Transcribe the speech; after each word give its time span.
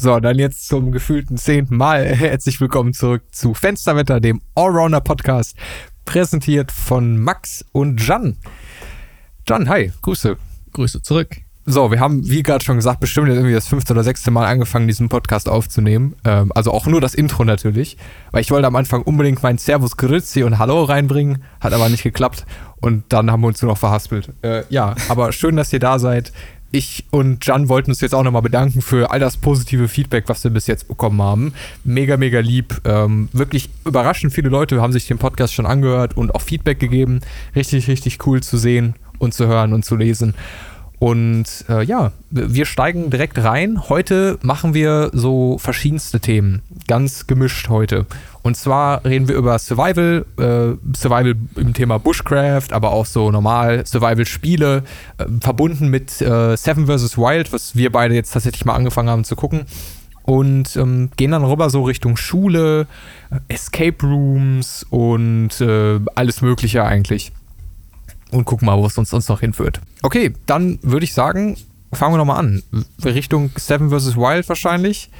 So, 0.00 0.20
dann 0.20 0.38
jetzt 0.38 0.68
zum 0.68 0.92
gefühlten 0.92 1.36
zehnten 1.38 1.76
Mal. 1.76 2.04
Herzlich 2.14 2.60
willkommen 2.60 2.94
zurück 2.94 3.22
zu 3.32 3.52
Fensterwetter, 3.52 4.20
dem 4.20 4.40
Allrounder 4.54 5.00
Podcast, 5.00 5.56
präsentiert 6.04 6.70
von 6.70 7.18
Max 7.18 7.64
und 7.72 8.00
Jan. 8.06 8.36
Jan, 9.48 9.68
hi, 9.68 9.90
Grüße. 10.02 10.36
Grüße 10.72 11.02
zurück. 11.02 11.38
So, 11.66 11.90
wir 11.90 11.98
haben, 11.98 12.26
wie 12.30 12.44
gerade 12.44 12.64
schon 12.64 12.76
gesagt, 12.76 13.00
bestimmt 13.00 13.26
jetzt 13.26 13.38
irgendwie 13.38 13.54
das 13.54 13.66
fünfte 13.66 13.92
oder 13.92 14.04
sechste 14.04 14.30
Mal 14.30 14.46
angefangen, 14.46 14.86
diesen 14.86 15.08
Podcast 15.08 15.48
aufzunehmen. 15.48 16.14
Ähm, 16.24 16.52
also 16.54 16.70
auch 16.70 16.86
nur 16.86 17.00
das 17.00 17.14
Intro 17.14 17.44
natürlich. 17.44 17.96
Weil 18.30 18.42
ich 18.42 18.52
wollte 18.52 18.68
am 18.68 18.76
Anfang 18.76 19.02
unbedingt 19.02 19.42
mein 19.42 19.58
Servus 19.58 19.96
Grüezi 19.96 20.44
und 20.44 20.60
Hallo 20.60 20.84
reinbringen, 20.84 21.42
hat 21.60 21.72
aber 21.72 21.88
nicht 21.88 22.04
geklappt. 22.04 22.46
Und 22.80 23.12
dann 23.12 23.32
haben 23.32 23.40
wir 23.40 23.48
uns 23.48 23.60
nur 23.60 23.72
noch 23.72 23.78
verhaspelt. 23.78 24.32
Äh, 24.42 24.62
ja, 24.70 24.94
aber 25.08 25.32
schön, 25.32 25.56
dass 25.56 25.72
ihr 25.72 25.80
da 25.80 25.98
seid 25.98 26.32
ich 26.70 27.06
und 27.10 27.44
Jan 27.46 27.68
wollten 27.68 27.90
uns 27.90 28.00
jetzt 28.00 28.14
auch 28.14 28.22
nochmal 28.22 28.42
bedanken 28.42 28.82
für 28.82 29.10
all 29.10 29.20
das 29.20 29.36
positive 29.36 29.88
Feedback, 29.88 30.24
was 30.28 30.44
wir 30.44 30.50
bis 30.50 30.66
jetzt 30.66 30.86
bekommen 30.86 31.22
haben. 31.22 31.54
Mega, 31.84 32.16
mega 32.16 32.40
lieb. 32.40 32.80
Ähm, 32.84 33.28
wirklich 33.32 33.70
überraschend 33.86 34.32
viele 34.32 34.50
Leute 34.50 34.80
haben 34.80 34.92
sich 34.92 35.06
den 35.06 35.18
Podcast 35.18 35.54
schon 35.54 35.66
angehört 35.66 36.16
und 36.16 36.34
auch 36.34 36.42
Feedback 36.42 36.78
gegeben. 36.78 37.20
Richtig, 37.56 37.88
richtig 37.88 38.26
cool 38.26 38.42
zu 38.42 38.58
sehen 38.58 38.94
und 39.18 39.32
zu 39.32 39.46
hören 39.46 39.72
und 39.72 39.84
zu 39.84 39.96
lesen. 39.96 40.34
Und 40.98 41.46
äh, 41.68 41.84
ja, 41.84 42.10
wir 42.30 42.66
steigen 42.66 43.10
direkt 43.10 43.38
rein. 43.38 43.88
Heute 43.88 44.38
machen 44.42 44.74
wir 44.74 45.10
so 45.12 45.56
verschiedenste 45.58 46.18
Themen. 46.18 46.62
Ganz 46.88 47.28
gemischt 47.28 47.68
heute. 47.68 48.06
Und 48.42 48.56
zwar 48.56 49.04
reden 49.04 49.28
wir 49.28 49.36
über 49.36 49.58
Survival, 49.60 50.26
äh, 50.38 50.96
Survival 50.96 51.36
im 51.54 51.72
Thema 51.72 51.98
Bushcraft, 51.98 52.72
aber 52.72 52.90
auch 52.90 53.06
so 53.06 53.30
normal 53.30 53.86
Survival-Spiele, 53.86 54.82
äh, 55.18 55.24
verbunden 55.40 55.88
mit 55.88 56.20
äh, 56.20 56.56
Seven 56.56 56.86
vs. 56.86 57.16
Wild, 57.16 57.52
was 57.52 57.76
wir 57.76 57.92
beide 57.92 58.14
jetzt 58.14 58.32
tatsächlich 58.32 58.64
mal 58.64 58.74
angefangen 58.74 59.08
haben 59.08 59.24
zu 59.24 59.36
gucken. 59.36 59.66
Und 60.22 60.76
ähm, 60.76 61.10
gehen 61.16 61.30
dann 61.30 61.44
rüber 61.44 61.70
so 61.70 61.84
Richtung 61.84 62.16
Schule, 62.16 62.86
Escape 63.46 64.04
Rooms 64.04 64.84
und 64.90 65.60
äh, 65.60 66.00
alles 66.16 66.42
Mögliche 66.42 66.84
eigentlich 66.84 67.32
und 68.30 68.44
gucken 68.44 68.66
mal, 68.66 68.78
wo 68.78 68.86
es 68.86 68.98
uns 68.98 69.10
sonst 69.10 69.28
noch 69.28 69.40
hinführt. 69.40 69.80
Okay, 70.02 70.34
dann 70.46 70.78
würde 70.82 71.04
ich 71.04 71.14
sagen, 71.14 71.56
fangen 71.92 72.14
wir 72.14 72.18
nochmal 72.18 72.38
an. 72.38 72.62
Richtung 73.04 73.50
Seven 73.56 73.90
vs. 73.90 74.16
Wild 74.16 74.48
wahrscheinlich. 74.48 75.10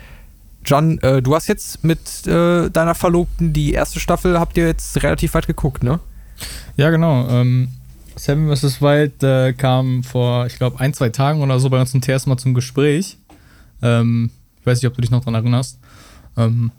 John, 0.65 0.99
äh, 0.99 1.23
du 1.23 1.35
hast 1.35 1.47
jetzt 1.47 1.85
mit 1.85 2.27
äh, 2.27 2.69
deiner 2.69 2.95
Verlobten 2.95 3.53
die 3.53 3.73
erste 3.73 4.01
Staffel, 4.01 4.39
habt 4.39 4.57
ihr 4.57 4.67
jetzt 4.67 5.03
relativ 5.03 5.35
weit 5.35 5.47
geguckt, 5.47 5.83
ne? 5.83 6.01
Ja, 6.77 6.91
genau. 6.91 7.27
Ähm, 7.29 7.69
Seven 8.17 8.55
vs. 8.55 8.83
Wild 8.83 9.23
äh, 9.23 9.53
kam 9.53 10.03
vor, 10.03 10.47
ich 10.47 10.57
glaube, 10.57 10.81
ein, 10.81 10.93
zwei 10.93 11.09
Tagen 11.09 11.43
oder 11.43 11.59
so 11.61 11.71
bei 11.71 11.81
uns 11.81 11.95
im 11.95 12.01
TS 12.01 12.27
mal 12.27 12.37
zum 12.37 12.55
Gespräch. 12.55 13.17
Ähm, 13.81 14.31
ich 14.61 14.67
weiß 14.67 14.83
nicht, 14.83 14.89
ob 14.89 14.95
du 14.95 15.01
dich 15.01 15.11
noch 15.11 15.25
dran 15.25 15.35
erinnerst. 15.35 15.79
Ähm, 16.37 16.73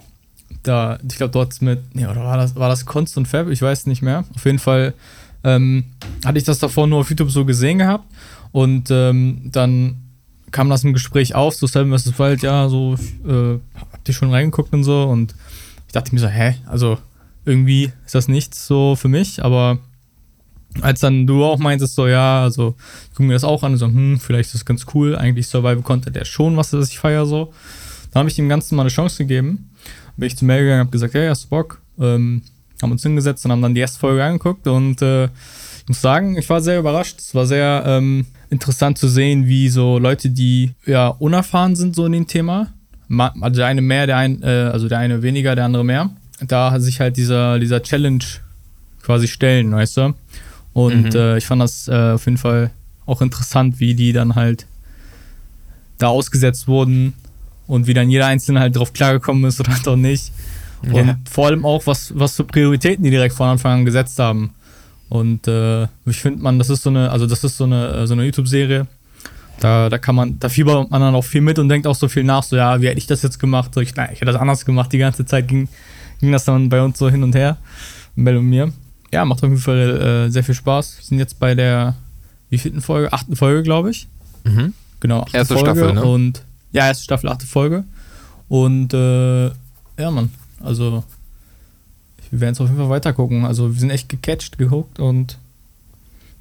da, 0.63 0.99
ich 1.07 1.15
glaube, 1.15 1.31
dort 1.31 1.61
mit, 1.61 1.79
ja, 1.93 2.11
oder 2.11 2.23
war 2.23 2.37
das, 2.37 2.55
war 2.55 2.69
das 2.69 2.85
Konst 2.85 3.17
und 3.17 3.27
Fab? 3.27 3.47
Ich 3.47 3.61
weiß 3.61 3.85
nicht 3.87 4.01
mehr. 4.01 4.25
Auf 4.35 4.45
jeden 4.45 4.59
Fall 4.59 4.93
ähm, 5.43 5.85
hatte 6.25 6.37
ich 6.37 6.43
das 6.43 6.59
davor 6.59 6.87
nur 6.87 6.99
auf 6.99 7.09
YouTube 7.09 7.31
so 7.31 7.45
gesehen 7.45 7.79
gehabt 7.79 8.05
und 8.51 8.89
ähm, 8.91 9.49
dann 9.51 9.97
kam 10.51 10.69
das 10.69 10.83
im 10.83 10.93
Gespräch 10.93 11.35
auf, 11.35 11.55
so 11.55 11.67
Seven 11.67 11.95
vs. 11.95 12.17
Wild, 12.17 12.41
ja, 12.41 12.67
so, 12.69 12.95
äh, 13.27 13.59
habt 13.75 14.07
ihr 14.07 14.13
schon 14.13 14.31
reingeguckt 14.31 14.73
und 14.73 14.83
so 14.83 15.03
und 15.03 15.35
ich 15.87 15.93
dachte 15.93 16.13
mir 16.13 16.21
so, 16.21 16.27
hä, 16.27 16.55
also 16.65 16.97
irgendwie 17.45 17.91
ist 18.05 18.15
das 18.15 18.27
nichts 18.27 18.67
so 18.67 18.95
für 18.95 19.07
mich, 19.07 19.43
aber 19.43 19.79
als 20.81 20.99
dann 20.99 21.25
du 21.25 21.43
auch 21.43 21.57
meintest, 21.57 21.95
so, 21.95 22.07
ja, 22.07 22.43
also 22.43 22.75
ich 23.05 23.09
gucke 23.11 23.23
mir 23.23 23.33
das 23.33 23.43
auch 23.43 23.63
an, 23.63 23.75
so, 23.77 23.87
hm, 23.87 24.19
vielleicht 24.19 24.47
ist 24.47 24.55
das 24.55 24.65
ganz 24.65 24.85
cool, 24.93 25.15
eigentlich 25.15 25.47
Survival 25.47 25.81
Content 25.81 26.15
der 26.15 26.25
schon 26.25 26.55
was, 26.57 26.71
das 26.71 26.89
ich 26.89 26.99
feiere, 26.99 27.25
so. 27.25 27.53
Dann 28.11 28.21
habe 28.21 28.29
ich 28.29 28.35
dem 28.35 28.49
Ganzen 28.49 28.75
mal 28.75 28.83
eine 28.83 28.89
Chance 28.89 29.17
gegeben, 29.17 29.71
bin 30.17 30.27
ich 30.27 30.37
zu 30.37 30.45
Mail 30.45 30.63
gegangen, 30.63 30.79
habe 30.79 30.91
gesagt, 30.91 31.13
hey, 31.13 31.27
hast 31.27 31.45
du 31.45 31.49
Bock? 31.49 31.81
Ähm, 31.99 32.43
haben 32.81 32.91
uns 32.91 33.03
hingesetzt 33.03 33.45
und 33.45 33.51
haben 33.51 33.61
dann 33.61 33.75
die 33.75 33.81
erste 33.81 33.99
Folge 33.99 34.23
angeguckt 34.23 34.67
und 34.67 35.01
äh, 35.01 35.25
ich 35.25 35.87
muss 35.87 36.01
sagen, 36.01 36.37
ich 36.37 36.47
war 36.49 36.61
sehr 36.61 36.79
überrascht. 36.79 37.19
Es 37.19 37.33
war 37.33 37.47
sehr 37.47 37.83
ähm, 37.85 38.27
interessant 38.49 38.97
zu 38.97 39.07
sehen, 39.07 39.47
wie 39.47 39.69
so 39.69 39.97
Leute, 39.97 40.29
die 40.29 40.71
ja 40.85 41.07
unerfahren 41.07 41.75
sind 41.75 41.95
so 41.95 42.05
in 42.05 42.11
dem 42.11 42.27
Thema, 42.27 42.73
also 43.09 43.57
der 43.57 43.65
eine 43.65 43.81
mehr, 43.81 44.05
der 44.05 44.17
ein, 44.17 44.43
äh, 44.43 44.69
also 44.71 44.87
der 44.87 44.99
eine 44.99 45.23
weniger, 45.23 45.55
der 45.55 45.65
andere 45.65 45.83
mehr, 45.83 46.11
da 46.45 46.79
sich 46.79 46.99
halt 46.99 47.17
dieser, 47.17 47.59
dieser 47.59 47.81
Challenge 47.81 48.23
quasi 49.01 49.27
stellen, 49.27 49.71
weißt 49.71 49.97
du? 49.97 50.13
Und 50.73 51.13
mhm. 51.13 51.19
äh, 51.19 51.37
ich 51.37 51.45
fand 51.45 51.61
das 51.61 51.87
äh, 51.87 52.11
auf 52.11 52.25
jeden 52.25 52.37
Fall 52.37 52.71
auch 53.05 53.21
interessant, 53.21 53.79
wie 53.79 53.95
die 53.95 54.13
dann 54.13 54.35
halt 54.35 54.67
da 55.97 56.07
ausgesetzt 56.07 56.67
wurden 56.67 57.13
und 57.65 57.87
wie 57.87 57.93
dann 57.93 58.09
jeder 58.09 58.27
Einzelne 58.27 58.59
halt 58.59 58.75
drauf 58.75 58.93
klargekommen 58.93 59.45
ist 59.45 59.59
oder 59.59 59.75
doch 59.83 59.95
nicht. 59.95 60.31
Und 60.83 60.93
yeah. 60.93 61.17
vor 61.29 61.47
allem 61.47 61.65
auch, 61.65 61.85
was, 61.87 62.17
was 62.17 62.35
für 62.35 62.43
Prioritäten 62.43 63.03
die 63.03 63.09
direkt 63.09 63.35
von 63.35 63.49
Anfang 63.49 63.79
an 63.79 63.85
gesetzt 63.85 64.17
haben. 64.19 64.53
Und 65.09 65.47
äh, 65.47 65.83
ich 66.05 66.17
finde 66.21 66.41
man, 66.41 66.59
das 66.59 66.69
ist 66.69 66.83
so 66.83 66.89
eine, 66.89 67.09
also 67.11 67.25
das 67.25 67.43
ist 67.43 67.57
so 67.57 67.65
eine, 67.65 68.07
so 68.07 68.13
eine 68.13 68.23
YouTube-Serie. 68.23 68.87
Da, 69.59 69.89
da 69.89 69.97
kann 69.97 70.15
man, 70.15 70.39
da 70.39 70.47
fiebert 70.47 70.89
man 70.89 71.01
dann 71.01 71.15
auch 71.15 71.23
viel 71.23 71.41
mit 71.41 71.59
und 71.59 71.67
denkt 71.67 71.85
auch 71.85 71.95
so 71.95 72.07
viel 72.07 72.23
nach, 72.23 72.43
so 72.43 72.55
ja, 72.55 72.81
wie 72.81 72.87
hätte 72.87 72.97
ich 72.97 73.07
das 73.07 73.21
jetzt 73.23 73.39
gemacht? 73.39 73.73
So, 73.73 73.81
ich, 73.81 73.93
nein, 73.95 74.09
ich 74.13 74.21
hätte 74.21 74.31
das 74.31 74.39
anders 74.39 74.65
gemacht. 74.65 74.93
Die 74.93 74.99
ganze 74.99 75.25
Zeit 75.25 75.47
ging, 75.47 75.67
ging 76.21 76.31
das 76.31 76.45
dann 76.45 76.69
bei 76.69 76.81
uns 76.81 76.97
so 76.97 77.09
hin 77.09 77.23
und 77.23 77.35
her. 77.35 77.57
Mel 78.15 78.37
und 78.37 78.45
mir. 78.45 78.71
Ja, 79.11 79.25
macht 79.25 79.43
auf 79.43 79.49
jeden 79.49 79.61
Fall 79.61 80.27
äh, 80.27 80.31
sehr 80.31 80.43
viel 80.43 80.55
Spaß. 80.55 80.97
Wir 80.99 81.05
sind 81.05 81.19
jetzt 81.19 81.39
bei 81.39 81.55
der 81.55 81.95
wie 82.49 82.57
vierten 82.57 82.81
Folge? 82.81 83.13
Achten 83.13 83.35
Folge, 83.35 83.63
glaube 83.63 83.91
ich. 83.91 84.07
Mhm. 84.43 84.73
Genau, 84.99 85.21
achte 85.21 85.37
erste 85.37 85.53
Folge. 85.55 85.71
Staffel, 85.71 85.93
ne? 85.93 86.03
Und 86.03 86.43
ja, 86.71 86.87
erste 86.87 87.03
Staffel, 87.03 87.29
achte 87.29 87.45
Folge. 87.45 87.83
Und 88.47 88.93
äh, 88.93 89.45
ja, 89.45 90.11
Mann, 90.11 90.31
also, 90.59 91.03
wir 92.29 92.41
werden 92.41 92.53
es 92.53 92.61
auf 92.61 92.67
jeden 92.67 92.79
Fall 92.79 92.89
weiter 92.89 93.13
gucken. 93.13 93.45
Also, 93.45 93.73
wir 93.73 93.79
sind 93.79 93.89
echt 93.89 94.09
gecatcht, 94.09 94.57
gehuckt 94.57 94.99
und 94.99 95.37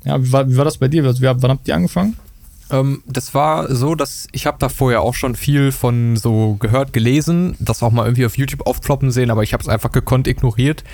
ja, 0.04 0.22
wie 0.22 0.32
war, 0.32 0.48
wie 0.48 0.56
war 0.56 0.64
das 0.64 0.78
bei 0.78 0.88
dir? 0.88 1.04
Also, 1.04 1.22
wann 1.22 1.50
habt 1.50 1.68
ihr 1.68 1.74
angefangen? 1.74 2.16
Ähm, 2.70 3.02
das 3.06 3.34
war 3.34 3.74
so, 3.74 3.94
dass 3.94 4.26
ich 4.32 4.46
habe 4.46 4.58
da 4.60 4.68
vorher 4.68 5.00
auch 5.02 5.14
schon 5.14 5.34
viel 5.34 5.72
von 5.72 6.16
so 6.16 6.54
gehört, 6.54 6.92
gelesen, 6.92 7.56
das 7.58 7.82
auch 7.82 7.92
mal 7.92 8.04
irgendwie 8.04 8.26
auf 8.26 8.36
YouTube 8.36 8.66
aufploppen 8.66 9.10
sehen, 9.10 9.30
aber 9.30 9.42
ich 9.42 9.52
habe 9.52 9.62
es 9.62 9.68
einfach 9.68 9.90
gekonnt 9.90 10.28
ignoriert 10.28 10.84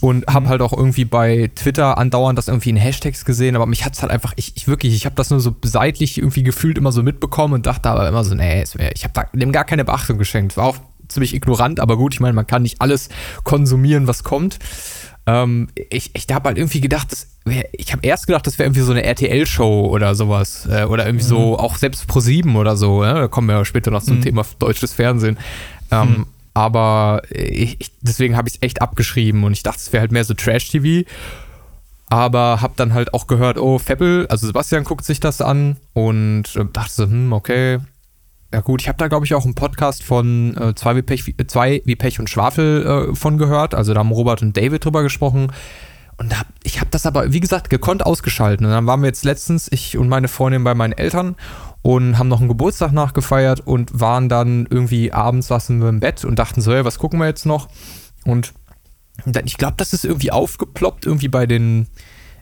und 0.00 0.26
habe 0.26 0.46
mhm. 0.46 0.48
halt 0.48 0.62
auch 0.62 0.72
irgendwie 0.72 1.04
bei 1.04 1.50
Twitter 1.54 1.98
andauernd 1.98 2.38
das 2.38 2.48
irgendwie 2.48 2.70
in 2.70 2.76
Hashtags 2.76 3.24
gesehen, 3.24 3.56
aber 3.56 3.66
mich 3.66 3.84
hat 3.84 3.94
es 3.94 4.02
halt 4.02 4.10
einfach, 4.10 4.32
ich, 4.36 4.56
ich 4.56 4.68
wirklich, 4.68 4.94
ich 4.94 5.04
habe 5.04 5.16
das 5.16 5.30
nur 5.30 5.40
so 5.40 5.54
seitlich 5.62 6.18
irgendwie 6.18 6.42
gefühlt 6.42 6.78
immer 6.78 6.92
so 6.92 7.02
mitbekommen 7.02 7.54
und 7.54 7.66
dachte 7.66 7.90
aber 7.90 8.08
immer 8.08 8.24
so, 8.24 8.34
nee, 8.34 8.64
ich 8.94 9.04
habe 9.04 9.12
da 9.12 9.24
dem 9.32 9.52
gar 9.52 9.64
keine 9.64 9.84
Beachtung 9.84 10.18
geschenkt. 10.18 10.56
War 10.56 10.66
auch 10.66 10.78
ziemlich 11.08 11.34
ignorant, 11.34 11.80
aber 11.80 11.96
gut, 11.96 12.14
ich 12.14 12.20
meine, 12.20 12.34
man 12.34 12.46
kann 12.46 12.62
nicht 12.62 12.80
alles 12.80 13.08
konsumieren, 13.44 14.06
was 14.06 14.24
kommt. 14.24 14.58
Ähm, 15.26 15.68
ich 15.90 16.10
ich 16.14 16.26
habe 16.32 16.48
halt 16.48 16.58
irgendwie 16.58 16.80
gedacht, 16.80 17.14
wär, 17.44 17.68
ich 17.72 17.92
habe 17.92 18.06
erst 18.06 18.26
gedacht, 18.26 18.46
das 18.46 18.58
wäre 18.58 18.66
irgendwie 18.66 18.80
so 18.80 18.92
eine 18.92 19.04
RTL-Show 19.04 19.86
oder 19.86 20.14
sowas. 20.14 20.66
Äh, 20.70 20.84
oder 20.84 21.06
irgendwie 21.06 21.24
mhm. 21.24 21.28
so, 21.28 21.58
auch 21.58 21.76
selbst 21.76 22.06
Pro 22.06 22.20
7 22.20 22.56
oder 22.56 22.76
so. 22.76 23.04
Ja? 23.04 23.14
Da 23.14 23.28
kommen 23.28 23.48
wir 23.48 23.56
ja 23.56 23.64
später 23.64 23.90
noch 23.90 24.02
zum 24.02 24.16
mhm. 24.16 24.22
Thema 24.22 24.44
deutsches 24.58 24.94
Fernsehen. 24.94 25.38
Ähm, 25.90 26.08
mhm. 26.08 26.26
Aber 26.54 27.22
ich, 27.30 27.76
ich, 27.78 27.92
deswegen 28.00 28.36
habe 28.36 28.48
ich 28.48 28.56
es 28.56 28.62
echt 28.62 28.82
abgeschrieben 28.82 29.44
und 29.44 29.52
ich 29.52 29.62
dachte, 29.62 29.78
es 29.78 29.92
wäre 29.92 30.00
halt 30.00 30.12
mehr 30.12 30.24
so 30.24 30.34
Trash-TV. 30.34 31.08
Aber 32.10 32.62
habe 32.62 32.72
dann 32.76 32.94
halt 32.94 33.12
auch 33.12 33.26
gehört, 33.26 33.58
oh, 33.58 33.78
Feppel, 33.78 34.26
also 34.28 34.46
Sebastian 34.46 34.84
guckt 34.84 35.04
sich 35.04 35.20
das 35.20 35.42
an 35.42 35.76
und 35.92 36.56
äh, 36.56 36.64
dachte 36.72 36.92
so, 36.92 37.04
hm, 37.04 37.34
okay, 37.34 37.80
ja 38.52 38.60
gut, 38.60 38.80
ich 38.80 38.88
habe 38.88 38.98
da 38.98 39.08
glaube 39.08 39.26
ich 39.26 39.34
auch 39.34 39.44
einen 39.44 39.54
Podcast 39.54 40.02
von 40.02 40.56
äh, 40.56 40.74
zwei, 40.74 40.96
wie 40.96 41.02
Pech, 41.02 41.34
zwei 41.48 41.82
wie 41.84 41.96
Pech 41.96 42.18
und 42.18 42.30
Schwafel 42.30 43.10
äh, 43.10 43.14
von 43.14 43.38
gehört. 43.38 43.74
Also 43.74 43.92
da 43.92 44.00
haben 44.00 44.10
Robert 44.10 44.42
und 44.42 44.56
David 44.56 44.84
drüber 44.84 45.02
gesprochen. 45.02 45.52
Und 46.16 46.36
hab, 46.36 46.46
ich 46.64 46.80
habe 46.80 46.90
das 46.90 47.06
aber, 47.06 47.32
wie 47.32 47.40
gesagt, 47.40 47.70
gekonnt 47.70 48.04
ausgeschalten. 48.04 48.66
Und 48.66 48.72
dann 48.72 48.86
waren 48.86 49.00
wir 49.02 49.06
jetzt 49.06 49.24
letztens, 49.24 49.70
ich 49.70 49.96
und 49.96 50.08
meine 50.08 50.26
Freundin 50.26 50.64
bei 50.64 50.74
meinen 50.74 50.92
Eltern 50.92 51.36
und 51.82 52.18
haben 52.18 52.28
noch 52.28 52.40
einen 52.40 52.48
Geburtstag 52.48 52.92
nachgefeiert 52.92 53.60
und 53.60 54.00
waren 54.00 54.28
dann 54.28 54.66
irgendwie 54.68 55.12
abends 55.12 55.46
saßen 55.46 55.80
wir 55.80 55.88
im 55.88 56.00
Bett 56.00 56.24
und 56.24 56.38
dachten 56.38 56.60
so, 56.60 56.72
hey, 56.72 56.84
was 56.84 56.98
gucken 56.98 57.20
wir 57.20 57.26
jetzt 57.26 57.46
noch? 57.46 57.68
Und 58.24 58.52
dann, 59.26 59.46
ich 59.46 59.58
glaube, 59.58 59.74
das 59.76 59.92
ist 59.92 60.04
irgendwie 60.04 60.32
aufgeploppt, 60.32 61.06
irgendwie 61.06 61.28
bei 61.28 61.46
den 61.46 61.86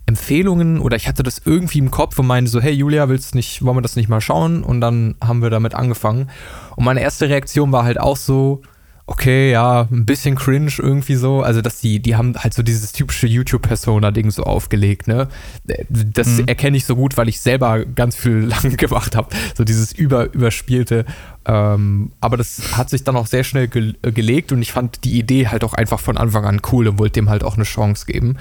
Empfehlungen 0.06 0.78
oder 0.78 0.96
ich 0.96 1.08
hatte 1.08 1.24
das 1.24 1.42
irgendwie 1.44 1.78
im 1.78 1.90
Kopf 1.90 2.18
und 2.18 2.26
meinte 2.26 2.50
so, 2.50 2.60
hey 2.60 2.72
Julia, 2.72 3.08
willst 3.08 3.34
nicht, 3.34 3.64
wollen 3.64 3.76
wir 3.76 3.82
das 3.82 3.96
nicht 3.96 4.08
mal 4.08 4.20
schauen? 4.20 4.62
Und 4.62 4.80
dann 4.80 5.16
haben 5.20 5.42
wir 5.42 5.50
damit 5.50 5.74
angefangen. 5.74 6.30
Und 6.76 6.84
meine 6.84 7.00
erste 7.00 7.28
Reaktion 7.28 7.72
war 7.72 7.84
halt 7.84 7.98
auch 7.98 8.16
so, 8.16 8.62
okay, 9.06 9.52
ja, 9.52 9.86
ein 9.90 10.04
bisschen 10.04 10.34
cringe 10.34 10.72
irgendwie 10.78 11.14
so. 11.14 11.40
Also, 11.42 11.62
dass 11.62 11.80
die, 11.80 12.00
die 12.00 12.16
haben 12.16 12.34
halt 12.36 12.54
so 12.54 12.62
dieses 12.62 12.92
typische 12.92 13.26
YouTube-Persona-Ding 13.26 14.30
so 14.30 14.42
aufgelegt, 14.42 15.06
ne? 15.06 15.28
Das 15.64 16.26
mhm. 16.28 16.48
erkenne 16.48 16.76
ich 16.76 16.84
so 16.84 16.96
gut, 16.96 17.16
weil 17.16 17.28
ich 17.28 17.40
selber 17.40 17.84
ganz 17.84 18.16
viel 18.16 18.32
lang 18.44 18.76
gemacht 18.76 19.16
habe. 19.16 19.28
So 19.56 19.64
dieses 19.64 19.92
über, 19.92 20.32
überspielte. 20.34 21.04
Ähm, 21.46 22.10
aber 22.20 22.36
das 22.36 22.76
hat 22.76 22.90
sich 22.90 23.04
dann 23.04 23.16
auch 23.16 23.28
sehr 23.28 23.44
schnell 23.44 23.68
ge 23.68 23.94
gelegt 24.02 24.50
und 24.50 24.60
ich 24.62 24.72
fand 24.72 25.04
die 25.04 25.16
Idee 25.16 25.46
halt 25.46 25.62
auch 25.62 25.74
einfach 25.74 26.00
von 26.00 26.16
Anfang 26.16 26.44
an 26.44 26.60
cool 26.72 26.88
und 26.88 26.98
wollte 26.98 27.20
dem 27.20 27.30
halt 27.30 27.44
auch 27.44 27.54
eine 27.54 27.64
Chance 27.64 28.06
geben. 28.06 28.36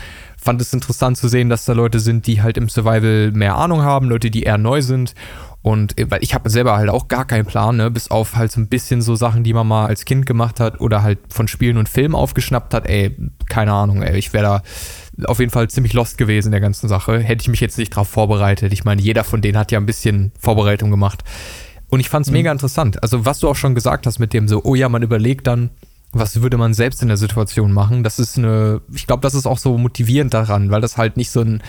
Fand 0.45 0.61
es 0.61 0.71
interessant 0.73 1.17
zu 1.17 1.27
sehen, 1.27 1.49
dass 1.49 1.65
da 1.65 1.73
Leute 1.73 1.99
sind, 1.99 2.27
die 2.27 2.43
halt 2.43 2.55
im 2.57 2.69
Survival 2.69 3.31
mehr 3.31 3.55
Ahnung 3.55 3.81
haben, 3.81 4.07
Leute, 4.09 4.29
die 4.29 4.43
eher 4.43 4.59
neu 4.59 4.83
sind 4.83 5.15
Und 5.63 5.97
äh, 5.99 6.11
weil 6.11 6.23
ich 6.23 6.35
habe 6.35 6.51
selber 6.51 6.77
halt 6.77 6.91
auch 6.91 7.07
gar 7.07 7.25
keinen 7.25 7.47
Plan, 7.47 7.77
ne? 7.77 7.89
bis 7.89 8.11
auf 8.11 8.35
halt 8.35 8.51
so 8.51 8.61
ein 8.61 8.67
bisschen 8.67 9.01
so 9.01 9.15
Sachen, 9.15 9.43
die 9.43 9.51
man 9.51 9.65
mal 9.65 9.87
als 9.87 10.05
Kind 10.05 10.27
gemacht 10.27 10.59
hat 10.59 10.79
oder 10.79 11.01
halt 11.01 11.17
von 11.29 11.47
Spielen 11.47 11.77
und 11.77 11.89
Filmen 11.89 12.13
aufgeschnappt 12.13 12.75
hat. 12.75 12.85
Ey, 12.85 13.17
keine 13.49 13.73
Ahnung, 13.73 14.03
ey, 14.03 14.15
ich 14.15 14.31
wäre 14.33 14.61
da 15.17 15.27
auf 15.27 15.39
jeden 15.39 15.49
Fall 15.49 15.67
ziemlich 15.67 15.93
lost 15.93 16.19
gewesen 16.19 16.49
in 16.49 16.51
der 16.51 16.61
ganzen 16.61 16.87
Sache. 16.87 17.17
Hätte 17.17 17.41
ich 17.41 17.47
mich 17.47 17.61
jetzt 17.61 17.79
nicht 17.79 17.89
drauf 17.89 18.07
vorbereitet. 18.07 18.71
Ich 18.71 18.83
meine, 18.83 19.01
jeder 19.01 19.23
von 19.23 19.41
denen 19.41 19.57
hat 19.57 19.71
ja 19.71 19.79
ein 19.79 19.87
bisschen 19.87 20.31
Vorbereitung 20.39 20.91
gemacht. 20.91 21.23
Und 21.89 21.99
ich 21.99 22.09
fand 22.09 22.27
es 22.27 22.29
mhm. 22.29 22.37
mega 22.37 22.51
interessant. 22.51 23.01
Also, 23.01 23.25
was 23.25 23.39
du 23.39 23.49
auch 23.49 23.55
schon 23.55 23.73
gesagt 23.73 24.05
hast 24.05 24.19
mit 24.19 24.33
dem 24.33 24.47
so, 24.47 24.61
oh 24.63 24.75
ja, 24.75 24.87
man 24.87 25.01
überlegt 25.01 25.47
dann, 25.47 25.71
was 26.15 26.41
würde 26.41 26.57
man 26.57 26.73
selbst 26.73 27.01
in 27.01 27.09
der 27.09 27.17
Situation 27.17 27.73
machen? 27.73 28.03
Das 28.03 28.19
ist 28.19 28.37
eine, 28.37 28.81
ich 28.93 29.05
glaube, 29.05 29.21
das 29.21 29.35
ist 29.35 29.45
auch 29.45 29.57
so 29.57 29.77
motivierend 29.77 30.33
daran, 30.33 30.71
weil 30.71 30.79
das 30.79 30.97
halt 30.97 31.17
nicht 31.17 31.29
so 31.29 31.41
ein, 31.41 31.61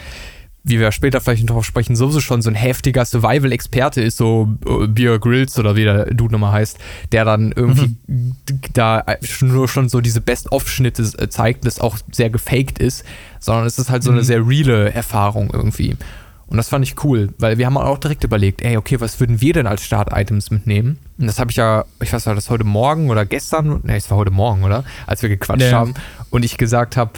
wie 0.62 0.78
wir 0.78 0.92
später 0.92 1.20
vielleicht 1.20 1.48
noch 1.48 1.64
sprechen, 1.64 1.96
sowieso 1.96 2.20
schon 2.20 2.42
so 2.42 2.50
ein 2.50 2.54
heftiger 2.54 3.04
Survival-Experte 3.04 4.00
ist, 4.00 4.16
so 4.16 4.56
äh, 4.64 4.86
Beer 4.86 5.18
Grills 5.18 5.58
oder 5.58 5.74
wie 5.74 5.82
der 5.82 6.06
Dude 6.14 6.32
nochmal 6.32 6.52
heißt, 6.52 6.78
der 7.10 7.24
dann 7.24 7.52
irgendwie 7.52 7.96
mhm. 8.06 8.36
da 8.72 9.04
nur 9.40 9.68
schon 9.68 9.88
so 9.88 10.00
diese 10.00 10.20
Best-of-Schnitte 10.20 11.02
äh, 11.18 11.28
zeigt, 11.28 11.66
das 11.66 11.80
auch 11.80 11.98
sehr 12.12 12.30
gefaked 12.30 12.78
ist, 12.78 13.04
sondern 13.40 13.66
es 13.66 13.78
ist 13.78 13.90
halt 13.90 14.04
so 14.04 14.10
eine 14.10 14.20
mhm. 14.20 14.24
sehr 14.24 14.46
reale 14.46 14.92
Erfahrung 14.92 15.50
irgendwie. 15.52 15.96
Und 16.48 16.58
das 16.58 16.68
fand 16.68 16.84
ich 16.84 17.02
cool, 17.02 17.30
weil 17.38 17.58
wir 17.58 17.66
haben 17.66 17.76
auch 17.76 17.98
direkt 17.98 18.22
überlegt, 18.22 18.62
ey, 18.62 18.76
okay, 18.76 19.00
was 19.00 19.18
würden 19.18 19.40
wir 19.40 19.52
denn 19.52 19.66
als 19.66 19.82
Start-Items 19.82 20.50
mitnehmen? 20.50 20.98
Und 21.18 21.26
das 21.26 21.40
habe 21.40 21.50
ich 21.50 21.56
ja, 21.56 21.84
ich 22.00 22.12
weiß 22.12 22.24
nicht, 22.24 22.36
das 22.36 22.50
heute 22.50 22.64
Morgen 22.64 23.10
oder 23.10 23.26
gestern, 23.26 23.80
ne, 23.82 23.96
es 23.96 24.10
war 24.10 24.18
heute 24.18 24.30
Morgen, 24.30 24.62
oder? 24.62 24.84
Als 25.06 25.22
wir 25.22 25.28
gequatscht 25.28 25.66
nee. 25.66 25.72
haben 25.72 25.94
und 26.30 26.44
ich 26.44 26.56
gesagt 26.56 26.96
habe, 26.96 27.12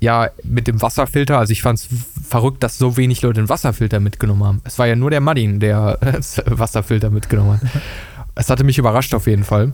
ja, 0.00 0.30
mit 0.42 0.66
dem 0.66 0.80
Wasserfilter, 0.80 1.38
also 1.38 1.52
ich 1.52 1.60
fand 1.60 1.78
es 1.78 1.88
verrückt, 2.26 2.62
dass 2.62 2.78
so 2.78 2.96
wenig 2.96 3.20
Leute 3.20 3.40
einen 3.40 3.50
Wasserfilter 3.50 4.00
mitgenommen 4.00 4.44
haben. 4.44 4.60
Es 4.64 4.78
war 4.78 4.86
ja 4.86 4.96
nur 4.96 5.10
der 5.10 5.20
Martin, 5.20 5.60
der 5.60 5.98
Wasserfilter 6.46 7.10
mitgenommen 7.10 7.60
hat. 7.60 7.70
Es 8.36 8.48
hatte 8.48 8.64
mich 8.64 8.78
überrascht 8.78 9.12
auf 9.12 9.26
jeden 9.26 9.44
Fall. 9.44 9.72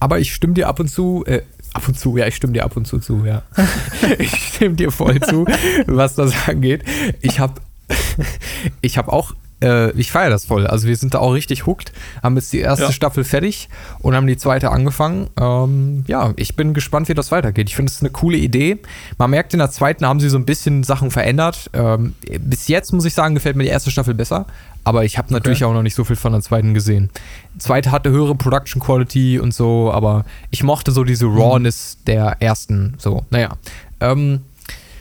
Aber 0.00 0.18
ich 0.18 0.34
stimme 0.34 0.54
dir 0.54 0.68
ab 0.68 0.80
und 0.80 0.88
zu, 0.88 1.22
äh, 1.26 1.42
ab 1.72 1.86
und 1.88 1.98
zu, 1.98 2.16
ja, 2.16 2.26
ich 2.26 2.36
stimme 2.36 2.52
dir 2.52 2.64
ab 2.64 2.76
und 2.76 2.86
zu 2.86 2.98
zu, 2.98 3.24
ja. 3.24 3.42
ich 4.18 4.34
stimme 4.34 4.74
dir 4.74 4.90
voll 4.90 5.20
zu, 5.20 5.44
was 5.86 6.14
das 6.14 6.32
angeht. 6.48 6.84
Ich 7.20 7.40
habe 7.40 7.60
ich 8.80 8.98
habe 8.98 9.12
auch 9.12 9.34
äh, 9.62 9.90
ich 9.92 10.10
feiere 10.10 10.30
das 10.30 10.46
voll. 10.46 10.66
Also 10.66 10.86
wir 10.86 10.96
sind 10.96 11.14
da 11.14 11.18
auch 11.18 11.32
richtig 11.32 11.66
hooked, 11.66 11.92
haben 12.22 12.36
jetzt 12.36 12.52
die 12.52 12.60
erste 12.60 12.86
ja. 12.86 12.92
Staffel 12.92 13.24
fertig 13.24 13.68
und 14.00 14.14
haben 14.14 14.26
die 14.26 14.36
zweite 14.36 14.70
angefangen. 14.70 15.28
Ähm, 15.38 16.04
ja, 16.06 16.32
ich 16.36 16.56
bin 16.56 16.74
gespannt, 16.74 17.08
wie 17.08 17.14
das 17.14 17.30
weitergeht. 17.30 17.68
Ich 17.68 17.76
finde 17.76 17.90
es 17.90 18.00
eine 18.00 18.10
coole 18.10 18.36
Idee. 18.36 18.78
Man 19.18 19.30
merkt, 19.30 19.52
in 19.52 19.58
der 19.58 19.70
zweiten 19.70 20.06
haben 20.06 20.20
sie 20.20 20.28
so 20.28 20.38
ein 20.38 20.44
bisschen 20.44 20.82
Sachen 20.82 21.10
verändert. 21.10 21.70
Ähm, 21.72 22.14
bis 22.40 22.68
jetzt 22.68 22.92
muss 22.92 23.04
ich 23.04 23.14
sagen, 23.14 23.34
gefällt 23.34 23.56
mir 23.56 23.64
die 23.64 23.70
erste 23.70 23.90
Staffel 23.90 24.14
besser. 24.14 24.46
Aber 24.82 25.04
ich 25.04 25.18
habe 25.18 25.32
natürlich 25.32 25.62
okay. 25.62 25.70
auch 25.70 25.74
noch 25.74 25.82
nicht 25.82 25.94
so 25.94 26.04
viel 26.04 26.16
von 26.16 26.32
der 26.32 26.40
zweiten 26.40 26.72
gesehen. 26.72 27.10
Die 27.54 27.58
zweite 27.58 27.92
hatte 27.92 28.10
höhere 28.10 28.34
Production 28.34 28.80
Quality 28.80 29.38
und 29.38 29.52
so, 29.52 29.92
aber 29.92 30.24
ich 30.50 30.62
mochte 30.62 30.90
so 30.90 31.04
diese 31.04 31.26
Rawness 31.26 31.98
mhm. 32.00 32.04
der 32.06 32.36
ersten. 32.40 32.94
So, 32.98 33.24
naja. 33.30 33.56
Ähm, 34.00 34.40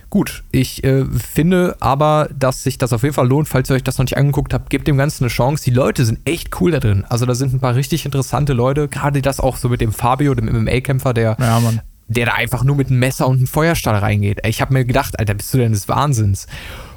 Gut, 0.10 0.44
ich 0.52 0.84
äh, 0.84 1.06
finde 1.06 1.78
aber, 1.80 2.30
dass 2.36 2.64
sich 2.64 2.80
das 2.80 2.94
auf 2.94 3.04
jeden 3.04 3.14
Fall 3.14 3.28
lohnt, 3.28 3.48
falls 3.48 3.70
ihr 3.70 3.76
euch 3.76 3.84
das 3.84 4.00
noch 4.00 4.06
nicht 4.06 4.18
angeguckt 4.18 4.56
habt, 4.56 4.72
gebt 4.72 4.88
dem 4.88 4.98
Ganzen 4.98 5.26
eine 5.26 5.30
Chance. 5.30 5.64
Die 5.64 5.72
Leute 5.72 6.04
sind 6.04 6.20
echt 6.26 6.60
cool 6.60 6.72
da 6.72 6.80
drin. 6.80 7.06
Also 7.08 7.28
da 7.28 7.36
sind 7.36 7.54
ein 7.54 7.60
paar 7.60 7.76
richtig 7.76 8.06
interessante 8.06 8.54
Leute, 8.54 8.88
gerade 8.88 9.22
das 9.22 9.40
auch 9.40 9.58
so 9.58 9.70
mit 9.70 9.82
dem 9.82 9.94
Fabio, 9.94 10.34
dem 10.34 10.46
MMA-Kämpfer, 10.46 11.14
der, 11.14 11.38
ja, 11.40 11.62
der 12.08 12.26
da 12.26 12.34
einfach 12.34 12.64
nur 12.64 12.76
mit 12.76 12.90
einem 12.90 12.98
Messer 12.98 13.28
und 13.28 13.38
einem 13.38 13.48
Feuerstahl 13.48 13.98
reingeht. 13.98 14.40
Ich 14.48 14.62
habe 14.62 14.74
mir 14.74 14.84
gedacht, 14.84 15.20
Alter, 15.20 15.36
bist 15.36 15.54
du 15.54 15.60
denn 15.60 15.74
des 15.74 15.88
Wahnsinns? 15.88 16.48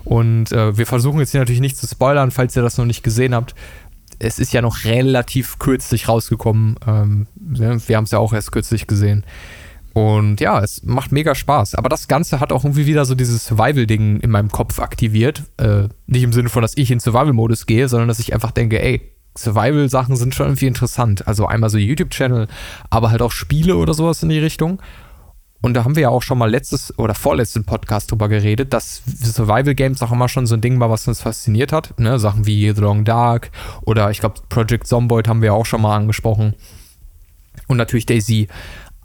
Und 0.04 0.50
äh, 0.52 0.76
wir 0.78 0.86
versuchen 0.86 1.20
jetzt 1.20 1.32
hier 1.32 1.40
natürlich 1.40 1.60
nicht 1.60 1.76
zu 1.76 1.86
spoilern, 1.86 2.30
falls 2.30 2.56
ihr 2.56 2.62
das 2.62 2.78
noch 2.78 2.86
nicht 2.86 3.02
gesehen 3.02 3.34
habt. 3.34 3.54
Es 4.20 4.38
ist 4.38 4.54
ja 4.54 4.62
noch 4.62 4.84
relativ 4.84 5.58
kürzlich 5.58 6.08
rausgekommen. 6.08 6.76
Ähm, 6.86 7.26
wir 7.34 7.96
haben 7.96 8.04
es 8.04 8.10
ja 8.10 8.18
auch 8.18 8.32
erst 8.32 8.52
kürzlich 8.52 8.86
gesehen. 8.86 9.24
Und 9.94 10.40
ja, 10.40 10.60
es 10.60 10.82
macht 10.84 11.12
mega 11.12 11.34
Spaß. 11.34 11.74
Aber 11.74 11.88
das 11.88 12.08
Ganze 12.08 12.40
hat 12.40 12.52
auch 12.52 12.64
irgendwie 12.64 12.86
wieder 12.86 13.04
so 13.04 13.14
dieses 13.14 13.44
Survival-Ding 13.44 14.20
in 14.20 14.30
meinem 14.30 14.50
Kopf 14.50 14.78
aktiviert. 14.78 15.42
Äh, 15.58 15.88
nicht 16.06 16.22
im 16.22 16.32
Sinne 16.32 16.48
von, 16.48 16.62
dass 16.62 16.76
ich 16.76 16.90
in 16.90 17.00
Survival-Modus 17.00 17.66
gehe, 17.66 17.88
sondern 17.88 18.08
dass 18.08 18.18
ich 18.18 18.32
einfach 18.32 18.52
denke, 18.52 18.82
ey, 18.82 19.02
Survival-Sachen 19.36 20.16
sind 20.16 20.34
schon 20.34 20.46
irgendwie 20.46 20.66
interessant. 20.66 21.26
Also 21.26 21.46
einmal 21.46 21.70
so 21.70 21.78
YouTube-Channel, 21.78 22.48
aber 22.90 23.10
halt 23.10 23.22
auch 23.22 23.32
Spiele 23.32 23.76
oder 23.76 23.94
sowas 23.94 24.22
in 24.22 24.28
die 24.30 24.38
Richtung. 24.38 24.80
Und 25.62 25.74
da 25.74 25.84
haben 25.84 25.94
wir 25.94 26.02
ja 26.02 26.08
auch 26.08 26.22
schon 26.22 26.38
mal 26.38 26.50
letztes 26.50 26.98
oder 26.98 27.14
vorletzten 27.14 27.64
Podcast 27.64 28.10
drüber 28.10 28.28
geredet, 28.28 28.72
dass 28.72 29.02
Survival 29.06 29.76
Games 29.76 30.02
auch 30.02 30.10
immer 30.10 30.28
schon 30.28 30.46
so 30.46 30.56
ein 30.56 30.60
Ding 30.60 30.80
war, 30.80 30.90
was 30.90 31.06
uns 31.06 31.20
fasziniert 31.20 31.72
hat. 31.72 31.98
Ne? 32.00 32.18
Sachen 32.18 32.46
wie 32.46 32.72
The 32.72 32.80
Long 32.80 33.04
Dark 33.04 33.52
oder 33.82 34.10
ich 34.10 34.18
glaube 34.18 34.40
Project 34.48 34.88
Zomboid 34.88 35.28
haben 35.28 35.40
wir 35.40 35.54
auch 35.54 35.66
schon 35.66 35.82
mal 35.82 35.96
angesprochen. 35.96 36.54
Und 37.68 37.76
natürlich 37.76 38.06
Daisy. 38.06 38.48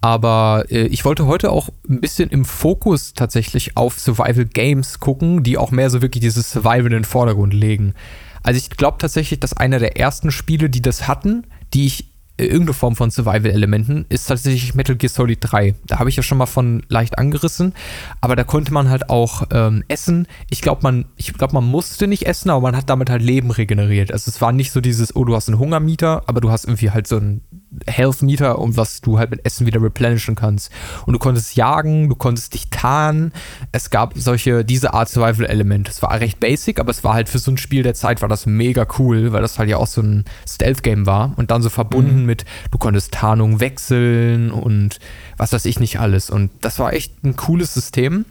Aber 0.07 0.63
äh, 0.69 0.88
ich 0.88 1.04
wollte 1.04 1.25
heute 1.25 1.51
auch 1.51 1.68
ein 1.89 2.00
bisschen 2.00 2.30
im 2.30 2.45
Fokus 2.45 3.13
tatsächlich 3.13 3.75
auf 3.75 4.00
Survival 4.00 4.45
Games 4.45 5.01
gucken, 5.01 5.44
die 5.44 5.57
auch 5.57 5.71
mehr 5.71 5.89
so 5.89 6.01
wirklich 6.01 6.21
dieses 6.21 6.50
Survival 6.50 6.86
in 6.86 6.92
den 6.92 7.04
Vordergrund 7.04 7.54
legen. 7.54 7.94
Also 8.42 8.57
ich 8.57 8.69
glaube 8.69 9.00
tatsächlich, 9.00 9.42
dass 9.42 9.57
einer 9.57 9.80
der 9.80 9.98
ersten 9.98 10.31
Spiele, 10.31 10.69
die 10.69 10.81
das 10.81 11.09
hatten, 11.09 11.45
die 11.74 11.88
ich 11.88 12.06
äh, 12.38 12.45
irgendeine 12.45 12.75
Form 12.75 12.95
von 12.95 13.12
Survival-Elementen, 13.12 14.06
ist 14.07 14.27
tatsächlich 14.27 14.75
Metal 14.75 14.95
Gear 14.95 15.09
Solid 15.09 15.39
3. 15.42 15.75
Da 15.86 16.00
habe 16.00 16.09
ich 16.09 16.15
ja 16.15 16.24
schon 16.24 16.38
mal 16.38 16.45
von 16.45 16.83
leicht 16.88 17.19
angerissen, 17.19 17.74
aber 18.21 18.38
da 18.38 18.45
konnte 18.45 18.71
man 18.71 18.89
halt 18.89 19.09
auch 19.09 19.44
ähm, 19.51 19.83
essen. 19.89 20.25
Ich 20.50 20.62
glaube, 20.62 20.83
man, 20.83 21.04
ich 21.18 21.33
man 21.38 21.65
musste 21.65 22.07
nicht 22.07 22.25
essen, 22.25 22.50
aber 22.50 22.62
man 22.62 22.77
hat 22.77 22.89
damit 22.89 23.09
halt 23.09 23.24
Leben 23.24 23.51
regeneriert. 23.51 24.13
Also 24.13 24.30
es 24.30 24.39
war 24.39 24.54
nicht 24.54 24.71
so 24.71 24.80
dieses, 24.80 25.18
oh, 25.18 25.25
du 25.25 25.36
hast 25.36 25.50
einen 25.50 25.59
Hungermieter, 25.59 26.24
aber 26.27 26.39
du 26.39 26.50
hast 26.50 26.63
irgendwie 26.63 26.92
halt 26.92 27.07
so 27.07 27.18
einen 27.18 27.42
Health 27.86 28.22
Meter, 28.22 28.60
um 28.60 28.78
was 28.78 29.02
du 29.02 29.19
halt 29.19 29.31
mit 29.31 29.46
Essen 29.46 29.68
wieder 29.68 29.81
replenishen 29.81 30.36
kannst. 30.36 30.72
Und 31.06 31.14
du 31.14 31.19
konntest 31.19 31.56
jagen, 31.56 32.10
du 32.10 32.16
konntest 32.16 32.54
dich 32.54 32.69
tarnen. 32.69 33.34
Es 33.72 33.90
gab 33.90 34.14
solche, 34.16 34.64
diese 34.64 34.94
Art 34.94 35.10
Survival-Element. 35.10 35.90
Es 35.90 36.02
war 36.02 36.19
recht 36.19 36.40
basic, 36.40 36.80
aber 36.80 36.92
es 36.92 37.04
war 37.04 37.14
halt 37.14 37.30
für 37.30 37.40
so 37.40 37.52
ein 37.52 37.58
Spiel 37.58 37.84
der 37.84 37.94
Zeit 37.94 38.22
war 38.22 38.30
das 38.30 38.46
mega 38.46 38.88
cool, 38.98 39.34
weil 39.34 39.42
das 39.42 39.60
halt 39.60 39.69
ja 39.69 39.78
auch 39.78 39.88
so 39.88 40.02
ein 40.02 40.25
Stealth-Game 40.48 41.06
war. 41.06 41.34
Und 41.36 41.52
dann 41.52 41.62
so 41.62 41.69
verbunden 41.69 42.22
mhm. 42.22 42.25
mit, 42.25 42.46
du 42.72 42.78
konntest 42.78 43.14
Tarnung 43.14 43.60
wechseln 43.60 44.52
und 44.52 45.00
was 45.36 45.54
weiß 45.54 45.66
ich 45.66 45.80
nicht 45.80 46.00
alles. 46.00 46.30
Und 46.30 46.52
das 46.62 46.80
war 46.80 46.94
echt 46.94 47.24
ein 47.24 47.36
cooles 47.36 47.74
System. 47.74 48.25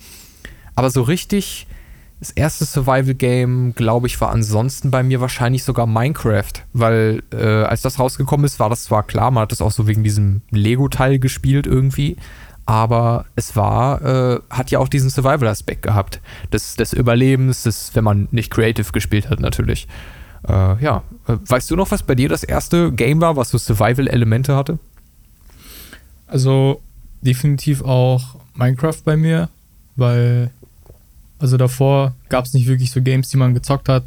Aber 0.74 0.90
so 0.90 1.02
richtig 1.02 1.66
das 2.20 2.30
erste 2.30 2.64
Survival-Game, 2.64 3.74
glaube 3.74 4.06
ich, 4.06 4.20
war 4.20 4.30
ansonsten 4.30 4.90
bei 4.90 5.02
mir 5.02 5.20
wahrscheinlich 5.20 5.64
sogar 5.64 5.86
Minecraft, 5.86 6.52
weil 6.72 7.22
äh, 7.30 7.64
als 7.64 7.82
das 7.82 7.98
rausgekommen 7.98 8.46
ist, 8.46 8.58
war 8.58 8.70
das 8.70 8.84
zwar 8.84 9.02
klar, 9.02 9.30
man 9.30 9.42
hat 9.42 9.52
das 9.52 9.60
auch 9.60 9.72
so 9.72 9.86
wegen 9.86 10.02
diesem 10.02 10.40
Lego-Teil 10.50 11.18
gespielt 11.18 11.66
irgendwie, 11.66 12.16
aber 12.64 13.26
es 13.36 13.54
war, 13.54 14.02
äh, 14.02 14.40
hat 14.48 14.70
ja 14.70 14.78
auch 14.78 14.88
diesen 14.88 15.10
Survival-Aspekt 15.10 15.82
gehabt, 15.82 16.20
des, 16.52 16.76
des 16.76 16.94
Überlebens, 16.94 17.64
des, 17.64 17.94
wenn 17.94 18.04
man 18.04 18.28
nicht 18.30 18.50
creative 18.50 18.92
gespielt 18.92 19.28
hat 19.28 19.40
natürlich. 19.40 19.86
Äh, 20.48 20.82
ja, 20.82 21.02
äh, 21.28 21.36
weißt 21.46 21.70
du 21.70 21.76
noch, 21.76 21.90
was 21.90 22.02
bei 22.02 22.14
dir 22.14 22.30
das 22.30 22.44
erste 22.44 22.92
Game 22.92 23.20
war, 23.20 23.36
was 23.36 23.50
so 23.50 23.58
Survival-Elemente 23.58 24.56
hatte? 24.56 24.78
Also 26.26 26.80
definitiv 27.20 27.82
auch 27.82 28.36
Minecraft 28.54 29.02
bei 29.04 29.16
mir, 29.16 29.48
weil 29.96 30.50
also 31.38 31.56
davor 31.56 32.14
gab 32.28 32.44
es 32.44 32.54
nicht 32.54 32.66
wirklich 32.66 32.90
so 32.90 33.02
Games, 33.02 33.28
die 33.28 33.36
man 33.36 33.54
gezockt 33.54 33.88
hat, 33.88 34.04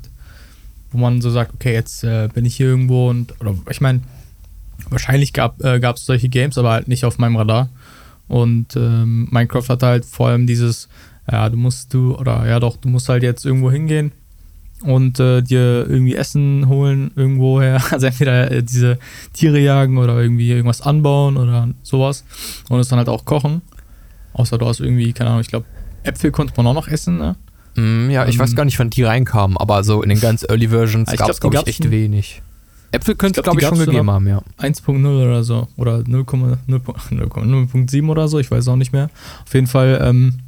wo 0.92 0.98
man 0.98 1.22
so 1.22 1.30
sagt, 1.30 1.54
okay, 1.54 1.74
jetzt 1.74 2.04
äh, 2.04 2.30
bin 2.34 2.46
ich 2.46 2.56
hier 2.56 2.68
irgendwo 2.68 3.10
und, 3.10 3.40
oder 3.40 3.56
ich 3.70 3.82
meine, 3.82 4.02
wahrscheinlich 4.90 5.34
gab 5.34 5.60
es 5.60 5.84
äh, 5.84 5.94
solche 5.96 6.30
Games, 6.30 6.58
aber 6.58 6.72
halt 6.72 6.88
nicht 6.88 7.06
auf 7.06 7.18
meinem 7.18 7.36
Radar. 7.36 7.70
Und 8.28 8.76
ähm, 8.76 9.28
Minecraft 9.32 9.70
hat 9.70 9.84
halt 9.84 10.06
vor 10.06 10.30
allem 10.30 10.48
dieses, 10.48 10.88
ja, 11.32 11.50
du 11.50 11.58
musst 11.58 11.94
du, 11.94 12.16
oder 12.16 12.48
ja 12.48 12.60
doch, 12.60 12.78
du 12.78 12.90
musst 12.90 13.10
halt 13.10 13.24
jetzt 13.24 13.46
irgendwo 13.46 13.72
hingehen 13.72 14.12
und 14.84 15.20
äh, 15.20 15.42
dir 15.42 15.86
irgendwie 15.90 16.16
Essen 16.16 16.68
holen 16.68 17.12
irgendwoher. 17.16 17.82
Also 17.92 18.08
entweder 18.08 18.52
äh, 18.52 18.64
diese 18.64 18.98
Tiere 19.34 19.60
jagen 19.60 19.98
oder 19.98 20.20
irgendwie 20.20 20.50
irgendwas 20.50 20.82
anbauen 20.82 21.38
oder 21.38 21.70
sowas. 21.84 22.24
Und 22.70 22.80
es 22.80 22.88
dann 22.88 23.00
halt 23.00 23.10
auch 23.10 23.26
kochen. 23.26 23.62
Außer 24.34 24.58
du 24.58 24.66
hast 24.66 24.80
irgendwie, 24.80 25.12
keine 25.12 25.32
Ahnung, 25.32 25.42
ich 25.42 25.50
glaube, 25.50 25.66
Äpfel 26.04 26.32
konnte 26.32 26.54
man 26.58 26.68
auch 26.68 26.74
noch 26.74 26.88
essen, 26.88 27.18
ne? 27.18 27.36
Mm, 27.76 28.10
ja, 28.10 28.28
ich 28.28 28.36
ähm, 28.36 28.42
weiß 28.42 28.56
gar 28.56 28.66
nicht, 28.66 28.80
wann 28.80 28.90
die 28.90 29.04
reinkamen, 29.04 29.58
aber 29.58 29.84
so 29.84 30.02
in 30.02 30.10
den 30.10 30.20
ganz 30.20 30.46
Early 30.48 30.70
Versions 30.70 31.12
gab 31.16 31.30
es, 31.30 31.40
glaube 31.40 31.58
ich, 31.58 31.68
echt 31.68 31.92
wenig. 31.92 32.42
Äpfel 32.92 33.16
könnte 33.16 33.40
es, 33.40 33.44
glaube 33.44 33.62
ich, 33.62 33.68
schon 33.68 33.80
gegeben 33.80 34.10
haben, 34.10 34.28
ja. 34.28 34.42
1.0 34.60 35.06
oder 35.06 35.44
so. 35.44 35.68
Oder 35.78 35.98
0,7 35.98 38.08
oder 38.10 38.28
so, 38.28 38.40
ich 38.40 38.50
weiß 38.50 38.68
auch 38.68 38.76
nicht 38.76 38.92
mehr. 38.92 39.10
Auf 39.46 39.54
jeden 39.54 39.68
Fall 39.68 40.00
ähm, 40.04 40.40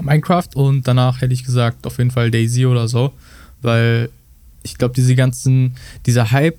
Minecraft 0.00 0.48
und 0.54 0.88
danach 0.88 1.20
hätte 1.20 1.34
ich 1.34 1.44
gesagt, 1.44 1.86
auf 1.86 1.98
jeden 1.98 2.10
Fall 2.10 2.30
Daisy 2.30 2.64
oder 2.64 2.88
so. 2.88 3.12
Weil 3.60 4.08
ich 4.62 4.78
glaube, 4.78 4.94
diese 4.94 5.14
ganzen, 5.14 5.74
dieser 6.06 6.30
Hype 6.30 6.58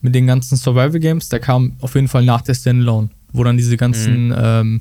mit 0.00 0.14
den 0.14 0.26
ganzen 0.26 0.56
Survival 0.56 0.98
Games, 0.98 1.28
der 1.28 1.38
kam 1.38 1.76
auf 1.80 1.94
jeden 1.94 2.08
Fall 2.08 2.24
nach 2.24 2.42
der 2.42 2.54
Standalone, 2.54 3.10
wo 3.32 3.44
dann 3.44 3.56
diese 3.56 3.76
ganzen 3.76 4.28
mhm. 4.28 4.34
ähm, 4.36 4.80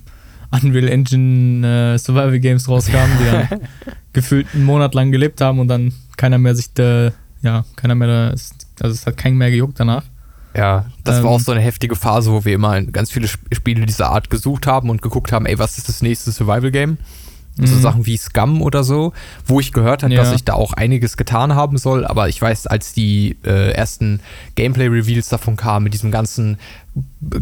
Unreal 0.52 0.88
Engine 0.90 1.94
äh, 1.94 1.98
Survival 1.98 2.40
Games 2.40 2.68
rauskamen, 2.68 3.18
die 3.20 3.32
dann 3.32 3.62
gefühlt 4.14 4.48
einen 4.54 4.66
Monat 4.66 4.94
lang 4.94 5.12
gelebt 5.12 5.40
haben 5.42 5.60
und 5.60 5.68
dann 5.68 5.94
keiner 6.18 6.38
mehr 6.38 6.56
sich 6.56 6.74
da 6.74 7.12
ja, 7.42 7.66
keiner 7.76 7.96
mehr 7.96 8.08
da 8.08 8.28
also 8.30 8.94
es 8.94 9.06
hat 9.08 9.18
keinen 9.18 9.38
mehr 9.38 9.50
gejuckt 9.52 9.80
danach. 9.80 10.04
Ja, 10.56 10.86
das 11.06 11.18
Ähm. 11.20 11.24
war 11.24 11.32
auch 11.32 11.40
so 11.40 11.52
eine 11.54 11.62
heftige 11.62 11.96
Phase, 11.96 12.32
wo 12.32 12.44
wir 12.44 12.54
immer 12.56 12.82
ganz 12.82 13.10
viele 13.12 13.26
Sp- 13.32 13.48
Spiele 13.54 13.86
dieser 13.86 14.10
Art 14.10 14.30
gesucht 14.30 14.68
haben 14.68 14.90
und 14.90 15.02
geguckt 15.02 15.32
haben, 15.32 15.46
ey, 15.46 15.58
was 15.58 15.78
ist 15.78 15.88
das 15.88 16.02
nächste 16.02 16.32
Survival-Game? 16.32 16.98
So 17.58 17.76
Mhm. 17.76 17.82
Sachen 17.82 18.06
wie 18.06 18.16
Scum 18.18 18.62
oder 18.62 18.84
so, 18.84 19.12
wo 19.46 19.60
ich 19.60 19.74
gehört 19.74 20.04
habe, 20.04 20.14
Ja. 20.14 20.22
dass 20.22 20.34
ich 20.34 20.44
da 20.46 20.54
auch 20.54 20.74
einiges 20.74 21.18
getan 21.18 21.54
haben 21.54 21.78
soll, 21.78 22.06
aber 22.06 22.30
ich 22.30 22.42
weiß, 22.42 22.66
als 22.68 22.94
die 22.94 23.38
äh, 23.46 23.72
ersten 23.74 24.22
Gameplay-Reveals 24.56 25.28
davon 25.30 25.58
kamen, 25.58 25.84
mit 25.84 25.94
diesem 25.94 26.12
ganzen 26.12 26.58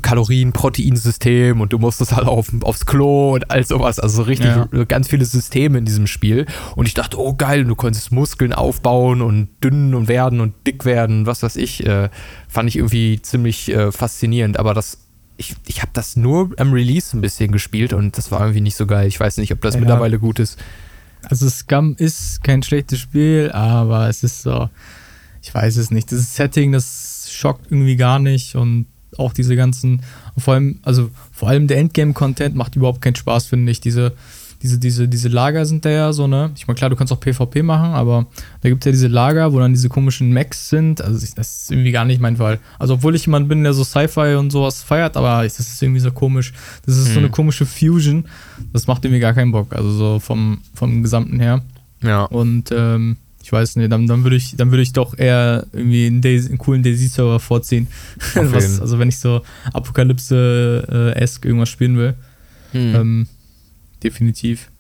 Kalorien-Protein-System 0.02 1.62
und 1.62 1.74
du 1.74 1.80
musstest 1.80 2.16
halt 2.16 2.28
auf, 2.28 2.52
aufs 2.64 2.86
Klo 2.86 3.34
und 3.34 3.50
all 3.52 3.66
sowas, 3.66 4.00
also 4.00 4.18
so 4.18 4.24
richtig 4.24 4.52
Ja. 4.72 4.84
ganz 4.86 5.08
viele 5.08 5.26
Systeme 5.26 5.78
in 5.78 5.86
diesem 5.86 6.08
Spiel 6.08 6.46
und 6.76 6.88
ich 6.88 6.94
dachte, 6.94 7.20
oh 7.20 7.34
geil, 7.34 7.64
du 7.66 7.76
konntest 7.76 8.12
Muskeln 8.12 8.54
aufbauen 8.54 9.22
und 9.22 9.50
dünn 9.64 9.94
und 9.96 10.08
werden 10.08 10.40
und 10.42 10.54
dick 10.68 10.86
werden, 10.86 11.26
was 11.26 11.44
weiß 11.44 11.56
ich, 11.56 11.86
äh, 11.86 12.10
fand 12.48 12.70
ich 12.70 12.76
irgendwie 12.78 13.22
ziemlich 13.22 13.70
äh, 13.72 13.92
faszinierend, 13.92 14.58
aber 14.60 14.74
das 14.74 14.98
ich, 15.40 15.56
ich 15.68 15.82
habe 15.82 15.92
das 15.94 16.16
nur 16.18 16.52
am 16.58 16.74
Release 16.74 17.16
ein 17.18 17.22
bisschen 17.22 17.52
gespielt 17.54 17.94
und 17.94 18.18
das 18.18 18.30
war 18.30 18.42
irgendwie 18.42 18.60
nicht 18.62 18.76
so 18.76 18.86
geil. 18.86 19.08
Ich 19.08 19.20
weiß 19.20 19.38
nicht, 19.38 19.54
ob 19.54 19.62
das 19.62 19.76
Ja. 19.76 19.80
mittlerweile 19.80 20.20
gut 20.20 20.38
ist. 20.38 20.60
Also 21.30 21.50
Scum 21.50 21.96
ist 21.98 22.44
kein 22.44 22.62
schlechtes 22.62 23.00
Spiel, 23.00 23.50
aber 23.54 24.10
es 24.10 24.22
ist 24.24 24.42
so, 24.42 24.70
ich 25.42 25.54
weiß 25.54 25.78
es 25.78 25.92
nicht. 25.92 26.12
Das 26.12 26.36
Setting, 26.36 26.74
das 26.74 27.30
schockt 27.32 27.72
irgendwie 27.72 27.96
gar 27.96 28.20
nicht 28.20 28.56
und 28.56 28.86
auch 29.18 29.34
diese 29.34 29.56
ganzen, 29.56 30.02
vor 30.38 30.56
allem, 30.56 30.80
also 30.84 31.10
vor 31.32 31.48
allem 31.50 31.68
der 31.68 31.78
Endgame-Content 31.78 32.56
macht 32.56 32.76
überhaupt 32.76 33.02
keinen 33.02 33.16
Spaß, 33.16 33.48
finde 33.48 33.72
ich. 33.72 33.80
Diese, 33.80 34.14
diese, 34.62 34.78
diese, 34.78 35.08
diese 35.08 35.30
Lager 35.30 35.66
sind 35.66 35.86
da 35.86 35.90
ja 35.90 36.12
so, 36.14 36.28
ne? 36.28 36.52
Ich 36.56 36.68
meine, 36.68 36.76
klar, 36.76 36.90
du 36.90 36.96
kannst 36.98 37.14
auch 37.14 37.20
PvP 37.20 37.64
machen, 37.64 37.94
aber 37.94 38.28
da 38.62 38.70
gibt 38.70 38.82
es 38.84 38.86
ja 38.86 38.92
diese 38.92 39.08
Lager, 39.08 39.54
wo 39.54 39.60
dann 39.60 39.72
diese 39.74 39.88
komischen 39.88 40.32
Mechs 40.32 40.70
sind. 40.70 41.02
Also 41.02 41.24
ich, 41.24 41.34
das 41.34 41.62
ist 41.64 41.72
irgendwie 41.72 41.92
gar 41.92 42.04
nicht 42.04 42.20
mein 42.20 42.36
Fall. 42.38 42.60
Also 42.78 42.96
obwohl 42.96 43.16
ich 43.16 43.26
jemand 43.26 43.48
bin, 43.48 43.64
der 43.64 43.74
so 43.74 43.84
Sci-Fi 43.86 44.36
und 44.36 44.52
sowas 44.52 44.84
feiert, 44.84 45.16
aber 45.16 45.46
ich, 45.46 45.54
das 45.56 45.70
ist 45.70 45.82
irgendwie 45.82 46.02
so 46.02 46.12
komisch. 46.12 46.52
Das 46.86 46.98
ist 46.98 47.06
so 47.06 47.12
Hm. 47.12 47.18
eine 47.20 47.30
komische 47.30 47.66
Fusion. 47.66 48.26
Das 48.74 48.86
macht 48.88 49.06
irgendwie 49.06 49.22
gar 49.22 49.34
keinen 49.34 49.52
Bock. 49.52 49.74
Also 49.74 49.92
so 49.92 50.20
vom, 50.20 50.60
vom 50.74 51.04
Gesamten 51.04 51.40
her. 51.40 51.62
Ja. 52.04 52.24
Und 52.26 52.72
ähm, 52.72 53.16
ich 53.42 53.52
weiß 53.54 53.78
nicht, 53.78 53.92
dann, 53.92 54.08
dann 54.08 54.24
würde 54.24 54.36
ich, 54.36 54.58
dann 54.58 54.72
würde 54.72 54.84
ich 54.84 54.92
doch 54.92 55.18
eher 55.18 55.66
irgendwie 55.72 56.06
einen, 56.08 56.22
Daisy, 56.22 56.50
einen 56.50 56.58
coolen 56.58 56.84
Daisy-Server 56.84 57.40
vorziehen. 57.40 57.88
Was, 58.36 58.82
also 58.82 59.00
wenn 59.00 59.08
ich 59.10 59.20
so 59.20 59.42
Apokalypse-esque 59.74 61.46
irgendwas 61.46 61.70
spielen 61.70 61.98
will. 61.98 62.16
Hm. 62.74 62.96
Ähm, 62.96 63.28
definitiv. 64.04 64.72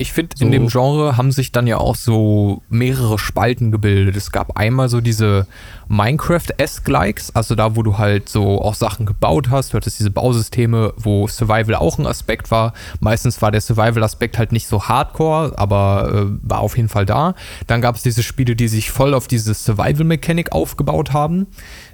Ich 0.00 0.12
finde, 0.12 0.36
So. 0.38 0.44
in 0.44 0.52
dem 0.52 0.68
Genre 0.68 1.16
haben 1.16 1.32
sich 1.32 1.50
dann 1.50 1.66
ja 1.66 1.78
auch 1.78 1.96
so 1.96 2.62
mehrere 2.68 3.18
Spalten 3.18 3.72
gebildet. 3.72 4.14
Es 4.14 4.30
gab 4.30 4.56
einmal 4.56 4.88
so 4.88 5.00
diese 5.00 5.48
Minecraft-esque-Likes, 5.88 7.34
also 7.34 7.56
da, 7.56 7.74
wo 7.74 7.82
du 7.82 7.98
halt 7.98 8.28
so 8.28 8.62
auch 8.62 8.74
Sachen 8.74 9.06
gebaut 9.06 9.50
hast. 9.50 9.72
Du 9.72 9.76
hattest 9.76 9.98
diese 9.98 10.12
Bausysteme, 10.12 10.92
wo 10.96 11.26
Survival 11.26 11.74
auch 11.74 11.98
ein 11.98 12.06
Aspekt 12.06 12.52
war. 12.52 12.74
Meistens 13.00 13.42
war 13.42 13.50
der 13.50 13.60
Survival-Aspekt 13.60 14.38
halt 14.38 14.52
nicht 14.52 14.68
so 14.68 14.84
hardcore, 14.84 15.54
aber 15.58 16.12
äh, 16.12 16.48
war 16.48 16.60
auf 16.60 16.76
jeden 16.76 16.88
Fall 16.88 17.04
da. 17.04 17.34
Dann 17.66 17.80
gab 17.80 17.96
es 17.96 18.04
diese 18.04 18.22
Spiele, 18.22 18.54
die 18.54 18.68
sich 18.68 18.92
voll 18.92 19.14
auf 19.14 19.26
diese 19.26 19.52
Survival-Mechanik 19.52 20.52
aufgebaut 20.52 21.12
haben. 21.12 21.48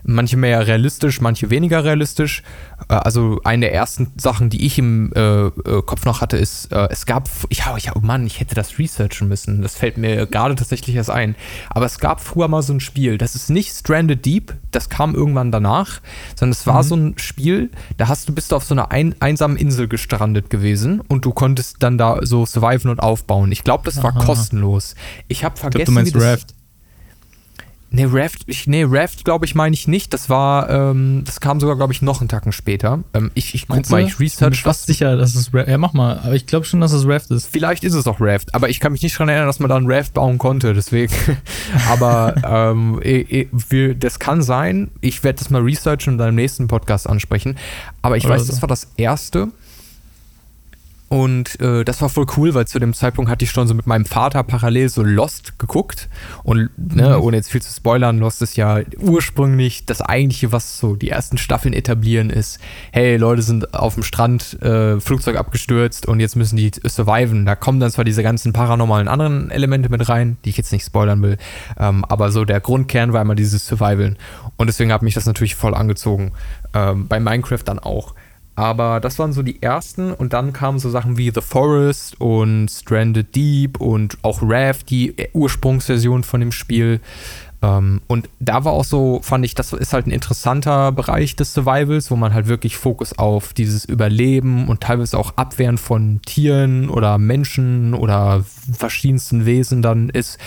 Manche 0.07 0.37
mehr 0.37 0.67
realistisch, 0.67 1.21
manche 1.21 1.51
weniger 1.51 1.85
realistisch. 1.85 2.43
Äh, 2.89 2.95
also 2.95 3.41
eine 3.45 3.67
der 3.67 3.75
ersten 3.75 4.13
Sachen, 4.17 4.51
die 4.51 4.65
ich 4.67 4.79
im 4.79 5.13
äh, 5.15 5.47
äh, 5.47 5.51
Kopf 5.85 6.05
noch 6.05 6.21
hatte, 6.21 6.37
ist, 6.37 6.71
äh, 6.73 6.89
es 6.91 7.07
gab, 7.07 7.29
ich, 7.49 7.59
ja, 7.59 7.93
oh 7.95 8.01
Mann, 8.01 8.27
ich 8.27 8.41
hätte 8.41 8.55
das 8.55 8.79
researchen 8.79 9.29
müssen. 9.29 9.63
Das 9.63 9.77
fällt 9.77 9.97
mir 9.97 10.27
gerade 10.27 10.55
tatsächlich 10.55 10.97
erst 10.97 11.11
ein. 11.11 11.35
Aber 11.71 11.87
es 11.87 11.99
gab 11.99 12.21
früher 12.21 12.49
mal 12.49 12.63
so 12.63 12.73
ein 12.73 12.81
Spiel, 12.81 13.19
das 13.19 13.35
ist 13.35 13.51
nicht 13.51 13.73
Stranded 13.73 14.25
Deep, 14.25 14.55
das 14.71 14.89
kam 14.89 15.15
irgendwann 15.15 15.51
danach, 15.51 16.01
sondern 16.37 16.53
es 16.53 16.67
war 16.67 16.83
so 16.83 16.97
ein 16.97 17.19
Spiel, 17.19 17.71
da 17.97 18.09
hast 18.09 18.29
du 18.29 18.35
bist 18.35 18.53
du 18.53 18.57
auf 18.57 18.65
so 18.65 18.75
einer 18.75 18.91
ein, 18.91 19.15
einsamen 19.21 19.57
Insel 19.57 19.89
gestrandet 19.89 20.51
gewesen 20.51 21.01
und 21.01 21.25
du 21.25 21.33
konntest 21.33 21.83
dann 21.83 21.99
da 21.99 22.19
so 22.23 22.45
surviven 22.47 22.91
und 22.91 23.01
aufbauen. 23.01 23.53
Ich 23.53 23.65
glaube, 23.65 23.85
das 23.85 24.03
war 24.03 24.15
Aha. 24.17 24.25
kostenlos. 24.25 24.95
Ich 25.29 25.45
habe 25.45 25.55
Ich 25.55 25.61
vergessen, 25.61 25.95
glaube, 25.95 26.11
du 26.11 26.19
meinst 26.19 26.33
Raft. 26.43 26.54
Nee, 27.95 28.07
Raft, 28.11 28.43
ich, 28.47 28.67
nee, 28.67 28.85
Raft 28.87 29.25
glaube 29.25 29.47
ich 29.47 29.55
meine 29.55 29.73
ich 29.73 29.87
nicht. 29.87 30.13
Das 30.13 30.29
war, 30.29 30.69
ähm, 30.69 31.23
das 31.25 31.41
kam 31.41 31.61
sogar 31.61 31.77
glaube 31.77 31.93
ich 31.93 32.03
noch 32.03 32.21
einen 32.21 32.29
Tacken 32.29 32.51
später. 32.51 33.05
Ähm, 33.15 33.31
ich 33.35 33.55
ich 33.55 33.69
guck 33.69 33.89
mal, 33.89 34.01
ich 34.03 34.17
bin 34.17 34.27
mir 34.27 34.27
research 34.27 34.63
fast 34.63 34.83
was. 34.83 34.87
sicher, 34.87 35.17
dass 35.17 35.37
es 35.37 35.55
Raft 35.55 35.69
Ja, 35.69 35.79
mach 35.79 35.93
mal. 35.93 36.19
Aber 36.19 36.35
ich 36.35 36.47
glaube 36.47 36.67
schon, 36.67 36.81
dass 36.81 36.93
es 36.93 37.07
Raft 37.07 37.31
ist. 37.31 37.47
Vielleicht 37.47 37.85
ist 37.85 37.95
es 37.95 38.09
auch 38.09 38.21
Raft, 38.21 38.53
aber 38.53 38.69
ich 38.69 38.81
kann 38.81 38.91
mich 38.91 39.03
nicht 39.03 39.15
daran 39.15 39.29
erinnern, 39.29 39.47
dass 39.47 39.61
man 39.61 39.69
da 39.69 39.77
einen 39.77 39.91
Raft 39.91 40.15
bauen 40.15 40.39
konnte, 40.39 40.75
deswegen. 40.75 41.15
aber 41.89 42.35
ähm, 42.45 43.01
eh, 43.01 43.47
eh, 43.71 43.95
das 43.95 44.19
kann 44.19 44.43
sein. 44.43 44.91
Ich 45.01 45.23
werde 45.23 45.39
das 45.39 45.51
mal 45.51 45.63
researchen 45.63 46.15
und 46.15 46.19
dann 46.19 46.31
im 46.31 46.35
nächsten 46.35 46.67
Podcast 46.67 47.09
ansprechen. 47.09 47.57
Aber 48.03 48.17
ich 48.17 48.25
Oder 48.25 48.35
weiß, 48.35 48.47
so. 48.47 48.53
das 48.53 48.63
war 48.63 48.69
das 48.69 48.89
erste. 48.97 49.49
Und 51.15 51.61
äh, 51.61 51.85
das 51.85 52.03
war 52.03 52.09
voll 52.09 52.27
cool, 52.37 52.55
weil 52.55 52.67
zu 52.67 52.81
dem 52.81 52.93
Zeitpunkt 52.93 53.31
hatte 53.31 53.45
ich 53.45 53.53
schon 53.53 53.69
so 53.69 53.75
mit 53.75 53.87
meinem 53.87 54.05
Vater 54.05 54.43
parallel 54.43 54.89
so 54.89 55.05
Lost 55.05 55.61
geguckt. 55.61 56.09
Und 56.43 56.71
ne, 56.77 57.11
Mhm. 57.11 57.23
ohne 57.23 57.37
jetzt 57.37 57.53
viel 57.53 57.63
zu 57.63 57.73
spoilern, 57.73 58.19
Lost 58.19 58.43
ist 58.43 58.57
ja 58.57 58.81
ursprünglich 58.99 59.87
das 59.87 60.01
eigentliche, 60.01 60.51
was 60.51 60.77
so 60.81 60.97
die 60.97 61.11
ersten 61.11 61.39
Staffeln 61.39 61.73
etablieren, 61.73 62.31
ist, 62.31 62.59
hey, 62.91 63.17
Leute 63.17 63.43
sind 63.43 63.75
auf 63.75 63.95
dem 63.95 64.03
Strand, 64.03 64.61
äh, 64.61 64.99
Flugzeug 64.99 65.37
abgestürzt 65.37 66.07
und 66.07 66.19
jetzt 66.19 66.35
müssen 66.35 66.57
die 66.57 66.73
surviven. 66.85 67.47
Da 67.47 67.55
kommen 67.55 67.79
dann 67.79 67.93
zwar 67.93 68.05
diese 68.05 68.25
ganzen 68.25 68.53
paranormalen 68.53 69.07
anderen 69.07 69.53
Elemente 69.53 69.91
mit 69.91 70.09
rein, 70.09 70.37
die 70.45 70.49
ich 70.51 70.57
jetzt 70.57 70.73
nicht 70.73 70.85
spoilern 70.85 71.23
will, 71.23 71.37
ähm, 71.79 72.05
aber 72.07 72.33
so 72.33 72.45
der 72.45 72.59
Grundkern 72.59 73.13
war 73.13 73.23
immer 73.23 73.37
dieses 73.37 73.65
Survivalen. 73.69 74.19
Und 74.57 74.67
deswegen 74.67 74.93
hat 74.93 75.03
mich 75.03 75.15
das 75.15 75.27
natürlich 75.27 75.55
voll 75.55 75.75
angezogen. 75.77 76.33
Ähm, 76.73 77.07
bei 77.07 77.21
Minecraft 77.21 77.63
dann 77.65 77.79
auch. 77.79 78.15
Aber 78.57 79.01
das 79.01 79.19
waren 79.19 79.33
so 79.33 79.43
die 79.43 79.63
ersten 79.63 80.13
und 80.13 80.33
dann 80.33 80.53
kamen 80.53 80.79
so 80.79 80.89
Sachen 80.89 81.19
wie 81.19 81.31
The 81.35 81.41
Forest 81.41 82.21
und 82.21 82.69
Stranded 82.69 83.35
Deep 83.35 83.81
und 83.81 84.19
auch 84.23 84.41
Raft, 84.43 84.91
die 84.91 85.15
Ursprungsversion 85.33 86.23
von 86.23 86.41
dem 86.41 86.53
Spiel. 86.53 87.01
Ähm, 87.63 88.01
und 88.07 88.29
da 88.41 88.65
war 88.65 88.73
auch 88.73 88.85
so, 88.85 89.21
fand 89.23 89.45
ich, 89.45 89.55
das 89.55 89.73
ist 89.73 89.93
halt 89.93 90.07
ein 90.07 90.13
interessanter 90.13 90.93
Bereich 90.93 91.35
des 91.35 91.53
Survivals, 91.55 92.11
wo 92.11 92.17
man 92.17 92.35
halt 92.35 92.47
wirklich 92.47 92.77
Fokus 92.77 93.19
auf 93.19 93.55
dieses 93.55 93.85
Überleben 93.85 94.69
und 94.69 94.83
teilweise 94.83 95.19
auch 95.19 95.37
Abwehren 95.37 95.79
von 95.79 96.21
Tieren 96.23 96.89
oder 96.91 97.19
Menschen 97.19 97.95
oder 97.95 98.45
verschiedensten 98.73 99.47
Wesen 99.47 99.83
dann 99.83 100.11
ist. 100.11 100.39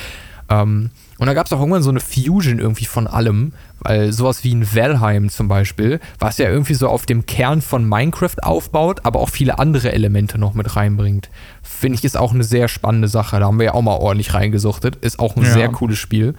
Ähm, 0.49 0.91
und 1.17 1.27
da 1.27 1.33
gab 1.33 1.45
es 1.47 1.53
auch 1.53 1.59
irgendwann 1.59 1.81
so 1.83 1.89
eine 1.89 1.99
Fusion 1.99 2.59
irgendwie 2.59 2.85
von 2.85 3.07
allem, 3.07 3.53
weil 3.79 4.13
sowas 4.13 4.43
wie 4.43 4.53
ein 4.53 4.75
Valheim 4.75 5.29
zum 5.29 5.47
Beispiel, 5.47 5.99
was 6.19 6.37
ja 6.37 6.49
irgendwie 6.49 6.73
so 6.75 6.87
auf 6.87 7.05
dem 7.05 7.25
Kern 7.25 7.61
von 7.61 7.87
Minecraft 7.87 8.35
aufbaut, 8.43 9.01
aber 9.03 9.19
auch 9.19 9.29
viele 9.29 9.59
andere 9.59 9.91
Elemente 9.91 10.37
noch 10.37 10.53
mit 10.53 10.75
reinbringt. 10.75 11.29
Finde 11.63 11.97
ich 11.97 12.03
ist 12.05 12.15
auch 12.17 12.33
eine 12.33 12.43
sehr 12.43 12.67
spannende 12.67 13.07
Sache. 13.07 13.39
Da 13.39 13.47
haben 13.47 13.57
wir 13.59 13.65
ja 13.65 13.73
auch 13.73 13.81
mal 13.81 13.95
ordentlich 13.97 14.33
reingesuchtet. 14.33 14.97
Ist 14.97 15.19
auch 15.19 15.35
ein 15.35 15.43
Ja. 15.43 15.51
sehr 15.51 15.69
cooles 15.69 15.97
Spiel. 15.97 16.35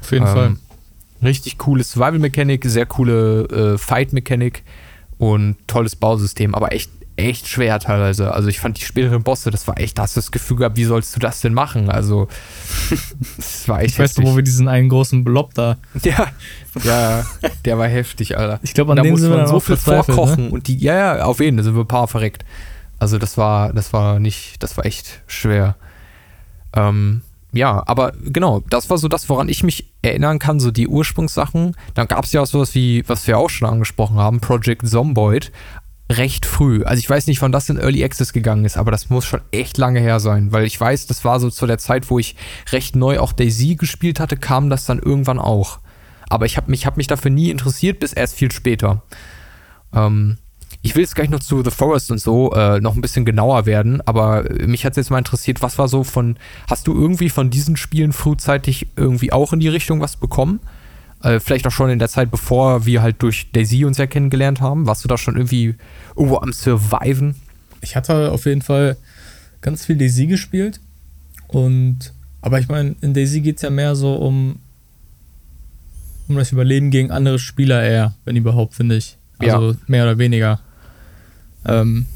Auf 0.00 0.12
jeden 0.12 0.26
Ähm, 0.26 0.32
Fall. 0.32 0.56
Richtig 1.22 1.58
coole 1.58 1.82
Survival-Mechanik, 1.82 2.64
sehr 2.66 2.86
coole 2.86 3.74
äh, 3.74 3.78
Fight-Mechanik 3.78 4.62
und 5.18 5.56
tolles 5.66 5.96
Bausystem, 5.96 6.54
aber 6.54 6.72
echt, 6.72 6.90
echt 7.18 7.48
schwer 7.48 7.78
teilweise. 7.80 8.32
Also 8.32 8.48
ich 8.48 8.60
fand 8.60 8.78
die 8.78 8.84
späteren 8.84 9.22
Bosse, 9.22 9.50
das 9.50 9.66
war 9.66 9.78
echt, 9.78 9.98
da 9.98 10.02
hast 10.02 10.16
du 10.16 10.20
das 10.20 10.30
Gefühl 10.30 10.58
gehabt, 10.58 10.76
wie 10.76 10.84
sollst 10.84 11.14
du 11.16 11.20
das 11.20 11.40
denn 11.40 11.52
machen? 11.52 11.90
Also, 11.90 12.28
das 13.36 13.68
war 13.68 13.80
echt 13.80 13.94
Ich 13.94 13.98
weiß 13.98 14.14
doch, 14.14 14.24
wo 14.24 14.36
wir 14.36 14.42
diesen 14.42 14.68
einen 14.68 14.88
großen 14.88 15.24
Blob 15.24 15.54
da. 15.54 15.76
Ja, 16.02 16.28
ja, 16.84 17.24
der 17.64 17.78
war 17.78 17.88
heftig, 17.88 18.38
Alter. 18.38 18.60
Ich 18.62 18.74
glaube, 18.74 18.92
an 18.92 18.96
da 18.96 19.02
dem 19.02 19.12
muss 19.12 19.22
man 19.22 19.46
so 19.46 19.60
viel 19.60 19.76
verzweifelt, 19.76 20.14
vorkochen 20.14 20.44
ne? 20.44 20.50
und 20.50 20.68
die, 20.68 20.78
ja, 20.78 21.16
ja, 21.16 21.24
auf 21.24 21.40
jeden, 21.40 21.56
da 21.56 21.62
sind 21.62 21.74
wir 21.74 21.82
ein 21.82 21.88
paar 21.88 22.08
verreckt. 22.08 22.44
Also 22.98 23.18
das 23.18 23.36
war, 23.36 23.72
das 23.72 23.92
war 23.92 24.18
nicht, 24.20 24.62
das 24.62 24.76
war 24.76 24.86
echt 24.86 25.20
schwer. 25.26 25.76
Ähm, 26.74 27.22
ja, 27.52 27.82
aber 27.86 28.12
genau, 28.24 28.62
das 28.68 28.90
war 28.90 28.98
so 28.98 29.08
das, 29.08 29.28
woran 29.28 29.48
ich 29.48 29.62
mich 29.62 29.90
erinnern 30.02 30.38
kann, 30.38 30.60
so 30.60 30.70
die 30.70 30.86
Ursprungssachen. 30.86 31.74
Dann 31.94 32.06
gab 32.06 32.24
es 32.24 32.32
ja 32.32 32.42
auch 32.42 32.46
sowas 32.46 32.74
wie, 32.74 33.08
was 33.08 33.26
wir 33.26 33.38
auch 33.38 33.48
schon 33.48 33.68
angesprochen 33.68 34.16
haben, 34.16 34.40
Project 34.40 34.86
Zomboid, 34.86 35.50
recht 36.10 36.46
früh. 36.46 36.84
Also 36.84 37.00
ich 37.00 37.08
weiß 37.08 37.26
nicht, 37.26 37.42
wann 37.42 37.52
das 37.52 37.68
in 37.68 37.78
Early 37.78 38.02
Access 38.02 38.32
gegangen 38.32 38.64
ist, 38.64 38.76
aber 38.76 38.90
das 38.90 39.10
muss 39.10 39.26
schon 39.26 39.40
echt 39.50 39.76
lange 39.76 40.00
her 40.00 40.20
sein, 40.20 40.52
weil 40.52 40.64
ich 40.64 40.80
weiß, 40.80 41.06
das 41.06 41.24
war 41.24 41.38
so 41.38 41.50
zu 41.50 41.66
der 41.66 41.78
Zeit, 41.78 42.08
wo 42.10 42.18
ich 42.18 42.36
recht 42.72 42.96
neu 42.96 43.18
auch 43.18 43.32
Daisy 43.32 43.74
gespielt 43.74 44.18
hatte, 44.20 44.36
kam 44.36 44.70
das 44.70 44.86
dann 44.86 44.98
irgendwann 44.98 45.38
auch. 45.38 45.80
Aber 46.30 46.46
ich 46.46 46.56
habe 46.56 46.70
mich, 46.70 46.86
hab 46.86 46.96
mich 46.96 47.06
dafür 47.06 47.30
nie 47.30 47.50
interessiert, 47.50 48.00
bis 48.00 48.12
erst 48.12 48.36
viel 48.36 48.50
später. 48.52 49.02
Ähm, 49.94 50.38
ich 50.80 50.94
will 50.94 51.02
jetzt 51.02 51.14
gleich 51.14 51.30
noch 51.30 51.40
zu 51.40 51.62
The 51.62 51.70
Forest 51.70 52.10
und 52.10 52.20
so 52.20 52.52
äh, 52.52 52.80
noch 52.80 52.94
ein 52.94 53.00
bisschen 53.00 53.24
genauer 53.24 53.66
werden, 53.66 54.00
aber 54.06 54.48
äh, 54.50 54.66
mich 54.66 54.84
hat 54.84 54.96
jetzt 54.96 55.10
mal 55.10 55.18
interessiert, 55.18 55.60
was 55.60 55.78
war 55.78 55.88
so 55.88 56.04
von, 56.04 56.38
hast 56.70 56.86
du 56.86 56.94
irgendwie 56.94 57.30
von 57.30 57.50
diesen 57.50 57.76
Spielen 57.76 58.12
frühzeitig 58.12 58.88
irgendwie 58.96 59.32
auch 59.32 59.52
in 59.52 59.60
die 59.60 59.68
Richtung 59.68 60.00
was 60.00 60.16
bekommen? 60.16 60.60
Äh, 61.22 61.40
vielleicht 61.40 61.66
auch 61.66 61.72
schon 61.72 61.90
in 61.90 61.98
der 61.98 62.08
Zeit, 62.08 62.30
bevor 62.30 62.86
wir 62.86 63.02
halt 63.02 63.22
durch 63.22 63.50
Daisy 63.52 63.84
uns 63.84 63.98
ja 63.98 64.06
kennengelernt 64.06 64.60
haben. 64.60 64.86
Warst 64.86 65.02
du 65.04 65.08
da 65.08 65.18
schon 65.18 65.36
irgendwie 65.36 65.74
irgendwo 66.16 66.38
am 66.38 66.52
Surviven? 66.52 67.34
Ich 67.80 67.96
hatte 67.96 68.30
auf 68.30 68.46
jeden 68.46 68.62
Fall 68.62 68.96
ganz 69.60 69.84
viel 69.84 69.96
Daisy 69.96 70.26
gespielt. 70.26 70.80
Und 71.48 72.12
aber 72.40 72.60
ich 72.60 72.68
meine, 72.68 72.94
in 73.00 73.14
Daisy 73.14 73.40
geht 73.40 73.56
es 73.56 73.62
ja 73.62 73.70
mehr 73.70 73.96
so 73.96 74.14
um 74.14 74.60
um 76.28 76.36
das 76.36 76.52
Überleben 76.52 76.90
gegen 76.90 77.10
andere 77.10 77.38
Spieler 77.38 77.82
eher, 77.82 78.14
wenn 78.26 78.36
überhaupt, 78.36 78.74
finde 78.74 78.96
ich. 78.96 79.16
Also 79.38 79.70
Ja. 79.72 79.76
mehr 79.86 80.04
oder 80.04 80.18
weniger. 80.18 80.60
Ähm, 81.64 82.06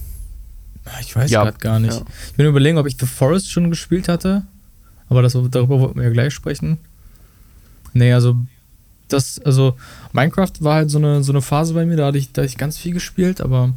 ich 1.00 1.16
weiß 1.16 1.30
Ja, 1.30 1.44
gerade 1.44 1.58
gar 1.58 1.80
nicht. 1.80 1.94
ja. 1.94 2.04
Ich 2.28 2.34
bin 2.34 2.46
überlegen, 2.46 2.76
ob 2.78 2.86
ich 2.86 2.96
The 2.98 3.06
Forest 3.06 3.50
schon 3.50 3.70
gespielt 3.70 4.08
hatte. 4.08 4.42
Aber 5.08 5.22
das, 5.22 5.32
darüber 5.50 5.80
wollten 5.80 5.96
wir 5.96 6.04
ja 6.04 6.10
gleich 6.10 6.34
sprechen. 6.34 6.78
Nee, 7.94 8.12
also 8.12 8.36
das, 9.12 9.40
also 9.44 9.76
Minecraft 10.12 10.52
war 10.60 10.74
halt 10.76 10.90
so 10.90 10.98
eine, 10.98 11.22
so 11.22 11.32
eine 11.32 11.42
Phase 11.42 11.74
bei 11.74 11.84
mir, 11.84 11.96
da 11.96 12.06
hatte 12.06 12.18
ich, 12.18 12.32
da 12.32 12.42
hatte 12.42 12.50
ich 12.50 12.58
ganz 12.58 12.78
viel 12.78 12.92
gespielt, 12.92 13.40
aber 13.40 13.72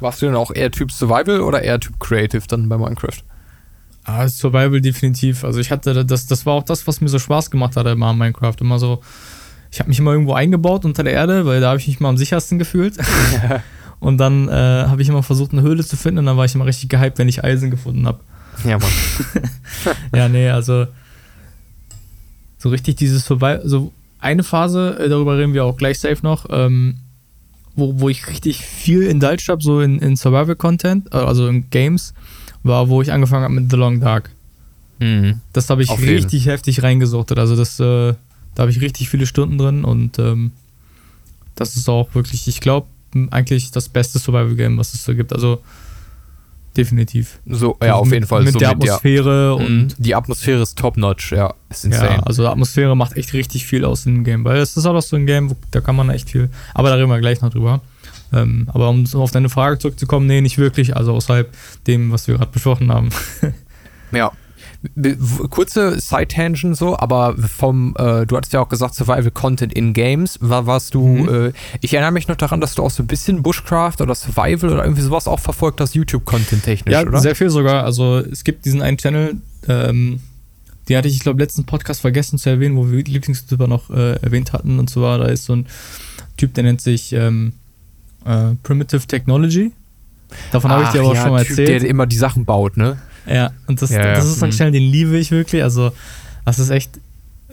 Warst 0.00 0.20
du 0.22 0.26
denn 0.26 0.34
auch 0.34 0.50
eher 0.50 0.70
Typ 0.70 0.90
Survival 0.90 1.40
oder 1.40 1.62
eher 1.62 1.78
Typ 1.78 2.00
Creative 2.00 2.42
dann 2.48 2.68
bei 2.68 2.76
Minecraft? 2.76 3.22
ah, 4.04 4.28
Survival 4.28 4.80
definitiv. 4.80 5.44
Also 5.44 5.60
ich 5.60 5.70
hatte, 5.70 6.04
das, 6.04 6.26
das 6.26 6.46
war 6.46 6.54
auch 6.54 6.62
das, 6.62 6.86
was 6.86 7.00
mir 7.00 7.08
so 7.08 7.18
Spaß 7.18 7.50
gemacht 7.50 7.76
hat 7.76 7.86
immer 7.86 8.08
an 8.08 8.18
Minecraft. 8.18 8.56
Immer 8.60 8.78
so, 8.78 9.02
ich 9.70 9.80
habe 9.80 9.88
mich 9.88 9.98
immer 9.98 10.12
irgendwo 10.12 10.34
eingebaut 10.34 10.84
unter 10.84 11.02
der 11.02 11.14
Erde, 11.14 11.46
weil 11.46 11.60
da 11.60 11.68
habe 11.68 11.80
ich 11.80 11.88
mich 11.88 12.00
mal 12.00 12.10
am 12.10 12.16
sichersten 12.16 12.58
gefühlt. 12.58 12.96
Und 14.00 14.18
dann 14.18 14.48
äh, 14.48 14.52
habe 14.52 15.00
ich 15.00 15.08
immer 15.08 15.22
versucht, 15.22 15.52
eine 15.52 15.62
Höhle 15.62 15.82
zu 15.82 15.96
finden 15.96 16.18
und 16.18 16.26
dann 16.26 16.36
war 16.36 16.44
ich 16.44 16.54
immer 16.54 16.66
richtig 16.66 16.90
gehypt, 16.90 17.16
wenn 17.16 17.28
ich 17.28 17.42
Eisen 17.42 17.70
gefunden 17.70 18.06
habe. 18.06 18.20
Ja, 18.62 18.76
Mann. 18.76 18.90
Ja, 20.14 20.28
nee, 20.28 20.50
also 20.50 20.86
so 22.58 22.68
richtig 22.68 22.96
dieses 22.96 23.24
Survival, 23.24 23.62
so 23.64 23.92
eine 24.24 24.42
Phase, 24.42 24.98
äh, 24.98 25.08
darüber 25.08 25.38
reden 25.38 25.54
wir 25.54 25.64
auch 25.64 25.76
gleich 25.76 25.98
safe 25.98 26.18
noch, 26.22 26.46
ähm, 26.50 26.96
wo, 27.76 28.00
wo 28.00 28.08
ich 28.08 28.28
richtig 28.28 28.64
viel 28.64 29.02
indulged 29.02 29.48
habe, 29.48 29.62
so 29.62 29.80
in, 29.80 29.98
in 29.98 30.16
Survival-Content, 30.16 31.12
äh, 31.12 31.16
also 31.18 31.46
in 31.46 31.68
Games, 31.70 32.14
war, 32.62 32.88
wo 32.88 33.02
ich 33.02 33.12
angefangen 33.12 33.44
habe 33.44 33.54
mit 33.54 33.70
The 33.70 33.76
Long 33.76 34.00
Dark. 34.00 34.30
Mhm. 34.98 35.40
Das 35.52 35.68
habe 35.70 35.82
ich 35.82 35.90
Auf 35.90 36.00
jeden. 36.00 36.14
richtig 36.14 36.46
heftig 36.46 36.82
reingesuchtet. 36.82 37.38
Also 37.38 37.56
das, 37.56 37.78
äh, 37.78 38.14
da 38.54 38.60
habe 38.62 38.70
ich 38.70 38.80
richtig 38.80 39.08
viele 39.08 39.26
Stunden 39.26 39.58
drin 39.58 39.84
und 39.84 40.18
ähm, 40.18 40.52
das 41.54 41.76
ist 41.76 41.88
auch 41.88 42.14
wirklich, 42.14 42.48
ich 42.48 42.60
glaube, 42.60 42.88
eigentlich 43.30 43.70
das 43.70 43.88
beste 43.88 44.18
Survival-Game, 44.18 44.78
was 44.78 44.94
es 44.94 45.04
so 45.04 45.14
gibt. 45.14 45.32
Also 45.32 45.60
definitiv. 46.76 47.38
So, 47.46 47.76
ja, 47.82 47.94
auf 47.94 48.04
mit, 48.06 48.14
jeden 48.14 48.26
Fall. 48.26 48.42
Mit 48.42 48.52
so 48.52 48.58
der 48.58 48.74
mit 48.76 48.88
Atmosphäre 48.88 49.56
Mhm. 49.58 49.64
und 49.66 49.94
Die 49.98 50.14
Atmosphäre 50.14 50.62
ist 50.62 50.78
top-notch, 50.78 51.32
ja. 51.32 51.54
Ist 51.70 51.84
insane. 51.84 52.16
ja, 52.16 52.22
also 52.24 52.46
Atmosphäre 52.46 52.96
macht 52.96 53.16
echt 53.16 53.32
richtig 53.32 53.66
viel 53.66 53.84
aus 53.84 54.06
in 54.06 54.14
dem 54.16 54.24
Game, 54.24 54.44
weil 54.44 54.58
es 54.58 54.76
ist 54.76 54.86
auch 54.86 55.00
so 55.00 55.16
ein 55.16 55.26
Game, 55.26 55.50
wo, 55.50 55.56
da 55.70 55.80
kann 55.80 55.96
man 55.96 56.10
echt 56.10 56.30
viel, 56.30 56.50
aber 56.74 56.88
da 56.88 56.96
reden 56.96 57.08
wir 57.10 57.20
gleich 57.20 57.40
noch 57.40 57.50
drüber. 57.50 57.80
Ähm, 58.32 58.68
aber 58.72 58.88
um 58.88 59.04
auf 59.14 59.30
deine 59.30 59.48
Frage 59.48 59.78
zurückzukommen, 59.78 60.26
nee, 60.26 60.40
nicht 60.40 60.58
wirklich, 60.58 60.96
also 60.96 61.12
außerhalb 61.14 61.48
dem, 61.86 62.10
was 62.10 62.26
wir 62.26 62.36
gerade 62.36 62.50
besprochen 62.52 62.92
haben. 62.92 63.10
Ja. 64.12 64.30
Kurze 65.50 65.98
Side-Tangent 66.00 66.76
so, 66.76 66.98
aber 66.98 67.36
vom, 67.38 67.94
äh, 67.98 68.26
du 68.26 68.36
hattest 68.36 68.52
ja 68.52 68.60
auch 68.60 68.68
gesagt, 68.68 68.94
Survival 68.94 69.30
Content 69.30 69.72
in 69.72 69.92
Games, 69.92 70.38
war, 70.40 70.66
warst 70.66 70.94
du, 70.94 71.06
Mhm. 71.06 71.46
äh, 71.46 71.52
ich 71.80 71.94
erinnere 71.94 72.12
mich 72.12 72.28
noch 72.28 72.36
daran, 72.36 72.60
dass 72.60 72.74
du 72.74 72.82
auch 72.82 72.90
so 72.90 73.02
ein 73.02 73.06
bisschen 73.06 73.42
Bushcraft 73.42 74.00
oder 74.00 74.14
Survival 74.14 74.70
oder 74.72 74.84
irgendwie 74.84 75.02
sowas 75.02 75.26
auch 75.26 75.40
verfolgt 75.40 75.80
hast, 75.80 75.94
YouTube-Content 75.94 76.62
technisch, 76.64 76.92
ja, 76.92 77.02
oder? 77.02 77.20
sehr 77.20 77.34
viel 77.34 77.50
sogar. 77.50 77.84
Also 77.84 78.18
es 78.18 78.44
gibt 78.44 78.64
diesen 78.64 78.82
einen 78.82 78.98
Channel, 78.98 79.36
ähm, 79.68 80.20
den 80.88 80.96
hatte 80.98 81.08
ich, 81.08 81.14
ich 81.14 81.20
glaube, 81.20 81.40
letzten 81.40 81.64
Podcast 81.64 82.02
vergessen 82.02 82.38
zu 82.38 82.50
erwähnen, 82.50 82.76
wo 82.76 82.90
wir 82.90 83.02
Lieblingstyper 83.02 83.66
noch 83.66 83.88
äh, 83.90 84.16
erwähnt 84.20 84.52
hatten. 84.52 84.78
Und 84.78 84.90
zwar, 84.90 85.18
da 85.18 85.26
ist 85.26 85.46
so 85.46 85.54
ein 85.56 85.66
Typ, 86.36 86.52
der 86.54 86.64
nennt 86.64 86.82
sich 86.82 87.12
ähm, 87.14 87.52
äh, 88.26 88.50
Primitive 88.62 89.06
Technology. 89.06 89.72
Davon 90.52 90.70
habe 90.70 90.82
ich 90.84 90.90
dir 90.90 91.00
aber 91.00 91.10
auch 91.10 91.14
ja, 91.14 91.22
schon 91.22 91.30
mal 91.30 91.44
typ, 91.44 91.58
erzählt. 91.58 91.82
Der 91.82 91.88
immer 91.88 92.06
die 92.06 92.16
Sachen 92.16 92.44
baut, 92.44 92.76
ne? 92.76 92.98
Ja, 93.26 93.52
und 93.66 93.80
das, 93.80 93.90
Ja, 93.90 94.14
das 94.14 94.26
ist 94.26 94.38
so 94.38 94.44
ein 94.44 94.50
Mhm. 94.50 94.54
Channel, 94.54 94.72
den 94.72 94.82
liebe 94.90 95.16
ich 95.18 95.30
wirklich. 95.30 95.62
Also, 95.62 95.92
das 96.44 96.58
ist 96.58 96.70
echt, 96.70 96.98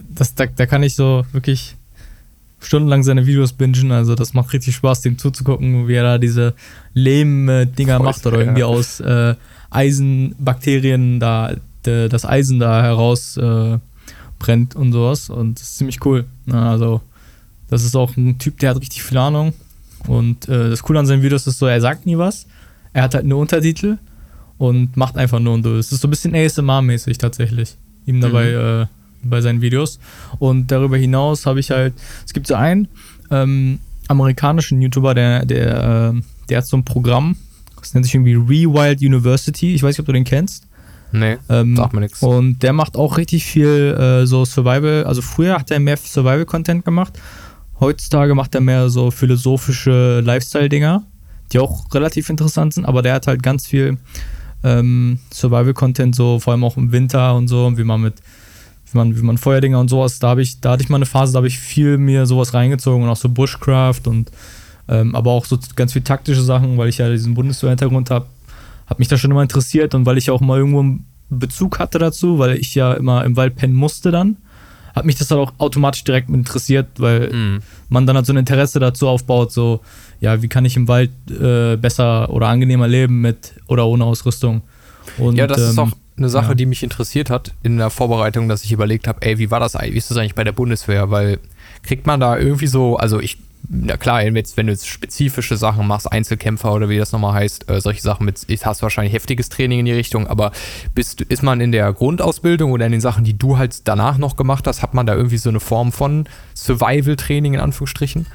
das, 0.09 0.35
da, 0.35 0.45
da 0.47 0.65
kann 0.65 0.83
ich 0.83 0.95
so 0.95 1.25
wirklich 1.31 1.75
stundenlang 2.61 3.03
seine 3.03 3.25
Videos 3.25 3.53
bingen. 3.53 3.91
Also, 3.91 4.15
das 4.15 4.33
macht 4.33 4.51
richtig 4.53 4.75
Spaß, 4.75 5.01
dem 5.01 5.17
zuzugucken, 5.17 5.87
wie 5.87 5.93
er 5.93 6.03
da 6.03 6.17
diese 6.17 6.53
Lehm-Dinger 6.93 7.99
macht 7.99 8.25
oder 8.25 8.39
irgendwie 8.39 8.63
aus 8.63 8.99
äh, 8.99 9.35
Eisenbakterien 9.69 11.19
da 11.19 11.53
de, 11.85 12.09
das 12.09 12.25
Eisen 12.25 12.59
da 12.59 12.83
heraus 12.83 13.37
äh, 13.37 13.77
brennt 14.39 14.75
und 14.75 14.91
sowas. 14.91 15.29
Und 15.29 15.59
das 15.59 15.69
ist 15.69 15.77
ziemlich 15.77 16.03
cool. 16.05 16.25
Also, 16.51 17.01
das 17.69 17.83
ist 17.83 17.95
auch 17.95 18.15
ein 18.17 18.37
Typ, 18.37 18.59
der 18.59 18.71
hat 18.71 18.79
richtig 18.81 19.03
viel 19.03 19.17
Ahnung. 19.17 19.53
Und 20.07 20.49
äh, 20.49 20.69
das 20.69 20.81
Coole 20.83 20.99
an 20.99 21.05
seinen 21.05 21.21
Videos 21.23 21.47
ist 21.47 21.59
so, 21.59 21.67
er 21.67 21.79
sagt 21.79 22.05
nie 22.05 22.17
was. 22.17 22.45
Er 22.93 23.03
hat 23.03 23.13
halt 23.15 23.25
nur 23.25 23.39
Untertitel 23.39 23.97
und 24.61 24.95
macht 24.95 25.17
einfach 25.17 25.39
nur 25.39 25.55
und 25.55 25.65
du. 25.65 25.75
Es 25.77 25.91
ist 25.91 26.01
so 26.01 26.07
ein 26.07 26.11
bisschen 26.11 26.35
ASMR-mäßig 26.35 27.17
tatsächlich. 27.17 27.77
Ihm 28.05 28.21
dabei 28.21 28.51
äh, 28.51 28.85
bei 29.23 29.41
seinen 29.41 29.61
Videos. 29.61 29.99
Und 30.37 30.69
darüber 30.69 30.97
hinaus 30.97 31.47
habe 31.47 31.59
ich 31.59 31.71
halt, 31.71 31.95
es 32.23 32.31
gibt 32.31 32.45
so 32.45 32.53
einen 32.53 32.87
ähm, 33.31 33.79
amerikanischen 34.07 34.79
YouTuber, 34.79 35.15
der, 35.15 35.45
der, 35.47 36.13
äh, 36.13 36.21
der 36.49 36.57
hat 36.59 36.67
so 36.67 36.77
ein 36.77 36.85
Programm, 36.85 37.37
das 37.79 37.95
nennt 37.95 38.05
sich 38.05 38.13
irgendwie 38.13 38.35
Rewild 38.35 39.01
University. 39.01 39.73
Ich 39.73 39.81
weiß 39.81 39.95
nicht, 39.95 39.99
ob 40.01 40.05
du 40.05 40.13
den 40.13 40.25
kennst. 40.25 40.67
Nee, 41.11 41.37
Ähm, 41.49 41.75
sag 41.75 41.91
mir 41.93 42.01
nix. 42.01 42.21
Und 42.21 42.61
der 42.61 42.73
macht 42.73 42.95
auch 42.95 43.17
richtig 43.17 43.45
viel 43.45 43.97
äh, 43.99 44.27
so 44.27 44.45
Survival. 44.45 45.05
Also 45.05 45.23
früher 45.23 45.55
hat 45.57 45.71
er 45.71 45.79
mehr 45.79 45.97
Survival-Content 45.97 46.85
gemacht. 46.85 47.19
Heutzutage 47.79 48.35
macht 48.35 48.53
er 48.53 48.61
mehr 48.61 48.91
so 48.91 49.09
philosophische 49.09 50.19
Lifestyle-Dinger, 50.19 51.03
die 51.51 51.57
auch 51.57 51.91
relativ 51.95 52.29
interessant 52.29 52.75
sind. 52.75 52.85
Aber 52.85 53.01
der 53.01 53.15
hat 53.15 53.25
halt 53.25 53.41
ganz 53.41 53.65
viel 53.65 53.97
ähm, 54.63 55.19
Survival-Content, 55.33 56.15
so 56.15 56.39
vor 56.39 56.53
allem 56.53 56.63
auch 56.63 56.77
im 56.77 56.91
Winter 56.91 57.35
und 57.35 57.47
so, 57.47 57.77
wie 57.77 57.83
man 57.83 58.01
mit 58.01 58.15
wie 58.91 58.97
man, 58.97 59.15
wie 59.17 59.21
man 59.21 59.37
Feuerdinger 59.37 59.79
und 59.79 59.89
sowas, 59.89 60.19
da 60.19 60.29
habe 60.29 60.41
ich, 60.41 60.59
da 60.59 60.71
hatte 60.71 60.83
ich 60.83 60.89
mal 60.89 60.97
eine 60.97 61.05
Phase, 61.05 61.31
da 61.31 61.37
habe 61.37 61.47
ich 61.47 61.57
viel 61.57 61.97
mir 61.97 62.25
sowas 62.25 62.53
reingezogen 62.53 63.03
und 63.03 63.09
auch 63.09 63.15
so 63.15 63.29
Bushcraft 63.29 64.01
und 64.05 64.31
ähm, 64.89 65.15
aber 65.15 65.31
auch 65.31 65.45
so 65.45 65.57
ganz 65.77 65.93
viel 65.93 66.01
taktische 66.01 66.41
Sachen, 66.41 66.77
weil 66.77 66.89
ich 66.89 66.97
ja 66.97 67.09
diesen 67.09 67.33
Bundeswehr-Hintergrund 67.33 68.09
habe, 68.09 68.25
hat 68.87 68.99
mich 68.99 69.07
das 69.07 69.21
schon 69.21 69.31
immer 69.31 69.43
interessiert 69.43 69.95
und 69.95 70.05
weil 70.05 70.17
ich 70.17 70.29
auch 70.29 70.41
mal 70.41 70.57
irgendwo 70.57 70.81
einen 70.81 71.05
Bezug 71.29 71.79
hatte 71.79 71.99
dazu, 71.99 72.37
weil 72.39 72.57
ich 72.57 72.75
ja 72.75 72.91
immer 72.93 73.23
im 73.23 73.37
Wald 73.37 73.55
pennen 73.55 73.75
musste 73.75 74.11
dann, 74.11 74.35
hat 74.93 75.05
mich 75.05 75.15
das 75.15 75.29
dann 75.29 75.39
auch 75.39 75.53
automatisch 75.59 76.03
direkt 76.03 76.29
interessiert, 76.29 76.87
weil 76.97 77.29
Mhm. 77.31 77.59
man 77.87 78.05
dann 78.05 78.17
halt 78.17 78.25
so 78.25 78.33
ein 78.33 78.37
Interesse 78.37 78.81
dazu 78.81 79.07
aufbaut, 79.07 79.53
so, 79.53 79.79
ja, 80.21 80.41
wie 80.41 80.47
kann 80.47 80.63
ich 80.65 80.77
im 80.77 80.87
Wald 80.87 81.11
äh, 81.29 81.75
besser 81.75 82.29
oder 82.29 82.47
angenehmer 82.47 82.87
leben 82.87 83.21
mit 83.21 83.55
oder 83.67 83.87
ohne 83.87 84.05
Ausrüstung. 84.05 84.61
Und, 85.17 85.35
ja, 85.35 85.47
das 85.47 85.59
ist 85.59 85.77
ähm, 85.77 85.79
auch 85.79 85.91
eine 86.15 86.29
Sache, 86.29 86.49
ja. 86.49 86.53
die 86.53 86.67
mich 86.67 86.83
interessiert 86.83 87.31
hat 87.31 87.53
in 87.63 87.77
der 87.77 87.89
Vorbereitung, 87.89 88.47
dass 88.47 88.63
ich 88.63 88.71
überlegt 88.71 89.07
habe, 89.07 89.21
ey, 89.23 89.39
wie 89.39 89.49
war 89.49 89.59
das 89.59 89.75
eigentlich, 89.75 89.93
wie 89.95 89.97
ist 89.97 90.11
das 90.11 90.17
eigentlich 90.17 90.35
bei 90.35 90.43
der 90.43 90.51
Bundeswehr? 90.51 91.09
Weil 91.09 91.39
kriegt 91.81 92.05
man 92.05 92.19
da 92.19 92.37
irgendwie 92.37 92.67
so, 92.67 92.97
also 92.97 93.19
ich, 93.19 93.39
na 93.67 93.97
klar, 93.97 94.21
jetzt, 94.21 94.57
wenn 94.57 94.67
du 94.67 94.73
jetzt 94.73 94.87
spezifische 94.87 95.57
Sachen 95.57 95.87
machst, 95.87 96.11
Einzelkämpfer 96.11 96.71
oder 96.71 96.87
wie 96.87 96.99
das 96.99 97.11
nochmal 97.11 97.33
heißt, 97.33 97.67
äh, 97.71 97.81
solche 97.81 98.01
Sachen 98.01 98.23
mit, 98.23 98.41
ich 98.45 98.63
hast 98.63 98.83
wahrscheinlich 98.83 99.15
heftiges 99.15 99.49
Training 99.49 99.79
in 99.79 99.85
die 99.85 99.93
Richtung, 99.93 100.27
aber 100.27 100.51
bist, 100.93 101.21
ist 101.21 101.41
man 101.41 101.61
in 101.61 101.71
der 101.71 101.91
Grundausbildung 101.93 102.71
oder 102.71 102.85
in 102.85 102.91
den 102.91 103.01
Sachen, 103.01 103.23
die 103.23 103.37
du 103.37 103.57
halt 103.57 103.87
danach 103.87 104.19
noch 104.19 104.35
gemacht 104.35 104.67
hast, 104.67 104.83
hat 104.83 104.93
man 104.93 105.07
da 105.07 105.15
irgendwie 105.15 105.37
so 105.37 105.49
eine 105.49 105.59
Form 105.59 105.91
von 105.91 106.25
Survival-Training 106.53 107.55
in 107.55 107.59
Anführungsstrichen? 107.59 108.27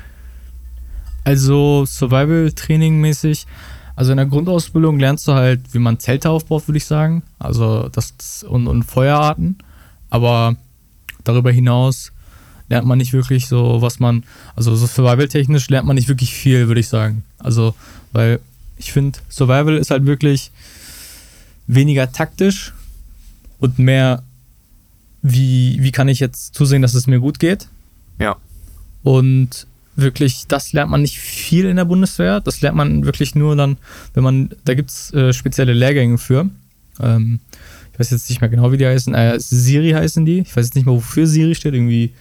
Also 1.26 1.84
Survival-Training 1.84 3.00
mäßig. 3.00 3.48
Also 3.96 4.12
in 4.12 4.16
der 4.16 4.26
Grundausbildung 4.26 5.00
lernst 5.00 5.26
du 5.26 5.32
halt, 5.32 5.60
wie 5.74 5.80
man 5.80 5.98
Zelte 5.98 6.30
aufbaut, 6.30 6.68
würde 6.68 6.78
ich 6.78 6.84
sagen. 6.84 7.24
Also 7.40 7.88
das 7.88 8.44
und, 8.48 8.68
und 8.68 8.84
Feuerarten. 8.84 9.58
Aber 10.08 10.54
darüber 11.24 11.50
hinaus 11.50 12.12
lernt 12.68 12.86
man 12.86 12.98
nicht 12.98 13.12
wirklich 13.12 13.48
so, 13.48 13.82
was 13.82 13.98
man, 13.98 14.22
also 14.54 14.76
so 14.76 14.86
Survival-technisch 14.86 15.68
lernt 15.68 15.88
man 15.88 15.96
nicht 15.96 16.06
wirklich 16.06 16.32
viel, 16.32 16.68
würde 16.68 16.80
ich 16.80 16.88
sagen. 16.88 17.24
Also, 17.38 17.74
weil 18.12 18.38
ich 18.76 18.92
finde, 18.92 19.18
Survival 19.28 19.78
ist 19.78 19.90
halt 19.90 20.06
wirklich 20.06 20.52
weniger 21.66 22.12
taktisch 22.12 22.72
und 23.58 23.80
mehr, 23.80 24.22
wie, 25.22 25.78
wie 25.80 25.90
kann 25.90 26.06
ich 26.06 26.20
jetzt 26.20 26.54
zusehen, 26.54 26.82
dass 26.82 26.94
es 26.94 27.08
mir 27.08 27.18
gut 27.18 27.40
geht. 27.40 27.66
Ja. 28.20 28.36
Und 29.02 29.66
wirklich, 29.96 30.46
das 30.46 30.72
lernt 30.72 30.90
man 30.90 31.02
nicht 31.02 31.18
viel 31.18 31.64
in 31.64 31.76
der 31.76 31.84
Bundeswehr. 31.84 32.40
Das 32.40 32.60
lernt 32.60 32.76
man 32.76 33.04
wirklich 33.04 33.34
nur 33.34 33.56
dann, 33.56 33.78
wenn 34.14 34.22
man, 34.22 34.50
da 34.64 34.74
gibt 34.74 34.90
es 34.90 35.12
äh, 35.12 35.32
spezielle 35.32 35.72
Lehrgänge 35.72 36.18
für. 36.18 36.48
Ähm, 37.00 37.40
ich 37.92 37.98
weiß 37.98 38.10
jetzt 38.10 38.28
nicht 38.28 38.40
mehr 38.40 38.50
genau, 38.50 38.72
wie 38.72 38.76
die 38.76 38.86
heißen. 38.86 39.14
Äh, 39.14 39.40
Siri 39.40 39.92
heißen 39.92 40.26
die. 40.26 40.40
Ich 40.40 40.56
weiß 40.56 40.66
jetzt 40.66 40.74
nicht 40.74 40.86
mehr, 40.86 40.94
wofür 40.94 41.26
Siri 41.26 41.54
steht. 41.54 41.74
Irgendwie. 41.74 42.12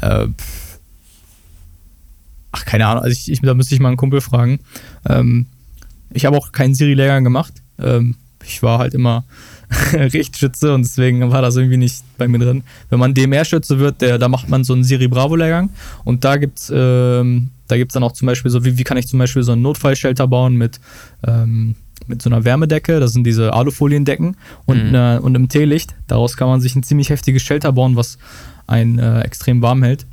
Äh, 0.00 0.28
ach, 2.52 2.64
keine 2.64 2.86
Ahnung. 2.86 3.02
Also 3.02 3.12
ich, 3.12 3.30
ich, 3.30 3.40
da 3.40 3.54
müsste 3.54 3.74
ich 3.74 3.80
mal 3.80 3.88
einen 3.88 3.96
Kumpel 3.96 4.20
fragen. 4.20 4.60
Ähm, 5.08 5.46
ich 6.10 6.26
habe 6.26 6.36
auch 6.36 6.52
keinen 6.52 6.74
Siri-Lehrgang 6.74 7.24
gemacht. 7.24 7.54
Ähm, 7.78 8.16
ich 8.46 8.62
war 8.62 8.78
halt 8.78 8.94
immer 8.94 9.24
Richtschütze 9.92 10.74
und 10.74 10.82
deswegen 10.82 11.30
war 11.30 11.42
das 11.42 11.56
irgendwie 11.56 11.76
nicht 11.76 12.04
bei 12.18 12.28
mir 12.28 12.38
drin. 12.38 12.62
Wenn 12.90 12.98
man 12.98 13.14
DMR-Schütze 13.14 13.78
wird, 13.78 14.00
der, 14.00 14.18
da 14.18 14.28
macht 14.28 14.48
man 14.48 14.64
so 14.64 14.72
einen 14.74 14.84
Siri-Bravo-Lehrgang 14.84 15.70
und 16.04 16.24
da 16.24 16.36
gibt's 16.36 16.70
ähm, 16.74 17.50
da 17.66 17.78
gibt's 17.78 17.94
dann 17.94 18.02
auch 18.02 18.12
zum 18.12 18.26
Beispiel 18.26 18.50
so, 18.50 18.64
wie, 18.64 18.76
wie 18.76 18.84
kann 18.84 18.98
ich 18.98 19.06
zum 19.08 19.18
Beispiel 19.18 19.42
so 19.42 19.52
einen 19.52 19.62
Notfallshelter 19.62 20.28
bauen 20.28 20.54
mit, 20.56 20.80
ähm, 21.26 21.76
mit 22.06 22.20
so 22.20 22.28
einer 22.28 22.44
Wärmedecke, 22.44 23.00
das 23.00 23.14
sind 23.14 23.24
diese 23.24 23.54
Alufoliendecken 23.54 24.36
und, 24.66 24.88
Mhm. 24.90 24.94
äh, 24.94 25.18
und 25.18 25.34
im 25.34 25.48
Teelicht. 25.48 25.94
Daraus 26.06 26.36
kann 26.36 26.48
man 26.48 26.60
sich 26.60 26.76
ein 26.76 26.82
ziemlich 26.82 27.08
heftiges 27.08 27.42
Shelter 27.42 27.72
bauen, 27.72 27.96
was 27.96 28.18
einen 28.66 28.98
äh, 28.98 29.20
extrem 29.22 29.62
warm 29.62 29.82
hält. 29.82 30.04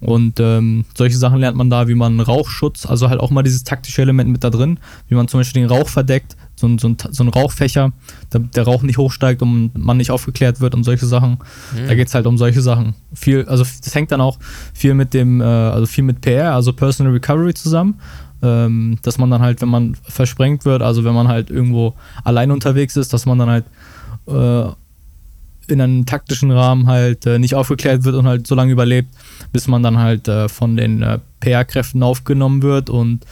Und 0.00 0.40
ähm, 0.40 0.84
solche 0.96 1.16
Sachen 1.16 1.38
lernt 1.38 1.56
man 1.56 1.70
da, 1.70 1.86
wie 1.86 1.94
man 1.94 2.18
Rauchschutz, 2.20 2.86
also 2.86 3.08
halt 3.08 3.20
auch 3.20 3.30
mal 3.30 3.42
dieses 3.42 3.62
taktische 3.64 4.02
Element 4.02 4.30
mit 4.30 4.42
da 4.42 4.50
drin, 4.50 4.80
wie 5.08 5.14
man 5.14 5.28
zum 5.28 5.40
Beispiel 5.40 5.62
den 5.62 5.70
Rauch 5.70 5.88
verdeckt, 5.88 6.36
so 6.60 6.66
ein, 6.66 6.78
so 6.78 6.88
ein, 6.88 6.96
so 7.10 7.24
ein 7.24 7.28
Rauchfächer, 7.28 7.92
damit 8.28 8.54
der 8.54 8.64
Rauch 8.64 8.82
nicht 8.82 8.98
hochsteigt 8.98 9.40
und 9.40 9.70
man 9.76 9.96
nicht 9.96 10.10
aufgeklärt 10.10 10.60
wird 10.60 10.74
und 10.74 10.84
solche 10.84 11.06
Sachen. 11.06 11.38
Mhm. 11.72 11.88
Da 11.88 11.94
geht 11.94 12.08
es 12.08 12.14
halt 12.14 12.26
um 12.26 12.36
solche 12.36 12.60
Sachen. 12.60 12.94
Viel, 13.14 13.46
also 13.46 13.64
das 13.64 13.94
hängt 13.94 14.12
dann 14.12 14.20
auch 14.20 14.38
viel 14.74 14.94
mit 14.94 15.14
dem, 15.14 15.40
äh, 15.40 15.44
also 15.44 15.86
viel 15.86 16.04
mit 16.04 16.20
PR, 16.20 16.54
also 16.54 16.72
Personal 16.72 17.12
Recovery 17.12 17.54
zusammen. 17.54 17.98
Ähm, 18.42 18.98
dass 19.02 19.18
man 19.18 19.30
dann 19.30 19.42
halt, 19.42 19.60
wenn 19.60 19.68
man 19.68 19.96
versprengt 20.02 20.64
wird, 20.64 20.80
also 20.80 21.04
wenn 21.04 21.12
man 21.12 21.28
halt 21.28 21.50
irgendwo 21.50 21.94
allein 22.24 22.50
unterwegs 22.50 22.96
ist, 22.96 23.12
dass 23.12 23.26
man 23.26 23.38
dann 23.38 23.50
halt 23.50 23.64
äh, 24.28 24.70
in 25.70 25.80
einem 25.80 26.06
taktischen 26.06 26.50
Rahmen 26.50 26.86
halt 26.86 27.26
äh, 27.26 27.38
nicht 27.38 27.54
aufgeklärt 27.54 28.04
wird 28.04 28.16
und 28.16 28.26
halt 28.26 28.46
so 28.46 28.54
lange 28.54 28.72
überlebt, 28.72 29.10
bis 29.52 29.68
man 29.68 29.82
dann 29.82 29.98
halt 29.98 30.26
äh, 30.26 30.48
von 30.48 30.74
den 30.74 31.02
äh, 31.02 31.18
PR-Kräften 31.40 32.02
aufgenommen 32.02 32.62
wird 32.62 32.88
und 32.88 33.26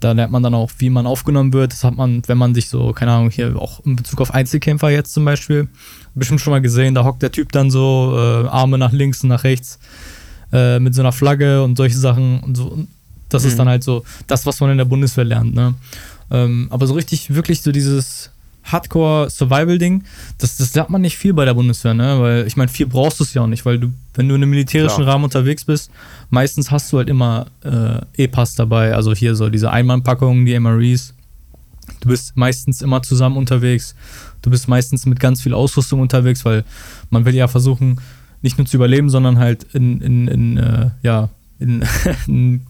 da 0.00 0.12
lernt 0.12 0.32
man 0.32 0.42
dann 0.42 0.54
auch, 0.54 0.70
wie 0.78 0.90
man 0.90 1.06
aufgenommen 1.06 1.52
wird. 1.52 1.72
Das 1.72 1.84
hat 1.84 1.94
man, 1.94 2.22
wenn 2.26 2.38
man 2.38 2.54
sich 2.54 2.68
so, 2.68 2.92
keine 2.92 3.12
Ahnung, 3.12 3.30
hier 3.30 3.56
auch 3.56 3.84
in 3.84 3.96
Bezug 3.96 4.20
auf 4.20 4.32
Einzelkämpfer 4.32 4.90
jetzt 4.90 5.12
zum 5.12 5.24
Beispiel, 5.24 5.68
bestimmt 6.14 6.40
schon 6.40 6.52
mal 6.52 6.62
gesehen, 6.62 6.94
da 6.94 7.04
hockt 7.04 7.22
der 7.22 7.32
Typ 7.32 7.52
dann 7.52 7.70
so, 7.70 8.14
äh, 8.16 8.48
Arme 8.48 8.78
nach 8.78 8.92
links 8.92 9.22
und 9.22 9.28
nach 9.28 9.44
rechts 9.44 9.78
äh, 10.52 10.78
mit 10.78 10.94
so 10.94 11.02
einer 11.02 11.12
Flagge 11.12 11.62
und 11.62 11.76
solche 11.76 11.98
Sachen 11.98 12.40
und 12.40 12.56
so. 12.56 12.86
Das 13.28 13.42
mhm. 13.42 13.48
ist 13.48 13.58
dann 13.58 13.68
halt 13.68 13.84
so 13.84 14.04
das, 14.26 14.46
was 14.46 14.60
man 14.60 14.70
in 14.70 14.78
der 14.78 14.84
Bundeswehr 14.86 15.24
lernt, 15.24 15.54
ne? 15.54 15.74
Ähm, 16.32 16.68
aber 16.70 16.86
so 16.86 16.94
richtig, 16.94 17.34
wirklich 17.34 17.60
so 17.62 17.72
dieses 17.72 18.30
Hardcore-Survival-Ding, 18.72 20.04
das, 20.38 20.56
das 20.56 20.74
lernt 20.74 20.90
man 20.90 21.00
nicht 21.00 21.16
viel 21.16 21.32
bei 21.32 21.44
der 21.44 21.54
Bundeswehr, 21.54 21.94
ne? 21.94 22.20
Weil 22.20 22.46
ich 22.46 22.56
meine, 22.56 22.68
viel 22.68 22.86
brauchst 22.86 23.20
du 23.20 23.24
es 23.24 23.34
ja 23.34 23.42
auch 23.42 23.46
nicht, 23.46 23.64
weil 23.64 23.78
du, 23.78 23.92
wenn 24.14 24.28
du 24.28 24.34
in 24.34 24.42
einem 24.42 24.50
militärischen 24.50 25.02
Klar. 25.02 25.14
Rahmen 25.14 25.24
unterwegs 25.24 25.64
bist, 25.64 25.90
meistens 26.30 26.70
hast 26.70 26.92
du 26.92 26.98
halt 26.98 27.08
immer 27.08 27.46
äh, 27.64 28.22
E-Pass 28.22 28.54
dabei, 28.54 28.94
also 28.94 29.14
hier 29.14 29.34
so 29.34 29.48
diese 29.48 29.70
Einmannpackungen, 29.70 30.46
die 30.46 30.58
MREs. 30.58 31.14
Du 32.00 32.08
bist 32.08 32.36
meistens 32.36 32.82
immer 32.82 33.02
zusammen 33.02 33.36
unterwegs. 33.36 33.94
Du 34.42 34.50
bist 34.50 34.68
meistens 34.68 35.06
mit 35.06 35.20
ganz 35.20 35.42
viel 35.42 35.54
Ausrüstung 35.54 36.00
unterwegs, 36.00 36.44
weil 36.44 36.64
man 37.10 37.24
will 37.24 37.34
ja 37.34 37.48
versuchen, 37.48 38.00
nicht 38.42 38.58
nur 38.58 38.66
zu 38.66 38.76
überleben, 38.76 39.10
sondern 39.10 39.38
halt 39.38 39.64
in, 39.74 40.00
in, 40.00 40.28
in 40.28 40.56
äh, 40.56 40.90
ja, 41.02 41.28
in, 41.58 41.84
in 42.26 42.66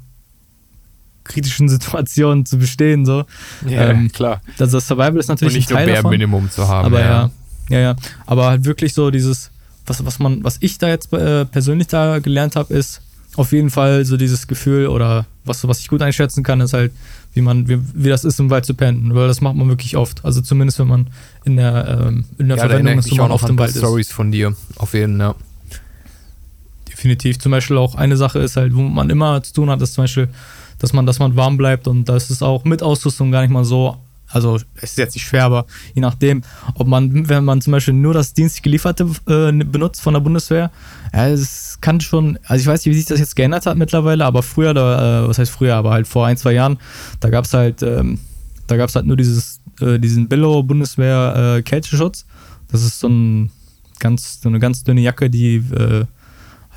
kritischen 1.31 1.69
Situationen 1.77 2.45
zu 2.45 2.59
bestehen. 2.59 3.07
So. 3.07 3.25
Ja, 3.67 3.91
ähm, 3.91 4.11
klar. 4.13 4.43
Also 4.59 4.77
das 4.77 4.87
Survival 4.87 5.17
ist 5.17 5.29
natürlich 5.29 5.55
Und 5.55 5.59
nicht 5.59 5.71
ein 5.71 5.77
Teil 5.77 5.87
nur 5.87 5.97
davon, 5.97 6.11
Minimum 6.11 6.51
zu 6.51 6.69
haben. 6.69 6.87
Aber 6.87 7.01
ja. 7.01 7.07
ja, 7.09 7.31
ja, 7.71 7.81
ja. 7.81 7.97
Aber 8.27 8.47
halt 8.47 8.65
wirklich 8.65 8.93
so 8.93 9.11
dieses, 9.11 9.51
was, 9.87 10.05
was 10.05 10.19
man, 10.19 10.45
was 10.45 10.59
ich 10.61 10.79
da 10.79 10.89
jetzt 10.89 11.13
äh, 11.13 11.45
persönlich 11.47 11.87
da 11.89 12.19
gelernt 12.19 12.57
habe, 12.57 12.75
ist 12.75 13.01
auf 13.37 13.53
jeden 13.53 13.71
Fall 13.71 14.05
so 14.05 14.17
dieses 14.17 14.49
Gefühl 14.49 14.89
oder 14.89 15.27
was, 15.45 15.67
was 15.67 15.79
ich 15.79 15.89
gut 15.89 16.03
einschätzen 16.03 16.43
kann, 16.43 16.61
ist 16.61 16.73
halt, 16.73 16.93
wie 17.33 17.41
man, 17.41 17.69
wie, 17.69 17.79
wie 17.95 18.09
das 18.09 18.25
ist, 18.25 18.41
im 18.41 18.51
Wald 18.51 18.67
zu 18.67 18.75
pennen. 18.75 19.15
Weil 19.15 19.29
das 19.29 19.41
macht 19.41 19.55
man 19.55 19.69
wirklich 19.69 19.97
oft. 19.97 20.25
Also 20.25 20.41
zumindest 20.41 20.79
wenn 20.81 20.89
man 20.89 21.07
in 21.45 21.57
der, 21.57 22.07
ähm, 22.07 22.25
in 22.39 22.49
der 22.49 22.57
ja, 22.57 22.67
Verwendung 22.67 22.99
ist, 22.99 23.11
wo 23.11 23.17
man 23.17 23.31
oft 23.31 23.49
im 23.49 23.59
Wald 23.59 23.71
ist. 23.71 23.79
Stories 23.79 24.11
von 24.11 24.33
dir, 24.33 24.55
auf 24.77 24.95
jeden 24.95 25.19
Fall, 25.19 25.29
ja. 25.29 25.35
Definitiv. 26.89 27.39
Zum 27.39 27.53
Beispiel 27.53 27.79
auch 27.79 27.95
eine 27.95 28.17
Sache 28.17 28.41
ist 28.41 28.57
halt, 28.57 28.75
wo 28.75 28.83
man 28.83 29.09
immer 29.09 29.43
zu 29.43 29.55
tun 29.55 29.71
hat, 29.71 29.81
ist 29.81 29.95
zum 29.95 30.05
Beispiel 30.05 30.29
dass 30.81 30.93
man, 30.93 31.07
dass 31.07 31.19
man 31.19 31.37
warm 31.37 31.57
bleibt 31.57 31.87
und 31.87 32.09
das 32.09 32.31
ist 32.31 32.43
auch 32.43 32.65
mit 32.65 32.83
Ausrüstung 32.83 33.31
gar 33.31 33.43
nicht 33.43 33.51
mal 33.51 33.65
so. 33.65 33.97
Also 34.33 34.57
es 34.77 34.91
ist 34.93 34.99
jetzt 34.99 35.15
nicht 35.15 35.27
schwer, 35.27 35.45
aber 35.45 35.67
je 35.95 36.01
nachdem, 36.01 36.43
ob 36.75 36.87
man, 36.87 37.29
wenn 37.29 37.45
man 37.45 37.61
zum 37.61 37.73
Beispiel 37.73 37.95
nur 37.95 38.15
das 38.15 38.33
dienstlich 38.33 38.63
gelieferte 38.63 39.09
äh, 39.27 39.53
benutzt 39.53 40.01
von 40.01 40.15
der 40.15 40.21
Bundeswehr, 40.21 40.71
ja, 41.13 41.29
es 41.29 41.79
kann 41.81 42.01
schon, 42.01 42.39
also 42.45 42.61
ich 42.61 42.67
weiß 42.67 42.85
nicht, 42.85 42.95
wie 42.95 42.99
sich 42.99 43.09
das 43.09 43.19
jetzt 43.19 43.35
geändert 43.35 43.67
hat 43.67 43.77
mittlerweile, 43.77 44.25
aber 44.25 44.43
früher, 44.43 44.73
da, 44.73 45.25
äh, 45.25 45.29
was 45.29 45.39
heißt 45.39 45.51
früher, 45.51 45.75
aber 45.75 45.91
halt 45.91 46.07
vor 46.07 46.27
ein, 46.27 46.37
zwei 46.37 46.53
Jahren, 46.53 46.79
da 47.19 47.29
gab 47.29 47.45
es 47.45 47.55
halt, 47.55 47.83
ähm, 47.83 48.21
da 48.69 48.77
gab 48.77 48.89
es 48.89 48.95
halt 48.95 49.07
nur 49.07 49.17
dieses, 49.17 49.61
äh, 49.81 49.99
diesen 49.99 50.29
Billow 50.29 50.63
Bundeswehr 50.63 51.57
äh, 51.57 51.63
Kälteschutz. 51.63 52.25
Das 52.71 52.85
ist 52.85 53.01
so 53.01 53.09
ein 53.09 53.51
ganz, 53.99 54.41
so 54.41 54.49
eine 54.49 54.61
ganz 54.61 54.85
dünne 54.85 55.01
Jacke, 55.01 55.29
die 55.29 55.57
äh, 55.57 56.05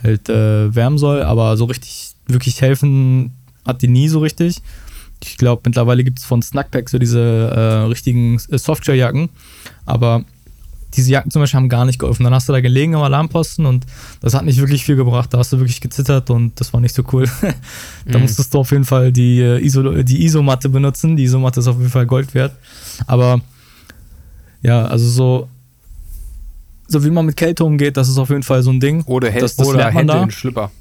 halt 0.01 0.27
äh, 0.27 0.73
wärmen 0.73 0.97
soll, 0.97 1.21
aber 1.21 1.55
so 1.55 1.65
richtig 1.65 2.15
wirklich 2.25 2.61
helfen 2.61 3.33
hat 3.65 3.82
die 3.82 3.88
nie 3.88 4.08
so 4.08 4.19
richtig. 4.19 4.58
Ich 5.23 5.38
glaube, 5.38 5.62
mittlerweile 5.65 6.04
gibt 6.04 6.19
es 6.19 6.26
von 6.26 6.41
Snackpack 6.41 6.89
so 6.89 6.97
diese 6.99 7.19
äh, 7.19 7.88
richtigen 7.88 8.39
äh, 8.49 8.58
Softshell-Jacken, 8.58 9.30
aber 9.86 10.26
diese 10.95 11.12
Jacken 11.12 11.32
zum 11.32 11.41
Beispiel 11.41 11.58
haben 11.58 11.69
gar 11.69 11.86
nicht 11.86 11.99
geholfen. 11.99 12.23
Dann 12.23 12.34
hast 12.34 12.47
du 12.49 12.54
da 12.54 12.62
gelegen 12.62 12.95
am 12.95 13.02
Alarmposten 13.02 13.65
und 13.65 13.86
das 14.21 14.34
hat 14.34 14.45
nicht 14.45 14.60
wirklich 14.60 14.86
viel 14.86 14.95
gebracht. 14.95 15.34
Da 15.34 15.39
hast 15.39 15.52
du 15.52 15.58
wirklich 15.58 15.82
gezittert 15.82 16.30
und 16.30 16.60
das 16.60 16.73
war 16.73 16.82
nicht 16.82 16.93
so 16.93 17.04
cool. 17.12 17.26
da 18.06 18.17
mhm. 18.17 18.23
musstest 18.23 18.54
du 18.54 18.60
auf 18.60 18.71
jeden 18.71 18.86
Fall 18.86 19.12
die, 19.12 19.39
äh, 19.39 19.63
Iso, 19.63 20.04
die 20.04 20.23
Isomatte 20.23 20.69
benutzen. 20.69 21.15
Die 21.15 21.23
Isomatte 21.23 21.62
ist 21.62 21.67
auf 21.67 21.78
jeden 21.78 21.89
Fall 21.89 22.06
Gold 22.06 22.34
wert. 22.34 22.56
Aber 23.08 23.41
ja, 24.62 24.86
also 24.86 25.08
so, 25.08 25.49
so 26.88 27.04
wie 27.04 27.10
man 27.10 27.26
mit 27.26 27.38
Kälte 27.38 27.63
umgeht, 27.63 27.97
das 27.97 28.08
ist 28.10 28.17
auf 28.17 28.30
jeden 28.30 28.43
Fall 28.43 28.62
so 28.62 28.71
ein 28.71 28.80
Ding. 28.80 29.04
Oder, 29.04 29.32
das, 29.32 29.56
das 29.56 29.67
oder 29.67 29.89
Hände 29.91 30.13
in 30.13 30.32
Schlipper. 30.32 30.71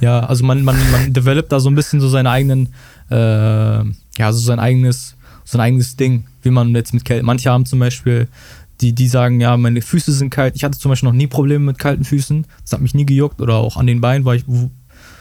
Ja, 0.00 0.20
also 0.20 0.44
man, 0.44 0.62
man, 0.62 0.76
man 0.90 1.12
developt 1.12 1.52
da 1.52 1.60
so 1.60 1.70
ein 1.70 1.74
bisschen 1.74 2.00
so 2.00 2.08
seine 2.08 2.30
eigenen, 2.30 2.68
äh, 3.10 3.14
ja, 3.16 4.32
so 4.32 4.38
sein 4.38 4.58
eigenes, 4.58 5.16
so 5.44 5.58
ein 5.58 5.60
eigenes 5.60 5.96
Ding, 5.96 6.24
wie 6.42 6.50
man 6.50 6.74
jetzt 6.74 6.94
mit 6.94 7.04
Kälte. 7.04 7.24
Manche 7.24 7.50
haben 7.50 7.66
zum 7.66 7.78
Beispiel, 7.78 8.28
die, 8.80 8.92
die 8.92 9.08
sagen, 9.08 9.40
ja, 9.40 9.56
meine 9.56 9.82
Füße 9.82 10.12
sind 10.12 10.30
kalt. 10.30 10.56
Ich 10.56 10.64
hatte 10.64 10.78
zum 10.78 10.90
Beispiel 10.90 11.08
noch 11.08 11.16
nie 11.16 11.26
Probleme 11.26 11.64
mit 11.64 11.78
kalten 11.78 12.04
Füßen. 12.04 12.46
Das 12.62 12.72
hat 12.72 12.80
mich 12.80 12.94
nie 12.94 13.06
gejuckt 13.06 13.40
oder 13.40 13.56
auch 13.56 13.76
an 13.76 13.86
den 13.86 14.00
Beinen 14.00 14.24
war 14.24 14.34
ich, 14.34 14.44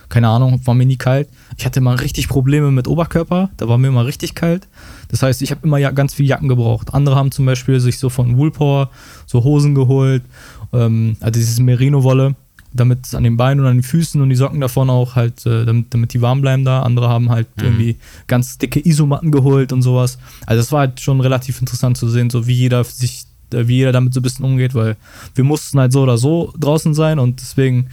keine 0.09 0.27
Ahnung, 0.27 0.61
war 0.65 0.73
mir 0.73 0.85
nie 0.85 0.97
kalt. 0.97 1.29
Ich 1.57 1.65
hatte 1.65 1.79
immer 1.79 1.99
richtig 1.99 2.27
Probleme 2.27 2.71
mit 2.71 2.87
Oberkörper, 2.87 3.49
da 3.57 3.67
war 3.67 3.77
mir 3.77 3.87
immer 3.87 4.05
richtig 4.05 4.35
kalt. 4.35 4.67
Das 5.09 5.23
heißt, 5.23 5.41
ich 5.41 5.51
habe 5.51 5.61
immer 5.63 5.77
ja, 5.77 5.91
ganz 5.91 6.13
viele 6.13 6.29
Jacken 6.29 6.49
gebraucht. 6.49 6.93
Andere 6.93 7.15
haben 7.15 7.31
zum 7.31 7.45
Beispiel 7.45 7.79
sich 7.79 7.97
so 7.97 8.09
von 8.09 8.37
Woolpower 8.37 8.89
so 9.25 9.43
Hosen 9.43 9.75
geholt, 9.75 10.23
ähm, 10.71 11.17
also 11.19 11.39
dieses 11.39 11.59
Merino-Wolle 11.59 12.35
damit 12.73 13.05
es 13.05 13.15
an 13.15 13.23
den 13.23 13.37
Beinen 13.37 13.61
und 13.61 13.67
an 13.67 13.77
den 13.77 13.83
Füßen 13.83 14.21
und 14.21 14.29
die 14.29 14.35
Socken 14.35 14.59
davon 14.59 14.89
auch 14.89 15.15
halt, 15.15 15.45
äh, 15.45 15.65
damit, 15.65 15.93
damit 15.93 16.13
die 16.13 16.21
warm 16.21 16.41
bleiben 16.41 16.65
da. 16.65 16.81
Andere 16.81 17.07
haben 17.07 17.29
halt 17.29 17.47
mhm. 17.57 17.63
irgendwie 17.63 17.97
ganz 18.27 18.57
dicke 18.57 18.85
Isomatten 18.85 19.31
geholt 19.31 19.71
und 19.71 19.81
sowas. 19.81 20.17
Also 20.45 20.61
das 20.61 20.71
war 20.71 20.81
halt 20.81 20.99
schon 20.99 21.21
relativ 21.21 21.59
interessant 21.59 21.97
zu 21.97 22.09
sehen, 22.09 22.29
so 22.29 22.47
wie 22.47 22.53
jeder 22.53 22.83
sich, 22.83 23.25
äh, 23.53 23.67
wie 23.67 23.77
jeder 23.77 23.91
damit 23.91 24.13
so 24.13 24.19
ein 24.19 24.23
bisschen 24.23 24.45
umgeht, 24.45 24.75
weil 24.75 24.97
wir 25.35 25.43
mussten 25.43 25.79
halt 25.79 25.91
so 25.91 26.01
oder 26.01 26.17
so 26.17 26.53
draußen 26.59 26.93
sein 26.93 27.19
und 27.19 27.39
deswegen 27.39 27.89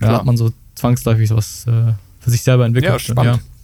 ja, 0.00 0.08
hat 0.08 0.24
man 0.24 0.36
so 0.36 0.52
zwangsläufig 0.74 1.30
was 1.30 1.66
äh, 1.66 1.92
für 2.20 2.30
sich 2.30 2.42
selber 2.42 2.66
entwickelt. 2.66 2.92
Ja, 2.92 2.98
spannend. 2.98 3.36
Ja. 3.36 3.55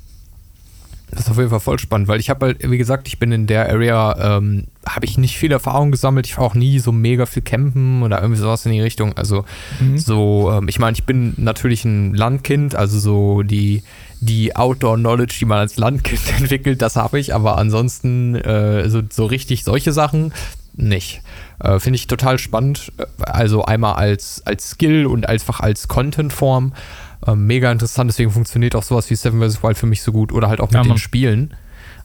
Das 1.12 1.26
ist 1.26 1.30
auf 1.30 1.36
jeden 1.36 1.50
Fall 1.50 1.60
voll 1.60 1.78
spannend, 1.78 2.08
weil 2.08 2.20
ich 2.20 2.30
habe 2.30 2.46
halt, 2.46 2.70
wie 2.70 2.78
gesagt, 2.78 3.06
ich 3.06 3.18
bin 3.18 3.32
in 3.32 3.46
der 3.46 3.68
Area, 3.68 4.38
ähm, 4.38 4.68
habe 4.86 5.04
ich 5.04 5.18
nicht 5.18 5.36
viel 5.36 5.52
Erfahrung 5.52 5.90
gesammelt. 5.90 6.26
Ich 6.26 6.38
war 6.38 6.44
auch 6.44 6.54
nie 6.54 6.78
so 6.78 6.90
mega 6.90 7.26
viel 7.26 7.42
campen 7.42 8.02
oder 8.02 8.22
irgendwie 8.22 8.40
sowas 8.40 8.64
in 8.64 8.72
die 8.72 8.80
Richtung. 8.80 9.12
Also 9.18 9.44
mhm. 9.78 9.98
so, 9.98 10.50
ähm, 10.50 10.68
ich 10.68 10.78
meine, 10.78 10.96
ich 10.96 11.04
bin 11.04 11.34
natürlich 11.36 11.84
ein 11.84 12.14
Landkind, 12.14 12.74
also 12.74 12.98
so 12.98 13.42
die, 13.42 13.82
die 14.20 14.56
Outdoor-Knowledge, 14.56 15.36
die 15.38 15.44
man 15.44 15.58
als 15.58 15.76
Landkind 15.76 16.22
entwickelt, 16.38 16.80
das 16.80 16.96
habe 16.96 17.20
ich, 17.20 17.34
aber 17.34 17.58
ansonsten 17.58 18.34
äh, 18.34 18.88
so, 18.88 19.02
so 19.10 19.26
richtig 19.26 19.64
solche 19.64 19.92
Sachen 19.92 20.32
nicht. 20.74 21.20
Äh, 21.60 21.78
Finde 21.78 21.96
ich 21.96 22.06
total 22.06 22.38
spannend. 22.38 22.90
Also 23.18 23.66
einmal 23.66 23.96
als, 23.96 24.40
als 24.46 24.70
Skill 24.70 25.04
und 25.04 25.28
einfach 25.28 25.60
als 25.60 25.88
Content-Form. 25.88 26.72
Ähm, 27.26 27.46
mega 27.46 27.70
interessant, 27.70 28.10
deswegen 28.10 28.30
funktioniert 28.30 28.74
auch 28.74 28.82
sowas 28.82 29.08
wie 29.10 29.14
Seven 29.14 29.40
vs. 29.40 29.62
Wild 29.62 29.78
für 29.78 29.86
mich 29.86 30.02
so 30.02 30.12
gut 30.12 30.32
oder 30.32 30.48
halt 30.48 30.60
auch 30.60 30.70
mit 30.70 30.74
ja, 30.74 30.82
den 30.82 30.98
Spielen. 30.98 31.54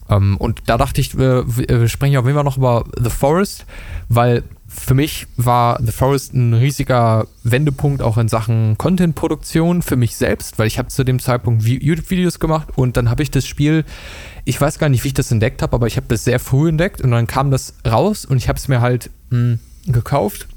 Ähm, 0.08 0.36
und 0.36 0.62
da 0.66 0.78
dachte 0.78 1.00
ich, 1.00 1.18
wir, 1.18 1.44
wir 1.46 1.88
sprechen 1.88 2.16
auf 2.16 2.24
jeden 2.24 2.36
Fall 2.36 2.44
noch 2.44 2.56
über 2.56 2.84
The 2.96 3.10
Forest, 3.10 3.66
weil 4.08 4.44
für 4.68 4.94
mich 4.94 5.26
war 5.36 5.80
The 5.82 5.92
Forest 5.92 6.34
ein 6.34 6.54
riesiger 6.54 7.26
Wendepunkt 7.42 8.02
auch 8.02 8.18
in 8.18 8.28
Sachen 8.28 8.76
Content-Produktion 8.76 9.80
für 9.82 9.96
mich 9.96 10.16
selbst, 10.16 10.58
weil 10.58 10.66
ich 10.66 10.78
habe 10.78 10.88
zu 10.88 11.04
dem 11.04 11.18
Zeitpunkt 11.18 11.64
YouTube-Videos 11.64 12.38
gemacht 12.38 12.68
und 12.76 12.96
dann 12.96 13.08
habe 13.08 13.22
ich 13.22 13.30
das 13.30 13.46
Spiel, 13.46 13.84
ich 14.44 14.60
weiß 14.60 14.78
gar 14.78 14.90
nicht, 14.90 15.04
wie 15.04 15.08
ich 15.08 15.14
das 15.14 15.32
entdeckt 15.32 15.62
habe, 15.62 15.74
aber 15.74 15.86
ich 15.86 15.96
habe 15.96 16.06
das 16.08 16.24
sehr 16.24 16.38
früh 16.38 16.68
entdeckt 16.68 17.00
und 17.00 17.10
dann 17.10 17.26
kam 17.26 17.50
das 17.50 17.74
raus 17.86 18.26
und 18.26 18.36
ich 18.36 18.48
habe 18.48 18.58
es 18.58 18.68
mir 18.68 18.82
halt 18.82 19.10
mh, 19.30 19.38
hm, 19.38 19.58
gekauft 19.92 20.48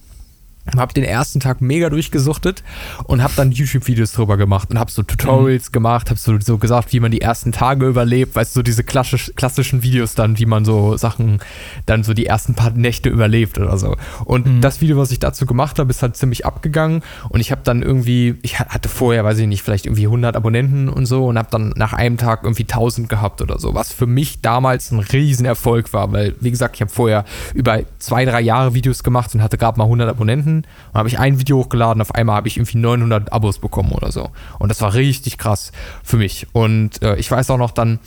habe 0.77 0.93
den 0.93 1.03
ersten 1.03 1.39
Tag 1.39 1.59
mega 1.61 1.89
durchgesuchtet 1.89 2.63
und 3.05 3.23
habe 3.23 3.33
dann 3.35 3.51
YouTube-Videos 3.51 4.11
drüber 4.11 4.37
gemacht 4.37 4.69
und 4.69 4.79
habe 4.79 4.91
so 4.91 5.01
Tutorials 5.01 5.69
mhm. 5.69 5.73
gemacht, 5.73 6.09
habe 6.09 6.19
so, 6.19 6.39
so 6.39 6.57
gesagt, 6.57 6.93
wie 6.93 6.99
man 6.99 7.11
die 7.11 7.21
ersten 7.21 7.51
Tage 7.51 7.87
überlebt, 7.87 8.35
weißt 8.35 8.55
du, 8.55 8.59
so 8.59 8.63
diese 8.63 8.83
klassisch, 8.83 9.31
klassischen 9.35 9.81
Videos 9.81 10.13
dann, 10.13 10.37
wie 10.37 10.45
man 10.45 10.63
so 10.63 10.97
Sachen 10.97 11.39
dann 11.87 12.03
so 12.03 12.13
die 12.13 12.27
ersten 12.27 12.53
paar 12.53 12.71
Nächte 12.71 13.09
überlebt 13.09 13.57
oder 13.57 13.77
so. 13.77 13.95
Und 14.25 14.45
mhm. 14.45 14.61
das 14.61 14.81
Video, 14.81 14.97
was 14.97 15.11
ich 15.11 15.19
dazu 15.19 15.45
gemacht 15.45 15.79
habe, 15.79 15.89
ist 15.89 16.03
halt 16.03 16.15
ziemlich 16.15 16.45
abgegangen 16.45 17.01
und 17.29 17.39
ich 17.39 17.51
habe 17.51 17.61
dann 17.63 17.81
irgendwie, 17.81 18.35
ich 18.43 18.59
hatte 18.59 18.87
vorher, 18.87 19.23
weiß 19.23 19.39
ich 19.39 19.47
nicht, 19.47 19.63
vielleicht 19.63 19.87
irgendwie 19.87 20.05
100 20.05 20.35
Abonnenten 20.35 20.89
und 20.89 21.07
so 21.07 21.25
und 21.25 21.39
habe 21.39 21.49
dann 21.49 21.73
nach 21.75 21.93
einem 21.93 22.17
Tag 22.17 22.43
irgendwie 22.43 22.63
1000 22.63 23.09
gehabt 23.09 23.41
oder 23.41 23.57
so, 23.57 23.73
was 23.73 23.91
für 23.91 24.07
mich 24.07 24.41
damals 24.41 24.91
ein 24.91 24.99
Riesenerfolg 24.99 25.91
war, 25.93 26.11
weil, 26.11 26.35
wie 26.39 26.51
gesagt, 26.51 26.75
ich 26.75 26.81
habe 26.81 26.91
vorher 26.91 27.25
über 27.55 27.79
zwei, 27.97 28.25
drei 28.25 28.41
Jahre 28.41 28.75
Videos 28.75 29.03
gemacht 29.03 29.33
und 29.33 29.41
hatte 29.41 29.57
gerade 29.57 29.79
mal 29.79 29.85
100 29.85 30.09
Abonnenten 30.09 30.50
Abonnenten 30.51 30.67
und 30.91 30.97
habe 30.99 31.09
ich 31.09 31.19
ein 31.19 31.39
Video 31.39 31.57
hochgeladen, 31.57 32.01
auf 32.01 32.15
einmal 32.15 32.35
habe 32.35 32.47
ich 32.47 32.57
irgendwie 32.57 32.77
900 32.77 33.31
Abos 33.31 33.59
bekommen 33.59 33.91
oder 33.91 34.11
so. 34.11 34.29
Und 34.59 34.69
das 34.69 34.81
war 34.81 34.93
richtig 34.93 35.37
krass 35.37 35.71
für 36.03 36.17
mich. 36.17 36.47
Und 36.53 37.01
äh, 37.01 37.15
ich 37.15 37.29
weiß 37.29 37.49
auch 37.49 37.57
noch 37.57 37.71
dann, 37.71 37.99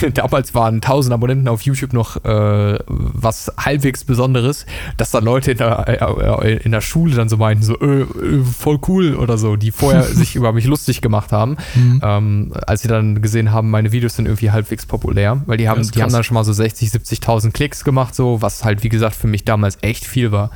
damals 0.14 0.52
waren 0.52 0.76
1000 0.76 1.14
Abonnenten 1.14 1.46
auf 1.46 1.62
YouTube 1.62 1.92
noch 1.92 2.24
äh, 2.24 2.78
was 2.88 3.52
halbwegs 3.56 4.02
Besonderes, 4.02 4.66
dass 4.96 5.12
da 5.12 5.20
Leute 5.20 5.52
in 5.52 5.58
der, 5.58 6.42
äh, 6.42 6.56
in 6.56 6.72
der 6.72 6.80
Schule 6.80 7.14
dann 7.14 7.28
so 7.28 7.36
meinten, 7.36 7.62
so 7.62 7.78
äh, 7.78 8.00
äh 8.00 8.42
voll 8.42 8.80
cool 8.88 9.14
oder 9.14 9.38
so, 9.38 9.54
die 9.54 9.70
vorher 9.70 10.02
sich 10.02 10.34
über 10.34 10.52
mich 10.52 10.66
lustig 10.66 11.02
gemacht 11.02 11.30
haben, 11.30 11.56
mhm. 11.76 12.00
ähm, 12.02 12.52
als 12.66 12.82
sie 12.82 12.88
dann 12.88 13.22
gesehen 13.22 13.52
haben, 13.52 13.70
meine 13.70 13.92
Videos 13.92 14.16
sind 14.16 14.26
irgendwie 14.26 14.50
halbwegs 14.50 14.86
populär, 14.86 15.40
weil 15.46 15.56
die 15.56 15.68
haben, 15.68 15.88
die 15.88 16.02
haben 16.02 16.12
dann 16.12 16.24
schon 16.24 16.34
mal 16.34 16.44
so 16.44 16.52
60, 16.52 16.90
70.000 16.90 17.52
Klicks 17.52 17.84
gemacht, 17.84 18.16
so, 18.16 18.42
was 18.42 18.64
halt 18.64 18.82
wie 18.82 18.88
gesagt 18.88 19.14
für 19.14 19.28
mich 19.28 19.44
damals 19.44 19.78
echt 19.82 20.04
viel 20.04 20.32
war. 20.32 20.50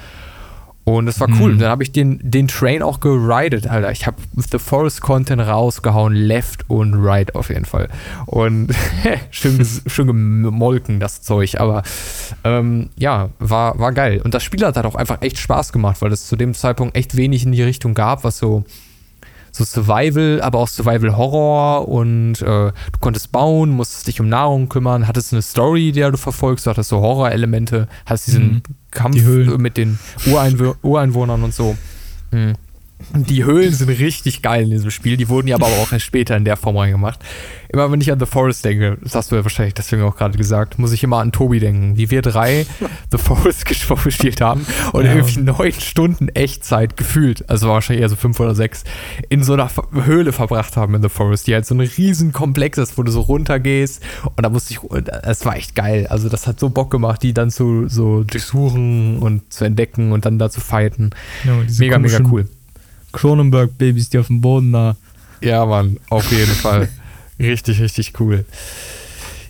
Und 0.84 1.06
das 1.06 1.20
war 1.20 1.28
cool. 1.40 1.54
Mhm. 1.54 1.58
Dann 1.58 1.70
habe 1.70 1.82
ich 1.82 1.92
den, 1.92 2.18
den 2.22 2.48
Train 2.48 2.82
auch 2.82 3.00
geridet, 3.00 3.66
Alter. 3.66 3.92
Ich 3.92 4.06
habe 4.06 4.16
The 4.34 4.58
Forest 4.58 5.02
Content 5.02 5.42
rausgehauen, 5.42 6.14
left 6.14 6.68
und 6.68 6.94
right 6.94 7.34
auf 7.34 7.48
jeden 7.50 7.64
Fall. 7.64 7.88
Und 8.26 8.74
schön, 9.30 9.64
schön 9.86 10.06
gemolken, 10.06 10.98
das 10.98 11.22
Zeug. 11.22 11.60
Aber 11.60 11.82
ähm, 12.44 12.90
ja, 12.96 13.28
war, 13.38 13.78
war 13.78 13.92
geil. 13.92 14.20
Und 14.24 14.34
das 14.34 14.42
Spiel 14.42 14.64
hat 14.64 14.76
halt 14.76 14.86
auch 14.86 14.94
einfach 14.94 15.22
echt 15.22 15.38
Spaß 15.38 15.72
gemacht, 15.72 16.00
weil 16.00 16.12
es 16.12 16.26
zu 16.26 16.36
dem 16.36 16.54
Zeitpunkt 16.54 16.96
echt 16.96 17.16
wenig 17.16 17.44
in 17.44 17.52
die 17.52 17.62
Richtung 17.62 17.94
gab, 17.94 18.24
was 18.24 18.38
so 18.38 18.64
so 19.52 19.64
Survival, 19.64 20.40
aber 20.42 20.58
auch 20.58 20.68
Survival 20.68 21.16
Horror 21.16 21.88
und 21.88 22.40
äh, 22.42 22.44
du 22.44 22.98
konntest 23.00 23.32
bauen, 23.32 23.70
musstest 23.70 24.06
dich 24.06 24.20
um 24.20 24.28
Nahrung 24.28 24.68
kümmern, 24.68 25.06
hattest 25.06 25.32
eine 25.32 25.42
Story, 25.42 25.92
die 25.92 26.00
du 26.00 26.16
verfolgst, 26.16 26.66
du 26.66 26.70
hattest 26.70 26.90
so 26.90 27.00
Horror-Elemente, 27.00 27.88
hattest 28.06 28.28
diesen 28.28 28.44
mhm. 28.44 28.62
Kampf 28.90 29.16
die 29.16 29.58
mit 29.58 29.76
den 29.76 29.98
Ureinw 30.26 30.74
Ureinwohnern 30.82 31.42
und 31.42 31.54
so. 31.54 31.76
Mhm. 32.30 32.54
Die 33.14 33.44
Höhlen 33.44 33.72
sind 33.72 33.88
richtig 33.88 34.42
geil 34.42 34.64
in 34.64 34.70
diesem 34.70 34.90
Spiel. 34.90 35.16
Die 35.16 35.28
wurden 35.28 35.48
ja 35.48 35.56
aber 35.56 35.66
auch 35.66 35.92
erst 35.92 36.04
später 36.04 36.36
in 36.36 36.44
der 36.44 36.56
Form 36.56 36.76
reingemacht. 36.76 37.20
Immer 37.72 37.90
wenn 37.90 38.00
ich 38.00 38.10
an 38.10 38.18
The 38.18 38.26
Forest 38.26 38.64
denke, 38.64 38.98
das 39.00 39.14
hast 39.14 39.30
du 39.30 39.36
ja 39.36 39.44
wahrscheinlich 39.44 39.74
deswegen 39.74 40.02
auch 40.02 40.16
gerade 40.16 40.36
gesagt, 40.36 40.78
muss 40.78 40.92
ich 40.92 41.04
immer 41.04 41.18
an 41.18 41.30
Tobi 41.30 41.60
denken, 41.60 41.96
wie 41.96 42.10
wir 42.10 42.20
drei 42.20 42.66
The 43.12 43.18
Forest 43.18 43.64
gespielt 44.04 44.40
haben 44.40 44.66
und 44.92 45.04
ja. 45.04 45.14
irgendwie 45.14 45.40
neun 45.40 45.72
Stunden 45.72 46.28
Echtzeit 46.30 46.96
gefühlt, 46.96 47.48
also 47.48 47.68
wahrscheinlich 47.68 48.02
eher 48.02 48.08
so 48.08 48.16
fünf 48.16 48.40
oder 48.40 48.56
sechs, 48.56 48.82
in 49.28 49.44
so 49.44 49.52
einer 49.52 49.70
Höhle 49.92 50.32
verbracht 50.32 50.76
haben 50.76 50.96
in 50.96 51.02
The 51.02 51.08
Forest, 51.08 51.46
die 51.46 51.54
halt 51.54 51.64
so 51.64 51.76
ein 51.76 51.80
riesen 51.80 52.32
Komplex 52.32 52.76
ist, 52.76 52.98
wo 52.98 53.04
du 53.04 53.12
so 53.12 53.20
runtergehst 53.20 54.02
und 54.24 54.42
da 54.42 54.48
musste 54.48 54.74
ich, 54.74 54.80
es 55.22 55.44
war 55.44 55.54
echt 55.54 55.76
geil. 55.76 56.08
Also 56.08 56.28
das 56.28 56.48
hat 56.48 56.58
so 56.58 56.70
Bock 56.70 56.90
gemacht, 56.90 57.22
die 57.22 57.34
dann 57.34 57.50
zu 57.50 57.88
so 57.88 58.24
durchsuchen 58.24 59.18
und 59.18 59.52
zu 59.52 59.64
entdecken 59.64 60.10
und 60.10 60.24
dann 60.24 60.40
da 60.40 60.50
zu 60.50 60.60
fighten. 60.60 61.10
Ja, 61.44 61.54
mega, 61.78 61.98
mega 61.98 62.20
cool. 62.30 62.48
Cronenberg-Babys, 63.12 64.10
die 64.10 64.18
auf 64.18 64.28
dem 64.28 64.40
Boden 64.40 64.72
da. 64.72 64.96
Ja, 65.40 65.64
Mann, 65.66 65.98
auf 66.10 66.30
jeden 66.30 66.52
Fall. 66.52 66.88
Richtig, 67.38 67.80
richtig 67.80 68.20
cool. 68.20 68.44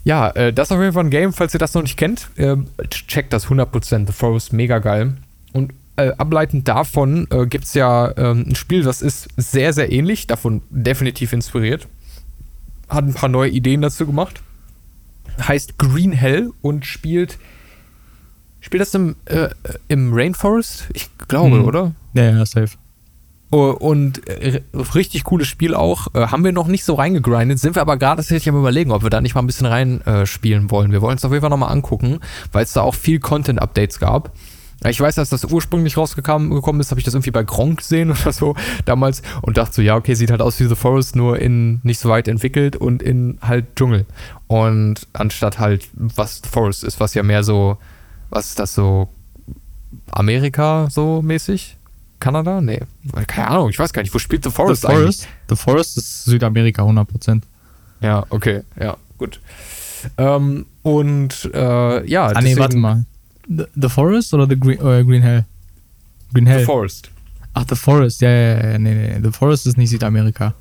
Ja, 0.04 0.30
äh, 0.30 0.52
das 0.52 0.68
ist 0.68 0.72
auf 0.72 0.80
jeden 0.80 0.92
Fall 0.92 1.04
ein 1.04 1.10
Game, 1.10 1.32
falls 1.32 1.54
ihr 1.54 1.58
das 1.58 1.74
noch 1.74 1.82
nicht 1.82 1.96
kennt. 1.96 2.28
Äh, 2.36 2.56
checkt 2.88 3.32
das 3.32 3.48
100%. 3.48 4.06
The 4.06 4.12
Forest, 4.12 4.52
mega 4.52 4.78
geil. 4.78 5.14
Und 5.52 5.72
äh, 5.96 6.12
ableitend 6.16 6.66
davon 6.68 7.26
äh, 7.30 7.46
gibt 7.46 7.64
es 7.64 7.74
ja 7.74 8.16
ähm, 8.16 8.46
ein 8.48 8.54
Spiel, 8.54 8.82
das 8.82 9.02
ist 9.02 9.28
sehr, 9.36 9.72
sehr 9.72 9.92
ähnlich, 9.92 10.26
davon 10.26 10.62
definitiv 10.70 11.32
inspiriert. 11.32 11.88
Hat 12.88 13.04
ein 13.04 13.14
paar 13.14 13.28
neue 13.28 13.50
Ideen 13.50 13.82
dazu 13.82 14.06
gemacht. 14.06 14.40
Heißt 15.46 15.78
Green 15.78 16.12
Hell 16.12 16.52
und 16.62 16.86
spielt. 16.86 17.38
Spielt 18.60 18.80
das 18.82 18.94
im, 18.94 19.16
äh, 19.26 19.48
im 19.88 20.12
Rainforest? 20.12 20.88
Ich 20.94 21.08
glaube, 21.28 21.58
hm. 21.58 21.64
oder? 21.64 21.92
Ja, 22.14 22.30
ja, 22.30 22.46
safe. 22.46 22.70
Oh, 23.52 23.70
und 23.70 24.28
äh, 24.28 24.62
richtig 24.94 25.24
cooles 25.24 25.48
Spiel 25.48 25.74
auch. 25.74 26.14
Äh, 26.14 26.28
haben 26.28 26.44
wir 26.44 26.52
noch 26.52 26.68
nicht 26.68 26.84
so 26.84 26.94
reingegrindet, 26.94 27.58
sind 27.58 27.74
wir 27.74 27.82
aber 27.82 27.96
gerade 27.96 28.22
tatsächlich 28.22 28.48
am 28.48 28.58
überlegen, 28.58 28.92
ob 28.92 29.02
wir 29.02 29.10
da 29.10 29.20
nicht 29.20 29.34
mal 29.34 29.42
ein 29.42 29.46
bisschen 29.46 29.66
reinspielen 29.66 30.66
äh, 30.66 30.70
wollen. 30.70 30.92
Wir 30.92 31.02
wollen 31.02 31.16
es 31.16 31.24
auf 31.24 31.32
jeden 31.32 31.40
Fall 31.40 31.50
nochmal 31.50 31.72
angucken, 31.72 32.20
weil 32.52 32.62
es 32.62 32.72
da 32.72 32.82
auch 32.82 32.94
viel 32.94 33.18
Content-Updates 33.18 33.98
gab. 33.98 34.32
Ich 34.88 35.00
weiß, 35.00 35.18
als 35.18 35.28
das 35.28 35.44
ursprünglich 35.44 35.96
rausgekommen 35.96 36.80
ist, 36.80 36.90
habe 36.90 37.00
ich 37.00 37.04
das 37.04 37.12
irgendwie 37.12 37.32
bei 37.32 37.42
Gronk 37.42 37.78
gesehen 37.78 38.10
oder 38.22 38.32
so 38.32 38.54
damals 38.84 39.20
und 39.42 39.58
dachte 39.58 39.74
so, 39.74 39.82
ja, 39.82 39.96
okay, 39.96 40.14
sieht 40.14 40.30
halt 40.30 40.40
aus 40.40 40.58
wie 40.60 40.66
The 40.66 40.76
Forest, 40.76 41.16
nur 41.16 41.38
in 41.38 41.80
nicht 41.82 41.98
so 41.98 42.08
weit 42.08 42.28
entwickelt 42.28 42.76
und 42.76 43.02
in 43.02 43.38
halt 43.42 43.74
Dschungel. 43.74 44.06
Und 44.46 45.08
anstatt 45.12 45.58
halt, 45.58 45.88
was 45.92 46.40
The 46.44 46.48
Forest 46.48 46.84
ist, 46.84 47.00
was 47.00 47.14
ja 47.14 47.24
mehr 47.24 47.42
so, 47.42 47.78
was 48.30 48.46
ist 48.46 48.60
das 48.60 48.74
so, 48.74 49.08
Amerika 50.12 50.88
so 50.88 51.20
mäßig? 51.20 51.79
Kanada? 52.20 52.60
Nee, 52.60 52.80
keine 53.26 53.48
Ahnung, 53.48 53.70
ich 53.70 53.78
weiß 53.78 53.92
gar 53.92 54.02
nicht. 54.02 54.14
Wo 54.14 54.18
spielt 54.18 54.44
The 54.44 54.50
Forest, 54.50 54.82
The 54.82 54.88
Forest, 54.88 55.28
The 55.48 55.56
Forest 55.56 55.98
ist 55.98 56.24
Südamerika 56.24 56.82
100%. 56.82 57.42
Ja, 58.02 58.24
okay, 58.30 58.62
ja, 58.78 58.96
gut. 59.18 59.40
Ähm, 60.16 60.66
und 60.82 61.50
äh, 61.52 62.06
ja. 62.06 62.26
Ah, 62.26 62.40
nee, 62.40 62.56
warte 62.56 62.76
mal. 62.76 63.04
The, 63.48 63.64
the 63.74 63.88
Forest 63.88 64.32
oder 64.34 64.46
The 64.46 64.58
Green, 64.58 64.78
äh, 64.78 65.04
Green 65.04 65.22
Hell? 65.22 65.44
Green 66.32 66.46
Hell. 66.46 66.60
The 66.60 66.64
Forest. 66.64 67.10
Ach, 67.52 67.64
The 67.68 67.74
Forest, 67.74 68.20
ja, 68.20 68.30
ja, 68.30 68.70
ja, 68.72 68.78
nee, 68.78 68.94
nee. 68.94 69.20
The 69.22 69.32
Forest 69.32 69.66
ist 69.66 69.76
nicht 69.76 69.90
Südamerika. 69.90 70.54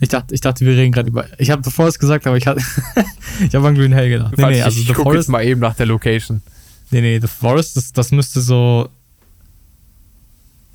Ich 0.00 0.10
dachte, 0.10 0.34
ich 0.34 0.40
dachte, 0.40 0.66
wir 0.66 0.76
reden 0.76 0.92
gerade 0.92 1.08
über. 1.08 1.26
Ich 1.38 1.50
habe 1.50 1.62
The 1.64 1.70
Forest 1.70 2.00
gesagt, 2.00 2.26
aber 2.26 2.36
ich 2.36 2.46
hatte. 2.46 2.60
ich 3.46 3.54
habe 3.54 3.66
an 3.68 3.74
Green 3.74 3.92
Hell 3.92 4.08
gedacht. 4.10 4.36
Nee, 4.36 4.46
nee, 4.46 4.62
also 4.62 4.78
ich, 4.78 4.90
ich 4.90 4.96
The 4.96 5.02
Forest. 5.02 5.28
mal 5.28 5.44
eben 5.44 5.60
nach 5.60 5.74
der 5.74 5.86
Location. 5.86 6.42
Nee, 6.90 7.00
nee, 7.00 7.18
The 7.20 7.28
Forest, 7.28 7.76
das, 7.76 7.92
das 7.92 8.12
müsste 8.12 8.40
so 8.40 8.88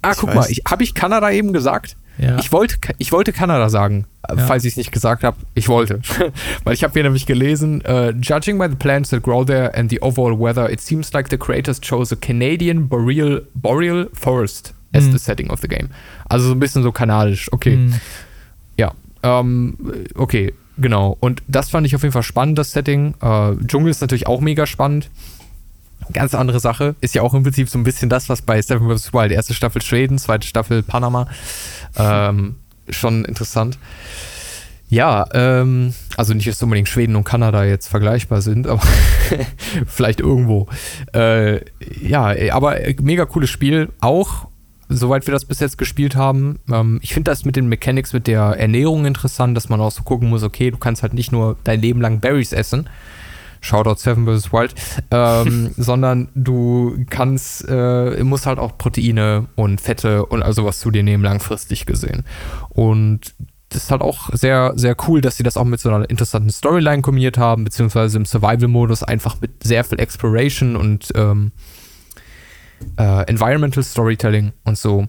Ah, 0.01 0.11
ich 0.11 0.17
guck 0.17 0.29
weiß. 0.29 0.49
mal, 0.49 0.71
habe 0.71 0.83
ich 0.83 0.93
Kanada 0.93 1.31
eben 1.31 1.53
gesagt? 1.53 1.95
Ja. 2.17 2.37
Ich, 2.37 2.51
wollte, 2.51 2.75
ich 2.97 3.11
wollte 3.11 3.33
Kanada 3.33 3.69
sagen, 3.69 4.05
ja. 4.29 4.37
falls 4.45 4.63
ich 4.63 4.73
es 4.73 4.77
nicht 4.77 4.91
gesagt 4.91 5.23
habe. 5.23 5.37
Ich 5.55 5.69
wollte. 5.69 6.01
Weil 6.63 6.73
ich 6.73 6.83
habe 6.83 6.93
hier 6.93 7.03
nämlich 7.03 7.25
gelesen, 7.25 7.81
uh, 7.87 8.11
judging 8.11 8.59
by 8.59 8.67
the 8.69 8.75
plants 8.75 9.09
that 9.09 9.23
grow 9.23 9.45
there 9.45 9.73
and 9.75 9.89
the 9.89 10.01
overall 10.01 10.37
weather, 10.37 10.69
it 10.69 10.81
seems 10.81 11.11
like 11.13 11.29
the 11.29 11.37
creators 11.37 11.79
chose 11.81 12.13
a 12.13 12.17
Canadian 12.17 12.87
boreal, 12.87 13.41
boreal 13.55 14.07
forest 14.13 14.73
as 14.93 15.05
mhm. 15.05 15.13
the 15.13 15.19
setting 15.19 15.49
of 15.49 15.61
the 15.61 15.67
game. 15.67 15.89
Also 16.29 16.47
so 16.47 16.53
ein 16.53 16.59
bisschen 16.59 16.83
so 16.83 16.91
kanadisch. 16.91 17.51
Okay. 17.53 17.77
Mhm. 17.77 17.93
Ja. 18.77 18.93
Ähm, 19.23 19.77
okay, 20.15 20.53
genau. 20.77 21.17
Und 21.19 21.41
das 21.47 21.69
fand 21.69 21.87
ich 21.87 21.95
auf 21.95 22.03
jeden 22.03 22.13
Fall 22.13 22.23
spannend, 22.23 22.57
das 22.57 22.71
Setting. 22.71 23.15
Äh, 23.21 23.55
Dschungel 23.65 23.91
ist 23.91 24.01
natürlich 24.01 24.27
auch 24.27 24.41
mega 24.41 24.65
spannend. 24.65 25.09
Ganz 26.13 26.33
andere 26.33 26.59
Sache. 26.59 26.95
Ist 27.01 27.15
ja 27.15 27.21
auch 27.21 27.33
im 27.33 27.43
Prinzip 27.43 27.69
so 27.69 27.77
ein 27.77 27.83
bisschen 27.83 28.09
das, 28.09 28.29
was 28.29 28.41
bei 28.41 28.61
Seven 28.61 28.89
vs. 28.89 29.13
Wild, 29.13 29.31
erste 29.31 29.53
Staffel 29.53 29.81
Schweden, 29.81 30.17
zweite 30.17 30.47
Staffel 30.47 30.83
Panama. 30.83 31.27
Ähm, 31.95 32.55
schon 32.89 33.25
interessant. 33.25 33.77
Ja, 34.91 35.25
ähm, 35.33 35.93
also 36.17 36.33
nicht, 36.33 36.49
dass 36.49 36.61
unbedingt 36.61 36.89
Schweden 36.89 37.15
und 37.15 37.23
Kanada 37.23 37.63
jetzt 37.63 37.87
vergleichbar 37.87 38.41
sind, 38.41 38.67
aber 38.67 38.81
vielleicht 39.87 40.19
irgendwo. 40.19 40.67
Äh, 41.13 41.61
ja, 42.01 42.35
aber 42.53 42.75
mega 43.01 43.25
cooles 43.25 43.49
Spiel. 43.49 43.87
Auch, 44.01 44.47
soweit 44.89 45.25
wir 45.27 45.31
das 45.31 45.45
bis 45.45 45.61
jetzt 45.61 45.77
gespielt 45.77 46.17
haben. 46.17 46.59
Ähm, 46.69 46.99
ich 47.01 47.13
finde 47.13 47.31
das 47.31 47.45
mit 47.45 47.55
den 47.55 47.67
Mechanics, 47.67 48.11
mit 48.11 48.27
der 48.27 48.41
Ernährung 48.41 49.05
interessant, 49.05 49.55
dass 49.55 49.69
man 49.69 49.79
auch 49.79 49.91
so 49.91 50.03
gucken 50.03 50.29
muss, 50.29 50.43
okay, 50.43 50.71
du 50.71 50.77
kannst 50.77 51.03
halt 51.03 51.13
nicht 51.13 51.31
nur 51.31 51.55
dein 51.63 51.79
Leben 51.79 52.01
lang 52.01 52.19
Berries 52.19 52.51
essen, 52.51 52.89
Shoutout 53.62 53.95
Seven 53.95 54.26
vs. 54.26 54.52
Wild, 54.52 54.76
ähm, 55.12 55.71
sondern 55.78 56.30
du 56.36 57.06
kannst, 57.10 57.65
äh, 57.69 58.24
musst 58.24 58.45
halt 58.45 58.60
auch 58.60 58.78
Proteine 58.78 59.47
und 59.56 59.80
Fette 59.80 60.26
und 60.26 60.43
all 60.43 60.54
sowas 60.54 60.80
zu 60.80 60.91
dir 60.91 61.04
nehmen, 61.04 61.24
langfristig 61.24 61.86
gesehen. 61.86 62.26
Und 62.69 63.34
das 63.69 63.84
ist 63.84 63.91
halt 63.91 64.02
auch 64.02 64.30
sehr, 64.34 64.74
sehr 64.76 64.95
cool, 65.08 65.21
dass 65.21 65.38
sie 65.38 65.43
das 65.43 65.56
auch 65.56 65.63
mit 65.63 65.80
so 65.80 65.89
einer 65.89 66.10
interessanten 66.10 66.50
Storyline 66.50 67.02
kombiniert 67.02 67.38
haben, 67.38 67.63
beziehungsweise 67.63 68.17
im 68.17 68.26
Survival-Modus 68.26 69.04
einfach 69.04 69.39
mit 69.39 69.63
sehr 69.63 69.86
viel 69.86 70.00
Exploration 70.00 70.76
und 70.76 71.10
ähm, 71.15 71.54
äh, 72.97 73.26
Environmental 73.28 73.84
Storytelling 73.84 74.52
und 74.65 74.78
so. 74.78 75.08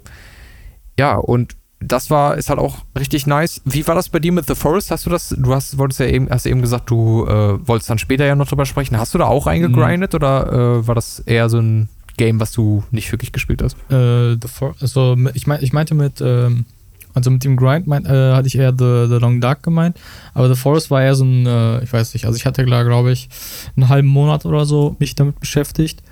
Ja, 0.98 1.16
und 1.16 1.56
das 1.82 2.10
war, 2.10 2.36
ist 2.36 2.48
halt 2.48 2.58
auch 2.58 2.78
richtig 2.98 3.26
nice. 3.26 3.60
Wie 3.64 3.86
war 3.86 3.94
das 3.94 4.08
bei 4.08 4.18
dir 4.18 4.32
mit 4.32 4.46
The 4.46 4.54
Forest? 4.54 4.90
Hast 4.90 5.06
du 5.06 5.10
das, 5.10 5.34
du 5.36 5.54
hast, 5.54 5.78
wolltest 5.78 6.00
ja 6.00 6.06
eben, 6.06 6.28
hast 6.30 6.46
eben 6.46 6.60
gesagt, 6.60 6.90
du 6.90 7.26
äh, 7.26 7.66
wolltest 7.66 7.90
dann 7.90 7.98
später 7.98 8.24
ja 8.24 8.34
noch 8.34 8.48
drüber 8.48 8.66
sprechen. 8.66 8.98
Hast 8.98 9.14
du 9.14 9.18
da 9.18 9.26
auch 9.26 9.46
eingegrindet 9.46 10.12
mhm. 10.12 10.16
oder 10.16 10.52
äh, 10.52 10.86
war 10.86 10.94
das 10.94 11.20
eher 11.20 11.48
so 11.48 11.58
ein 11.58 11.88
Game, 12.16 12.40
was 12.40 12.52
du 12.52 12.84
nicht 12.90 13.10
wirklich 13.12 13.32
gespielt 13.32 13.62
hast? 13.62 13.76
Äh, 13.90 14.36
also 14.80 15.16
ich, 15.34 15.46
mein, 15.46 15.62
ich 15.62 15.72
meinte 15.72 15.94
mit, 15.94 16.20
ähm, 16.20 16.66
also 17.14 17.30
mit 17.30 17.44
dem 17.44 17.56
Grind 17.56 17.86
mein, 17.86 18.04
äh, 18.04 18.32
hatte 18.34 18.48
ich 18.48 18.56
eher 18.56 18.72
The, 18.72 19.06
The 19.08 19.18
Long 19.20 19.40
Dark 19.40 19.62
gemeint, 19.62 19.98
aber 20.34 20.48
The 20.48 20.60
Forest 20.60 20.90
war 20.90 21.02
eher 21.02 21.14
so 21.14 21.24
ein, 21.24 21.46
äh, 21.46 21.82
ich 21.82 21.92
weiß 21.92 22.14
nicht, 22.14 22.26
also 22.26 22.36
ich 22.36 22.46
hatte 22.46 22.64
klar, 22.64 22.84
glaube 22.84 23.12
ich, 23.12 23.28
einen 23.76 23.88
halben 23.88 24.08
Monat 24.08 24.44
oder 24.44 24.64
so 24.64 24.96
mich 24.98 25.14
damit 25.14 25.40
beschäftigt 25.40 26.02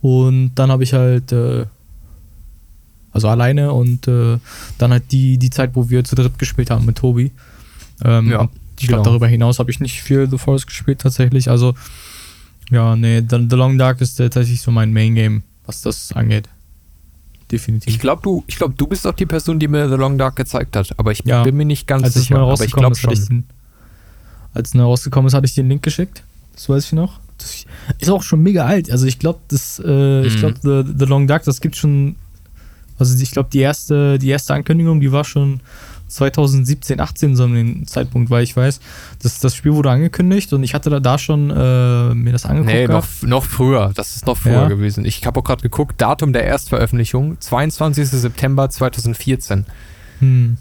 und 0.00 0.52
dann 0.54 0.70
habe 0.70 0.82
ich 0.82 0.92
halt 0.92 1.32
äh, 1.32 1.66
also 3.14 3.28
alleine 3.28 3.72
und 3.72 4.06
äh, 4.08 4.36
dann 4.76 4.90
halt 4.92 5.10
die, 5.12 5.38
die 5.38 5.48
Zeit, 5.50 5.70
wo 5.74 5.88
wir 5.88 6.04
zu 6.04 6.14
dritt 6.14 6.38
gespielt 6.38 6.68
haben 6.70 6.84
mit 6.84 6.96
Tobi. 6.98 7.30
Ähm, 8.04 8.30
ja, 8.30 8.48
ich 8.78 8.88
glaube, 8.88 9.02
genau. 9.02 9.02
darüber 9.04 9.28
hinaus 9.28 9.58
habe 9.60 9.70
ich 9.70 9.80
nicht 9.80 10.02
viel 10.02 10.28
The 10.28 10.36
Forest 10.36 10.66
gespielt 10.66 11.00
tatsächlich. 11.00 11.48
Also, 11.48 11.74
ja, 12.70 12.96
nee, 12.96 13.20
The, 13.20 13.46
The 13.48 13.56
Long 13.56 13.78
Dark 13.78 14.00
ist 14.02 14.16
tatsächlich 14.16 14.60
so 14.60 14.70
mein 14.70 14.92
Main 14.92 15.14
Game, 15.14 15.42
was 15.64 15.80
das 15.80 16.12
angeht. 16.12 16.48
definitiv. 17.52 17.92
Ich 17.92 18.00
glaube, 18.00 18.22
du, 18.22 18.42
glaub, 18.48 18.76
du 18.76 18.86
bist 18.86 19.06
auch 19.06 19.12
die 19.14 19.26
Person, 19.26 19.58
die 19.60 19.68
mir 19.68 19.88
The 19.88 19.94
Long 19.96 20.18
Dark 20.18 20.34
gezeigt 20.36 20.74
hat, 20.76 20.98
aber 20.98 21.12
ich 21.12 21.22
Ja. 21.24 21.42
bin 21.44 21.56
mir 21.56 21.64
nicht 21.66 21.86
ganz 21.86 22.02
als 22.04 22.14
sicher. 22.14 22.38
aber 22.38 22.52
ich 22.64 22.72
glaube 22.72 22.96
hatte 22.96 23.12
ich 23.12 23.20
schon. 23.20 23.28
den, 23.28 23.44
als 24.54 24.74
es 24.74 24.80
rausgekommen 24.80 25.28
ist, 25.28 25.34
hatte 25.34 25.46
ich 25.46 25.54
den 25.54 25.68
Link 25.68 25.82
geschickt. 25.82 26.22
Das 26.54 26.68
weiß 26.68 26.86
ich 26.86 26.92
noch. 26.92 27.20
Das 27.38 27.64
ist 27.98 28.10
auch 28.10 28.22
schon 28.22 28.42
mega 28.42 28.64
alt. 28.64 28.90
Also 28.90 29.06
ich 29.06 29.18
glaube, 29.18 29.40
das, 29.48 29.80
äh, 29.84 30.24
ich 30.26 30.34
Mhm. 30.36 30.38
glaube, 30.38 30.84
The, 30.86 30.92
The 30.98 31.04
Long 31.04 31.26
Dark, 31.26 31.44
das 31.44 31.60
gibt 31.60 31.76
schon, 31.76 32.16
also 32.98 33.20
ich 33.22 33.30
glaube, 33.30 33.48
die 33.52 33.60
erste, 33.60 34.18
die 34.18 34.28
erste 34.28 34.54
Ankündigung, 34.54 35.00
die 35.00 35.12
war 35.12 35.24
schon 35.24 35.60
2017, 36.08 37.00
18 37.00 37.34
so 37.34 37.44
an 37.44 37.54
dem 37.54 37.86
Zeitpunkt, 37.86 38.30
weil 38.30 38.44
ich 38.44 38.56
weiß, 38.56 38.78
das, 39.22 39.40
das 39.40 39.56
Spiel 39.56 39.72
wurde 39.72 39.90
angekündigt 39.90 40.52
und 40.52 40.62
ich 40.62 40.74
hatte 40.74 40.90
da, 40.90 41.00
da 41.00 41.18
schon 41.18 41.50
äh, 41.50 42.14
mir 42.14 42.32
das 42.32 42.44
angeguckt. 42.44 42.72
Nee, 42.74 42.86
noch, 42.86 43.06
noch 43.22 43.44
früher. 43.44 43.90
Das 43.94 44.14
ist 44.14 44.26
noch 44.26 44.36
früher 44.36 44.52
Ja. 44.62 44.68
gewesen. 44.68 45.04
Ich 45.04 45.26
habe 45.26 45.40
auch 45.40 45.44
gerade 45.44 45.62
geguckt, 45.62 46.00
Datum 46.00 46.32
der 46.32 46.44
Erstveröffentlichung, 46.44 47.40
22. 47.40 48.08
September 48.08 48.68
2014. 48.70 49.64
Hm. 50.20 50.56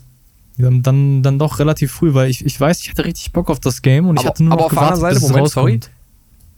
Dann, 0.58 0.82
dann, 0.84 1.24
dann 1.24 1.40
doch 1.40 1.60
relativ 1.60 1.92
früh, 1.92 2.14
weil 2.14 2.30
ich, 2.30 2.46
ich 2.46 2.60
weiß, 2.60 2.80
ich 2.82 2.90
hatte 2.90 3.06
richtig 3.06 3.32
Bock 3.34 3.50
auf 3.50 3.60
das 3.60 3.82
Game 3.82 4.08
und 4.08 4.16
ich 4.18 4.22
Aber- 4.22 4.30
hatte 4.30 4.44
nur 4.44 4.54
aber 4.54 4.62
noch 4.62 4.66
auf 4.68 4.72
gewartet, 4.72 5.00
Seite, 5.02 5.16
bis 5.16 5.24
es 5.24 5.30
Moment, 5.30 5.50
sorry. 5.50 5.80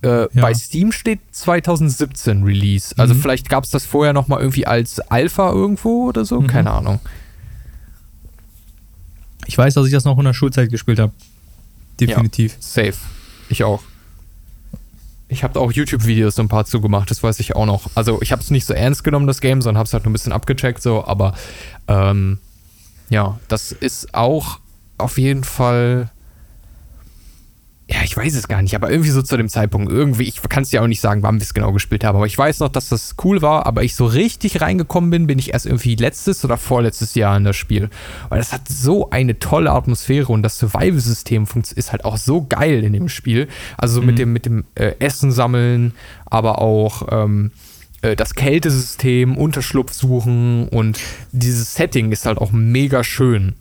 Äh, 0.06 0.28
Ja. 0.34 0.42
Bei 0.42 0.54
Steam 0.54 0.92
steht 0.92 1.20
2017 1.32 2.44
Release. 2.44 2.94
Also 2.98 3.14
Mhm. 3.16 3.22
vielleicht 3.22 3.50
gab 3.50 3.64
es 3.64 3.72
das 3.72 3.86
vorher 3.86 4.14
noch 4.14 4.28
mal 4.28 4.40
irgendwie 4.40 4.68
als 4.68 5.00
Alpha 5.00 5.52
irgendwo 5.52 6.08
oder 6.10 6.24
so. 6.26 6.40
Mhm. 6.42 6.48
Keine 6.48 6.72
Ahnung. 6.72 7.00
Ich 9.48 9.58
weiß, 9.58 9.74
dass 9.76 9.86
ich 9.86 9.92
das 9.92 10.06
noch 10.06 10.18
in 10.18 10.26
der 10.26 10.34
Schulzeit 10.34 10.70
gespielt 10.70 11.00
habe. 11.00 11.12
Definitiv. 12.00 12.56
Safe. 12.60 12.94
Ich 13.50 13.64
auch. 13.64 13.84
Ich 15.28 15.44
habe 15.44 15.60
auch 15.60 15.72
YouTube-Videos 15.72 16.36
so 16.36 16.42
ein 16.44 16.48
paar 16.50 16.66
zugemacht, 16.66 17.10
das 17.10 17.24
weiß 17.24 17.40
ich 17.40 17.56
auch 17.56 17.66
noch. 17.66 17.90
Also 17.96 18.22
ich 18.22 18.32
habe 18.32 18.42
es 18.42 18.52
nicht 18.52 18.66
so 18.66 18.74
ernst 18.74 19.04
genommen, 19.04 19.26
das 19.28 19.42
Game, 19.42 19.62
sondern 19.62 19.80
habe 19.80 19.88
es 19.88 19.94
halt 19.94 20.04
nur 20.06 20.12
ein 20.12 20.14
bisschen 20.14 20.32
abgecheckt, 20.34 20.82
so, 20.84 21.06
aber 21.06 21.34
ähm, 21.88 22.38
ja, 23.10 23.40
das 23.48 23.72
ist 23.72 24.14
auch 24.14 24.60
auf 24.98 25.18
jeden 25.18 25.44
Fall. 25.44 26.12
Ja, 27.88 27.98
ich 28.04 28.18
weiß 28.18 28.34
es 28.34 28.48
gar 28.48 28.64
nicht, 28.64 28.74
aber 28.74 28.90
irgendwie 28.90 29.12
so 29.12 29.22
zu 29.22 29.38
dem 29.38 29.48
Zeitpunkt, 29.48 29.92
irgendwie, 29.92 30.24
ich 30.24 30.42
kann 30.50 30.64
es 30.64 30.72
ja 30.72 30.82
auch 30.82 30.88
nicht 30.88 31.02
sagen, 31.02 31.22
wann 31.22 31.36
wir 31.36 31.44
es 31.44 31.54
genau 31.54 31.72
gespielt 31.72 32.04
haben, 32.04 32.16
aber 32.16 32.26
ich 32.26 32.36
weiß 32.36 32.62
noch, 32.62 32.70
dass 32.70 32.90
das 32.90 33.16
cool 33.24 33.44
war, 33.44 33.68
aber 33.68 33.84
ich 33.84 33.96
so 33.96 34.08
richtig 34.08 34.60
reingekommen 34.60 35.12
bin, 35.12 35.28
bin 35.28 35.38
ich 35.38 35.54
erst 35.54 35.68
irgendwie 35.68 35.94
letztes 35.96 36.44
oder 36.44 36.58
vorletztes 36.58 37.14
Jahr 37.14 37.38
in 37.38 37.44
das 37.44 37.56
Spiel. 37.56 37.92
Weil 38.30 38.40
das 38.40 38.54
hat 38.54 38.68
so 38.68 39.12
eine 39.12 39.38
tolle 39.38 39.72
Atmosphäre 39.72 40.32
und 40.34 40.42
das 40.42 40.58
Survival-System 40.58 41.46
ist 41.76 41.92
halt 41.92 42.06
auch 42.06 42.18
so 42.18 42.44
geil 42.48 42.84
in 42.84 42.94
dem 42.94 43.08
Spiel. 43.08 43.48
Also 43.78 44.02
mit 44.02 44.16
Mhm. 44.16 44.18
dem, 44.18 44.34
mit 44.34 44.46
dem 44.48 44.64
äh, 44.74 44.94
Essen 44.98 45.32
sammeln, 45.32 45.94
aber 46.26 46.60
auch 46.64 47.08
ähm, 47.12 47.52
äh, 48.02 48.16
das 48.16 48.34
Kältesystem, 48.34 49.38
Unterschlupf 49.38 49.94
suchen 49.94 50.70
und 50.70 51.00
dieses 51.32 51.76
Setting 51.76 52.12
ist 52.12 52.26
halt 52.26 52.40
auch 52.40 52.52
mega 52.52 53.04
schön. 53.04 53.54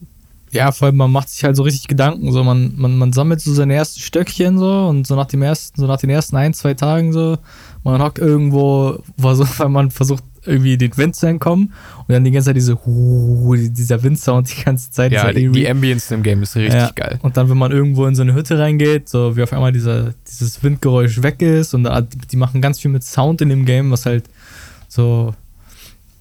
Ja, 0.55 0.73
vor 0.73 0.87
allem, 0.87 0.97
man 0.97 1.13
macht 1.13 1.29
sich 1.29 1.45
halt 1.45 1.57
so 1.57 1.63
richtig 1.65 1.89
Gedanken. 1.89 2.33
So, 2.33 2.43
man, 2.45 2.73
man, 2.77 2.97
man 2.97 3.13
sammelt 3.13 3.41
so 3.41 3.53
seine 3.53 3.75
ersten 3.75 4.01
Stöckchen 4.01 4.59
so 4.59 4.87
und 4.89 5.07
so 5.07 5.15
nach 5.17 5.27
dem 5.27 5.43
ersten, 5.43 5.81
so 5.81 5.87
nach 5.87 5.99
den 5.99 6.11
ersten 6.11 6.37
ein, 6.37 6.55
zwei 6.55 6.75
Tagen 6.75 7.13
so, 7.13 7.37
man 7.83 8.01
hockt 8.01 8.19
irgendwo, 8.19 8.99
weil 9.17 9.37
man 9.69 9.91
versucht, 9.91 10.25
irgendwie 10.47 10.77
den 10.77 10.95
Wind 10.99 11.17
zu 11.17 11.27
entkommen 11.27 11.73
und 12.07 12.13
dann 12.13 12.23
die 12.23 12.31
ganze 12.31 12.47
Zeit 12.51 12.57
diese 12.57 12.75
Hu- 12.85 13.57
dieser 13.57 14.03
Windsound 14.03 14.51
die 14.55 14.63
ganze 14.63 14.91
Zeit. 14.91 15.11
Ja, 15.11 15.33
dieser 15.33 15.41
die, 15.41 15.49
die. 15.61 15.69
Ambience 15.69 16.11
im 16.13 16.23
Game 16.23 16.43
ist 16.43 16.55
richtig 16.55 16.75
Ja. 16.75 16.91
geil. 16.95 17.19
Und 17.23 17.37
dann, 17.39 17.49
wenn 17.49 17.57
man 17.57 17.73
irgendwo 17.73 18.05
in 18.07 18.15
so 18.15 18.21
eine 18.23 18.35
Hütte 18.35 18.59
reingeht, 18.59 19.09
so 19.09 19.37
wie 19.37 19.43
auf 19.43 19.53
einmal 19.55 19.73
dieser, 19.73 20.13
dieses 20.29 20.63
Windgeräusch 20.63 21.23
weg 21.23 21.41
ist 21.41 21.73
und 21.73 21.89
die 22.31 22.37
machen 22.37 22.61
ganz 22.61 22.79
viel 22.79 22.91
mit 22.91 23.03
Sound 23.05 23.41
in 23.41 23.49
dem 23.49 23.65
Game, 23.65 23.91
was 23.91 24.05
halt 24.05 24.25
so, 24.87 25.35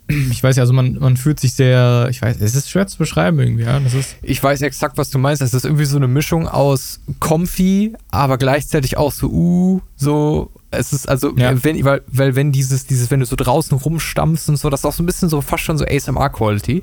ich 0.07 0.43
weiß 0.43 0.57
ja, 0.57 0.63
also 0.63 0.73
man, 0.73 0.95
man 0.95 1.15
fühlt 1.17 1.39
sich 1.39 1.53
sehr, 1.53 2.07
ich 2.09 2.21
weiß, 2.21 2.37
es 2.41 2.55
ist 2.55 2.69
schwer 2.69 2.87
zu 2.87 2.97
beschreiben 2.97 3.39
irgendwie, 3.39 3.63
ja, 3.63 3.79
das 3.79 3.93
ist, 3.93 4.15
Ich 4.21 4.43
weiß 4.43 4.61
exakt, 4.61 4.97
was 4.97 5.09
du 5.09 5.17
meinst. 5.17 5.41
Es 5.41 5.53
ist 5.53 5.63
irgendwie 5.65 5.85
so 5.85 5.95
eine 5.97 6.07
Mischung 6.07 6.47
aus 6.47 6.99
comfy, 7.19 7.93
aber 8.11 8.37
gleichzeitig 8.37 8.97
auch 8.97 9.11
so, 9.11 9.27
uh, 9.29 9.81
so. 9.95 10.51
Es 10.71 10.91
ist 10.91 11.07
also, 11.07 11.35
Ja. 11.37 11.63
wenn, 11.63 11.85
weil, 11.85 12.01
weil 12.07 12.35
wenn 12.35 12.51
dieses, 12.51 12.85
dieses, 12.87 13.11
wenn 13.11 13.19
du 13.19 13.25
so 13.27 13.35
draußen 13.35 13.77
rumstampfst 13.77 14.49
und 14.49 14.57
so, 14.57 14.69
das 14.69 14.81
ist 14.81 14.85
auch 14.85 14.93
so 14.93 15.03
ein 15.03 15.05
bisschen 15.05 15.29
so 15.29 15.39
fast 15.41 15.63
schon 15.63 15.77
so 15.77 15.85
ASMR-Quality. 15.85 16.81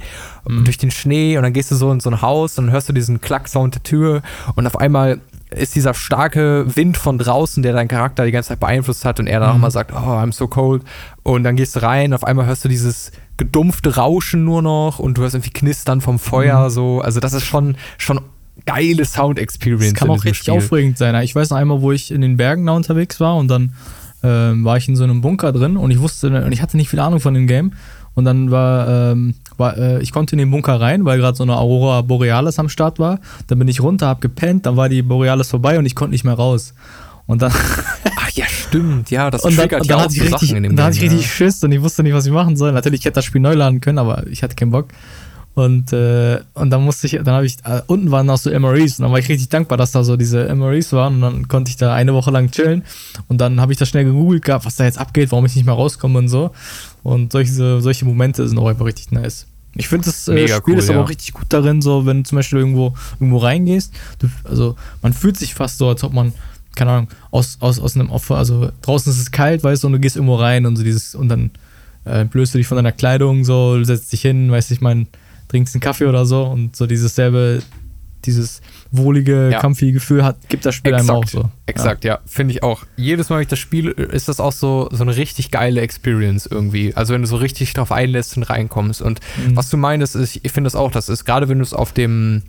Mhm. 0.48 0.64
Durch 0.64 0.78
den 0.78 0.90
Schnee 0.92 1.36
und 1.36 1.42
dann 1.42 1.52
gehst 1.52 1.70
du 1.72 1.74
so 1.74 1.90
in 1.90 1.98
so 2.00 2.08
ein 2.08 2.22
Haus 2.22 2.56
und 2.58 2.66
dann 2.66 2.72
hörst 2.72 2.88
du 2.88 2.92
diesen 2.92 3.20
Klacksound 3.20 3.74
der 3.74 3.82
Tür 3.82 4.22
und 4.54 4.66
auf 4.66 4.78
einmal 4.78 5.20
ist 5.54 5.74
dieser 5.74 5.94
starke 5.94 6.64
Wind 6.76 6.96
von 6.96 7.18
draußen, 7.18 7.62
der 7.62 7.72
deinen 7.72 7.88
Charakter 7.88 8.24
die 8.24 8.32
ganze 8.32 8.50
Zeit 8.50 8.60
beeinflusst 8.60 9.04
hat 9.04 9.18
und 9.20 9.26
er 9.26 9.40
dann 9.40 9.50
auch 9.50 9.54
Mhm. 9.54 9.60
mal 9.62 9.70
sagt, 9.70 9.92
oh, 9.92 9.96
I'm 9.96 10.32
so 10.32 10.46
cold. 10.48 10.82
Und 11.22 11.44
dann 11.44 11.56
gehst 11.56 11.76
du 11.76 11.82
rein, 11.82 12.12
auf 12.14 12.24
einmal 12.24 12.46
hörst 12.46 12.64
du 12.64 12.68
dieses 12.68 13.12
gedumpfte 13.36 13.96
Rauschen 13.96 14.44
nur 14.44 14.62
noch 14.62 14.98
und 14.98 15.16
du 15.18 15.22
hörst 15.22 15.34
irgendwie 15.34 15.50
Knistern 15.50 16.00
vom 16.00 16.18
Feuer 16.18 16.64
Mhm. 16.66 16.70
so. 16.70 17.00
Also 17.00 17.20
das 17.20 17.32
ist 17.32 17.44
schon, 17.44 17.76
schon 17.98 18.20
geile 18.66 19.04
Sound-Experience. 19.04 19.92
Das 19.94 19.98
kann 19.98 20.10
auch 20.10 20.24
richtig 20.24 20.38
Spiel. 20.38 20.54
aufregend 20.54 20.98
sein. 20.98 21.14
Ich 21.22 21.34
weiß 21.34 21.50
noch 21.50 21.56
einmal, 21.56 21.80
wo 21.80 21.92
ich 21.92 22.10
in 22.10 22.20
den 22.20 22.36
Bergen 22.36 22.66
da 22.66 22.72
unterwegs 22.72 23.18
war 23.20 23.36
und 23.36 23.48
dann 23.48 23.72
ähm, 24.22 24.64
war 24.66 24.76
ich 24.76 24.86
in 24.86 24.96
so 24.96 25.04
einem 25.04 25.22
Bunker 25.22 25.50
drin 25.50 25.78
und 25.78 25.90
ich 25.90 25.98
wusste, 25.98 26.28
und 26.44 26.52
ich 26.52 26.60
hatte 26.60 26.76
nicht 26.76 26.90
viel 26.90 27.00
Ahnung 27.00 27.20
von 27.20 27.32
dem 27.32 27.46
Game. 27.46 27.72
Und 28.14 28.24
dann 28.24 28.50
war, 28.50 29.12
ähm, 29.12 29.34
war 29.56 29.76
äh, 29.78 30.02
ich 30.02 30.12
konnte 30.12 30.34
in 30.34 30.38
den 30.38 30.50
Bunker 30.50 30.80
rein, 30.80 31.04
weil 31.04 31.18
gerade 31.18 31.36
so 31.36 31.44
eine 31.44 31.56
Aurora 31.56 32.02
Borealis 32.02 32.58
am 32.58 32.68
Start 32.68 32.98
war. 32.98 33.20
Dann 33.46 33.58
bin 33.58 33.68
ich 33.68 33.80
runter, 33.80 34.08
hab 34.08 34.20
gepennt, 34.20 34.66
dann 34.66 34.76
war 34.76 34.88
die 34.88 35.02
Borealis 35.02 35.48
vorbei 35.48 35.78
und 35.78 35.86
ich 35.86 35.94
konnte 35.94 36.12
nicht 36.12 36.24
mehr 36.24 36.34
raus. 36.34 36.74
Und 37.26 37.42
dann, 37.42 37.52
Ach 38.16 38.30
ja, 38.34 38.46
stimmt. 38.46 39.10
Ja, 39.10 39.30
das 39.30 39.42
und 39.44 39.56
dann, 39.56 39.68
triggert 39.68 39.82
und 39.82 39.86
ja 39.88 39.96
dann 39.96 40.00
auch 40.00 40.04
hatte 40.04 40.14
ich 40.14 40.28
so 40.28 40.34
richtig, 40.34 40.48
Sachen 40.48 40.56
in 40.56 40.62
dem 40.64 40.76
dann 40.76 40.86
hatte 40.86 40.96
ich 40.96 41.02
richtig 41.02 41.32
Schiss 41.32 41.62
und 41.62 41.70
ich 41.70 41.80
wusste 41.80 42.02
nicht, 42.02 42.12
was 42.12 42.26
ich 42.26 42.32
machen 42.32 42.56
soll. 42.56 42.72
Natürlich 42.72 43.00
ich 43.00 43.06
hätte 43.06 43.14
das 43.14 43.24
Spiel 43.24 43.40
neu 43.40 43.54
laden 43.54 43.80
können, 43.80 43.98
aber 43.98 44.26
ich 44.26 44.42
hatte 44.42 44.56
keinen 44.56 44.72
Bock. 44.72 44.88
Und, 45.54 45.92
äh, 45.92 46.40
und 46.54 46.70
dann 46.70 46.84
musste 46.84 47.06
ich, 47.06 47.12
dann 47.22 47.34
habe 47.34 47.44
ich, 47.44 47.56
äh, 47.64 47.82
unten 47.86 48.10
waren 48.10 48.26
noch 48.26 48.38
so 48.38 48.50
MREs 48.50 48.98
und 48.98 49.02
dann 49.02 49.12
war 49.12 49.18
ich 49.18 49.28
richtig 49.28 49.48
dankbar, 49.48 49.76
dass 49.78 49.90
da 49.90 50.04
so 50.04 50.16
diese 50.16 50.54
MREs 50.54 50.92
waren 50.92 51.16
und 51.16 51.20
dann 51.20 51.48
konnte 51.48 51.70
ich 51.70 51.76
da 51.76 51.92
eine 51.92 52.14
Woche 52.14 52.30
lang 52.30 52.50
chillen 52.50 52.84
und 53.28 53.40
dann 53.40 53.60
habe 53.60 53.72
ich 53.72 53.78
das 53.78 53.88
schnell 53.88 54.04
gegoogelt 54.04 54.44
gehabt, 54.44 54.64
was 54.64 54.76
da 54.76 54.84
jetzt 54.84 54.98
abgeht, 54.98 55.32
warum 55.32 55.44
ich 55.46 55.56
nicht 55.56 55.66
mehr 55.66 55.74
rauskomme 55.74 56.18
und 56.18 56.28
so. 56.28 56.52
Und 57.02 57.32
solche, 57.32 57.80
solche 57.80 58.04
Momente 58.04 58.46
sind 58.48 58.58
auch 58.58 58.68
einfach 58.68 58.86
richtig 58.86 59.12
nice. 59.12 59.46
Ich 59.74 59.88
finde, 59.88 60.06
das 60.06 60.26
äh, 60.28 60.48
Spiel 60.48 60.60
cool, 60.66 60.78
ist 60.78 60.88
aber 60.88 60.98
ja. 60.98 61.04
auch 61.04 61.08
richtig 61.08 61.32
gut 61.32 61.46
darin, 61.48 61.80
so 61.80 62.04
wenn 62.04 62.18
du 62.18 62.22
zum 62.24 62.36
Beispiel 62.36 62.58
irgendwo, 62.58 62.94
irgendwo 63.14 63.38
reingehst, 63.38 63.94
du, 64.18 64.28
also 64.44 64.76
man 65.00 65.12
fühlt 65.12 65.36
sich 65.36 65.54
fast 65.54 65.78
so, 65.78 65.88
als 65.88 66.02
ob 66.02 66.12
man, 66.12 66.32
keine 66.74 66.90
Ahnung, 66.90 67.08
aus, 67.30 67.56
aus, 67.60 67.78
aus 67.78 67.94
einem 67.94 68.10
Opfer, 68.10 68.36
also 68.36 68.70
draußen 68.82 69.12
ist 69.12 69.20
es 69.20 69.30
kalt, 69.30 69.62
weißt 69.62 69.84
du, 69.84 69.86
und 69.86 69.92
du 69.92 70.00
gehst 70.00 70.16
irgendwo 70.16 70.34
rein 70.36 70.66
und 70.66 70.76
so 70.76 70.82
dieses, 70.82 71.14
und 71.14 71.28
dann 71.28 71.50
äh, 72.04 72.24
du 72.24 72.44
dich 72.44 72.66
von 72.66 72.76
deiner 72.76 72.92
Kleidung, 72.92 73.44
so, 73.44 73.82
setzt 73.84 74.12
dich 74.12 74.22
hin, 74.22 74.50
weißt 74.50 74.70
du, 74.70 74.74
ich 74.74 74.80
meine, 74.80 75.06
trinkst 75.48 75.74
einen 75.74 75.82
Kaffee 75.82 76.06
oder 76.06 76.26
so 76.26 76.44
und 76.44 76.74
so 76.74 76.86
dieses 76.86 77.14
selbe, 77.14 77.62
dieses 78.26 78.60
wohlige, 78.90 79.50
Ja. 79.50 79.60
comfy 79.60 79.92
Gefühl 79.92 80.24
hat, 80.24 80.36
gibt 80.48 80.64
das 80.66 80.74
Spiel 80.74 80.94
einem 80.94 81.08
auch 81.10 81.22
Exakt, 81.22 81.30
so. 81.44 81.50
exakt, 81.66 82.04
ja, 82.04 82.18
finde 82.26 82.54
ich 82.54 82.62
auch. 82.62 82.84
Jedes 82.96 83.28
Mal, 83.28 83.36
wenn 83.36 83.42
ich 83.42 83.48
das 83.48 83.58
spiele, 83.58 83.90
ist 83.92 84.28
das 84.28 84.40
auch 84.40 84.52
so, 84.52 84.88
so 84.92 85.02
eine 85.02 85.16
richtig 85.16 85.50
geile 85.50 85.80
Experience 85.80 86.46
irgendwie. 86.46 86.94
Also 86.94 87.14
wenn 87.14 87.22
du 87.22 87.28
so 87.28 87.36
richtig 87.36 87.72
drauf 87.72 87.92
einlässt 87.92 88.36
und 88.36 88.44
reinkommst. 88.44 89.02
Und 89.02 89.20
Mhm. 89.46 89.56
was 89.56 89.70
du 89.70 89.76
meinst, 89.76 90.16
ist, 90.16 90.40
ich 90.42 90.52
finde 90.52 90.66
das 90.66 90.74
auch, 90.76 90.90
das 90.90 91.08
ist 91.08 91.24
gerade 91.24 91.48
wenn 91.48 91.58
du 91.58 91.64
es 91.64 91.72
auf 91.74 91.92
dem 91.92 92.42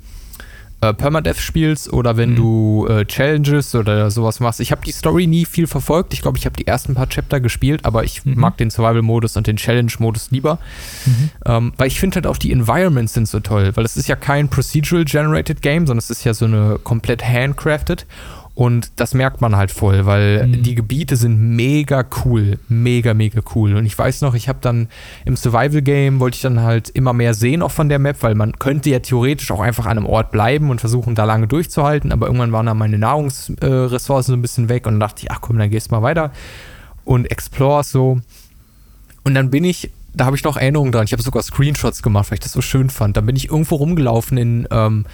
äh, 0.81 0.93
Permadeath 0.93 1.37
spielst 1.37 1.93
oder 1.93 2.17
wenn 2.17 2.31
Mhm. 2.31 2.35
du 2.35 2.87
äh, 2.89 3.05
Challenges 3.05 3.75
oder 3.75 4.09
sowas 4.11 4.39
machst. 4.39 4.59
Ich 4.59 4.71
habe 4.71 4.81
die 4.85 4.91
Story 4.91 5.27
nie 5.27 5.45
viel 5.45 5.67
verfolgt. 5.67 6.13
Ich 6.13 6.21
glaube, 6.21 6.37
ich 6.37 6.45
habe 6.45 6.55
die 6.57 6.65
ersten 6.67 6.95
paar 6.95 7.07
Chapter 7.07 7.39
gespielt, 7.39 7.85
aber 7.85 8.03
ich 8.03 8.25
Mhm. 8.25 8.39
mag 8.39 8.57
den 8.57 8.69
Survival-Modus 8.71 9.37
und 9.37 9.47
den 9.47 9.57
Challenge-Modus 9.57 10.31
lieber. 10.31 10.57
Mhm. 11.05 11.29
Ähm, 11.45 11.73
weil 11.77 11.87
ich 11.87 11.99
finde 11.99 12.15
halt 12.15 12.27
auch 12.27 12.37
die 12.37 12.51
Environments 12.51 13.13
sind 13.13 13.27
so 13.27 13.39
toll, 13.39 13.71
weil 13.75 13.85
es 13.85 13.95
ist 13.95 14.07
ja 14.07 14.15
kein 14.15 14.49
procedural 14.49 15.05
generated 15.05 15.61
Game, 15.61 15.85
sondern 15.87 15.99
es 15.99 16.09
ist 16.09 16.23
ja 16.23 16.33
so 16.33 16.45
eine 16.45 16.79
komplett 16.83 17.23
handcrafted 17.23 18.05
und 18.61 18.91
das 18.97 19.15
merkt 19.15 19.41
man 19.41 19.55
halt 19.55 19.71
voll, 19.71 20.05
weil 20.05 20.45
Mhm. 20.45 20.61
die 20.61 20.75
Gebiete 20.75 21.15
sind 21.15 21.55
mega 21.55 22.05
cool, 22.23 22.59
mega 22.69 23.15
mega 23.15 23.41
cool 23.55 23.75
und 23.75 23.87
ich 23.87 23.97
weiß 23.97 24.21
noch, 24.21 24.35
ich 24.35 24.47
habe 24.47 24.59
dann 24.61 24.87
im 25.25 25.35
Survival 25.35 25.81
Game 25.81 26.19
wollte 26.19 26.35
ich 26.35 26.41
dann 26.43 26.61
halt 26.61 26.89
immer 26.89 27.11
mehr 27.13 27.33
sehen 27.33 27.63
auch 27.63 27.71
von 27.71 27.89
der 27.89 27.97
Map, 27.97 28.17
weil 28.21 28.35
man 28.35 28.59
könnte 28.59 28.91
ja 28.91 28.99
theoretisch 28.99 29.49
auch 29.49 29.61
einfach 29.61 29.87
an 29.87 29.97
einem 29.97 30.05
Ort 30.05 30.31
bleiben 30.31 30.69
und 30.69 30.79
versuchen 30.79 31.15
da 31.15 31.25
lange 31.25 31.47
durchzuhalten, 31.47 32.11
aber 32.11 32.27
irgendwann 32.27 32.51
waren 32.51 32.67
dann 32.67 32.77
meine 32.77 32.99
Nahrungsressourcen 32.99 34.33
äh, 34.33 34.35
so 34.35 34.37
ein 34.37 34.41
bisschen 34.43 34.69
weg 34.69 34.85
und 34.85 34.93
dann 34.93 34.99
dachte 34.99 35.23
ich, 35.23 35.31
ach 35.31 35.41
komm, 35.41 35.57
dann 35.57 35.71
gehst 35.71 35.89
du 35.89 35.95
mal 35.95 36.03
weiter 36.03 36.31
und 37.03 37.31
explore 37.31 37.83
so 37.83 38.19
und 39.23 39.33
dann 39.33 39.49
bin 39.49 39.63
ich, 39.63 39.89
da 40.13 40.25
habe 40.25 40.35
ich 40.35 40.43
noch 40.43 40.57
Erinnerungen 40.57 40.91
dran. 40.91 41.05
Ich 41.05 41.13
habe 41.13 41.23
sogar 41.23 41.41
Screenshots 41.41 42.03
gemacht, 42.03 42.29
weil 42.29 42.35
ich 42.35 42.41
das 42.41 42.51
so 42.51 42.61
schön 42.61 42.89
fand. 42.89 43.17
Dann 43.17 43.25
bin 43.25 43.35
ich 43.35 43.49
irgendwo 43.49 43.75
rumgelaufen 43.75 44.37
in, 44.37 44.67
ähm, 44.69 45.05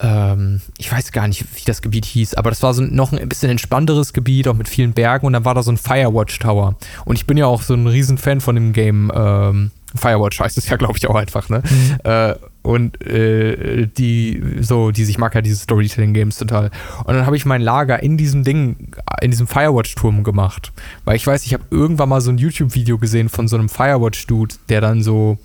ähm, 0.00 0.60
ich 0.78 0.90
weiß 0.90 1.12
gar 1.12 1.28
nicht, 1.28 1.44
wie 1.56 1.64
das 1.64 1.82
Gebiet 1.82 2.04
hieß, 2.04 2.34
aber 2.34 2.50
das 2.50 2.62
war 2.62 2.74
so 2.74 2.82
noch 2.82 3.12
ein 3.12 3.28
bisschen 3.28 3.50
entspannteres 3.50 4.12
Gebiet, 4.12 4.48
auch 4.48 4.54
mit 4.54 4.68
vielen 4.68 4.92
Bergen 4.92 5.26
und 5.26 5.32
dann 5.32 5.44
war 5.44 5.54
da 5.54 5.62
so 5.62 5.72
ein 5.72 5.76
Firewatch 5.76 6.38
Tower. 6.38 6.76
Und 7.04 7.16
ich 7.16 7.26
bin 7.26 7.36
ja 7.36 7.46
auch 7.46 7.62
so 7.62 7.74
ein 7.74 7.86
Riesenfan 7.86 8.40
von 8.40 8.54
dem 8.54 8.72
Game, 8.72 9.10
ähm, 9.14 9.70
Firewatch 9.94 10.40
heißt 10.40 10.58
es 10.58 10.68
ja, 10.68 10.76
glaube 10.76 10.98
ich, 10.98 11.08
auch 11.08 11.14
einfach, 11.14 11.48
ne? 11.48 11.62
Mhm. 11.64 11.98
Äh, 12.04 12.34
und 12.62 13.00
äh, 13.06 13.86
die 13.86 14.42
so, 14.60 14.90
die 14.90 15.04
ich 15.04 15.18
mag 15.18 15.34
ja 15.34 15.40
diese 15.40 15.56
Storytelling-Games 15.56 16.36
total. 16.36 16.70
Und 17.04 17.14
dann 17.14 17.24
habe 17.24 17.36
ich 17.36 17.46
mein 17.46 17.62
Lager 17.62 18.02
in 18.02 18.18
diesem 18.18 18.44
Ding, 18.44 18.92
in 19.22 19.30
diesem 19.30 19.46
Firewatch-Turm 19.46 20.24
gemacht. 20.24 20.72
Weil 21.04 21.16
ich 21.16 21.26
weiß, 21.26 21.46
ich 21.46 21.54
habe 21.54 21.64
irgendwann 21.70 22.10
mal 22.10 22.20
so 22.20 22.30
ein 22.30 22.36
YouTube-Video 22.36 22.98
gesehen 22.98 23.30
von 23.30 23.48
so 23.48 23.56
einem 23.56 23.70
Firewatch-Dude, 23.70 24.56
der 24.68 24.82
dann 24.82 25.02
so 25.02 25.38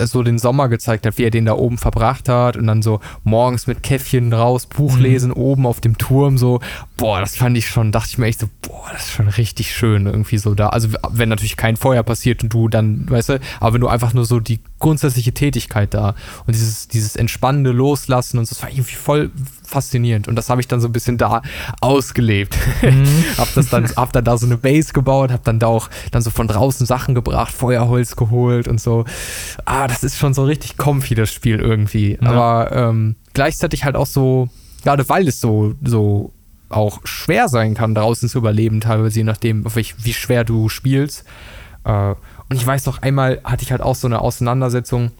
so 0.00 0.22
den 0.22 0.38
Sommer 0.38 0.68
gezeigt 0.68 1.06
hat, 1.06 1.18
wie 1.18 1.24
er 1.24 1.30
den 1.30 1.44
da 1.44 1.54
oben 1.54 1.78
verbracht 1.78 2.28
hat 2.28 2.56
und 2.56 2.66
dann 2.66 2.82
so 2.82 3.00
morgens 3.24 3.66
mit 3.66 3.82
Käffchen 3.82 4.32
raus, 4.32 4.66
Buch 4.66 4.96
mhm. 4.96 5.02
lesen, 5.02 5.30
mhm. 5.30 5.36
oben 5.36 5.66
auf 5.66 5.80
dem 5.80 5.98
Turm 5.98 6.38
so, 6.38 6.60
boah, 6.96 7.20
das 7.20 7.36
fand 7.36 7.56
ich 7.56 7.68
schon, 7.68 7.92
dachte 7.92 8.08
ich 8.10 8.18
mir 8.18 8.26
echt 8.26 8.40
so, 8.40 8.48
boah, 8.62 8.88
das 8.92 9.04
ist 9.04 9.12
schon 9.12 9.28
richtig 9.28 9.74
schön 9.74 10.06
irgendwie 10.06 10.38
so 10.38 10.54
da. 10.54 10.68
Also 10.68 10.88
wenn 11.10 11.28
natürlich 11.28 11.56
kein 11.56 11.76
Feuer 11.76 12.02
passiert 12.02 12.42
und 12.42 12.52
du 12.52 12.68
dann, 12.68 13.08
weißt 13.08 13.30
du, 13.30 13.40
aber 13.60 13.74
wenn 13.74 13.80
du 13.80 13.88
einfach 13.88 14.14
nur 14.14 14.24
so 14.24 14.40
die 14.40 14.60
grundsätzliche 14.78 15.32
Tätigkeit 15.32 15.94
da 15.94 16.14
und 16.46 16.54
dieses, 16.54 16.88
dieses 16.88 17.16
entspannende 17.16 17.70
Loslassen 17.70 18.38
und 18.38 18.46
so, 18.46 18.54
das 18.54 18.62
war 18.62 18.70
irgendwie 18.70 18.94
voll 18.94 19.30
faszinierend 19.68 20.28
und 20.28 20.36
das 20.36 20.48
habe 20.50 20.60
ich 20.60 20.68
dann 20.68 20.80
so 20.80 20.88
ein 20.88 20.92
bisschen 20.92 21.18
da 21.18 21.42
ausgelebt. 21.80 22.56
Mhm. 22.82 23.24
hab 23.38 23.52
das 23.54 23.68
dann, 23.68 23.84
hab 23.96 24.12
dann 24.12 24.24
da 24.24 24.36
so 24.38 24.46
eine 24.46 24.56
Base 24.56 24.92
gebaut, 24.92 25.30
hab 25.30 25.44
dann 25.44 25.58
da 25.58 25.66
auch 25.66 25.88
dann 26.10 26.22
so 26.22 26.30
von 26.30 26.48
draußen 26.48 26.86
Sachen 26.86 27.14
gebracht, 27.14 27.52
Feuerholz 27.52 28.16
geholt 28.16 28.66
und 28.68 28.80
so. 28.80 29.04
Ah, 29.64 29.86
das 29.86 30.02
ist 30.02 30.18
schon 30.18 30.34
so 30.34 30.44
richtig 30.44 30.76
comfy, 30.76 31.14
das 31.14 31.32
Spiel 31.32 31.60
irgendwie. 31.60 32.18
Ja. 32.20 32.30
Aber 32.30 32.72
ähm, 32.72 33.16
gleichzeitig 33.34 33.84
halt 33.84 33.96
auch 33.96 34.06
so, 34.06 34.48
gerade 34.82 35.08
weil 35.08 35.28
es 35.28 35.40
so, 35.40 35.74
so 35.84 36.32
auch 36.70 37.00
schwer 37.04 37.48
sein 37.48 37.74
kann, 37.74 37.94
draußen 37.94 38.28
zu 38.28 38.38
überleben, 38.38 38.80
teilweise 38.80 39.20
je 39.20 39.24
nachdem, 39.24 39.64
wie 39.64 40.12
schwer 40.12 40.44
du 40.44 40.68
spielst. 40.68 41.24
Äh, 41.84 42.14
und 42.50 42.56
ich 42.56 42.66
weiß 42.66 42.86
noch, 42.86 43.02
einmal 43.02 43.40
hatte 43.44 43.62
ich 43.62 43.72
halt 43.72 43.82
auch 43.82 43.94
so 43.94 44.06
eine 44.06 44.20
Auseinandersetzung 44.20 45.12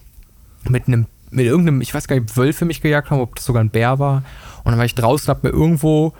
mit 0.67 0.87
einem 0.87 1.05
mit 1.31 1.45
irgendeinem, 1.45 1.81
ich 1.81 1.93
weiß 1.93 2.07
gar 2.07 2.19
nicht, 2.19 2.35
Wölfe 2.37 2.65
mich 2.65 2.81
gejagt 2.81 3.11
haben, 3.11 3.21
ob 3.21 3.35
das 3.35 3.45
sogar 3.45 3.63
ein 3.63 3.69
Bär 3.69 3.99
war. 3.99 4.23
Und 4.63 4.71
dann 4.71 4.77
war 4.77 4.85
ich 4.85 4.95
draußen, 4.95 5.29
hab 5.29 5.43
mir 5.43 5.49
irgendwo 5.49 6.13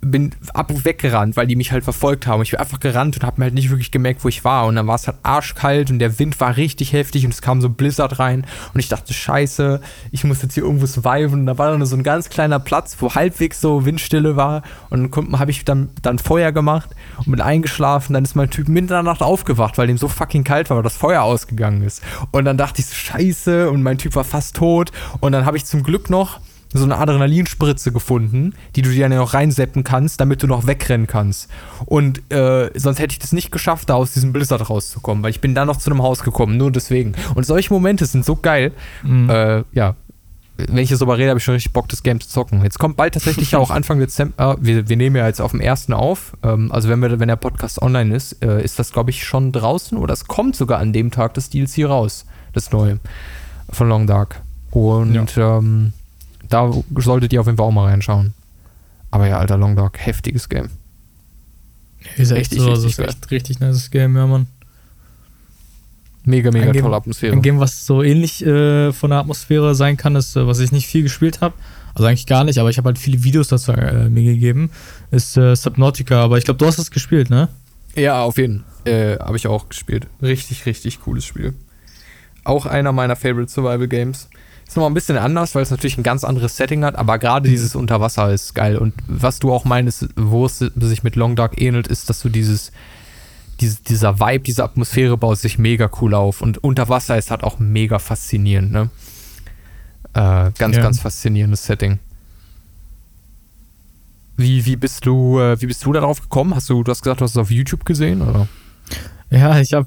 bin 0.00 0.30
ab 0.54 0.70
und 0.70 0.84
weggerannt, 0.84 1.36
weil 1.36 1.48
die 1.48 1.56
mich 1.56 1.72
halt 1.72 1.82
verfolgt 1.82 2.26
haben. 2.26 2.42
Ich 2.42 2.52
bin 2.52 2.60
einfach 2.60 2.78
gerannt 2.78 3.16
und 3.16 3.24
habe 3.24 3.40
mir 3.40 3.46
halt 3.46 3.54
nicht 3.54 3.70
wirklich 3.70 3.90
gemerkt, 3.90 4.24
wo 4.24 4.28
ich 4.28 4.44
war. 4.44 4.66
Und 4.66 4.76
dann 4.76 4.86
war 4.86 4.94
es 4.94 5.08
halt 5.08 5.18
arschkalt 5.24 5.90
und 5.90 5.98
der 5.98 6.18
Wind 6.18 6.38
war 6.40 6.56
richtig 6.56 6.92
heftig 6.92 7.24
und 7.24 7.34
es 7.34 7.42
kam 7.42 7.60
so 7.60 7.68
ein 7.68 7.74
Blizzard 7.74 8.18
rein. 8.20 8.46
Und 8.72 8.80
ich 8.80 8.88
dachte, 8.88 9.12
scheiße, 9.12 9.80
ich 10.12 10.22
muss 10.22 10.42
jetzt 10.42 10.54
hier 10.54 10.62
irgendwo 10.62 10.86
surviven. 10.86 11.40
Und 11.40 11.46
da 11.46 11.58
war 11.58 11.72
dann 11.72 11.84
so 11.84 11.96
ein 11.96 12.04
ganz 12.04 12.28
kleiner 12.28 12.60
Platz, 12.60 12.96
wo 13.00 13.14
halbwegs 13.14 13.60
so 13.60 13.84
Windstille 13.84 14.36
war. 14.36 14.62
Und 14.90 15.14
dann 15.16 15.38
habe 15.38 15.50
ich 15.50 15.64
dann, 15.64 15.90
dann 16.00 16.18
Feuer 16.18 16.52
gemacht 16.52 16.90
und 17.18 17.32
bin 17.32 17.40
eingeschlafen. 17.40 18.14
Dann 18.14 18.24
ist 18.24 18.36
mein 18.36 18.50
Typ 18.50 18.68
mitten 18.68 18.88
in 18.88 18.92
der 18.92 19.02
Nacht 19.02 19.22
aufgewacht, 19.22 19.78
weil 19.78 19.88
dem 19.88 19.98
so 19.98 20.06
fucking 20.08 20.44
kalt 20.44 20.70
war, 20.70 20.76
weil 20.76 20.84
das 20.84 20.96
Feuer 20.96 21.22
ausgegangen 21.22 21.82
ist. 21.82 22.02
Und 22.30 22.44
dann 22.44 22.56
dachte 22.56 22.80
ich 22.80 22.86
so, 22.86 22.94
scheiße. 22.94 23.68
Und 23.70 23.82
mein 23.82 23.98
Typ 23.98 24.14
war 24.14 24.24
fast 24.24 24.54
tot. 24.54 24.92
Und 25.18 25.32
dann 25.32 25.44
habe 25.44 25.56
ich 25.56 25.64
zum 25.64 25.82
Glück 25.82 26.08
noch 26.08 26.40
so 26.72 26.84
eine 26.84 26.98
Adrenalinspritze 26.98 27.92
gefunden, 27.92 28.54
die 28.76 28.82
du 28.82 28.90
dir 28.90 29.08
dann 29.08 29.16
noch 29.16 29.34
reinseppen 29.34 29.84
kannst, 29.84 30.20
damit 30.20 30.42
du 30.42 30.46
noch 30.46 30.66
wegrennen 30.66 31.06
kannst. 31.06 31.48
Und 31.86 32.30
äh, 32.30 32.70
sonst 32.78 32.98
hätte 32.98 33.12
ich 33.12 33.18
das 33.18 33.32
nicht 33.32 33.50
geschafft, 33.50 33.88
da 33.88 33.94
aus 33.94 34.12
diesem 34.12 34.32
Blizzard 34.32 34.68
rauszukommen, 34.68 35.22
weil 35.22 35.30
ich 35.30 35.40
bin 35.40 35.54
da 35.54 35.64
noch 35.64 35.78
zu 35.78 35.90
einem 35.90 36.02
Haus 36.02 36.22
gekommen, 36.22 36.56
nur 36.56 36.70
deswegen. 36.70 37.14
Und 37.34 37.46
solche 37.46 37.72
Momente 37.72 38.04
sind 38.06 38.24
so 38.24 38.36
geil. 38.36 38.72
Mhm. 39.02 39.30
Äh, 39.30 39.64
ja, 39.72 39.96
wenn 40.58 40.78
ich 40.78 40.90
jetzt 40.90 41.00
darüber 41.00 41.16
rede, 41.16 41.30
habe 41.30 41.38
ich 41.38 41.44
schon 41.44 41.54
richtig 41.54 41.72
Bock, 41.72 41.88
das 41.88 42.02
Game 42.02 42.20
zu 42.20 42.28
zocken. 42.28 42.62
Jetzt 42.64 42.80
kommt 42.80 42.96
bald 42.96 43.14
tatsächlich 43.14 43.52
ja 43.52 43.60
auch 43.60 43.70
Anfang 43.78 44.00
Dezember, 44.00 44.56
äh, 44.60 44.64
wir, 44.64 44.88
wir, 44.88 44.96
nehmen 44.96 45.16
ja 45.16 45.26
jetzt 45.26 45.40
auf 45.40 45.52
dem 45.52 45.60
ersten 45.60 45.92
auf, 45.92 46.32
ähm, 46.42 46.72
also 46.72 46.88
wenn, 46.88 47.00
wir, 47.00 47.20
wenn 47.20 47.28
der 47.28 47.36
Podcast 47.36 47.80
online 47.80 48.14
ist, 48.14 48.44
äh, 48.44 48.62
ist 48.62 48.78
das, 48.78 48.92
glaube 48.92 49.10
ich, 49.10 49.24
schon 49.24 49.52
draußen 49.52 49.96
oder 49.96 50.12
es 50.12 50.26
kommt 50.26 50.56
sogar 50.56 50.80
an 50.80 50.92
dem 50.92 51.10
Tag 51.12 51.34
das 51.34 51.48
DLC 51.48 51.84
raus, 51.84 52.26
das 52.52 52.72
neue 52.72 52.98
von 53.70 53.88
Long 53.88 54.06
Dark. 54.06 54.42
Und 54.70 55.14
ja. 55.36 55.58
ähm, 55.58 55.92
da 56.48 56.72
solltet 56.96 57.32
ihr 57.32 57.40
auf 57.40 57.46
jeden 57.46 57.58
Fall 57.58 57.66
auch 57.66 57.72
mal 57.72 57.88
reinschauen. 57.88 58.34
Aber 59.10 59.26
ja, 59.26 59.38
alter 59.38 59.56
Long 59.56 59.76
Dog, 59.76 59.98
heftiges 59.98 60.48
Game. 60.48 60.68
Ist 62.16 62.30
echt 62.30 62.52
richtig, 62.52 62.60
so, 62.60 62.70
also 62.70 62.86
richtig, 62.86 63.06
ist 63.06 63.14
echt 63.16 63.30
richtig 63.30 63.60
nice 63.60 63.90
Game, 63.90 64.16
ja, 64.16 64.26
Mann. 64.26 64.46
Mega, 66.24 66.50
mega 66.50 66.72
tolle 66.72 66.96
Atmosphäre. 66.96 67.32
Ein 67.32 67.42
Game, 67.42 67.58
was 67.58 67.86
so 67.86 68.02
ähnlich 68.02 68.44
äh, 68.44 68.92
von 68.92 69.10
der 69.10 69.20
Atmosphäre 69.20 69.74
sein 69.74 69.96
kann, 69.96 70.14
ist, 70.14 70.36
äh, 70.36 70.46
was 70.46 70.58
ich 70.58 70.72
nicht 70.72 70.86
viel 70.86 71.02
gespielt 71.02 71.40
habe. 71.40 71.54
Also 71.94 72.06
eigentlich 72.06 72.26
gar 72.26 72.44
nicht, 72.44 72.58
aber 72.58 72.68
ich 72.70 72.76
habe 72.76 72.86
halt 72.86 72.98
viele 72.98 73.24
Videos 73.24 73.48
dazu 73.48 73.72
äh, 73.72 74.08
mir 74.10 74.34
gegeben. 74.34 74.70
Ist 75.10 75.36
äh, 75.36 75.56
Subnautica, 75.56 76.22
aber 76.22 76.36
ich 76.36 76.44
glaube, 76.44 76.58
du 76.58 76.66
hast 76.66 76.78
das 76.78 76.90
gespielt, 76.90 77.30
ne? 77.30 77.48
Ja, 77.96 78.22
auf 78.22 78.36
jeden 78.36 78.64
Fall. 78.84 78.92
Äh, 78.92 79.18
habe 79.18 79.36
ich 79.36 79.46
auch 79.46 79.68
gespielt. 79.68 80.06
Richtig, 80.22 80.66
richtig 80.66 81.00
cooles 81.00 81.24
Spiel. 81.24 81.54
Auch 82.44 82.66
einer 82.66 82.92
meiner 82.92 83.16
Favorite 83.16 83.50
Survival 83.50 83.88
Games. 83.88 84.28
Ist 84.68 84.76
nochmal 84.76 84.90
ein 84.90 84.94
bisschen 84.94 85.16
anders, 85.16 85.54
weil 85.54 85.62
es 85.62 85.70
natürlich 85.70 85.96
ein 85.96 86.02
ganz 86.02 86.24
anderes 86.24 86.58
Setting 86.58 86.84
hat, 86.84 86.94
aber 86.94 87.18
gerade 87.18 87.48
dieses 87.48 87.74
Unterwasser 87.74 88.30
ist 88.34 88.54
geil. 88.54 88.76
Und 88.76 88.92
was 89.06 89.38
du 89.38 89.50
auch 89.50 89.64
meinst, 89.64 90.10
wo 90.14 90.44
es 90.44 90.58
sich 90.58 91.02
mit 91.02 91.16
Long 91.16 91.36
Dark 91.36 91.58
ähnelt, 91.58 91.88
ist, 91.88 92.10
dass 92.10 92.20
du 92.20 92.28
dieses, 92.28 92.70
dieses 93.60 93.82
dieser 93.82 94.20
Vibe, 94.20 94.44
diese 94.44 94.62
Atmosphäre 94.62 95.16
baut 95.16 95.38
sich 95.38 95.58
mega 95.58 95.90
cool 96.02 96.12
auf. 96.12 96.42
Und 96.42 96.62
Unterwasser 96.62 97.16
ist 97.16 97.30
halt 97.30 97.44
auch 97.44 97.58
mega 97.58 97.98
faszinierend, 97.98 98.70
ne? 98.70 98.90
Äh, 100.12 100.50
ganz, 100.58 100.76
ja. 100.76 100.82
ganz 100.82 101.00
faszinierendes 101.00 101.64
Setting. 101.64 101.98
Wie, 104.36 104.66
wie 104.66 104.76
bist 104.76 105.06
du, 105.06 105.40
äh, 105.40 105.58
wie 105.62 105.66
bist 105.66 105.82
du 105.82 105.94
darauf 105.94 106.20
gekommen? 106.20 106.54
Hast 106.54 106.68
du, 106.68 106.82
du 106.82 106.90
hast 106.90 107.02
gesagt, 107.02 107.22
du 107.22 107.24
hast 107.24 107.30
es 107.30 107.38
auf 107.38 107.50
YouTube 107.50 107.86
gesehen, 107.86 108.20
oder? 108.20 108.46
Ja, 109.30 109.60
ich 109.60 109.74
habe 109.74 109.86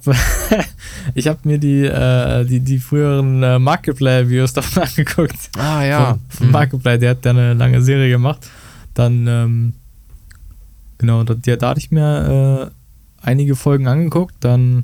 ich 1.15 1.27
hab 1.27 1.45
mir 1.45 1.57
die, 1.57 1.83
äh, 1.85 2.45
die, 2.45 2.59
die 2.59 2.77
früheren 2.77 3.41
äh, 3.41 3.57
Markiplier-Videos 3.57 4.53
davon 4.53 4.83
angeguckt. 4.83 5.49
Ah, 5.57 5.83
ja. 5.83 6.05
Von, 6.05 6.19
von 6.29 6.47
mhm. 6.47 6.53
Markiplier, 6.53 6.97
der 6.97 7.09
hat 7.11 7.25
ja 7.25 7.31
eine 7.31 7.53
lange 7.53 7.81
Serie 7.81 8.09
gemacht. 8.09 8.47
Dann, 8.93 9.25
ähm, 9.27 9.73
genau, 10.97 11.23
da, 11.23 11.33
da 11.33 11.69
hatte 11.69 11.79
ich 11.79 11.91
mir 11.91 12.71
äh, 12.71 13.25
einige 13.27 13.55
Folgen 13.55 13.87
angeguckt. 13.87 14.35
Dann 14.41 14.83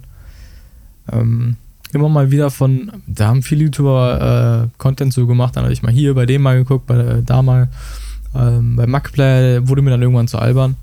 ähm, 1.12 1.58
immer 1.94 2.10
mal 2.10 2.32
wieder 2.32 2.50
von, 2.50 2.92
da 3.06 3.28
haben 3.28 3.44
viele 3.44 3.66
YouTuber 3.66 4.66
äh, 4.66 4.78
Content 4.78 5.14
so 5.14 5.28
gemacht. 5.28 5.56
Dann 5.56 5.64
habe 5.64 5.74
ich 5.74 5.84
mal 5.84 5.92
hier 5.92 6.16
bei 6.16 6.26
dem 6.26 6.42
mal 6.42 6.58
geguckt, 6.58 6.88
bei 6.88 6.98
äh, 6.98 7.24
da 7.24 7.42
mal. 7.42 7.70
Ähm, 8.36 8.76
bei 8.76 8.88
Markiplier 8.88 9.68
wurde 9.68 9.82
mir 9.82 9.92
dann 9.92 10.02
irgendwann 10.02 10.28
zu 10.28 10.40
albern. 10.40 10.76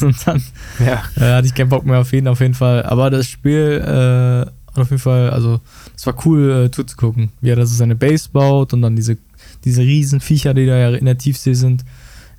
Und 0.00 0.16
dann 0.26 0.42
ja. 0.78 1.02
äh, 1.16 1.36
hatte 1.36 1.46
ich 1.46 1.54
keinen 1.54 1.68
Bock 1.68 1.86
mehr 1.86 2.00
auf 2.00 2.12
ihn, 2.12 2.28
auf 2.28 2.40
jeden 2.40 2.54
Fall. 2.54 2.82
Aber 2.84 3.10
das 3.10 3.26
Spiel 3.26 3.82
äh, 3.82 4.50
auf 4.78 4.90
jeden 4.90 5.00
Fall, 5.00 5.30
also 5.30 5.60
es 5.96 6.06
war 6.06 6.14
cool 6.26 6.66
äh, 6.66 6.70
zuzugucken, 6.70 7.30
wie 7.40 7.50
er 7.50 7.56
das 7.56 7.76
seine 7.76 7.96
Base 7.96 8.28
baut 8.30 8.72
und 8.72 8.82
dann 8.82 8.96
diese, 8.96 9.16
diese 9.64 9.82
riesen 9.82 10.20
Viecher, 10.20 10.54
die 10.54 10.66
da 10.66 10.76
ja 10.76 10.90
in 10.90 11.06
der 11.06 11.18
Tiefsee 11.18 11.54
sind. 11.54 11.84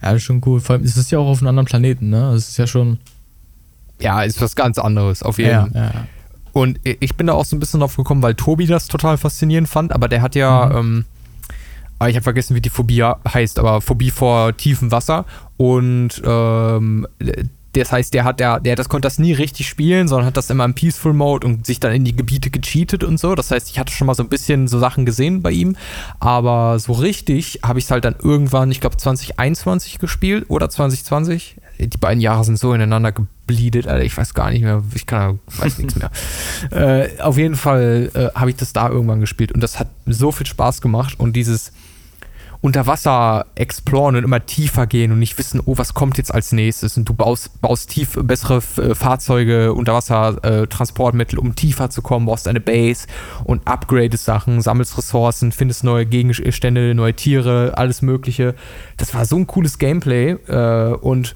Ja, 0.01 0.09
das 0.09 0.17
ist 0.17 0.23
schon 0.23 0.41
cool. 0.45 0.59
Vor 0.59 0.75
allem, 0.75 0.85
es 0.85 0.95
ist 0.97 1.11
ja 1.11 1.19
auch 1.19 1.27
auf 1.27 1.39
einem 1.39 1.49
anderen 1.49 1.65
Planeten, 1.65 2.09
ne? 2.09 2.33
Es 2.33 2.49
ist 2.49 2.57
ja 2.57 2.67
schon. 2.67 2.99
Ja, 3.99 4.21
ist 4.21 4.39
was 4.41 4.55
ganz 4.55 4.77
anderes, 4.77 5.23
auf 5.23 5.39
jeden 5.39 5.49
Fall. 5.49 5.71
Ja, 5.73 5.83
ja. 5.85 6.07
Und 6.53 6.79
ich 6.83 7.15
bin 7.15 7.27
da 7.27 7.33
auch 7.33 7.45
so 7.45 7.55
ein 7.55 7.59
bisschen 7.59 7.79
drauf 7.79 7.95
gekommen, 7.95 8.21
weil 8.21 8.35
Tobi 8.35 8.67
das 8.67 8.87
total 8.87 9.17
faszinierend 9.17 9.67
fand, 9.67 9.91
aber 9.91 10.07
der 10.07 10.21
hat 10.21 10.35
ja, 10.35 10.67
mhm. 10.67 10.77
ähm, 10.77 11.05
ich 12.05 12.15
habe 12.15 12.21
vergessen, 12.21 12.55
wie 12.55 12.61
die 12.61 12.69
Phobie 12.69 13.03
heißt, 13.03 13.59
aber 13.59 13.81
Phobie 13.81 14.11
vor 14.11 14.55
tiefem 14.55 14.91
Wasser. 14.91 15.25
Und 15.57 16.21
ähm, 16.23 17.07
das 17.73 17.91
heißt, 17.91 18.13
der 18.13 18.23
hat, 18.23 18.39
der, 18.39 18.59
der 18.59 18.75
das 18.75 18.89
konnte 18.89 19.05
das 19.05 19.19
nie 19.19 19.33
richtig 19.33 19.67
spielen, 19.67 20.07
sondern 20.07 20.25
hat 20.25 20.37
das 20.37 20.49
immer 20.49 20.65
im 20.65 20.73
Peaceful 20.73 21.13
Mode 21.13 21.45
und 21.45 21.65
sich 21.65 21.79
dann 21.79 21.93
in 21.93 22.05
die 22.05 22.15
Gebiete 22.15 22.49
gecheatet 22.49 23.03
und 23.03 23.19
so. 23.19 23.35
Das 23.35 23.51
heißt, 23.51 23.69
ich 23.69 23.79
hatte 23.79 23.93
schon 23.93 24.07
mal 24.07 24.15
so 24.15 24.23
ein 24.23 24.29
bisschen 24.29 24.67
so 24.67 24.79
Sachen 24.79 25.05
gesehen 25.05 25.41
bei 25.41 25.51
ihm, 25.51 25.75
aber 26.19 26.79
so 26.79 26.93
richtig 26.93 27.59
habe 27.63 27.79
ich 27.79 27.85
es 27.85 27.91
halt 27.91 28.05
dann 28.05 28.15
irgendwann, 28.21 28.71
ich 28.71 28.81
glaube 28.81 28.97
2021 28.97 29.99
gespielt 29.99 30.45
oder 30.49 30.69
2020. 30.69 31.57
Die 31.79 31.97
beiden 31.97 32.21
Jahre 32.21 32.43
sind 32.43 32.57
so 32.57 32.73
ineinander 32.73 33.11
gebliedet, 33.11 33.87
Alter, 33.87 34.03
ich 34.03 34.17
weiß 34.17 34.33
gar 34.33 34.49
nicht 34.49 34.63
mehr, 34.63 34.83
ich 34.95 35.05
kann, 35.05 35.39
weiß 35.57 35.77
nichts 35.77 35.95
mehr. 35.95 36.09
Äh, 36.71 37.21
auf 37.21 37.37
jeden 37.37 37.55
Fall 37.55 38.09
äh, 38.13 38.37
habe 38.37 38.49
ich 38.49 38.55
das 38.55 38.73
da 38.73 38.89
irgendwann 38.89 39.19
gespielt 39.19 39.51
und 39.51 39.61
das 39.61 39.79
hat 39.79 39.87
so 40.05 40.31
viel 40.31 40.45
Spaß 40.45 40.81
gemacht 40.81 41.19
und 41.19 41.35
dieses 41.35 41.71
unter 42.61 42.87
Wasser 42.87 43.45
exploren 43.55 44.15
und 44.15 44.23
immer 44.23 44.45
tiefer 44.45 44.87
gehen 44.87 45.11
und 45.11 45.19
nicht 45.19 45.37
wissen, 45.37 45.61
oh, 45.63 45.77
was 45.77 45.93
kommt 45.93 46.17
jetzt 46.17 46.33
als 46.33 46.51
nächstes. 46.51 46.97
Und 46.97 47.07
du 47.07 47.13
baust, 47.13 47.61
baust 47.61 47.89
tief 47.89 48.17
bessere 48.21 48.57
äh, 48.77 48.95
Fahrzeuge, 48.95 49.73
Unterwasser, 49.73 50.43
äh, 50.43 51.37
um 51.37 51.55
tiefer 51.55 51.89
zu 51.89 52.01
kommen, 52.01 52.25
baust 52.25 52.47
eine 52.47 52.59
Base 52.59 53.07
und 53.43 53.67
upgradest 53.67 54.25
Sachen, 54.25 54.61
sammelst 54.61 54.97
Ressourcen, 54.97 55.51
findest 55.51 55.83
neue 55.83 56.05
Gegenstände, 56.05 56.95
neue 56.95 57.13
Tiere, 57.13 57.73
alles 57.77 58.01
Mögliche. 58.01 58.55
Das 58.97 59.13
war 59.13 59.25
so 59.25 59.37
ein 59.37 59.47
cooles 59.47 59.77
Gameplay 59.77 60.31
äh, 60.31 60.93
und 60.95 61.35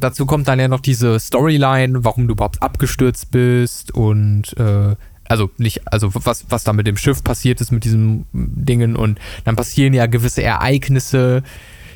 dazu 0.00 0.26
kommt 0.26 0.48
dann 0.48 0.58
ja 0.58 0.68
noch 0.68 0.80
diese 0.80 1.20
Storyline, 1.20 2.04
warum 2.04 2.26
du 2.26 2.32
überhaupt 2.32 2.62
abgestürzt 2.62 3.30
bist 3.30 3.92
und 3.92 4.56
äh, 4.58 4.96
also 5.32 5.50
nicht, 5.56 5.90
also 5.90 6.10
was, 6.12 6.44
was 6.50 6.62
da 6.62 6.74
mit 6.74 6.86
dem 6.86 6.98
Schiff 6.98 7.24
passiert 7.24 7.60
ist, 7.62 7.72
mit 7.72 7.84
diesen 7.84 8.26
Dingen 8.32 8.96
und 8.96 9.18
dann 9.44 9.56
passieren 9.56 9.94
ja 9.94 10.04
gewisse 10.04 10.42
Ereignisse, 10.42 11.42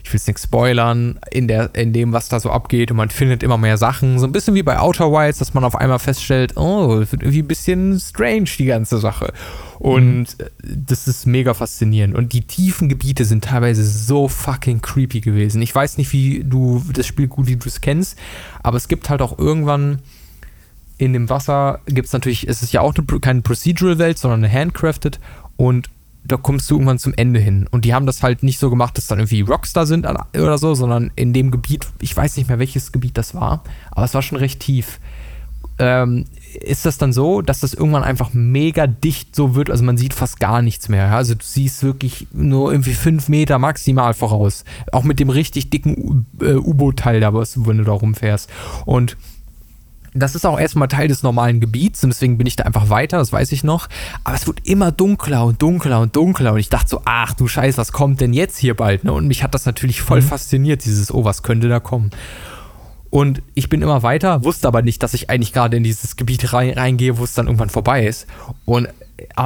ich 0.02 0.12
will 0.12 0.16
es 0.16 0.26
nicht 0.26 0.38
spoilern, 0.38 1.18
in, 1.30 1.46
der, 1.46 1.74
in 1.74 1.92
dem, 1.92 2.14
was 2.14 2.30
da 2.30 2.40
so 2.40 2.50
abgeht 2.50 2.90
und 2.90 2.96
man 2.96 3.10
findet 3.10 3.42
immer 3.42 3.58
mehr 3.58 3.76
Sachen. 3.76 4.18
So 4.18 4.26
ein 4.26 4.32
bisschen 4.32 4.54
wie 4.54 4.62
bei 4.62 4.78
Outer 4.78 5.12
Wilds, 5.12 5.38
dass 5.38 5.52
man 5.52 5.64
auf 5.64 5.76
einmal 5.76 5.98
feststellt, 5.98 6.56
oh, 6.56 6.96
wird 6.96 7.12
irgendwie 7.12 7.42
ein 7.42 7.48
bisschen 7.48 8.00
strange, 8.00 8.48
die 8.56 8.66
ganze 8.66 8.98
Sache. 8.98 9.34
Und 9.78 10.38
mhm. 10.38 10.46
das 10.62 11.08
ist 11.08 11.26
mega 11.26 11.52
faszinierend. 11.52 12.14
Und 12.14 12.32
die 12.32 12.42
tiefen 12.42 12.88
Gebiete 12.88 13.26
sind 13.26 13.44
teilweise 13.44 13.84
so 13.84 14.28
fucking 14.28 14.80
creepy 14.80 15.20
gewesen. 15.20 15.60
Ich 15.60 15.74
weiß 15.74 15.98
nicht, 15.98 16.12
wie 16.12 16.42
du 16.42 16.82
das 16.90 17.06
Spiel 17.06 17.26
gut, 17.26 17.48
wie 17.48 17.56
du 17.56 17.68
es 17.68 17.82
kennst, 17.82 18.16
aber 18.62 18.78
es 18.78 18.88
gibt 18.88 19.10
halt 19.10 19.20
auch 19.20 19.38
irgendwann 19.38 19.98
in 20.98 21.12
dem 21.12 21.28
Wasser 21.28 21.80
gibt 21.86 22.06
es 22.06 22.12
natürlich, 22.12 22.48
es 22.48 22.62
ist 22.62 22.72
ja 22.72 22.80
auch 22.80 22.94
eine, 22.94 23.20
keine 23.20 23.42
Procedural-Welt, 23.42 24.18
sondern 24.18 24.44
eine 24.44 24.52
Handcrafted 24.52 25.20
und 25.56 25.90
da 26.24 26.36
kommst 26.36 26.68
du 26.70 26.74
irgendwann 26.74 26.98
zum 26.98 27.14
Ende 27.14 27.38
hin. 27.38 27.68
Und 27.70 27.84
die 27.84 27.94
haben 27.94 28.06
das 28.06 28.22
halt 28.22 28.42
nicht 28.42 28.58
so 28.58 28.68
gemacht, 28.68 28.96
dass 28.96 29.06
dann 29.06 29.18
irgendwie 29.18 29.42
Rockstar 29.42 29.86
sind 29.86 30.06
oder 30.06 30.58
so, 30.58 30.74
sondern 30.74 31.12
in 31.14 31.32
dem 31.32 31.50
Gebiet, 31.50 31.86
ich 32.00 32.16
weiß 32.16 32.36
nicht 32.36 32.48
mehr, 32.48 32.58
welches 32.58 32.92
Gebiet 32.92 33.16
das 33.16 33.34
war, 33.34 33.62
aber 33.92 34.04
es 34.04 34.14
war 34.14 34.22
schon 34.22 34.38
recht 34.38 34.60
tief. 34.60 34.98
Ähm, 35.78 36.24
ist 36.60 36.86
das 36.86 36.96
dann 36.96 37.12
so, 37.12 37.42
dass 37.42 37.60
das 37.60 37.74
irgendwann 37.74 38.02
einfach 38.02 38.32
mega 38.32 38.86
dicht 38.86 39.36
so 39.36 39.54
wird, 39.54 39.70
also 39.70 39.84
man 39.84 39.98
sieht 39.98 40.14
fast 40.14 40.40
gar 40.40 40.62
nichts 40.62 40.88
mehr. 40.88 41.12
Also 41.12 41.34
du 41.34 41.44
siehst 41.44 41.82
wirklich 41.82 42.28
nur 42.32 42.72
irgendwie 42.72 42.94
fünf 42.94 43.28
Meter 43.28 43.58
maximal 43.58 44.14
voraus. 44.14 44.64
Auch 44.90 45.04
mit 45.04 45.20
dem 45.20 45.28
richtig 45.28 45.68
dicken 45.68 46.26
äh, 46.40 46.54
U-Boot-Teil 46.54 47.20
da, 47.20 47.34
wenn 47.34 47.78
du 47.78 47.84
da 47.84 47.92
rumfährst. 47.92 48.50
Und 48.86 49.18
das 50.16 50.34
ist 50.34 50.46
auch 50.46 50.58
erstmal 50.58 50.88
Teil 50.88 51.08
des 51.08 51.22
normalen 51.22 51.60
Gebiets 51.60 52.02
und 52.04 52.10
deswegen 52.10 52.38
bin 52.38 52.46
ich 52.46 52.56
da 52.56 52.64
einfach 52.64 52.90
weiter, 52.90 53.18
das 53.18 53.32
weiß 53.32 53.52
ich 53.52 53.64
noch. 53.64 53.88
Aber 54.24 54.34
es 54.34 54.46
wird 54.46 54.66
immer 54.66 54.92
dunkler 54.92 55.44
und 55.44 55.60
dunkler 55.62 56.00
und 56.00 56.16
dunkler 56.16 56.52
und 56.52 56.58
ich 56.58 56.68
dachte 56.68 56.88
so, 56.88 57.02
ach 57.04 57.34
du 57.34 57.48
Scheiß, 57.48 57.78
was 57.78 57.92
kommt 57.92 58.20
denn 58.20 58.32
jetzt 58.32 58.58
hier 58.58 58.74
bald? 58.74 59.04
Ne? 59.04 59.12
Und 59.12 59.26
mich 59.26 59.42
hat 59.42 59.54
das 59.54 59.66
natürlich 59.66 60.00
voll 60.00 60.20
mhm. 60.20 60.26
fasziniert, 60.26 60.84
dieses, 60.84 61.12
oh, 61.12 61.24
was 61.24 61.42
könnte 61.42 61.68
da 61.68 61.80
kommen? 61.80 62.10
Und 63.10 63.40
ich 63.54 63.68
bin 63.68 63.82
immer 63.82 64.02
weiter, 64.02 64.44
wusste 64.44 64.68
aber 64.68 64.82
nicht, 64.82 65.02
dass 65.02 65.14
ich 65.14 65.30
eigentlich 65.30 65.52
gerade 65.52 65.76
in 65.76 65.84
dieses 65.84 66.16
Gebiet 66.16 66.52
reingehe, 66.52 67.18
wo 67.18 67.24
es 67.24 67.34
dann 67.34 67.46
irgendwann 67.46 67.70
vorbei 67.70 68.06
ist. 68.06 68.26
Und 68.64 68.88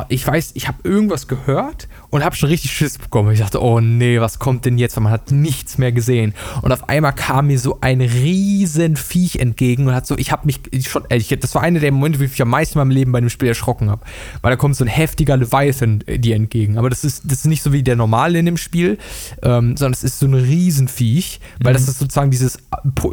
ich 0.08 0.26
weiß, 0.26 0.52
ich 0.54 0.66
habe 0.66 0.78
irgendwas 0.82 1.28
gehört 1.28 1.86
und 2.10 2.24
habe 2.24 2.34
schon 2.34 2.48
richtig 2.48 2.72
Schiss 2.72 2.98
bekommen. 2.98 3.30
Ich 3.32 3.38
dachte, 3.38 3.62
oh 3.62 3.80
nee, 3.80 4.20
was 4.20 4.40
kommt 4.40 4.64
denn 4.64 4.78
jetzt? 4.78 4.96
Weil 4.96 5.04
man 5.04 5.12
hat 5.12 5.30
nichts 5.30 5.78
mehr 5.78 5.92
gesehen. 5.92 6.34
Und 6.62 6.72
auf 6.72 6.88
einmal 6.88 7.12
kam 7.12 7.46
mir 7.46 7.58
so 7.58 7.78
ein 7.80 8.00
riesen 8.00 8.96
Viech 8.96 9.36
entgegen 9.36 9.86
und 9.86 9.94
hat 9.94 10.06
so, 10.06 10.18
ich 10.18 10.32
habe 10.32 10.46
mich 10.46 10.60
schon, 10.88 11.04
ehrlich, 11.08 11.28
das 11.40 11.54
war 11.54 11.62
einer 11.62 11.78
der 11.78 11.92
Momente, 11.92 12.18
wo 12.18 12.24
ich 12.24 12.30
mich 12.30 12.42
am 12.42 12.50
meisten 12.50 12.78
in 12.78 12.80
meinem 12.80 12.94
Leben 12.94 13.12
bei 13.12 13.18
einem 13.18 13.30
Spiel 13.30 13.48
erschrocken 13.48 13.90
habe. 13.90 14.02
Weil 14.42 14.50
da 14.50 14.56
kommt 14.56 14.74
so 14.74 14.84
ein 14.84 14.88
heftiger 14.88 15.36
Leviathan 15.36 16.02
äh, 16.06 16.18
dir 16.18 16.34
entgegen. 16.34 16.76
Aber 16.76 16.90
das 16.90 17.04
ist, 17.04 17.22
das 17.24 17.40
ist 17.40 17.46
nicht 17.46 17.62
so 17.62 17.72
wie 17.72 17.84
der 17.84 17.96
normale 17.96 18.40
in 18.40 18.46
dem 18.46 18.56
Spiel, 18.56 18.98
ähm, 19.42 19.76
sondern 19.76 19.92
es 19.92 20.02
ist 20.02 20.18
so 20.18 20.26
ein 20.26 20.34
Riesenviech, 20.34 21.40
weil 21.62 21.72
mhm. 21.72 21.76
das 21.76 21.88
ist 21.88 21.98
sozusagen 22.00 22.32
dieses 22.32 22.58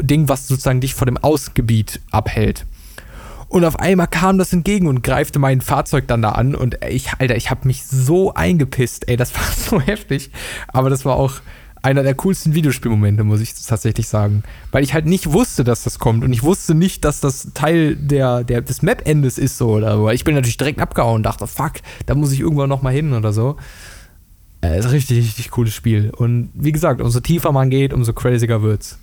Ding, 0.02 0.28
was 0.28 0.48
sozusagen 0.48 0.82
dich 0.82 0.96
vor 0.96 1.06
dem 1.06 1.18
Außengebiet 1.18 2.02
abhält. 2.10 2.66
Und 3.50 3.64
auf 3.64 3.80
einmal 3.80 4.08
kam 4.08 4.38
das 4.38 4.52
entgegen 4.52 4.88
und 4.88 5.04
greifte 5.04 5.40
mein 5.40 5.62
Fahrzeug 5.62 6.08
dann 6.08 6.22
da 6.22 6.32
an. 6.32 6.54
Und 6.54 6.84
ich, 6.90 7.14
Alter, 7.18 7.36
ich 7.36 7.50
habe 7.50 7.68
mich 7.68 7.86
so 7.86 8.34
eingepisst. 8.34 9.08
Ey, 9.08 9.16
das 9.16 9.34
war 9.36 9.44
so 9.44 9.80
heftig. 9.80 10.32
Aber 10.68 10.90
das 10.90 11.06
war 11.06 11.16
auch 11.16 11.34
einer 11.82 12.04
der 12.04 12.16
coolsten 12.16 12.54
Videospielmomente, 12.54 13.24
muss 13.24 13.40
ich 13.40 13.54
tatsächlich 13.54 14.08
sagen. 14.08 14.44
Weil 14.72 14.84
ich 14.84 14.94
halt 14.94 15.06
nicht 15.06 15.32
wusste, 15.32 15.64
dass 15.64 15.84
das 15.84 16.00
kommt. 16.00 16.24
Und 16.24 16.34
ich 16.34 16.44
wusste 16.44 16.76
nicht, 16.76 17.06
dass 17.06 17.22
das 17.22 17.52
Teil 17.54 17.96
der, 17.96 18.44
der, 18.44 18.62
des 18.62 18.82
Map-Endes 18.82 19.38
ist 19.38 19.58
so 19.58 19.70
oder 19.70 19.96
so. 19.96 20.10
Ich 20.10 20.26
bin 20.26 20.36
natürlich 20.36 20.58
direkt 20.58 20.82
abgehauen 20.82 21.18
und 21.18 21.24
dachte, 21.24 21.48
fuck, 21.48 21.74
da 22.06 22.16
muss 22.16 22.34
ich 22.34 22.42
irgendwann 22.42 22.70
nochmal 22.70 22.94
hin 22.94 23.14
oder 23.14 23.32
so. 23.32 23.56
Äh, 24.62 24.80
ist 24.80 24.86
ein 24.86 24.92
richtig, 24.92 25.20
richtig 25.20 25.52
cooles 25.52 25.74
Spiel. 25.74 26.10
Und 26.10 26.50
wie 26.54 26.72
gesagt, 26.72 27.00
umso 27.00 27.22
tiefer 27.22 27.52
man 27.52 27.70
geht, 27.70 27.94
umso 27.94 28.12
craziger 28.12 28.62
wird's. 28.62 29.00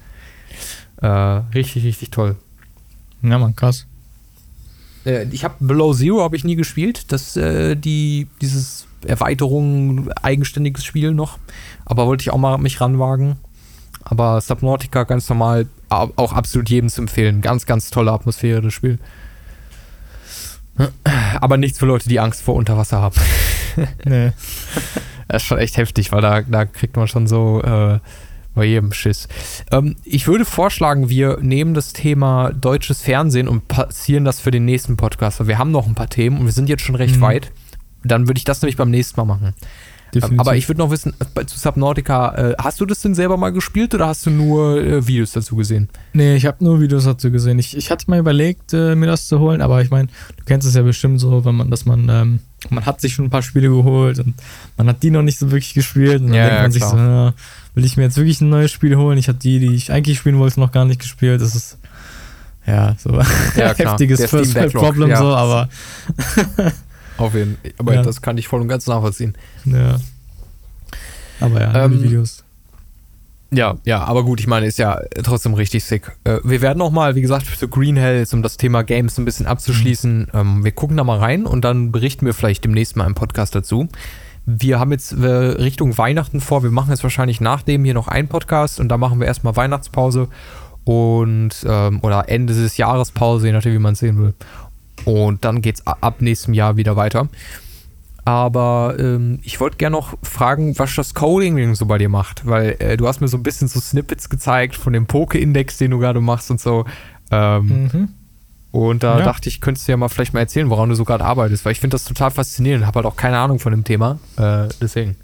Äh, 1.00 1.06
richtig, 1.06 1.84
richtig 1.84 2.10
toll. 2.10 2.36
Ja, 3.22 3.38
man, 3.38 3.56
krass. 3.56 3.86
Äh, 5.04 5.24
ich 5.30 5.44
habe 5.44 5.54
Below 5.60 5.94
Zero 5.94 6.22
habe 6.22 6.36
ich 6.36 6.44
nie 6.44 6.56
gespielt. 6.56 7.12
Das 7.12 7.36
äh, 7.36 7.76
die 7.76 8.28
dieses 8.40 8.86
Erweiterung 9.06 10.10
eigenständiges 10.22 10.84
Spiel 10.84 11.12
noch, 11.12 11.38
aber 11.84 12.06
wollte 12.06 12.22
ich 12.22 12.30
auch 12.30 12.38
mal 12.38 12.58
mich 12.58 12.80
ranwagen. 12.80 13.36
Aber 14.02 14.40
Subnautica 14.40 15.04
ganz 15.04 15.28
normal, 15.30 15.66
auch 15.88 16.32
absolut 16.32 16.68
jedem 16.68 16.90
zu 16.90 17.00
empfehlen. 17.00 17.40
Ganz, 17.40 17.64
ganz 17.64 17.88
tolle 17.88 18.12
Atmosphäre 18.12 18.60
das 18.60 18.74
Spiel. 18.74 18.98
Aber 21.40 21.56
nichts 21.56 21.78
für 21.78 21.86
Leute, 21.86 22.08
die 22.08 22.20
Angst 22.20 22.42
vor 22.42 22.54
Unterwasser 22.54 23.00
haben. 23.00 23.16
nee. 24.04 24.32
Das 25.26 25.42
ist 25.42 25.48
schon 25.48 25.58
echt 25.58 25.78
heftig, 25.78 26.12
weil 26.12 26.20
da, 26.20 26.42
da 26.42 26.66
kriegt 26.66 26.96
man 26.96 27.08
schon 27.08 27.26
so 27.26 27.62
äh, 27.62 27.98
bei 28.54 28.64
jedem 28.64 28.92
Schiss. 28.92 29.28
Ähm, 29.70 29.96
ich 30.04 30.26
würde 30.26 30.44
vorschlagen, 30.44 31.08
wir 31.08 31.38
nehmen 31.40 31.74
das 31.74 31.92
Thema 31.92 32.52
deutsches 32.52 33.02
Fernsehen 33.02 33.48
und 33.48 33.68
passieren 33.68 34.24
das 34.24 34.40
für 34.40 34.50
den 34.50 34.64
nächsten 34.64 34.96
Podcast. 34.96 35.40
Weil 35.40 35.48
wir 35.48 35.58
haben 35.58 35.70
noch 35.70 35.86
ein 35.86 35.94
paar 35.94 36.08
Themen 36.08 36.38
und 36.38 36.46
wir 36.46 36.52
sind 36.52 36.68
jetzt 36.68 36.82
schon 36.82 36.94
recht 36.94 37.16
mhm. 37.16 37.22
weit. 37.22 37.52
Dann 38.04 38.28
würde 38.28 38.38
ich 38.38 38.44
das 38.44 38.60
nämlich 38.60 38.76
beim 38.76 38.90
nächsten 38.90 39.18
Mal 39.18 39.24
machen. 39.24 39.54
Ähm, 40.22 40.40
aber 40.40 40.56
ich 40.56 40.68
würde 40.68 40.80
noch 40.80 40.90
wissen, 40.90 41.14
zu 41.46 41.58
Subnautica, 41.58 42.34
äh, 42.34 42.54
hast 42.58 42.80
du 42.80 42.86
das 42.86 43.00
denn 43.00 43.14
selber 43.14 43.36
mal 43.36 43.50
gespielt 43.50 43.94
oder 43.94 44.06
hast 44.06 44.26
du 44.26 44.30
nur 44.30 44.80
äh, 44.80 45.06
Videos 45.06 45.32
dazu 45.32 45.56
gesehen? 45.56 45.88
Nee, 46.12 46.36
ich 46.36 46.46
habe 46.46 46.62
nur 46.62 46.80
Videos 46.80 47.04
dazu 47.04 47.30
gesehen. 47.30 47.58
Ich, 47.58 47.76
ich 47.76 47.90
hatte 47.90 48.04
mal 48.08 48.18
überlegt, 48.18 48.72
äh, 48.72 48.94
mir 48.94 49.06
das 49.06 49.26
zu 49.26 49.40
holen, 49.40 49.60
aber 49.60 49.82
ich 49.82 49.90
meine, 49.90 50.08
du 50.36 50.44
kennst 50.44 50.68
es 50.68 50.74
ja 50.74 50.82
bestimmt 50.82 51.20
so, 51.20 51.44
wenn 51.44 51.54
man, 51.54 51.70
dass 51.70 51.84
man, 51.84 52.08
ähm, 52.08 52.40
man 52.70 52.86
hat 52.86 53.00
sich 53.00 53.14
schon 53.14 53.26
ein 53.26 53.30
paar 53.30 53.42
Spiele 53.42 53.68
geholt 53.68 54.18
und 54.18 54.34
man 54.76 54.88
hat 54.88 55.02
die 55.02 55.10
noch 55.10 55.22
nicht 55.22 55.38
so 55.38 55.50
wirklich 55.50 55.74
gespielt 55.74 56.20
und 56.20 56.28
dann 56.28 56.36
ja, 56.36 56.48
denkt 56.48 56.62
man 56.62 56.70
ja, 56.70 56.72
sich 56.72 56.84
so, 56.84 56.96
ja, 56.96 57.34
will 57.74 57.84
ich 57.84 57.96
mir 57.96 58.04
jetzt 58.04 58.16
wirklich 58.16 58.40
ein 58.40 58.48
neues 58.48 58.70
Spiel 58.70 58.96
holen? 58.96 59.18
Ich 59.18 59.28
hatte 59.28 59.40
die, 59.40 59.58
die 59.58 59.74
ich 59.74 59.92
eigentlich 59.92 60.18
spielen 60.18 60.38
wollte, 60.38 60.60
noch 60.60 60.72
gar 60.72 60.84
nicht 60.84 61.00
gespielt. 61.00 61.40
Das 61.40 61.54
ist 61.54 61.78
ja 62.66 62.96
so 62.98 63.10
ja, 63.56 63.74
heftiges 63.74 64.24
First 64.26 64.54
World 64.54 64.72
Problem 64.72 65.10
ja. 65.10 65.16
so, 65.16 65.34
aber 65.34 65.68
auf 67.18 67.34
jeden 67.34 67.56
Fall. 67.56 67.72
Aber 67.78 67.94
ja. 67.94 68.02
das 68.02 68.22
kann 68.22 68.38
ich 68.38 68.48
voll 68.48 68.60
und 68.60 68.68
ganz 68.68 68.86
nachvollziehen. 68.86 69.34
Ja. 69.64 69.98
Aber 71.40 71.60
ja, 71.60 71.84
ähm, 71.84 72.02
Videos. 72.02 72.44
Ja, 73.50 73.76
ja, 73.84 74.02
aber 74.02 74.24
gut, 74.24 74.40
ich 74.40 74.46
meine, 74.46 74.66
ist 74.66 74.78
ja 74.78 75.00
trotzdem 75.22 75.54
richtig 75.54 75.84
sick. 75.84 76.10
Äh, 76.24 76.38
wir 76.42 76.60
werden 76.60 76.80
auch 76.80 76.90
mal, 76.90 77.14
wie 77.14 77.20
gesagt, 77.20 77.46
für 77.46 77.68
Green 77.68 77.96
Hells, 77.96 78.32
um 78.34 78.42
das 78.42 78.56
Thema 78.56 78.82
Games 78.82 79.16
ein 79.18 79.24
bisschen 79.24 79.46
abzuschließen, 79.46 80.20
mhm. 80.20 80.28
ähm, 80.32 80.64
wir 80.64 80.72
gucken 80.72 80.96
da 80.96 81.04
mal 81.04 81.18
rein 81.18 81.46
und 81.46 81.64
dann 81.64 81.92
berichten 81.92 82.26
wir 82.26 82.34
vielleicht 82.34 82.64
demnächst 82.64 82.96
mal 82.96 83.06
im 83.06 83.14
Podcast 83.14 83.54
dazu. 83.54 83.88
Wir 84.46 84.78
haben 84.78 84.92
jetzt 84.92 85.12
äh, 85.12 85.26
Richtung 85.26 85.96
Weihnachten 85.96 86.40
vor. 86.40 86.62
Wir 86.62 86.70
machen 86.70 86.90
jetzt 86.90 87.02
wahrscheinlich 87.02 87.40
nach 87.40 87.62
dem 87.62 87.84
hier 87.84 87.94
noch 87.94 88.08
einen 88.08 88.28
Podcast 88.28 88.78
und 88.78 88.88
da 88.88 88.98
machen 88.98 89.20
wir 89.20 89.26
erstmal 89.26 89.56
Weihnachtspause 89.56 90.28
und 90.84 91.50
ähm, 91.66 92.00
oder 92.02 92.28
Ende 92.28 92.54
des 92.54 92.76
Jahres 92.76 93.10
Pause, 93.10 93.46
je 93.46 93.52
nachdem, 93.52 93.72
wie 93.72 93.78
man 93.78 93.94
es 93.94 94.00
sehen 94.00 94.18
will. 94.18 94.34
Und 95.06 95.44
dann 95.44 95.62
geht 95.62 95.76
es 95.76 95.86
ab 95.86 96.20
nächstem 96.20 96.54
Jahr 96.54 96.76
wieder 96.76 96.96
weiter. 96.96 97.28
Aber 98.26 98.96
ähm, 98.98 99.40
ich 99.42 99.60
wollte 99.60 99.76
gerne 99.76 99.96
noch 99.96 100.16
fragen, 100.22 100.78
was 100.78 100.94
das 100.94 101.14
Coding 101.14 101.74
so 101.74 101.86
bei 101.86 101.98
dir 101.98 102.08
macht, 102.08 102.46
weil 102.46 102.76
äh, 102.78 102.96
du 102.96 103.06
hast 103.06 103.20
mir 103.20 103.28
so 103.28 103.36
ein 103.36 103.42
bisschen 103.42 103.68
so 103.68 103.80
Snippets 103.80 104.30
gezeigt 104.30 104.76
von 104.76 104.94
dem 104.94 105.06
Poke-Index, 105.06 105.76
den 105.76 105.90
du 105.90 105.98
gerade 105.98 106.20
machst 106.20 106.50
und 106.50 106.60
so. 106.60 106.86
Ähm, 107.30 107.90
mhm. 107.92 108.08
Und 108.74 109.04
da 109.04 109.20
ja. 109.20 109.24
dachte 109.24 109.48
ich, 109.48 109.60
könntest 109.60 109.86
du 109.86 109.92
ja 109.92 109.96
mal 109.96 110.08
vielleicht 110.08 110.34
mal 110.34 110.40
erzählen, 110.40 110.68
woran 110.68 110.88
du 110.88 110.96
so 110.96 111.04
gerade 111.04 111.24
arbeitest, 111.24 111.64
weil 111.64 111.70
ich 111.70 111.78
finde 111.78 111.94
das 111.94 112.02
total 112.02 112.32
faszinierend 112.32 112.82
und 112.82 112.86
habe 112.88 112.96
halt 112.96 113.06
auch 113.06 113.14
keine 113.14 113.38
Ahnung 113.38 113.60
von 113.60 113.70
dem 113.70 113.84
Thema. 113.84 114.18
Äh, 114.36 114.66
deswegen. 114.80 115.14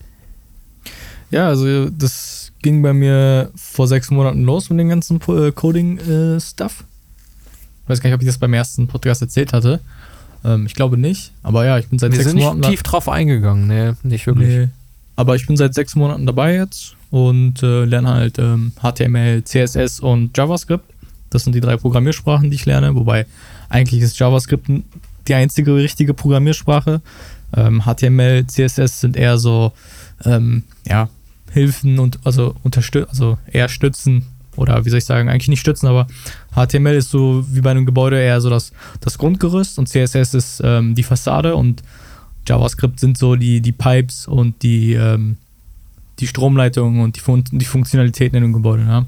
Ja, 1.33 1.49
also 1.49 1.91
das 1.91 2.53
ging 2.63 2.81
bei 2.81 2.93
mir 2.93 3.51
vor 3.57 3.89
sechs 3.89 4.13
Monaten 4.13 4.45
los 4.45 4.71
mit 4.71 4.79
dem 4.79 4.89
ganzen 4.89 5.21
äh, 5.27 5.51
Coding-Stuff. 5.51 6.85
ich 7.83 7.89
weiß 7.89 8.01
gar 8.01 8.11
nicht, 8.11 8.15
ob 8.15 8.21
ich 8.21 8.29
das 8.29 8.39
beim 8.39 8.55
ersten 8.55 8.87
Podcast 8.87 9.21
erzählt 9.21 9.53
hatte. 9.53 9.81
Ähm, 10.45 10.67
ich 10.67 10.75
glaube 10.75 10.97
nicht, 10.97 11.33
aber 11.43 11.65
ja, 11.65 11.77
ich 11.77 11.89
bin 11.89 11.99
seit 11.99 12.13
Wir 12.13 12.19
sechs 12.19 12.33
Monaten. 12.33 12.45
Wir 12.45 12.51
sind 12.51 12.61
nicht 12.61 12.71
tief 12.71 12.83
drauf 12.85 13.09
eingegangen, 13.09 13.67
ne, 13.67 13.97
nicht 14.05 14.29
wirklich. 14.29 14.49
Nee. 14.49 14.69
Aber 15.17 15.35
ich 15.35 15.49
bin 15.49 15.57
seit 15.57 15.75
sechs 15.75 15.97
Monaten 15.97 16.25
dabei 16.25 16.55
jetzt 16.55 16.95
und 17.11 17.65
äh, 17.65 17.85
lerne 17.85 18.11
halt 18.11 18.39
ähm, 18.39 18.71
HTML, 18.81 19.43
CSS 19.43 19.99
und 19.99 20.39
JavaScript. 20.39 20.85
Das 21.31 21.45
sind 21.45 21.55
die 21.55 21.61
drei 21.61 21.76
Programmiersprachen, 21.76 22.51
die 22.51 22.57
ich 22.57 22.66
lerne, 22.66 22.95
wobei 22.95 23.26
eigentlich 23.68 24.03
ist 24.03 24.18
JavaScript 24.18 24.68
die 25.28 25.35
einzige 25.35 25.74
richtige 25.74 26.12
Programmiersprache. 26.12 27.01
Ähm, 27.57 27.83
HTML, 27.85 28.47
CSS 28.47 29.01
sind 29.01 29.16
eher 29.16 29.39
so 29.39 29.72
ähm, 30.24 30.64
ja, 30.87 31.09
Hilfen 31.53 31.99
und 31.99 32.18
also 32.24 32.55
unterstützen, 32.62 33.09
also 33.11 33.39
eher 33.51 33.68
stützen 33.68 34.26
oder 34.57 34.85
wie 34.85 34.91
soll 34.91 34.99
ich 34.99 35.05
sagen, 35.05 35.28
eigentlich 35.28 35.49
nicht 35.49 35.61
stützen, 35.61 35.87
aber 35.87 36.07
HTML 36.55 36.95
ist 36.95 37.11
so 37.11 37.45
wie 37.51 37.61
bei 37.61 37.70
einem 37.70 37.87
Gebäude 37.87 38.20
eher 38.20 38.41
so 38.41 38.51
das, 38.51 38.72
das 39.01 39.18
Grundgerüst 39.18 39.78
und 39.78 39.89
CSS 39.89 40.35
ist 40.35 40.62
ähm, 40.64 40.95
die 40.95 41.03
Fassade 41.03 41.55
und 41.57 41.83
JavaScript 42.47 43.01
sind 43.01 43.16
so 43.16 43.37
die, 43.37 43.61
die 43.61 43.72
Pipes 43.72 44.26
und 44.26 44.62
die, 44.62 44.95
ähm, 44.95 45.37
die 46.18 46.26
Stromleitungen 46.26 47.01
und 47.01 47.16
die, 47.16 47.20
Fun 47.20 47.45
die 47.51 47.64
Funktionalitäten 47.64 48.37
in 48.37 48.43
dem 48.43 48.53
Gebäude. 48.53 48.83
Ja. 48.83 49.07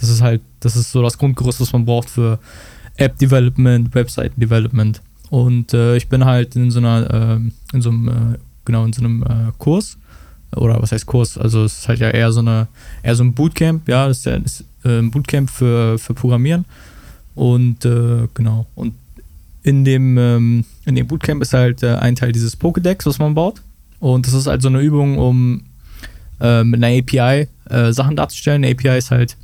Das 0.00 0.08
ist 0.08 0.22
halt, 0.22 0.40
das 0.60 0.76
ist 0.76 0.90
so 0.92 1.02
das 1.02 1.18
Grundgerüst, 1.18 1.60
was 1.60 1.72
man 1.72 1.84
braucht 1.84 2.10
für 2.10 2.38
App-Development, 2.96 3.94
Webseiten-Development. 3.94 5.00
Und 5.30 5.72
äh, 5.74 5.96
ich 5.96 6.08
bin 6.08 6.24
halt 6.24 6.56
in 6.56 6.70
so 6.70 6.80
einer, 6.80 7.38
äh, 7.38 7.74
in 7.76 7.80
so 7.80 7.90
einem, 7.90 8.08
äh, 8.08 8.38
genau, 8.64 8.84
in 8.84 8.92
so 8.92 9.00
einem 9.00 9.22
äh, 9.22 9.52
Kurs 9.58 9.96
oder 10.56 10.82
was 10.82 10.92
heißt 10.92 11.06
Kurs? 11.06 11.38
Also 11.38 11.64
es 11.64 11.78
ist 11.78 11.88
halt 11.88 12.00
ja 12.00 12.10
eher 12.10 12.32
so 12.32 12.40
eine, 12.40 12.66
eher 13.02 13.14
so 13.14 13.22
ein 13.22 13.32
Bootcamp, 13.32 13.88
ja, 13.88 14.08
das 14.08 14.18
ist, 14.18 14.26
ja, 14.26 14.34
ist 14.34 14.64
äh, 14.84 14.98
ein 14.98 15.10
Bootcamp 15.10 15.48
für, 15.48 15.98
für 15.98 16.14
Programmieren. 16.14 16.64
Und 17.36 17.84
äh, 17.84 18.26
genau. 18.34 18.66
Und 18.74 18.94
in 19.62 19.84
dem, 19.84 20.18
ähm, 20.18 20.64
in 20.84 20.96
dem 20.96 21.06
Bootcamp 21.06 21.42
ist 21.42 21.52
halt 21.52 21.84
ein 21.84 22.16
Teil 22.16 22.32
dieses 22.32 22.58
Pokédex, 22.58 23.06
was 23.06 23.18
man 23.18 23.34
baut. 23.34 23.62
Und 24.00 24.26
das 24.26 24.34
ist 24.34 24.46
halt 24.46 24.62
so 24.62 24.68
eine 24.68 24.80
Übung, 24.80 25.18
um 25.18 25.62
mit 26.42 26.82
einer 26.82 26.86
API 26.86 27.48
Sachen 27.92 28.16
darzustellen. 28.16 28.64
Eine 28.64 28.72
API 28.72 28.96
ist 28.96 29.10
halt, 29.10 29.36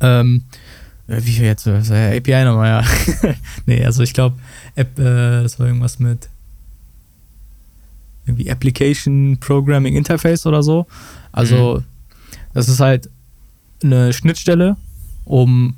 ähm, 0.00 0.44
äh, 1.08 1.20
wie 1.24 1.32
viel 1.32 1.44
jetzt? 1.44 1.66
Äh, 1.66 2.16
API 2.16 2.44
nochmal, 2.44 2.82
ja. 2.82 3.34
nee, 3.66 3.84
also 3.84 4.02
ich 4.02 4.12
glaube, 4.12 4.36
App, 4.74 4.98
äh, 4.98 5.42
das 5.42 5.58
war 5.58 5.66
irgendwas 5.66 5.98
mit 5.98 6.28
irgendwie 8.26 8.50
Application 8.50 9.38
Programming 9.40 9.96
Interface 9.96 10.46
oder 10.46 10.62
so. 10.62 10.86
Also, 11.32 11.78
mhm. 11.78 11.84
das 12.54 12.68
ist 12.68 12.80
halt 12.80 13.10
eine 13.82 14.12
Schnittstelle, 14.12 14.76
um 15.24 15.76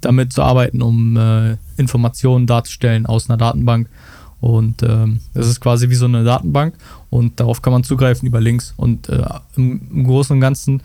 damit 0.00 0.32
zu 0.32 0.42
arbeiten, 0.42 0.82
um 0.82 1.16
äh, 1.16 1.56
Informationen 1.76 2.46
darzustellen 2.46 3.06
aus 3.06 3.28
einer 3.28 3.36
Datenbank. 3.36 3.88
Und 4.40 4.82
ähm, 4.82 5.20
das 5.34 5.46
ist 5.48 5.60
quasi 5.60 5.90
wie 5.90 5.94
so 5.94 6.06
eine 6.06 6.24
Datenbank 6.24 6.74
und 7.10 7.38
darauf 7.38 7.60
kann 7.60 7.74
man 7.74 7.84
zugreifen 7.84 8.26
über 8.26 8.40
Links. 8.40 8.72
Und 8.76 9.08
äh, 9.10 9.22
im, 9.56 9.82
im, 9.90 10.04
Großen 10.06 10.34
und 10.34 10.40
Ganzen 10.40 10.82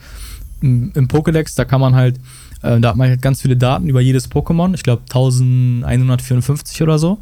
im, 0.66 0.91
im 0.95 1.07
Pokédex, 1.07 1.55
da 1.55 1.66
kann 1.66 1.82
man 1.82 1.95
halt, 1.95 2.18
äh, 2.61 2.80
da 2.80 2.89
hat 2.89 2.95
man 2.95 3.09
halt 3.09 3.22
ganz 3.22 3.41
viele 3.41 3.55
Daten 3.55 3.88
über 3.88 4.01
jedes 4.01 4.30
Pokémon, 4.30 4.74
ich 4.74 4.84
glaube 4.84 5.03
1154 5.03 6.82
oder 6.82 6.99
so. 6.99 7.20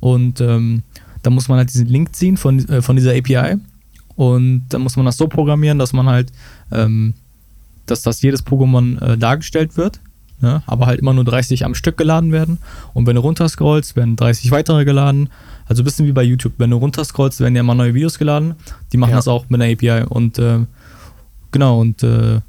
Und 0.00 0.40
ähm, 0.40 0.82
da 1.22 1.30
muss 1.30 1.48
man 1.48 1.58
halt 1.58 1.72
diesen 1.72 1.88
Link 1.88 2.14
ziehen 2.14 2.36
von, 2.36 2.66
äh, 2.68 2.82
von 2.82 2.96
dieser 2.96 3.12
API. 3.12 3.56
Und 4.16 4.66
dann 4.68 4.82
muss 4.82 4.96
man 4.96 5.06
das 5.06 5.16
so 5.16 5.26
programmieren, 5.26 5.78
dass 5.78 5.92
man 5.92 6.06
halt, 6.06 6.30
ähm, 6.70 7.14
dass 7.86 8.02
das 8.02 8.22
jedes 8.22 8.46
Pokémon 8.46 9.00
äh, 9.02 9.18
dargestellt 9.18 9.76
wird 9.76 10.00
Ne? 10.44 10.62
aber 10.66 10.86
halt 10.86 11.00
immer 11.00 11.14
nur 11.14 11.24
30 11.24 11.64
am 11.64 11.74
Stück 11.74 11.96
geladen 11.96 12.30
werden. 12.30 12.58
Und 12.92 13.06
wenn 13.06 13.14
du 13.14 13.22
runterscrollst, 13.22 13.96
werden 13.96 14.16
30 14.16 14.50
weitere 14.50 14.84
geladen. 14.84 15.30
Also 15.66 15.82
ein 15.82 15.84
bisschen 15.84 16.06
wie 16.06 16.12
bei 16.12 16.22
YouTube. 16.22 16.54
Wenn 16.58 16.70
du 16.70 16.76
runterscrollst, 16.76 17.40
werden 17.40 17.54
ja 17.54 17.60
immer 17.60 17.74
neue 17.74 17.94
Videos 17.94 18.18
geladen. 18.18 18.54
Die 18.92 18.98
machen 18.98 19.12
ja. 19.12 19.16
das 19.16 19.28
auch 19.28 19.48
mit 19.48 19.62
einer 19.62 19.72
API. 19.72 20.04
Und 20.06 20.38
äh, 20.38 20.66
genau, 21.50 21.80
und 21.80 22.02
äh, 22.02 22.40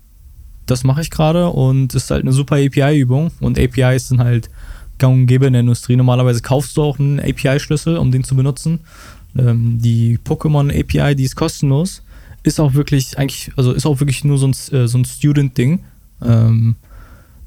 das 0.65 0.83
mache 0.83 1.01
ich 1.01 1.09
gerade 1.09 1.49
und 1.49 1.93
ist 1.93 2.11
halt 2.11 2.23
eine 2.23 2.33
super 2.33 2.55
API-Übung. 2.55 3.31
Und 3.39 3.59
APIs 3.59 4.09
sind 4.09 4.19
halt 4.19 4.49
gang 4.97 5.13
und 5.21 5.27
gäbe 5.27 5.47
in 5.47 5.53
der 5.53 5.61
Industrie. 5.61 5.95
Normalerweise 5.95 6.41
kaufst 6.41 6.75
du 6.77 6.83
auch 6.83 6.99
einen 6.99 7.19
API-Schlüssel, 7.19 7.97
um 7.97 8.11
den 8.11 8.23
zu 8.23 8.35
benutzen. 8.35 8.79
Ähm, 9.37 9.79
die 9.81 10.17
Pokémon 10.17 10.69
API, 10.69 11.15
die 11.15 11.23
ist 11.23 11.35
kostenlos. 11.35 12.03
Ist 12.43 12.59
auch 12.59 12.73
wirklich, 12.73 13.17
eigentlich, 13.17 13.51
also 13.55 13.73
ist 13.73 13.85
auch 13.85 13.99
wirklich 13.99 14.23
nur 14.23 14.37
so 14.37 14.47
ein, 14.47 14.55
äh, 14.71 14.87
so 14.87 14.97
ein 14.97 15.05
Student-Ding. 15.05 15.79
Ähm, 16.23 16.75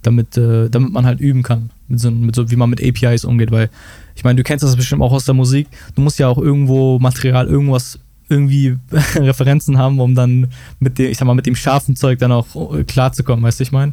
damit, 0.02 0.36
äh, 0.36 0.68
damit 0.70 0.92
man 0.92 1.04
halt 1.04 1.20
üben 1.20 1.42
kann, 1.42 1.70
mit 1.88 2.00
so, 2.00 2.10
mit 2.10 2.34
so, 2.34 2.50
wie 2.50 2.56
man 2.56 2.70
mit 2.70 2.82
APIs 2.82 3.24
umgeht, 3.24 3.50
weil 3.50 3.70
ich 4.14 4.24
meine, 4.24 4.36
du 4.36 4.42
kennst 4.42 4.64
das 4.64 4.76
bestimmt 4.76 5.02
auch 5.02 5.12
aus 5.12 5.24
der 5.24 5.34
Musik, 5.34 5.68
du 5.94 6.02
musst 6.02 6.18
ja 6.18 6.28
auch 6.28 6.38
irgendwo 6.38 6.98
Material, 6.98 7.46
irgendwas, 7.46 7.98
irgendwie 8.28 8.76
Referenzen 9.14 9.78
haben, 9.78 10.00
um 10.00 10.14
dann 10.14 10.48
mit 10.80 10.98
dem, 10.98 11.10
ich 11.10 11.18
sag 11.18 11.26
mal, 11.26 11.34
mit 11.34 11.46
dem 11.46 11.56
scharfen 11.56 11.96
Zeug 11.96 12.18
dann 12.18 12.32
auch 12.32 12.74
äh, 12.74 12.84
klarzukommen, 12.84 13.44
weißt 13.44 13.60
du, 13.60 13.62
ich 13.62 13.72
meine? 13.72 13.92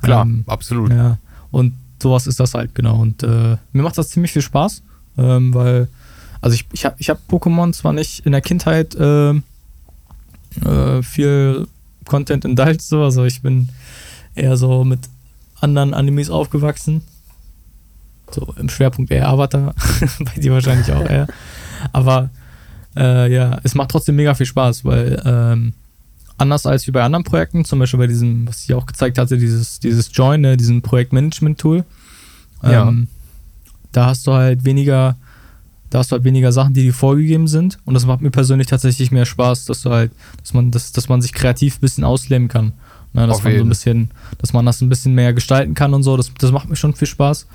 Klar, 0.00 0.24
ähm, 0.24 0.44
absolut. 0.46 0.90
Ja, 0.90 1.18
und 1.50 1.74
sowas 2.00 2.26
ist 2.26 2.40
das 2.40 2.54
halt, 2.54 2.74
genau. 2.74 3.00
Und 3.00 3.22
äh, 3.22 3.56
mir 3.72 3.82
macht 3.82 3.98
das 3.98 4.10
ziemlich 4.10 4.32
viel 4.32 4.42
Spaß, 4.42 4.82
ähm, 5.18 5.54
weil, 5.54 5.88
also 6.40 6.54
ich, 6.54 6.66
ich 6.72 6.84
habe 6.84 6.96
ich 6.98 7.10
hab 7.10 7.18
Pokémon 7.28 7.72
zwar 7.72 7.92
nicht 7.92 8.26
in 8.26 8.32
der 8.32 8.40
Kindheit 8.40 8.94
äh, 8.94 9.30
äh, 9.30 11.02
viel 11.02 11.66
Content 12.06 12.44
indulged, 12.44 12.82
so, 12.82 13.02
also 13.04 13.24
ich 13.24 13.42
bin 13.42 13.68
eher 14.34 14.56
so 14.56 14.84
mit 14.84 15.00
anderen 15.60 15.94
Animes 15.94 16.30
aufgewachsen. 16.30 17.02
So 18.30 18.54
im 18.56 18.68
Schwerpunkt 18.68 19.10
eher 19.10 19.28
Avatar. 19.28 19.74
Bei 20.20 20.40
dir 20.40 20.52
wahrscheinlich 20.52 20.90
auch 20.92 21.08
eher. 21.08 21.26
Aber 21.92 22.30
äh, 22.96 23.32
ja, 23.32 23.58
es 23.62 23.74
macht 23.74 23.90
trotzdem 23.90 24.16
mega 24.16 24.34
viel 24.34 24.46
Spaß, 24.46 24.84
weil 24.84 25.22
ähm, 25.24 25.72
anders 26.38 26.66
als 26.66 26.86
wie 26.86 26.90
bei 26.90 27.02
anderen 27.02 27.24
Projekten, 27.24 27.64
zum 27.64 27.78
Beispiel 27.78 27.98
bei 27.98 28.06
diesem, 28.06 28.46
was 28.46 28.64
ich 28.64 28.74
auch 28.74 28.86
gezeigt 28.86 29.18
hatte, 29.18 29.38
dieses, 29.38 29.80
dieses 29.80 30.10
Join, 30.12 30.40
ne, 30.40 30.56
diesem 30.56 30.82
Projektmanagement-Tool, 30.82 31.84
ähm, 32.64 32.70
ja. 32.70 32.92
da 33.92 34.06
hast 34.06 34.26
du 34.26 34.32
halt 34.32 34.64
weniger, 34.64 35.16
da 35.90 35.98
hast 35.98 36.10
du 36.10 36.16
halt 36.16 36.24
weniger 36.24 36.52
Sachen, 36.52 36.74
die 36.74 36.82
dir 36.82 36.94
vorgegeben 36.94 37.48
sind. 37.48 37.78
Und 37.84 37.94
das 37.94 38.06
macht 38.06 38.20
mir 38.20 38.30
persönlich 38.30 38.66
tatsächlich 38.66 39.10
mehr 39.10 39.26
Spaß, 39.26 39.66
dass 39.66 39.82
du 39.82 39.90
halt, 39.90 40.12
dass 40.40 40.54
man, 40.54 40.70
dass, 40.70 40.92
dass 40.92 41.08
man 41.08 41.20
sich 41.22 41.32
kreativ 41.32 41.76
ein 41.76 41.80
bisschen 41.80 42.04
ausleben 42.04 42.48
kann. 42.48 42.72
Ne, 43.14 43.26
dass 43.26 43.44
man 43.44 43.54
so 43.54 43.62
ein 43.62 43.68
bisschen, 43.68 44.10
dass 44.38 44.54
man 44.54 44.64
das 44.64 44.80
ein 44.80 44.88
bisschen 44.88 45.14
mehr 45.14 45.34
gestalten 45.34 45.74
kann 45.74 45.92
und 45.92 46.02
so. 46.02 46.16
Das, 46.16 46.32
das 46.38 46.50
macht 46.50 46.68
mir 46.68 46.76
schon 46.76 46.94
viel 46.94 47.08
Spaß. 47.08 47.46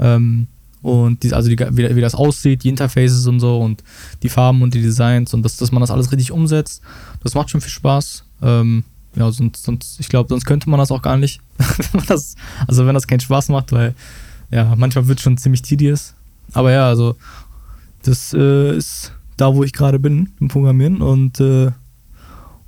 Ähm, 0.00 0.48
und 0.86 1.24
die, 1.24 1.32
also 1.32 1.48
die, 1.48 1.58
wie, 1.58 1.96
wie, 1.96 2.00
das 2.00 2.14
aussieht, 2.14 2.62
die 2.62 2.68
Interfaces 2.68 3.26
und 3.26 3.40
so 3.40 3.58
und 3.58 3.82
die 4.22 4.28
Farben 4.28 4.62
und 4.62 4.72
die 4.72 4.80
Designs 4.80 5.34
und 5.34 5.42
das, 5.42 5.56
dass 5.56 5.72
man 5.72 5.80
das 5.80 5.90
alles 5.90 6.12
richtig 6.12 6.30
umsetzt, 6.30 6.80
das 7.24 7.34
macht 7.34 7.50
schon 7.50 7.60
viel 7.60 7.72
Spaß. 7.72 8.24
Ähm, 8.42 8.84
ja, 9.16 9.28
sonst, 9.32 9.64
sonst, 9.64 9.98
ich 9.98 10.08
glaube, 10.08 10.28
sonst 10.28 10.44
könnte 10.44 10.70
man 10.70 10.78
das 10.78 10.92
auch 10.92 11.02
gar 11.02 11.16
nicht. 11.16 11.40
das, 12.06 12.36
also 12.68 12.86
wenn 12.86 12.94
das 12.94 13.08
keinen 13.08 13.18
Spaß 13.18 13.48
macht, 13.48 13.72
weil 13.72 13.96
ja, 14.52 14.74
manchmal 14.76 15.08
wird 15.08 15.18
es 15.18 15.24
schon 15.24 15.36
ziemlich 15.36 15.62
tedious. 15.62 16.14
Aber 16.52 16.70
ja, 16.70 16.86
also 16.86 17.16
das 18.04 18.32
äh, 18.32 18.76
ist 18.76 19.12
da, 19.36 19.56
wo 19.56 19.64
ich 19.64 19.72
gerade 19.72 19.98
bin 19.98 20.30
im 20.38 20.46
Programmieren 20.46 21.02
und 21.02 21.40
äh, 21.40 21.72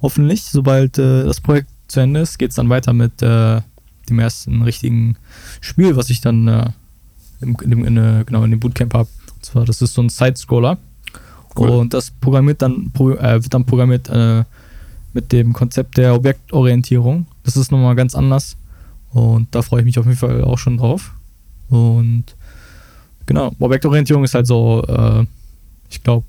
hoffentlich, 0.03 0.43
sobald 0.43 0.99
äh, 0.99 1.23
das 1.23 1.41
Projekt 1.41 1.71
zu 1.87 2.01
Ende 2.01 2.21
ist, 2.21 2.39
geht 2.39 2.51
es 2.51 2.57
dann 2.57 2.69
weiter 2.69 2.93
mit 2.93 3.23
äh, 3.23 3.61
dem 4.09 4.19
ersten 4.19 4.63
richtigen 4.63 5.17
Spiel, 5.61 5.95
was 5.95 6.11
ich 6.11 6.21
dann 6.21 6.75
äh, 7.41 7.65
in, 7.65 7.73
in, 7.73 8.25
genau 8.27 8.45
in 8.45 8.51
dem 8.51 8.61
Bootcamp 8.61 8.95
habe. 8.95 9.09
Und 9.35 9.45
zwar, 9.45 9.65
das 9.65 9.83
ist 9.83 9.95
so 9.95 10.03
ein 10.03 10.09
Side-Scroller. 10.09 10.79
Cool. 11.57 11.71
Und 11.71 11.95
das 11.95 12.11
programmiert 12.11 12.63
dann, 12.63 12.93
äh, 12.95 13.43
wird 13.43 13.53
dann 13.53 13.65
programmiert 13.65 14.09
äh, 14.09 14.45
mit 15.13 15.33
dem 15.33 15.53
Konzept 15.53 15.97
der 15.97 16.15
Objektorientierung. 16.15 17.27
Das 17.43 17.57
ist 17.57 17.73
nochmal 17.73 17.97
ganz 17.97 18.15
anders. 18.15 18.57
Und 19.11 19.55
da 19.55 19.63
freue 19.63 19.81
ich 19.81 19.87
mich 19.87 19.99
auf 19.99 20.07
jeden 20.07 20.19
Fall 20.19 20.45
auch 20.45 20.59
schon 20.59 20.77
drauf. 20.77 21.15
Und 21.69 22.25
genau, 23.27 23.53
Objektorientierung 23.59 24.25
ist 24.25 24.35
halt 24.35 24.47
so, 24.47 24.85
äh, 24.87 25.25
ich 25.91 26.03
glaube, 26.03 26.27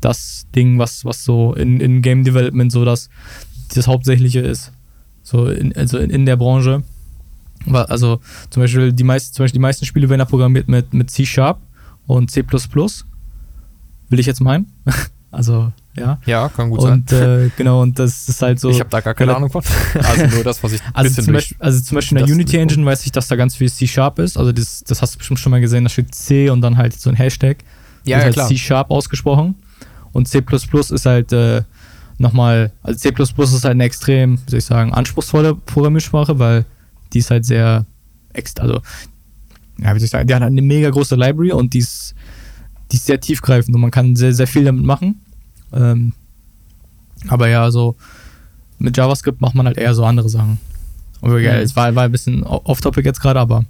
das 0.00 0.46
Ding, 0.54 0.78
was, 0.78 1.04
was 1.04 1.24
so 1.24 1.54
in, 1.54 1.80
in 1.80 2.02
Game 2.02 2.22
Development 2.22 2.70
so 2.70 2.84
das, 2.84 3.08
das 3.74 3.86
Hauptsächliche 3.86 4.40
ist. 4.40 4.72
So 5.22 5.46
in, 5.46 5.74
also 5.74 5.98
in, 5.98 6.10
in 6.10 6.26
der 6.26 6.36
Branche. 6.36 6.82
Also 7.74 8.20
zum 8.50 8.62
Beispiel 8.62 8.92
die 8.92 9.04
meisten, 9.04 9.34
zum 9.34 9.44
Beispiel 9.44 9.58
die 9.58 9.62
meisten 9.62 9.84
Spiele 9.84 10.08
werden 10.08 10.20
ja 10.20 10.24
programmiert 10.24 10.68
mit, 10.68 10.94
mit 10.94 11.10
C 11.10 11.26
Sharp 11.26 11.58
und 12.06 12.30
C. 12.30 12.44
Will 14.08 14.20
ich 14.20 14.26
jetzt 14.26 14.40
meinen. 14.40 14.72
also, 15.30 15.72
ja. 15.96 16.18
Ja, 16.26 16.48
kann 16.48 16.70
gut 16.70 16.80
und, 16.80 17.10
sein. 17.10 17.46
Äh, 17.46 17.50
genau, 17.56 17.82
und 17.82 17.98
das 17.98 18.28
ist 18.28 18.40
halt 18.42 18.60
so. 18.60 18.70
Ich 18.70 18.80
habe 18.80 18.90
da 18.90 19.00
gar 19.00 19.14
keine 19.14 19.34
Ahnung 19.34 19.50
von. 19.50 19.62
Also 19.94 20.26
nur 20.26 20.44
das, 20.44 20.62
was 20.62 20.72
ich 20.72 20.80
also 20.92 21.22
zum, 21.22 21.32
Beispiel, 21.32 21.56
also 21.58 21.80
zum 21.80 21.94
Beispiel 21.96 22.18
in 22.18 22.26
der 22.26 22.34
Unity 22.34 22.58
Engine 22.58 22.84
weiß 22.84 23.04
ich, 23.06 23.12
dass 23.12 23.28
da 23.28 23.36
ganz 23.36 23.56
viel 23.56 23.70
C 23.70 23.86
Sharp 23.86 24.18
ist. 24.18 24.36
Also 24.36 24.52
das, 24.52 24.84
das 24.84 25.02
hast 25.02 25.14
du 25.14 25.18
bestimmt 25.18 25.40
schon 25.40 25.50
mal 25.50 25.60
gesehen, 25.60 25.84
da 25.84 25.90
steht 25.90 26.14
C 26.14 26.50
und 26.50 26.60
dann 26.60 26.76
halt 26.76 26.98
so 26.98 27.10
ein 27.10 27.16
Hashtag. 27.16 27.58
Ja, 28.04 28.18
ja 28.18 28.24
halt 28.24 28.34
klar. 28.34 28.48
C 28.48 28.56
Sharp 28.56 28.90
ausgesprochen. 28.90 29.56
Und 30.12 30.28
C 30.28 30.42
ist 30.72 31.06
halt 31.06 31.32
äh, 31.32 31.62
nochmal, 32.18 32.72
also 32.82 32.98
C 32.98 33.10
ist 33.18 33.64
halt 33.64 33.64
eine 33.72 33.84
extrem, 33.84 34.38
wie 34.46 34.50
soll 34.50 34.58
ich 34.58 34.64
sagen, 34.64 34.94
anspruchsvolle 34.94 35.54
Programmiersprache, 35.54 36.38
weil 36.38 36.64
die 37.12 37.18
ist 37.18 37.30
halt 37.30 37.44
sehr, 37.44 37.86
also, 38.58 38.80
ja, 39.78 39.94
wie 39.94 39.98
soll 39.98 40.04
ich 40.04 40.10
sagen, 40.10 40.26
die 40.26 40.34
hat 40.34 40.42
eine 40.42 40.62
mega 40.62 40.90
große 40.90 41.16
Library 41.16 41.52
und 41.52 41.74
die 41.74 41.78
ist, 41.78 42.14
die 42.92 42.96
ist 42.96 43.06
sehr 43.06 43.20
tiefgreifend 43.20 43.74
und 43.74 43.80
man 43.80 43.90
kann 43.90 44.16
sehr, 44.16 44.32
sehr 44.32 44.46
viel 44.46 44.64
damit 44.64 44.84
machen. 44.84 45.20
Ähm, 45.72 46.12
aber 47.28 47.48
ja, 47.48 47.62
also 47.62 47.96
mit 48.78 48.96
JavaScript 48.96 49.40
macht 49.40 49.54
man 49.54 49.66
halt 49.66 49.78
eher 49.78 49.94
so 49.94 50.04
andere 50.04 50.28
Sachen. 50.28 50.58
Aber 51.22 51.40
ja, 51.40 51.54
mhm. 51.54 51.60
es 51.60 51.74
war, 51.74 51.94
war 51.94 52.04
ein 52.04 52.12
bisschen 52.12 52.42
off-topic 52.44 53.06
jetzt 53.06 53.20
gerade, 53.20 53.40
aber 53.40 53.64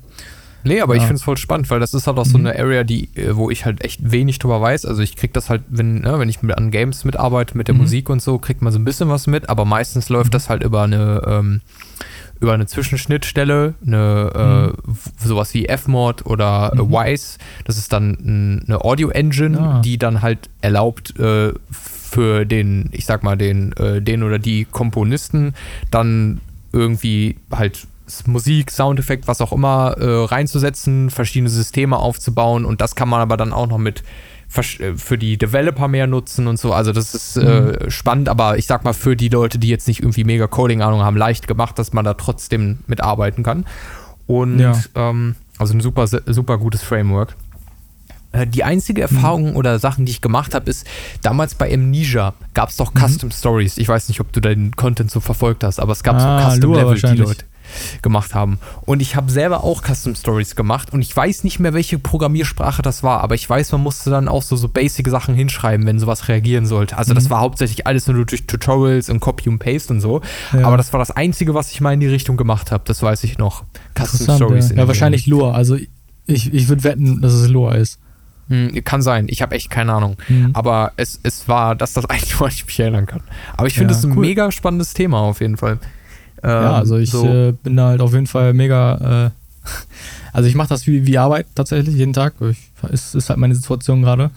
Nee, 0.66 0.80
aber 0.80 0.94
ja. 0.94 1.00
ich 1.00 1.06
finde 1.06 1.18
es 1.18 1.22
voll 1.22 1.36
spannend, 1.36 1.70
weil 1.70 1.78
das 1.78 1.94
ist 1.94 2.06
halt 2.06 2.18
auch 2.18 2.26
mhm. 2.26 2.30
so 2.30 2.38
eine 2.38 2.58
Area, 2.58 2.82
die, 2.82 3.08
äh, 3.14 3.36
wo 3.36 3.50
ich 3.50 3.64
halt 3.64 3.84
echt 3.84 4.10
wenig 4.10 4.38
drüber 4.38 4.60
weiß. 4.60 4.84
Also 4.84 5.00
ich 5.02 5.14
krieg 5.16 5.32
das 5.32 5.48
halt, 5.48 5.62
wenn, 5.68 6.00
ne, 6.00 6.18
wenn 6.18 6.28
ich 6.28 6.42
mit, 6.42 6.56
an 6.56 6.70
Games 6.70 7.04
mitarbeite, 7.04 7.56
mit 7.56 7.68
der 7.68 7.74
mhm. 7.74 7.82
Musik 7.82 8.10
und 8.10 8.20
so, 8.20 8.38
kriegt 8.38 8.62
man 8.62 8.72
so 8.72 8.78
ein 8.78 8.84
bisschen 8.84 9.08
was 9.08 9.26
mit, 9.26 9.48
aber 9.48 9.64
meistens 9.64 10.08
läuft 10.08 10.30
mhm. 10.30 10.32
das 10.32 10.48
halt 10.48 10.64
über 10.64 10.82
eine, 10.82 11.22
ähm, 11.26 11.60
über 12.40 12.52
eine 12.52 12.66
Zwischenschnittstelle, 12.66 13.74
eine, 13.86 14.32
äh, 14.34 14.88
mhm. 14.88 14.96
sowas 15.18 15.54
wie 15.54 15.66
Fmod 15.68 16.26
oder 16.26 16.72
äh, 16.74 16.82
mhm. 16.82 16.90
Wise. 16.90 17.38
Das 17.64 17.78
ist 17.78 17.92
dann 17.92 18.64
eine 18.66 18.84
Audio-Engine, 18.84 19.56
ja. 19.56 19.80
die 19.80 19.98
dann 19.98 20.22
halt 20.22 20.50
erlaubt, 20.60 21.18
äh, 21.18 21.52
für 21.70 22.44
den, 22.46 22.88
ich 22.92 23.04
sag 23.04 23.22
mal, 23.22 23.36
den, 23.36 23.72
äh, 23.72 24.00
den 24.00 24.22
oder 24.22 24.38
die 24.38 24.64
Komponisten 24.64 25.54
dann 25.90 26.40
irgendwie 26.72 27.36
halt 27.52 27.86
Musik, 28.26 28.70
Soundeffekt, 28.70 29.26
was 29.26 29.40
auch 29.40 29.52
immer 29.52 29.96
äh, 29.98 30.24
reinzusetzen, 30.24 31.10
verschiedene 31.10 31.50
Systeme 31.50 31.98
aufzubauen 31.98 32.64
und 32.64 32.80
das 32.80 32.94
kann 32.94 33.08
man 33.08 33.20
aber 33.20 33.36
dann 33.36 33.52
auch 33.52 33.66
noch 33.66 33.78
mit 33.78 34.00
äh, 34.00 34.04
für 34.48 35.18
die 35.18 35.36
Developer 35.36 35.88
mehr 35.88 36.06
nutzen 36.06 36.46
und 36.46 36.58
so. 36.58 36.72
Also 36.72 36.92
das 36.92 37.14
ist 37.14 37.36
äh, 37.36 37.60
mhm. 37.60 37.90
spannend, 37.90 38.28
aber 38.28 38.58
ich 38.58 38.66
sag 38.66 38.84
mal, 38.84 38.94
für 38.94 39.16
die 39.16 39.28
Leute, 39.28 39.58
die 39.58 39.68
jetzt 39.68 39.88
nicht 39.88 40.00
irgendwie 40.00 40.24
mega 40.24 40.46
Coding-Ahnung 40.46 41.02
haben, 41.02 41.16
leicht 41.16 41.46
gemacht, 41.46 41.78
dass 41.78 41.92
man 41.92 42.04
da 42.04 42.14
trotzdem 42.14 42.78
mitarbeiten 42.86 43.42
kann. 43.42 43.66
Und 44.26 44.58
ja. 44.58 44.74
ähm, 44.94 45.36
also 45.58 45.74
ein 45.74 45.80
super, 45.80 46.06
super 46.06 46.58
gutes 46.58 46.82
Framework. 46.82 47.36
Äh, 48.32 48.46
die 48.46 48.64
einzige 48.64 49.06
mhm. 49.08 49.16
Erfahrung 49.16 49.50
mhm. 49.50 49.56
oder 49.56 49.78
Sachen, 49.78 50.04
die 50.04 50.12
ich 50.12 50.20
gemacht 50.20 50.54
habe, 50.54 50.70
ist, 50.70 50.86
damals 51.22 51.54
bei 51.54 51.72
Amnesia 51.72 52.34
gab 52.54 52.70
es 52.70 52.76
doch 52.76 52.94
mhm. 52.94 53.00
Custom 53.00 53.30
Stories. 53.30 53.78
Ich 53.78 53.88
weiß 53.88 54.08
nicht, 54.08 54.20
ob 54.20 54.32
du 54.32 54.40
den 54.40 54.74
Content 54.76 55.10
so 55.10 55.20
verfolgt 55.20 55.64
hast, 55.64 55.80
aber 55.80 55.92
es 55.92 56.02
gab 56.02 56.16
ah, 56.16 56.50
so 56.50 56.50
Custom 56.50 56.74
Level, 56.74 57.00
die 57.00 57.20
Leute 57.20 57.44
gemacht 58.02 58.34
haben. 58.34 58.58
Und 58.82 59.00
ich 59.00 59.16
habe 59.16 59.30
selber 59.30 59.64
auch 59.64 59.82
Custom 59.82 60.14
Stories 60.14 60.56
gemacht 60.56 60.92
und 60.92 61.00
ich 61.02 61.14
weiß 61.16 61.44
nicht 61.44 61.58
mehr, 61.58 61.74
welche 61.74 61.98
Programmiersprache 61.98 62.82
das 62.82 63.02
war, 63.02 63.20
aber 63.20 63.34
ich 63.34 63.48
weiß, 63.48 63.72
man 63.72 63.82
musste 63.82 64.10
dann 64.10 64.28
auch 64.28 64.42
so, 64.42 64.56
so 64.56 64.68
basic 64.68 65.08
Sachen 65.08 65.34
hinschreiben, 65.34 65.86
wenn 65.86 65.98
sowas 65.98 66.28
reagieren 66.28 66.66
sollte. 66.66 66.96
Also 66.96 67.12
mhm. 67.12 67.16
das 67.16 67.30
war 67.30 67.40
hauptsächlich 67.40 67.86
alles 67.86 68.06
nur 68.06 68.24
durch 68.24 68.46
Tutorials 68.46 69.08
und 69.08 69.20
Copy 69.20 69.48
und 69.48 69.58
Paste 69.58 69.92
und 69.92 70.00
so. 70.00 70.20
Ja. 70.52 70.66
Aber 70.66 70.76
das 70.76 70.92
war 70.92 70.98
das 70.98 71.10
Einzige, 71.10 71.54
was 71.54 71.70
ich 71.70 71.80
mal 71.80 71.92
in 71.92 72.00
die 72.00 72.06
Richtung 72.06 72.36
gemacht 72.36 72.72
habe. 72.72 72.84
Das 72.86 73.02
weiß 73.02 73.24
ich 73.24 73.38
noch. 73.38 73.64
Custom 73.98 74.36
Stories. 74.36 74.70
Ja, 74.70 74.76
ja 74.76 74.88
wahrscheinlich 74.88 75.26
Lua. 75.26 75.52
Also 75.52 75.76
ich, 76.26 76.52
ich 76.52 76.68
würde 76.68 76.84
wetten, 76.84 77.20
dass 77.20 77.32
es 77.32 77.48
Lua 77.48 77.74
ist. 77.74 77.98
Hm, 78.48 78.84
kann 78.84 79.02
sein, 79.02 79.26
ich 79.28 79.42
habe 79.42 79.56
echt 79.56 79.70
keine 79.70 79.92
Ahnung. 79.92 80.16
Mhm. 80.28 80.50
Aber 80.52 80.92
es, 80.96 81.18
es 81.22 81.48
war 81.48 81.74
das 81.74 81.92
das 81.94 82.06
Einzige, 82.06 82.40
woran 82.40 82.52
ich 82.52 82.66
mich 82.66 82.78
erinnern 82.78 83.06
kann. 83.06 83.22
Aber 83.56 83.66
ich 83.66 83.74
finde 83.74 83.94
es 83.94 84.02
ja, 84.02 84.08
ein 84.08 84.16
cool. 84.16 84.26
mega 84.26 84.52
spannendes 84.52 84.94
Thema 84.94 85.20
auf 85.20 85.40
jeden 85.40 85.56
Fall. 85.56 85.78
Ähm, 86.42 86.50
ja, 86.50 86.74
also 86.74 86.96
ich 86.96 87.10
so. 87.10 87.26
äh, 87.26 87.52
bin 87.52 87.76
da 87.76 87.88
halt 87.88 88.00
auf 88.00 88.12
jeden 88.12 88.26
Fall 88.26 88.52
mega. 88.54 89.26
Äh, 89.26 89.30
also 90.32 90.48
ich 90.48 90.54
mache 90.54 90.68
das 90.68 90.86
wie, 90.86 91.06
wie 91.06 91.18
Arbeit 91.18 91.46
tatsächlich 91.54 91.94
jeden 91.94 92.12
Tag. 92.12 92.34
Ich, 92.50 92.70
ist, 92.90 93.14
ist 93.14 93.30
halt 93.30 93.38
meine 93.38 93.54
Situation 93.54 94.02
gerade. 94.02 94.30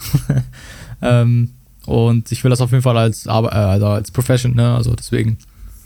ähm, 1.02 1.52
und 1.86 2.32
ich 2.32 2.44
will 2.44 2.50
das 2.50 2.62
auf 2.62 2.72
jeden 2.72 2.84
Fall 2.84 2.98
als 2.98 3.28
Arbeit, 3.28 3.54
äh, 3.54 3.56
also 3.56 3.88
als 3.88 4.12
Profession, 4.12 4.56
ne? 4.56 4.76
Also 4.76 4.96
deswegen. 4.96 5.38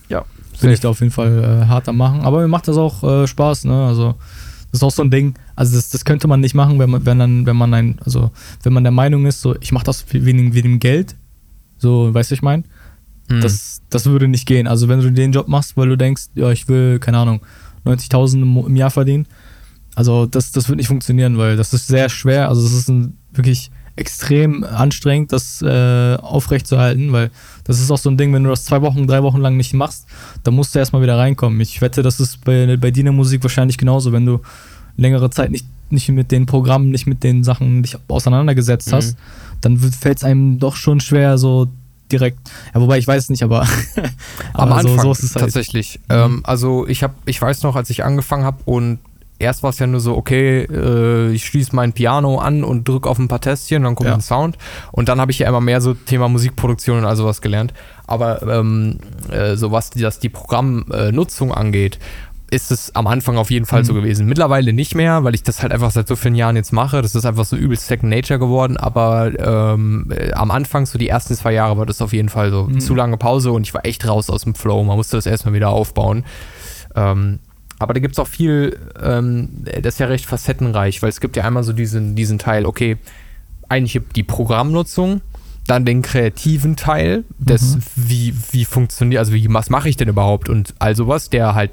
Ja. 0.10 0.26
Bin 0.62 0.70
ich 0.70 0.80
da 0.80 0.90
auf 0.90 1.00
jeden 1.00 1.12
Fall 1.12 1.64
äh, 1.64 1.68
hart 1.68 1.90
am 1.90 1.98
machen. 1.98 2.22
Aber 2.22 2.42
mir 2.42 2.48
macht 2.48 2.68
das 2.68 2.78
auch 2.78 3.04
äh, 3.04 3.28
Spaß, 3.28 3.66
ne? 3.66 3.88
Also 3.88 4.16
das 4.72 4.80
ist 4.80 4.84
auch 4.84 4.92
so 4.92 5.04
ein 5.04 5.12
Ding. 5.12 5.36
Also 5.56 5.76
das, 5.76 5.90
das 5.90 6.04
könnte 6.04 6.28
man 6.28 6.40
nicht 6.40 6.56
machen, 6.56 6.80
wenn 6.80 6.90
man, 6.90 7.06
wenn 7.06 7.20
dann, 7.20 7.46
wenn 7.46 7.56
man 7.56 7.74
ein, 7.74 8.00
also 8.04 8.32
wenn 8.64 8.74
man 8.74 8.84
der 8.84 8.92
Meinung 8.92 9.26
ist, 9.26 9.42
so 9.42 9.56
ich 9.62 9.72
mache 9.72 9.86
das 9.86 10.06
wegen, 10.12 10.54
wegen 10.54 10.74
dem 10.74 10.80
Geld. 10.80 11.16
So, 11.78 12.14
weißt 12.14 12.32
du, 12.32 12.36
ich 12.36 12.42
meine? 12.42 12.64
Mhm. 13.30 13.42
Das, 13.42 13.82
das 13.90 14.06
würde 14.06 14.28
nicht 14.28 14.46
gehen. 14.46 14.68
Also 14.68 14.88
wenn 14.88 15.02
du 15.02 15.12
den 15.12 15.32
Job 15.32 15.48
machst, 15.48 15.78
weil 15.78 15.90
du 15.90 15.98
denkst, 15.98 16.24
ja, 16.36 16.52
ich 16.52 16.68
will, 16.68 17.00
keine 17.00 17.18
Ahnung, 17.18 17.42
90.000 17.86 18.66
im 18.68 18.76
Jahr 18.76 18.92
verdienen. 18.92 19.28
Also 19.96 20.26
das, 20.26 20.52
das 20.52 20.70
wird 20.70 20.78
nicht 20.78 20.88
funktionieren, 20.88 21.38
weil 21.38 21.56
das 21.56 21.74
ist 21.74 21.88
sehr 21.88 22.10
schwer. 22.10 22.50
Also 22.50 22.66
es 22.66 22.74
ist 22.74 22.90
ein, 22.90 23.18
wirklich 23.32 23.72
extrem 23.96 24.64
anstrengend, 24.64 25.32
das 25.32 25.62
äh, 25.62 26.16
aufrechtzuerhalten, 26.16 27.12
weil 27.12 27.30
das 27.64 27.80
ist 27.80 27.92
auch 27.92 27.98
so 27.98 28.10
ein 28.10 28.18
Ding, 28.18 28.34
wenn 28.34 28.44
du 28.44 28.50
das 28.50 28.66
zwei 28.66 28.82
Wochen, 28.82 29.06
drei 29.06 29.22
Wochen 29.22 29.40
lang 29.40 29.56
nicht 29.56 29.74
machst, 29.74 30.08
dann 30.44 30.56
musst 30.56 30.74
du 30.74 30.80
erstmal 30.80 31.04
wieder 31.04 31.18
reinkommen. 31.18 31.62
Ich 31.62 31.80
wette, 31.80 32.02
das 32.02 32.20
ist 32.20 32.44
bei, 32.44 32.76
bei 32.78 32.90
dir 32.90 33.12
Musik 33.12 33.44
wahrscheinlich 33.44 33.78
genauso, 33.78 34.12
wenn 34.12 34.26
du 34.26 34.42
längere 34.98 35.30
Zeit 35.30 35.52
nicht, 35.52 35.68
nicht 35.92 36.10
mit 36.10 36.32
den 36.32 36.48
Programmen, 36.48 36.90
nicht 36.90 37.06
mit 37.06 37.24
den 37.24 37.44
Sachen 37.44 37.84
dich 37.84 37.98
auseinandergesetzt 38.08 38.92
mhm. 38.92 38.96
hast, 38.96 39.18
dann 39.62 39.78
fällt 39.78 40.18
es 40.18 40.24
einem 40.24 40.58
doch 40.58 40.76
schon 40.76 41.00
schwer, 41.00 41.38
so 41.38 41.68
direkt. 42.12 42.40
Ja, 42.74 42.82
wobei 42.82 42.98
ich 42.98 43.08
weiß 43.08 43.24
es 43.24 43.30
nicht, 43.30 43.44
aber, 43.44 43.68
aber 44.54 44.72
am 44.72 44.74
Anfang 44.74 45.14
so, 45.14 45.14
so 45.14 45.36
halt. 45.36 45.46
tatsächlich. 45.46 46.00
Mhm. 46.10 46.16
Ähm, 46.16 46.42
also 46.44 46.88
ich 46.88 47.04
habe, 47.04 47.14
ich 47.26 47.42
weiß 47.42 47.64
noch, 47.64 47.76
als 47.76 47.90
ich 47.90 48.04
angefangen 48.04 48.44
habe 48.44 48.58
und 48.66 49.00
erst 49.40 49.64
war 49.64 49.70
es 49.70 49.80
ja 49.80 49.88
nur 49.88 50.00
so, 50.00 50.16
okay, 50.16 50.64
äh, 50.64 51.32
ich 51.32 51.46
schließe 51.46 51.76
mein 51.76 51.94
Piano 51.94 52.40
an 52.40 52.64
und 52.64 52.88
drücke 52.88 53.10
auf 53.10 53.20
ein 53.20 53.28
paar 53.28 53.42
Tästchen, 53.42 53.84
dann 53.84 53.96
kommt 53.96 54.10
ja. 54.10 54.16
ein 54.16 54.22
Sound. 54.22 54.58
Und 54.92 55.10
dann 55.10 55.20
habe 55.20 55.32
ich 55.32 55.40
ja 55.40 55.48
immer 55.48 55.62
mehr 55.62 55.82
so 55.82 55.94
Thema 55.94 56.30
Musikproduktion 56.30 57.00
und 57.00 57.06
all 57.06 57.16
sowas 57.16 57.42
gelernt. 57.42 57.74
Aber 58.08 58.42
ähm, 58.44 59.00
äh, 59.30 59.56
so 59.56 59.72
was 59.72 59.90
die, 59.90 60.02
das 60.02 60.20
die 60.20 60.30
Programmnutzung 60.30 61.54
angeht, 61.54 62.00
ist 62.54 62.72
es 62.72 62.96
am 62.96 63.08
Anfang 63.08 63.38
auf 63.38 63.50
jeden 63.50 63.66
Fall 63.66 63.82
mhm. 63.82 63.86
so 63.86 63.94
gewesen. 63.94 64.28
Mittlerweile 64.28 64.74
nicht 64.74 64.94
mehr, 64.94 65.24
weil 65.24 65.34
ich 65.34 65.44
das 65.44 65.62
halt 65.64 65.74
einfach 65.74 65.92
seit 65.92 66.08
so 66.08 66.16
vielen 66.16 66.36
Jahren 66.36 66.56
jetzt 66.56 66.72
mache. 66.72 67.02
Das 67.02 67.16
ist 67.16 67.26
einfach 67.26 67.46
so 67.46 67.56
übelst 67.56 67.88
Second 67.88 68.12
Nature 68.12 68.40
geworden. 68.40 68.78
Aber 68.78 69.32
ähm, 69.40 70.12
äh, 70.16 70.32
am 70.34 70.52
Anfang, 70.52 70.86
so 70.86 71.00
die 71.00 71.10
ersten 71.10 71.36
zwei 71.36 71.54
Jahre, 71.54 71.78
war 71.78 71.86
das 71.86 72.02
auf 72.02 72.14
jeden 72.14 72.30
Fall 72.30 72.52
so 72.52 72.66
mhm. 72.66 72.80
zu 72.80 72.94
lange 72.94 73.18
Pause 73.18 73.52
und 73.52 73.64
ich 73.64 73.74
war 73.74 73.86
echt 73.86 74.08
raus 74.08 74.30
aus 74.30 74.44
dem 74.44 74.54
Flow. 74.54 74.84
Man 74.84 74.98
musste 74.98 75.18
das 75.18 75.26
erstmal 75.26 75.56
wieder 75.56 75.70
aufbauen. 75.70 76.26
Ähm, 76.96 77.40
aber 77.80 77.94
da 77.94 78.00
gibt 78.00 78.14
es 78.14 78.20
auch 78.20 78.28
viel, 78.28 78.80
ähm, 79.02 79.50
das 79.64 79.96
ist 79.96 80.00
ja 80.00 80.06
recht 80.06 80.26
facettenreich, 80.26 81.02
weil 81.02 81.10
es 81.10 81.20
gibt 81.20 81.36
ja 81.36 81.44
einmal 81.44 81.64
so 81.64 81.74
diesen, 81.74 82.16
diesen 82.16 82.38
Teil, 82.38 82.66
okay, 82.66 82.98
eigentlich 83.68 84.00
die 84.16 84.24
Programmnutzung, 84.24 85.22
dann 85.68 85.86
den 85.86 86.02
kreativen 86.02 86.76
Teil, 86.76 87.24
des, 87.38 87.76
mhm. 87.76 87.82
wie, 87.96 88.36
wie 88.52 88.66
funktioniert, 88.66 89.20
also 89.20 89.34
wie, 89.34 89.48
was 89.50 89.70
mache 89.70 89.90
ich 89.90 89.98
denn 89.98 90.10
überhaupt 90.10 90.50
und 90.50 90.74
all 90.80 90.96
sowas, 90.96 91.30
der 91.30 91.56
halt 91.56 91.72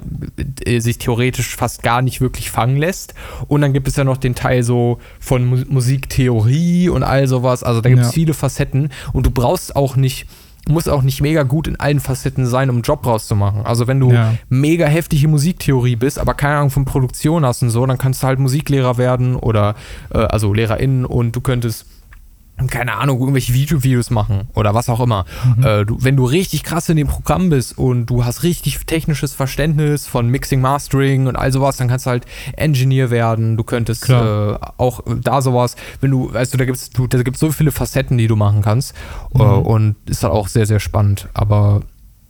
äh, 0.64 0.80
sich 0.80 0.98
theoretisch 0.98 1.56
fast 1.56 1.82
gar 1.82 2.02
nicht 2.02 2.20
wirklich 2.20 2.50
fangen 2.50 2.76
lässt. 2.76 3.14
Und 3.48 3.62
dann 3.62 3.72
gibt 3.72 3.88
es 3.88 3.96
ja 3.96 4.04
noch 4.04 4.16
den 4.16 4.34
Teil 4.34 4.62
so 4.62 4.98
von 5.18 5.44
Mu 5.44 5.56
Musiktheorie 5.68 6.88
und 6.88 7.02
all 7.02 7.26
sowas. 7.26 7.62
Also 7.62 7.80
da 7.80 7.88
gibt 7.88 8.02
es 8.02 8.08
ja. 8.08 8.12
viele 8.12 8.34
Facetten 8.34 8.90
und 9.12 9.26
du 9.26 9.30
brauchst 9.30 9.74
auch 9.76 9.96
nicht 9.96 10.26
muss 10.68 10.88
auch 10.88 11.02
nicht 11.02 11.22
mega 11.22 11.42
gut 11.42 11.66
in 11.66 11.80
allen 11.80 12.00
Facetten 12.00 12.46
sein, 12.46 12.68
um 12.68 12.76
einen 12.76 12.82
Job 12.82 13.06
rauszumachen. 13.06 13.64
Also 13.64 13.86
wenn 13.86 13.98
du 13.98 14.12
ja. 14.12 14.34
mega 14.50 14.86
heftige 14.86 15.26
Musiktheorie 15.26 15.96
bist, 15.96 16.18
aber 16.18 16.34
keine 16.34 16.56
Ahnung 16.56 16.70
von 16.70 16.84
Produktion 16.84 17.46
hast 17.46 17.62
und 17.62 17.70
so, 17.70 17.84
dann 17.86 17.96
kannst 17.96 18.22
du 18.22 18.26
halt 18.26 18.38
Musiklehrer 18.38 18.98
werden 18.98 19.36
oder 19.36 19.74
äh, 20.12 20.18
also 20.18 20.52
LehrerInnen 20.52 21.06
und 21.06 21.34
du 21.34 21.40
könntest 21.40 21.86
keine 22.68 22.94
Ahnung, 22.94 23.20
irgendwelche 23.20 23.52
YouTube-Videos 23.52 24.10
machen 24.10 24.48
oder 24.54 24.74
was 24.74 24.88
auch 24.88 25.00
immer. 25.00 25.24
Mhm. 25.56 25.64
Äh, 25.64 25.84
du, 25.84 25.96
wenn 26.00 26.16
du 26.16 26.24
richtig 26.24 26.62
krass 26.62 26.88
in 26.88 26.96
dem 26.96 27.08
Programm 27.08 27.50
bist 27.50 27.78
und 27.78 28.06
du 28.06 28.24
hast 28.24 28.42
richtig 28.42 28.78
technisches 28.86 29.34
Verständnis 29.34 30.06
von 30.06 30.28
Mixing, 30.28 30.60
Mastering 30.60 31.26
und 31.26 31.36
all 31.36 31.52
sowas, 31.52 31.76
dann 31.76 31.88
kannst 31.88 32.06
du 32.06 32.10
halt 32.10 32.26
Engineer 32.56 33.10
werden. 33.10 33.56
Du 33.56 33.64
könntest 33.64 34.08
äh, 34.08 34.12
auch 34.76 35.02
da 35.22 35.42
sowas, 35.42 35.76
wenn 36.00 36.10
du, 36.10 36.32
weißt 36.32 36.52
du, 36.52 36.58
da 36.58 36.64
gibt 36.64 36.78
es 36.78 36.90
da 36.90 37.22
gibt's 37.22 37.40
so 37.40 37.50
viele 37.50 37.72
Facetten, 37.72 38.18
die 38.18 38.26
du 38.26 38.36
machen 38.36 38.62
kannst 38.62 38.94
äh, 39.34 39.38
mhm. 39.38 39.44
äh, 39.44 39.44
und 39.44 39.96
ist 40.06 40.22
halt 40.22 40.32
auch 40.32 40.48
sehr, 40.48 40.66
sehr 40.66 40.80
spannend. 40.80 41.28
Aber 41.34 41.82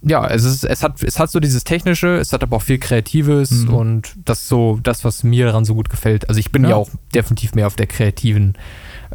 ja, 0.02 0.26
es, 0.28 0.44
ist, 0.44 0.64
es, 0.64 0.82
hat, 0.82 1.02
es 1.02 1.18
hat 1.18 1.30
so 1.30 1.40
dieses 1.40 1.64
Technische, 1.64 2.16
es 2.16 2.32
hat 2.32 2.42
aber 2.42 2.56
auch 2.56 2.62
viel 2.62 2.78
Kreatives 2.78 3.50
mhm. 3.50 3.74
und 3.74 4.14
das 4.24 4.40
ist 4.40 4.48
so 4.48 4.78
das, 4.82 5.04
was 5.04 5.22
mir 5.24 5.46
daran 5.46 5.64
so 5.64 5.74
gut 5.74 5.90
gefällt. 5.90 6.28
Also 6.28 6.38
ich 6.38 6.50
bin 6.50 6.62
ja, 6.62 6.70
ja 6.70 6.76
auch 6.76 6.88
definitiv 7.14 7.54
mehr 7.54 7.66
auf 7.66 7.76
der 7.76 7.86
kreativen 7.86 8.54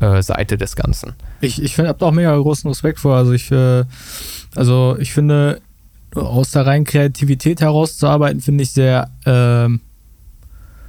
äh, 0.02 0.22
Seite 0.22 0.58
des 0.58 0.76
Ganzen. 0.76 1.14
Ich, 1.42 1.62
ich 1.62 1.78
habe 1.80 2.06
auch 2.06 2.12
mega 2.12 2.36
großen 2.36 2.68
Respekt 2.68 3.00
vor. 3.00 3.16
Also 3.16 3.32
ich, 3.34 3.52
äh, 3.52 3.86
also 4.56 4.98
ich 5.00 5.14
finde, 5.14 5.62
aus 6.16 6.52
der 6.52 6.66
reinen 6.66 6.86
Kreativität 6.86 7.62
herauszuarbeiten, 7.62 8.42
finde 8.42 8.64
ich 8.64 8.72
sehr 8.72 9.10
äh, 9.26 9.70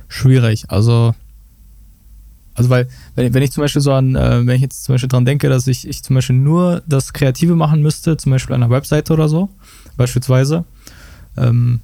schwierig. 0.09 0.65
Also, 0.69 1.15
also 2.55 2.71
weil, 2.71 2.89
wenn, 3.15 3.35
wenn 3.35 3.43
ich 3.43 3.53
zum 3.53 3.63
Beispiel 3.63 3.83
so 3.83 3.93
an, 3.93 4.15
äh, 4.15 4.47
wenn 4.47 4.57
ich 4.57 4.63
jetzt 4.63 4.85
zum 4.85 4.95
Beispiel 4.95 5.09
dran 5.09 5.25
denke, 5.25 5.49
dass 5.49 5.67
ich, 5.67 5.87
ich 5.87 6.03
zum 6.03 6.15
Beispiel 6.15 6.37
nur 6.37 6.83
das 6.87 7.13
Kreative 7.13 7.57
machen 7.57 7.83
müsste, 7.83 8.17
zum 8.17 8.33
Beispiel 8.33 8.55
an 8.55 8.63
einer 8.63 8.73
Webseite 8.73 9.13
oder 9.13 9.29
so, 9.29 9.49
beispielsweise, 9.97 10.65
ähm, 11.37 11.81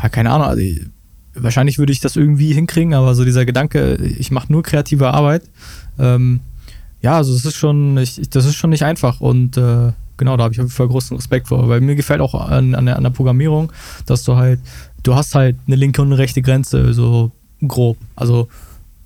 ja, 0.00 0.08
keine 0.08 0.30
Ahnung, 0.30 0.46
also 0.46 0.60
ich, 0.60 0.86
wahrscheinlich 1.34 1.78
würde 1.78 1.92
ich 1.92 2.00
das 2.00 2.16
irgendwie 2.16 2.52
hinkriegen, 2.52 2.94
aber 2.94 3.14
so 3.14 3.24
dieser 3.24 3.44
Gedanke, 3.44 3.96
ich 3.96 4.30
mache 4.30 4.50
nur 4.50 4.62
kreative 4.62 5.12
Arbeit, 5.12 5.42
ähm, 5.98 6.40
ja, 7.00 7.16
also 7.16 7.32
das 7.34 7.44
ist 7.44 7.56
schon, 7.56 7.98
ich, 7.98 8.28
das 8.30 8.44
ist 8.44 8.54
schon 8.54 8.70
nicht 8.70 8.84
einfach 8.84 9.20
und 9.20 9.56
äh, 9.56 9.92
genau, 10.16 10.36
da 10.36 10.44
habe 10.44 10.54
ich 10.54 10.60
auf 10.60 10.64
jeden 10.64 10.74
Fall 10.74 10.88
großen 10.88 11.16
Respekt 11.16 11.48
vor, 11.48 11.68
weil 11.68 11.80
mir 11.80 11.94
gefällt 11.94 12.20
auch 12.20 12.34
an, 12.34 12.74
an, 12.74 12.86
der, 12.86 12.96
an 12.96 13.02
der 13.02 13.10
Programmierung, 13.10 13.72
dass 14.06 14.24
du 14.24 14.36
halt, 14.36 14.60
du 15.02 15.14
hast 15.14 15.34
halt 15.34 15.56
eine 15.66 15.76
linke 15.76 16.02
und 16.02 16.08
eine 16.08 16.18
rechte 16.18 16.42
Grenze, 16.42 16.92
so 16.94 17.32
grob. 17.66 17.98
Also 18.14 18.48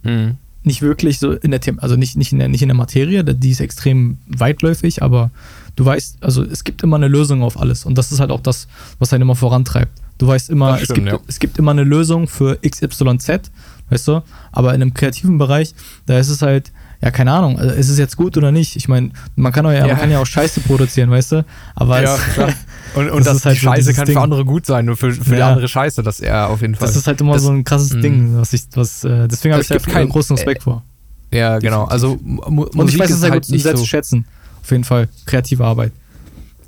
mhm. 0.02 0.36
nicht 0.62 0.82
wirklich 0.82 1.18
so 1.18 1.32
in 1.32 1.50
der, 1.50 1.60
also 1.78 1.96
nicht, 1.96 2.16
nicht, 2.16 2.32
in 2.32 2.38
der, 2.38 2.48
nicht 2.48 2.62
in 2.62 2.68
der 2.68 2.76
Materie, 2.76 3.24
die 3.24 3.50
ist 3.50 3.60
extrem 3.60 4.18
weitläufig, 4.28 5.02
aber 5.02 5.30
du 5.76 5.84
weißt, 5.84 6.18
also 6.22 6.44
es 6.44 6.64
gibt 6.64 6.82
immer 6.82 6.96
eine 6.96 7.08
Lösung 7.08 7.42
auf 7.42 7.58
alles 7.60 7.84
und 7.84 7.96
das 7.98 8.12
ist 8.12 8.20
halt 8.20 8.30
auch 8.30 8.40
das, 8.40 8.68
was 8.98 9.12
einen 9.12 9.22
immer 9.22 9.36
vorantreibt. 9.36 10.00
Du 10.18 10.26
weißt 10.26 10.50
immer, 10.50 10.76
stimmt, 10.76 10.90
es, 10.90 10.94
gibt, 10.94 11.06
ja. 11.08 11.18
es 11.28 11.38
gibt 11.38 11.58
immer 11.58 11.70
eine 11.70 11.84
Lösung 11.84 12.28
für 12.28 12.58
XYZ, 12.60 13.50
weißt 13.88 14.08
du, 14.08 14.22
aber 14.52 14.74
in 14.74 14.82
einem 14.82 14.92
kreativen 14.92 15.38
Bereich, 15.38 15.74
da 16.06 16.18
ist 16.18 16.28
es 16.28 16.42
halt, 16.42 16.72
ja, 17.02 17.10
keine 17.10 17.32
Ahnung, 17.32 17.58
also 17.58 17.74
ist 17.74 17.88
es 17.88 17.98
jetzt 17.98 18.16
gut 18.16 18.36
oder 18.36 18.52
nicht? 18.52 18.76
Ich 18.76 18.86
meine, 18.86 19.10
man 19.34 19.52
kann 19.52 19.64
ja, 19.64 19.72
ja. 19.72 19.86
man 19.86 19.96
kann 19.96 20.10
ja 20.10 20.20
auch 20.20 20.26
Scheiße 20.26 20.60
produzieren, 20.60 21.10
weißt 21.10 21.32
du? 21.32 21.44
Aber 21.74 22.02
ja, 22.02 22.14
es, 22.14 22.34
klar. 22.34 22.52
Und, 22.92 23.08
und 23.08 23.24
das, 23.24 23.36
das 23.36 23.44
halt 23.44 23.56
Scheiße 23.58 23.94
kann 23.94 24.06
Ding. 24.06 24.16
für 24.16 24.20
andere 24.20 24.44
gut 24.44 24.66
sein, 24.66 24.84
nur 24.84 24.96
für, 24.96 25.12
für 25.12 25.30
ja. 25.30 25.36
die 25.36 25.42
andere 25.42 25.68
Scheiße, 25.68 26.02
das 26.02 26.18
er 26.18 26.48
auf 26.48 26.60
jeden 26.60 26.74
Fall. 26.74 26.88
Das 26.88 26.96
ist 26.96 27.06
halt 27.06 27.20
immer 27.20 27.34
das, 27.34 27.42
so 27.42 27.52
ein 27.52 27.62
krasses 27.62 27.92
mh. 27.92 28.00
Ding, 28.00 28.36
was 28.36 28.52
ich, 28.52 28.62
was, 28.74 29.04
äh, 29.04 29.28
deswegen 29.28 29.52
habe 29.52 29.62
ich 29.62 29.68
da 29.68 29.78
keinen 29.78 30.08
großen 30.08 30.34
Respekt 30.34 30.62
äh, 30.62 30.64
vor. 30.64 30.82
Ja, 31.32 31.60
genau. 31.60 31.84
Also 31.84 32.18
Mu 32.20 32.64
und 32.64 32.88
ich 32.88 32.98
weiß 32.98 33.10
es 33.10 33.20
sehr 33.20 33.30
halt 33.30 33.46
gut 33.46 33.60
sehr 33.60 33.76
so 33.76 33.82
zu 33.84 33.88
schätzen. 33.88 34.26
Auf 34.60 34.70
jeden 34.72 34.82
Fall. 34.82 35.08
Kreative 35.24 35.64
Arbeit. 35.64 35.92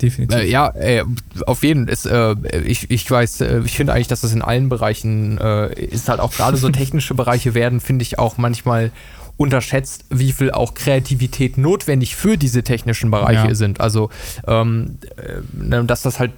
Definitiv. 0.01 0.39
Äh, 0.39 0.49
ja, 0.49 0.69
äh, 0.75 1.03
auf 1.45 1.63
jeden 1.63 1.93
Fall. 1.93 2.37
Äh, 2.43 2.59
ich, 2.59 2.89
ich 2.89 3.09
weiß, 3.09 3.41
äh, 3.41 3.61
ich 3.65 3.75
finde 3.75 3.93
eigentlich, 3.93 4.07
dass 4.07 4.21
das 4.21 4.33
in 4.33 4.41
allen 4.41 4.69
Bereichen 4.69 5.37
äh, 5.39 5.73
ist 5.73 6.09
halt 6.09 6.19
auch 6.19 6.31
gerade 6.31 6.57
so 6.57 6.69
technische 6.69 7.13
Bereiche 7.13 7.53
werden, 7.53 7.79
finde 7.79 8.03
ich 8.03 8.17
auch 8.17 8.37
manchmal 8.37 8.91
unterschätzt, 9.37 10.05
wie 10.09 10.31
viel 10.31 10.51
auch 10.51 10.73
Kreativität 10.73 11.57
notwendig 11.57 12.15
für 12.15 12.37
diese 12.37 12.63
technischen 12.63 13.09
Bereiche 13.11 13.49
ja. 13.49 13.55
sind. 13.55 13.81
Also, 13.81 14.09
ähm, 14.47 14.97
äh, 15.17 15.83
dass 15.85 16.03
das 16.03 16.19
halt 16.19 16.31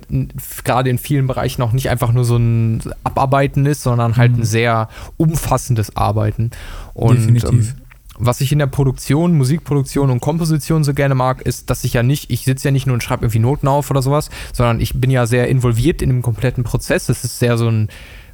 gerade 0.64 0.90
in 0.90 0.98
vielen 0.98 1.28
Bereichen 1.28 1.62
auch 1.62 1.74
nicht 1.74 1.90
einfach 1.90 2.14
nur 2.14 2.24
so 2.24 2.38
ein 2.38 2.82
Abarbeiten 3.04 3.66
ist, 3.66 3.84
sondern 3.84 4.18
halt 4.18 4.34
mhm. 4.34 4.40
ein 4.40 4.46
sehr 4.46 4.90
umfassendes 5.18 5.96
Arbeiten. 5.96 6.52
Und, 6.94 7.18
Definitiv. 7.18 7.72
Ähm, 7.72 7.82
was 8.18 8.40
ich 8.40 8.54
in 8.54 8.60
der 8.60 8.68
Produktion, 8.68 9.36
Musikproduktion 9.36 10.10
und 10.10 10.22
Komposition 10.22 10.86
so 10.86 10.94
gerne 10.94 11.16
mag, 11.16 11.42
ist, 11.42 11.70
dass 11.70 11.84
ich 11.84 11.94
ja 11.94 12.02
nicht, 12.02 12.32
ich 12.32 12.46
sitze 12.46 12.70
ja 12.70 12.72
nicht 12.72 12.88
nur 12.88 12.94
und 12.94 13.04
schreibe 13.04 13.26
irgendwie 13.26 13.40
Noten 13.40 13.68
auf 13.68 13.92
oder 13.92 14.02
sowas, 14.02 14.30
sondern 14.54 14.80
ich 14.80 14.94
bin 14.94 15.12
ja 15.12 15.26
sehr 15.26 15.50
involviert 15.50 16.02
in 16.02 16.10
dem 16.10 16.22
kompletten 16.22 16.64
Prozess. 16.64 17.08
Das 17.08 17.26
ist 17.26 17.40
sehr 17.40 17.58
so 17.58 17.68
ein, 17.68 17.90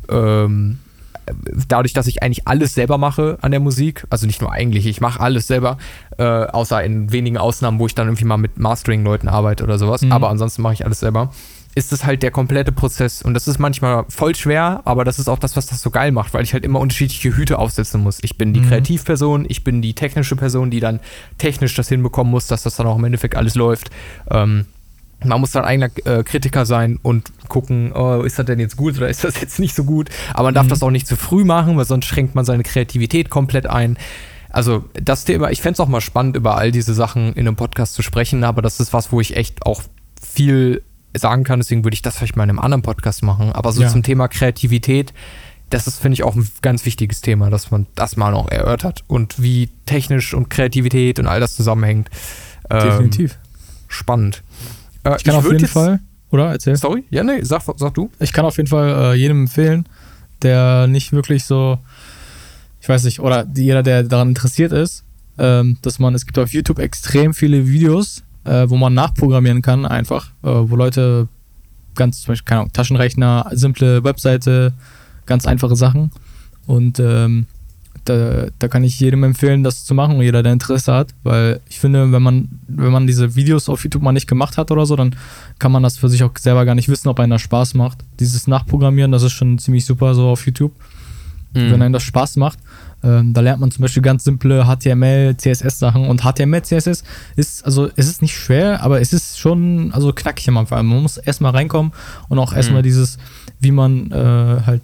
ähm, 0.09 0.77
dadurch, 1.67 1.93
dass 1.93 2.07
ich 2.07 2.23
eigentlich 2.23 2.47
alles 2.47 2.73
selber 2.73 2.97
mache 2.97 3.37
an 3.41 3.51
der 3.51 3.59
Musik, 3.59 4.05
also 4.09 4.25
nicht 4.25 4.41
nur 4.41 4.51
eigentlich, 4.51 4.85
ich 4.85 5.01
mache 5.01 5.19
alles 5.19 5.47
selber, 5.47 5.77
äh, 6.17 6.23
außer 6.23 6.83
in 6.83 7.11
wenigen 7.11 7.37
Ausnahmen, 7.37 7.79
wo 7.79 7.87
ich 7.87 7.95
dann 7.95 8.07
irgendwie 8.07 8.25
mal 8.25 8.37
mit 8.37 8.57
Mastering-Leuten 8.57 9.27
arbeite 9.27 9.63
oder 9.63 9.77
sowas, 9.77 10.01
mhm. 10.01 10.11
aber 10.11 10.29
ansonsten 10.29 10.61
mache 10.61 10.73
ich 10.73 10.85
alles 10.85 10.99
selber 10.99 11.31
ist 11.73 11.93
es 11.93 12.03
halt 12.05 12.23
der 12.23 12.31
komplette 12.31 12.71
Prozess. 12.71 13.21
Und 13.21 13.33
das 13.33 13.47
ist 13.47 13.57
manchmal 13.57 14.05
voll 14.09 14.35
schwer, 14.35 14.81
aber 14.85 15.05
das 15.05 15.19
ist 15.19 15.29
auch 15.29 15.39
das, 15.39 15.55
was 15.55 15.67
das 15.67 15.81
so 15.81 15.89
geil 15.89 16.11
macht, 16.11 16.33
weil 16.33 16.43
ich 16.43 16.53
halt 16.53 16.65
immer 16.65 16.79
unterschiedliche 16.79 17.35
Hüte 17.35 17.59
aufsetzen 17.59 18.01
muss. 18.01 18.19
Ich 18.21 18.37
bin 18.37 18.53
die 18.53 18.59
mhm. 18.59 18.67
Kreativperson, 18.67 19.45
ich 19.47 19.63
bin 19.63 19.81
die 19.81 19.93
technische 19.93 20.35
Person, 20.35 20.69
die 20.69 20.79
dann 20.79 20.99
technisch 21.37 21.73
das 21.75 21.87
hinbekommen 21.87 22.31
muss, 22.31 22.47
dass 22.47 22.63
das 22.63 22.75
dann 22.75 22.87
auch 22.87 22.97
im 22.97 23.05
Endeffekt 23.05 23.35
alles 23.35 23.55
läuft. 23.55 23.89
Ähm, 24.29 24.65
man 25.23 25.39
muss 25.39 25.51
dann 25.51 25.65
eigener 25.65 25.89
äh, 26.05 26.23
Kritiker 26.23 26.65
sein 26.65 26.99
und 27.01 27.31
gucken, 27.47 27.91
oh, 27.93 28.21
ist 28.23 28.39
das 28.39 28.45
denn 28.45 28.59
jetzt 28.59 28.77
gut 28.77 28.97
oder 28.97 29.09
ist 29.09 29.23
das 29.23 29.39
jetzt 29.39 29.59
nicht 29.59 29.75
so 29.75 29.83
gut? 29.83 30.09
Aber 30.33 30.45
man 30.45 30.53
darf 30.53 30.65
mhm. 30.65 30.69
das 30.69 30.83
auch 30.83 30.91
nicht 30.91 31.07
zu 31.07 31.15
früh 31.15 31.43
machen, 31.43 31.77
weil 31.77 31.85
sonst 31.85 32.05
schränkt 32.05 32.35
man 32.35 32.45
seine 32.45 32.63
Kreativität 32.63 33.29
komplett 33.29 33.67
ein. 33.67 33.97
Also 34.49 34.83
das 34.93 35.23
Thema, 35.23 35.51
ich 35.51 35.61
fände 35.61 35.73
es 35.73 35.79
auch 35.79 35.87
mal 35.87 36.01
spannend, 36.01 36.35
über 36.35 36.57
all 36.57 36.71
diese 36.71 36.93
Sachen 36.93 37.33
in 37.33 37.47
einem 37.47 37.55
Podcast 37.55 37.93
zu 37.93 38.01
sprechen, 38.01 38.43
aber 38.43 38.61
das 38.61 38.79
ist 38.79 38.93
was, 38.93 39.11
wo 39.11 39.21
ich 39.21 39.37
echt 39.37 39.65
auch 39.65 39.81
viel 40.21 40.81
sagen 41.15 41.43
kann. 41.43 41.59
Deswegen 41.59 41.83
würde 41.83 41.95
ich 41.95 42.01
das 42.01 42.17
vielleicht 42.17 42.35
mal 42.35 42.43
in 42.43 42.49
einem 42.49 42.59
anderen 42.59 42.81
Podcast 42.81 43.23
machen. 43.23 43.51
Aber 43.51 43.71
so 43.71 43.81
ja. 43.81 43.89
zum 43.89 44.03
Thema 44.03 44.27
Kreativität, 44.27 45.13
das 45.69 45.87
ist, 45.87 45.99
finde 45.99 46.15
ich, 46.15 46.23
auch 46.23 46.35
ein 46.35 46.47
ganz 46.61 46.85
wichtiges 46.85 47.21
Thema, 47.21 47.49
dass 47.49 47.71
man 47.71 47.87
das 47.95 48.17
mal 48.17 48.31
noch 48.31 48.49
erörtert 48.49 49.03
und 49.07 49.41
wie 49.41 49.69
technisch 49.85 50.33
und 50.33 50.49
Kreativität 50.49 51.19
und 51.19 51.27
all 51.27 51.39
das 51.39 51.55
zusammenhängt. 51.55 52.09
Ähm, 52.69 52.89
Definitiv. 52.89 53.37
Spannend. 53.87 54.43
Äh, 55.03 55.15
ich 55.17 55.23
kann 55.23 55.33
ich 55.33 55.45
auf 55.45 55.51
jeden 55.51 55.67
Fall, 55.67 55.99
oder? 56.31 56.51
Erzähl. 56.51 56.75
Sorry? 56.75 57.03
Ja, 57.09 57.23
nee, 57.23 57.41
sag, 57.43 57.63
sag 57.75 57.93
du. 57.93 58.09
Ich 58.19 58.33
kann 58.33 58.45
auf 58.45 58.57
jeden 58.57 58.69
Fall 58.69 59.13
äh, 59.13 59.15
jedem 59.15 59.41
empfehlen, 59.41 59.87
der 60.41 60.87
nicht 60.87 61.11
wirklich 61.11 61.45
so, 61.45 61.79
ich 62.79 62.89
weiß 62.89 63.03
nicht, 63.03 63.19
oder 63.19 63.45
jeder, 63.55 63.83
der 63.83 64.03
daran 64.03 64.29
interessiert 64.29 64.71
ist, 64.71 65.03
ähm, 65.37 65.77
dass 65.81 65.99
man, 65.99 66.13
es 66.15 66.25
gibt 66.25 66.37
auf 66.39 66.53
YouTube 66.53 66.79
extrem 66.79 67.33
viele 67.33 67.67
Videos, 67.67 68.23
äh, 68.43 68.65
wo 68.67 68.77
man 68.77 68.93
nachprogrammieren 68.93 69.61
kann, 69.61 69.85
einfach, 69.85 70.31
äh, 70.43 70.47
wo 70.49 70.75
Leute 70.75 71.27
ganz, 71.95 72.21
zum 72.21 72.31
Beispiel, 72.31 72.45
keine 72.45 72.61
Ahnung, 72.61 72.73
Taschenrechner, 72.73 73.49
simple 73.51 74.03
Webseite, 74.03 74.73
ganz 75.25 75.45
einfache 75.45 75.75
Sachen. 75.75 76.11
Und 76.67 76.99
ähm, 76.99 77.47
da, 78.05 78.47
da 78.57 78.67
kann 78.67 78.83
ich 78.83 78.99
jedem 78.99 79.23
empfehlen, 79.23 79.63
das 79.63 79.85
zu 79.85 79.93
machen, 79.93 80.21
jeder, 80.21 80.43
der 80.43 80.53
Interesse 80.53 80.93
hat, 80.93 81.13
weil 81.23 81.59
ich 81.69 81.79
finde, 81.79 82.11
wenn 82.11 82.21
man, 82.21 82.49
wenn 82.67 82.91
man 82.91 83.07
diese 83.07 83.35
Videos 83.35 83.69
auf 83.69 83.83
YouTube 83.83 84.01
mal 84.01 84.11
nicht 84.11 84.27
gemacht 84.27 84.57
hat 84.57 84.71
oder 84.71 84.85
so, 84.85 84.95
dann 84.95 85.15
kann 85.59 85.71
man 85.71 85.83
das 85.83 85.97
für 85.97 86.09
sich 86.09 86.23
auch 86.23 86.31
selber 86.37 86.65
gar 86.65 86.75
nicht 86.75 86.89
wissen, 86.89 87.09
ob 87.09 87.19
einem 87.19 87.31
das 87.31 87.41
Spaß 87.41 87.75
macht. 87.75 87.99
Dieses 88.19 88.47
Nachprogrammieren, 88.47 89.11
das 89.11 89.23
ist 89.23 89.33
schon 89.33 89.59
ziemlich 89.59 89.85
super 89.85 90.15
so 90.15 90.29
auf 90.29 90.45
YouTube. 90.45 90.73
Mhm. 91.53 91.71
Wenn 91.71 91.81
einem 91.81 91.93
das 91.93 92.03
Spaß 92.03 92.37
macht, 92.37 92.59
ähm, 93.03 93.33
da 93.33 93.41
lernt 93.41 93.59
man 93.59 93.71
zum 93.71 93.81
Beispiel 93.81 94.03
ganz 94.03 94.23
simple 94.23 94.65
HTML, 94.65 95.35
CSS-Sachen 95.35 96.07
und 96.07 96.21
HTML, 96.21 96.61
CSS 96.61 97.03
ist, 97.35 97.65
also 97.65 97.89
es 97.95 98.07
ist 98.07 98.21
nicht 98.21 98.37
schwer, 98.37 98.81
aber 98.83 99.01
es 99.01 99.11
ist 99.11 99.39
schon, 99.39 99.91
also 99.91 100.13
knackig 100.13 100.47
am 100.49 100.57
Anfang. 100.57 100.85
Man 100.85 101.01
muss 101.01 101.17
erstmal 101.17 101.51
reinkommen 101.51 101.93
und 102.29 102.39
auch 102.39 102.53
erstmal 102.53 102.81
mhm. 102.81 102.85
dieses, 102.85 103.17
wie 103.59 103.71
man 103.71 104.11
äh, 104.11 104.61
halt, 104.65 104.81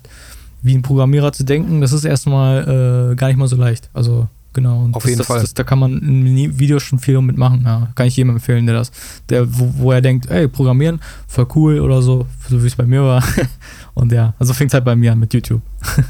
wie 0.68 0.76
ein 0.76 0.84
Programmierer 0.84 1.32
zu 1.32 1.44
denken, 1.44 1.82
das 1.82 1.94
ist 1.94 2.06
erstmal 2.06 3.12
äh, 3.12 3.16
gar 3.16 3.28
nicht 3.28 3.38
mal 3.38 3.48
so 3.48 3.56
leicht. 3.56 3.90
Also 3.94 4.28
genau. 4.54 4.84
Und 4.84 4.96
Auf 4.96 5.04
das, 5.04 5.10
jeden 5.10 5.18
das, 5.20 5.28
Fall. 5.28 5.42
Das, 5.42 5.54
da 5.54 5.64
kann 5.64 5.80
man 5.80 5.98
in 5.98 6.60
Video 6.60 6.80
schon 6.80 7.00
viel 7.00 7.20
mitmachen. 7.22 7.64
Ja, 7.66 7.90
kann 7.96 8.08
ich 8.08 8.18
jedem 8.18 8.32
empfehlen, 8.32 8.66
der 8.66 8.76
das, 8.76 8.92
der, 9.30 9.48
wo, 9.48 9.74
wo 9.78 9.92
er 9.92 10.02
denkt, 10.02 10.30
ey, 10.30 10.48
Programmieren, 10.48 11.00
voll 11.28 11.48
cool 11.56 11.80
oder 11.80 12.02
so, 12.02 12.28
so 12.48 12.62
wie 12.62 12.68
es 12.68 12.76
bei 12.76 12.86
mir 12.86 13.04
war. 13.04 13.24
Und 13.94 14.12
ja, 14.12 14.34
also 14.38 14.54
fängt 14.54 14.70
es 14.72 14.74
halt 14.74 14.86
bei 14.86 14.96
mir 14.96 15.14
an 15.14 15.20
mit 15.20 15.34
YouTube. 15.34 15.62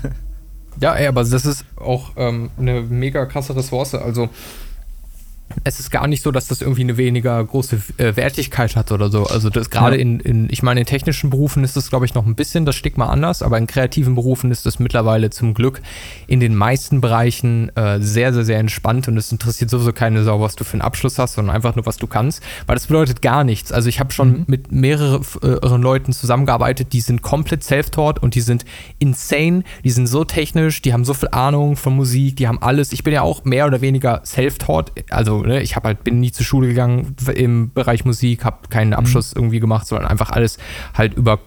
Ja, 0.79 0.93
ey, 0.93 1.07
aber 1.07 1.23
das 1.23 1.45
ist 1.45 1.65
auch 1.75 2.11
ähm, 2.17 2.51
eine 2.57 2.81
mega 2.81 3.25
krasse 3.25 3.55
Ressource. 3.55 3.95
Also 3.95 4.29
es 5.63 5.79
ist 5.79 5.91
gar 5.91 6.07
nicht 6.07 6.21
so, 6.21 6.31
dass 6.31 6.47
das 6.47 6.61
irgendwie 6.61 6.81
eine 6.81 6.97
weniger 6.97 7.43
große 7.43 7.81
äh, 7.97 8.15
Wertigkeit 8.15 8.75
hat 8.75 8.91
oder 8.91 9.09
so. 9.09 9.25
Also 9.25 9.49
das 9.49 9.69
gerade 9.69 9.95
ja. 9.95 10.01
in, 10.01 10.19
in, 10.19 10.47
ich 10.51 10.61
meine, 10.61 10.81
in 10.81 10.85
technischen 10.85 11.29
Berufen 11.29 11.63
ist 11.63 11.77
das, 11.77 11.89
glaube 11.89 12.05
ich, 12.05 12.13
noch 12.13 12.25
ein 12.25 12.35
bisschen 12.35 12.65
das 12.65 12.75
Stigma 12.75 13.07
anders, 13.07 13.41
aber 13.41 13.57
in 13.57 13.67
kreativen 13.67 14.15
Berufen 14.15 14.51
ist 14.51 14.65
das 14.65 14.79
mittlerweile 14.79 15.29
zum 15.29 15.53
Glück 15.53 15.81
in 16.27 16.39
den 16.39 16.55
meisten 16.55 17.01
Bereichen 17.01 17.75
äh, 17.75 17.99
sehr, 18.01 18.33
sehr, 18.33 18.43
sehr 18.43 18.59
entspannt 18.59 19.07
und 19.07 19.17
es 19.17 19.31
interessiert 19.31 19.69
sowieso 19.69 19.93
keine 19.93 20.23
Sau, 20.23 20.41
was 20.41 20.55
du 20.55 20.63
für 20.63 20.73
einen 20.73 20.81
Abschluss 20.81 21.17
hast, 21.17 21.33
sondern 21.33 21.55
einfach 21.55 21.75
nur, 21.75 21.85
was 21.85 21.97
du 21.97 22.07
kannst. 22.07 22.43
Weil 22.65 22.75
das 22.75 22.87
bedeutet 22.87 23.21
gar 23.21 23.43
nichts. 23.43 23.71
Also 23.71 23.89
ich 23.89 23.99
habe 23.99 24.11
schon 24.11 24.29
mhm. 24.29 24.43
mit 24.47 24.71
mehreren 24.71 25.25
äh, 25.43 25.77
Leuten 25.77 26.11
zusammengearbeitet, 26.11 26.93
die 26.93 27.01
sind 27.01 27.21
komplett 27.21 27.63
self-taught 27.63 28.21
und 28.21 28.35
die 28.35 28.41
sind 28.41 28.65
insane, 28.99 29.63
die 29.83 29.91
sind 29.91 30.07
so 30.07 30.23
technisch, 30.23 30.81
die 30.81 30.93
haben 30.93 31.05
so 31.05 31.13
viel 31.13 31.29
Ahnung 31.31 31.77
von 31.77 31.95
Musik, 31.95 32.35
die 32.35 32.47
haben 32.47 32.61
alles. 32.61 32.91
Ich 32.91 33.03
bin 33.03 33.13
ja 33.13 33.21
auch 33.21 33.45
mehr 33.45 33.65
oder 33.65 33.81
weniger 33.81 34.21
self-taught, 34.25 34.91
also 35.09 35.36
ne, 35.43 35.61
ich 35.61 35.75
habe 35.75 35.87
halt, 35.87 36.03
bin 36.03 36.19
nie 36.19 36.31
zur 36.31 36.45
Schule 36.45 36.67
gegangen 36.67 37.15
im 37.33 37.71
Bereich 37.73 38.05
Musik, 38.05 38.45
habe 38.45 38.67
keinen 38.69 38.89
mhm. 38.89 38.95
Abschluss 38.95 39.35
mhm. 39.35 39.41
irgendwie 39.41 39.59
gemacht, 39.59 39.87
sondern 39.87 40.07
einfach 40.07 40.31
alles 40.31 40.57
halt 40.93 41.13
über 41.15 41.39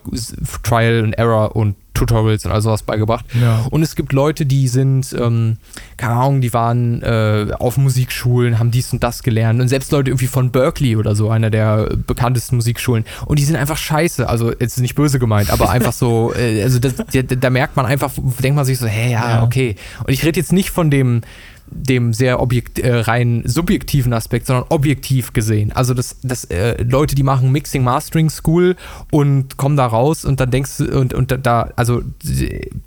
Trial 0.63 1.05
and 1.05 1.19
Error 1.19 1.57
und 1.57 1.77
Tutorials 2.01 2.47
und 2.47 2.53
all 2.53 2.63
sowas 2.63 2.83
beigebracht. 2.83 3.25
Ja. 3.41 3.67
Und 3.71 3.83
es 3.83 3.95
gibt 3.95 4.13
Leute, 4.13 4.47
die 4.47 4.69
sind, 4.69 5.15
ähm, 5.19 5.59
keine 5.97 6.15
Ahnung, 6.15 6.41
die 6.41 6.53
waren 6.53 7.03
äh, 7.03 7.49
auf 7.59 7.77
Musikschulen, 7.77 8.59
haben 8.59 8.71
dies 8.71 8.93
und 8.93 9.03
das 9.03 9.23
gelernt. 9.23 9.61
Und 9.61 9.69
selbst 9.69 9.93
Leute 9.93 10.11
irgendwie 10.11 10.27
von 10.27 10.51
Berkeley 10.51 10.97
oder 10.97 11.15
so, 11.15 11.31
einer 11.31 11.51
der 11.51 11.89
bekanntesten 12.07 12.57
Musikschulen. 12.57 13.05
Und 13.27 13.39
die 13.39 13.45
sind 13.45 13.57
einfach 13.57 13.77
scheiße. 13.77 14.29
Also 14.29 14.53
jetzt 14.53 14.79
nicht 14.81 14.95
böse 14.95 15.19
gemeint, 15.19 15.51
aber 15.51 15.71
einfach 15.71 15.93
so, 15.93 16.33
äh, 16.35 16.63
also 16.63 16.79
das, 16.79 16.95
da, 16.97 17.23
da, 17.23 17.51
merkt 17.51 17.77
man 17.77 17.87
einfach, 17.87 18.13
denkt 18.43 18.57
man 18.57 18.65
sich 18.65 18.79
so, 18.79 18.87
hä, 18.87 19.13
ja, 19.13 19.31
ja, 19.31 19.43
okay. 19.43 19.77
Und 20.05 20.13
ich 20.13 20.25
rede 20.25 20.41
jetzt 20.41 20.53
nicht 20.53 20.71
von 20.71 20.91
dem 20.91 21.23
dem 21.71 22.13
sehr 22.13 22.41
objekt, 22.41 22.79
äh, 22.79 22.97
rein 23.01 23.43
subjektiven 23.47 24.13
Aspekt, 24.13 24.47
sondern 24.47 24.67
objektiv 24.69 25.33
gesehen. 25.33 25.73
Also 25.73 25.95
das, 25.95 26.17
das 26.23 26.45
äh, 26.45 26.83
Leute, 26.83 27.15
die 27.15 27.23
machen 27.23 27.53
Mixing 27.53 27.83
Mastering 27.83 28.31
School 28.31 28.77
und 29.11 29.57
kommen 29.57 29.77
da 29.77 29.87
raus 29.87 30.25
und 30.25 30.41
dann 30.41 30.51
denkst 30.51 30.79
du, 30.79 30.99
und, 30.99 31.15
und 31.15 31.39
da, 31.47 31.71
also 31.77 32.03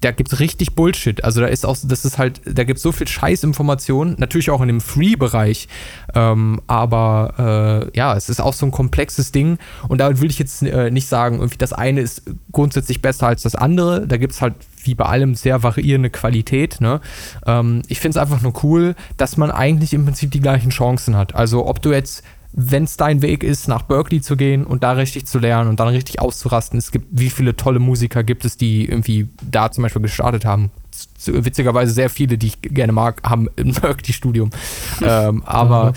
da 0.01 0.11
gibt 0.11 0.31
es 0.33 0.39
richtig 0.39 0.75
Bullshit. 0.75 1.23
Also 1.23 1.41
da 1.41 1.47
ist 1.47 1.65
auch, 1.65 1.77
das 1.83 2.05
ist 2.05 2.17
halt, 2.17 2.41
da 2.45 2.63
gibt 2.63 2.77
es 2.77 2.83
so 2.83 2.91
viel 2.91 3.07
Scheißinformationen, 3.07 4.15
natürlich 4.17 4.49
auch 4.49 4.61
in 4.61 4.67
dem 4.67 4.81
Free-Bereich, 4.81 5.67
ähm, 6.13 6.61
aber 6.67 7.89
äh, 7.93 7.97
ja, 7.97 8.15
es 8.15 8.29
ist 8.29 8.41
auch 8.41 8.53
so 8.53 8.65
ein 8.65 8.71
komplexes 8.71 9.31
Ding 9.31 9.57
und 9.87 9.99
da 9.99 10.19
will 10.19 10.29
ich 10.29 10.39
jetzt 10.39 10.61
äh, 10.63 10.91
nicht 10.91 11.07
sagen, 11.07 11.37
irgendwie 11.37 11.57
das 11.57 11.73
eine 11.73 12.01
ist 12.01 12.23
grundsätzlich 12.51 13.01
besser 13.01 13.27
als 13.27 13.43
das 13.43 13.55
andere. 13.55 14.07
Da 14.07 14.17
gibt 14.17 14.33
es 14.33 14.41
halt 14.41 14.55
wie 14.85 14.95
bei 14.95 15.05
allem 15.05 15.35
sehr 15.35 15.63
variierende 15.63 16.09
Qualität. 16.09 16.81
Ne? 16.81 17.01
Ähm, 17.45 17.81
ich 17.87 17.99
finde 17.99 18.17
es 18.17 18.21
einfach 18.21 18.41
nur 18.41 18.53
cool, 18.63 18.95
dass 19.17 19.37
man 19.37 19.51
eigentlich 19.51 19.93
im 19.93 20.05
Prinzip 20.05 20.31
die 20.31 20.39
gleichen 20.39 20.69
Chancen 20.69 21.15
hat. 21.15 21.35
Also 21.35 21.65
ob 21.67 21.81
du 21.81 21.91
jetzt 21.91 22.23
wenn 22.53 22.83
es 22.83 22.97
dein 22.97 23.21
Weg 23.23 23.43
ist, 23.43 23.67
nach 23.67 23.81
Berkeley 23.81 24.21
zu 24.21 24.37
gehen 24.37 24.63
und 24.63 24.83
da 24.83 24.91
richtig 24.91 25.25
zu 25.25 25.39
lernen 25.39 25.69
und 25.69 25.79
dann 25.79 25.87
richtig 25.87 26.21
auszurasten. 26.21 26.77
Es 26.77 26.91
gibt, 26.91 27.07
wie 27.09 27.31
viele 27.31 27.55
tolle 27.55 27.79
Musiker 27.79 28.23
gibt 28.23 28.45
es, 28.45 28.57
die 28.57 28.85
irgendwie 28.85 29.27
da 29.41 29.71
zum 29.71 29.81
Beispiel 29.81 30.03
gestartet 30.03 30.45
haben. 30.45 30.69
Witzigerweise 31.25 31.91
sehr 31.91 32.11
viele, 32.11 32.37
die 32.37 32.47
ich 32.47 32.61
gerne 32.61 32.93
mag, 32.93 33.21
haben 33.27 33.49
ein 33.57 33.73
Berkeley-Studium. 33.81 34.51
ähm, 35.01 35.43
aber 35.45 35.93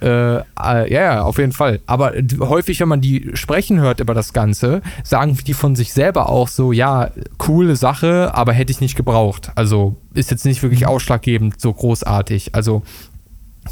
äh, 0.00 0.36
äh, 0.38 0.92
ja, 0.92 1.22
auf 1.22 1.38
jeden 1.38 1.52
Fall. 1.52 1.80
Aber 1.86 2.12
häufig, 2.40 2.80
wenn 2.80 2.88
man 2.88 3.00
die 3.00 3.30
sprechen 3.34 3.80
hört 3.80 4.00
über 4.00 4.14
das 4.14 4.32
Ganze, 4.32 4.82
sagen 5.02 5.36
die 5.46 5.54
von 5.54 5.74
sich 5.76 5.92
selber 5.92 6.28
auch 6.28 6.48
so, 6.48 6.72
ja, 6.72 7.10
coole 7.36 7.76
Sache, 7.76 8.34
aber 8.34 8.52
hätte 8.52 8.70
ich 8.70 8.80
nicht 8.80 8.96
gebraucht. 8.96 9.50
Also 9.54 9.96
ist 10.14 10.30
jetzt 10.30 10.44
nicht 10.44 10.62
wirklich 10.62 10.82
mhm. 10.82 10.88
ausschlaggebend 10.88 11.60
so 11.60 11.72
großartig. 11.72 12.54
Also 12.54 12.82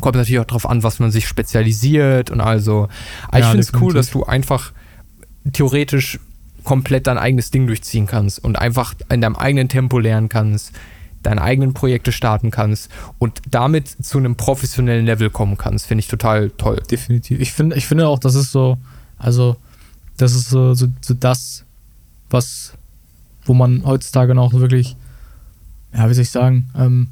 kommt 0.01 0.17
natürlich 0.17 0.41
auch 0.41 0.47
darauf 0.47 0.69
an, 0.69 0.83
was 0.83 0.99
man 0.99 1.11
sich 1.11 1.27
spezialisiert 1.29 2.31
und 2.31 2.41
also. 2.41 2.89
Aber 3.29 3.39
ja, 3.39 3.45
ich 3.45 3.51
finde 3.51 3.63
es 3.63 3.73
cool, 3.81 3.95
dass 3.95 4.11
du 4.11 4.25
einfach 4.25 4.73
theoretisch 5.53 6.19
komplett 6.65 7.07
dein 7.07 7.19
eigenes 7.19 7.53
Ding 7.53 7.69
durchziehen 7.69 8.07
kannst 8.07 8.43
und 8.43 8.59
einfach 8.59 8.95
in 9.09 9.21
deinem 9.21 9.37
eigenen 9.37 9.69
Tempo 9.69 10.01
lernen 10.01 10.29
kannst 10.29 10.73
deine 11.23 11.43
eigenen 11.43 11.75
Projekte 11.75 12.13
starten 12.13 12.51
kannst 12.51 12.91
und 13.19 13.41
damit 13.51 13.89
zu 13.89 14.19
einem 14.19 14.37
professionellen 14.37 15.07
Level 15.07 15.31
kommen 15.31 15.59
kannst, 15.59 15.87
finde 15.87 16.01
ich 16.01 16.09
total 16.09 16.51
toll. 16.51 16.83
Definitiv. 16.91 17.41
Ich 17.41 17.53
finde, 17.53 17.77
ich 17.77 17.87
finde 17.87 18.07
auch, 18.07 18.19
das 18.19 18.35
ist 18.35 18.53
so, 18.53 18.79
also, 19.19 19.57
das 20.17 20.35
ist 20.35 20.51
so, 20.51 20.75
so, 20.75 20.87
so 21.01 21.15
das, 21.15 21.65
was, 22.31 22.75
wo 23.45 23.55
man 23.55 23.85
heutzutage 23.85 24.35
noch 24.35 24.53
wirklich, 24.55 24.97
ja, 25.93 26.09
wie 26.09 26.15
soll 26.15 26.23
ich 26.23 26.31
sagen, 26.31 26.71
ähm, 26.77 27.09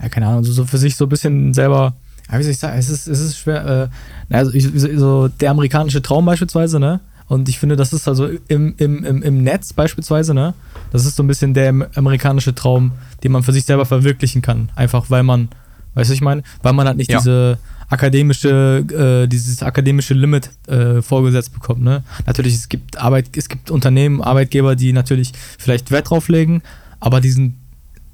ja, 0.00 0.08
keine 0.08 0.26
Ahnung, 0.26 0.44
so 0.44 0.64
für 0.64 0.78
sich 0.78 0.96
so 0.96 1.06
ein 1.06 1.08
bisschen 1.08 1.54
selber, 1.54 1.94
ja, 2.30 2.38
wie 2.38 2.42
soll 2.42 2.52
ich 2.52 2.58
sagen, 2.58 2.78
es 2.78 2.88
ist, 2.88 3.06
es 3.06 3.20
ist 3.20 3.38
schwer, 3.38 3.90
äh, 4.30 4.34
also 4.34 4.52
ich, 4.52 4.68
so 4.98 5.28
der 5.28 5.50
amerikanische 5.50 6.02
Traum 6.02 6.24
beispielsweise, 6.24 6.80
ne? 6.80 7.00
Und 7.28 7.48
ich 7.48 7.58
finde, 7.58 7.76
das 7.76 7.92
ist 7.92 8.08
also 8.08 8.28
im, 8.48 8.74
im, 8.76 9.04
im, 9.04 9.22
im 9.22 9.42
Netz 9.42 9.72
beispielsweise, 9.72 10.34
ne? 10.34 10.54
Das 10.90 11.06
ist 11.06 11.16
so 11.16 11.22
ein 11.22 11.26
bisschen 11.26 11.54
der 11.54 11.72
amerikanische 11.94 12.54
Traum, 12.54 12.92
den 13.22 13.32
man 13.32 13.42
für 13.42 13.52
sich 13.52 13.64
selber 13.64 13.86
verwirklichen 13.86 14.42
kann. 14.42 14.70
Einfach 14.74 15.10
weil 15.10 15.22
man, 15.22 15.48
weißt 15.94 16.10
du, 16.10 16.14
ich 16.14 16.20
meine, 16.20 16.42
weil 16.62 16.72
man 16.72 16.86
halt 16.86 16.96
nicht 16.96 17.10
ja. 17.10 17.18
diese 17.18 17.58
akademische, 17.88 19.24
äh, 19.24 19.28
dieses 19.28 19.62
akademische 19.62 20.14
Limit 20.14 20.50
äh, 20.66 21.02
vorgesetzt 21.02 21.52
bekommt. 21.52 21.82
Ne? 21.82 22.02
Natürlich, 22.26 22.54
es 22.54 22.68
gibt 22.68 22.98
Arbeit, 22.98 23.36
es 23.36 23.48
gibt 23.48 23.70
Unternehmen, 23.70 24.22
Arbeitgeber, 24.22 24.76
die 24.76 24.92
natürlich 24.92 25.32
vielleicht 25.58 25.90
Wert 25.90 26.10
drauf 26.10 26.28
legen, 26.28 26.62
aber 27.00 27.20
die 27.20 27.30
sind 27.30 27.54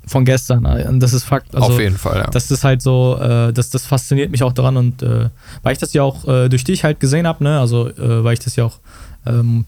von 0.09 0.25
gestern. 0.25 0.67
Und 0.67 1.01
das 1.01 1.13
ist 1.13 1.25
Fakt. 1.25 1.55
Also, 1.55 1.69
Auf 1.69 1.81
jeden 1.81 1.99
Fall, 1.99 2.19
ja. 2.19 2.27
Das 2.31 2.51
ist 2.51 2.65
halt 2.65 2.83
so, 2.83 3.19
äh, 3.21 3.53
das, 3.53 3.71
das 3.71 3.87
fasziniert 3.87 4.31
mich 4.31 4.43
auch 4.43 4.53
daran 4.53 4.77
und 4.77 5.03
äh, 5.03 5.29
weil 5.63 5.73
ich 5.73 5.79
das 5.79 5.93
ja 5.93 6.03
auch 6.03 6.27
äh, 6.27 6.49
durch 6.49 6.65
dich 6.65 6.85
halt 6.85 7.01
gesehen 7.01 7.27
habe, 7.27 7.45
ne, 7.45 7.61
also 7.61 7.89
äh, 7.89 8.25
weil 8.25 8.33
ich 8.33 8.41
das 8.41 8.57
ja 8.57 8.65
auch, 8.65 8.79
ähm, 9.27 9.65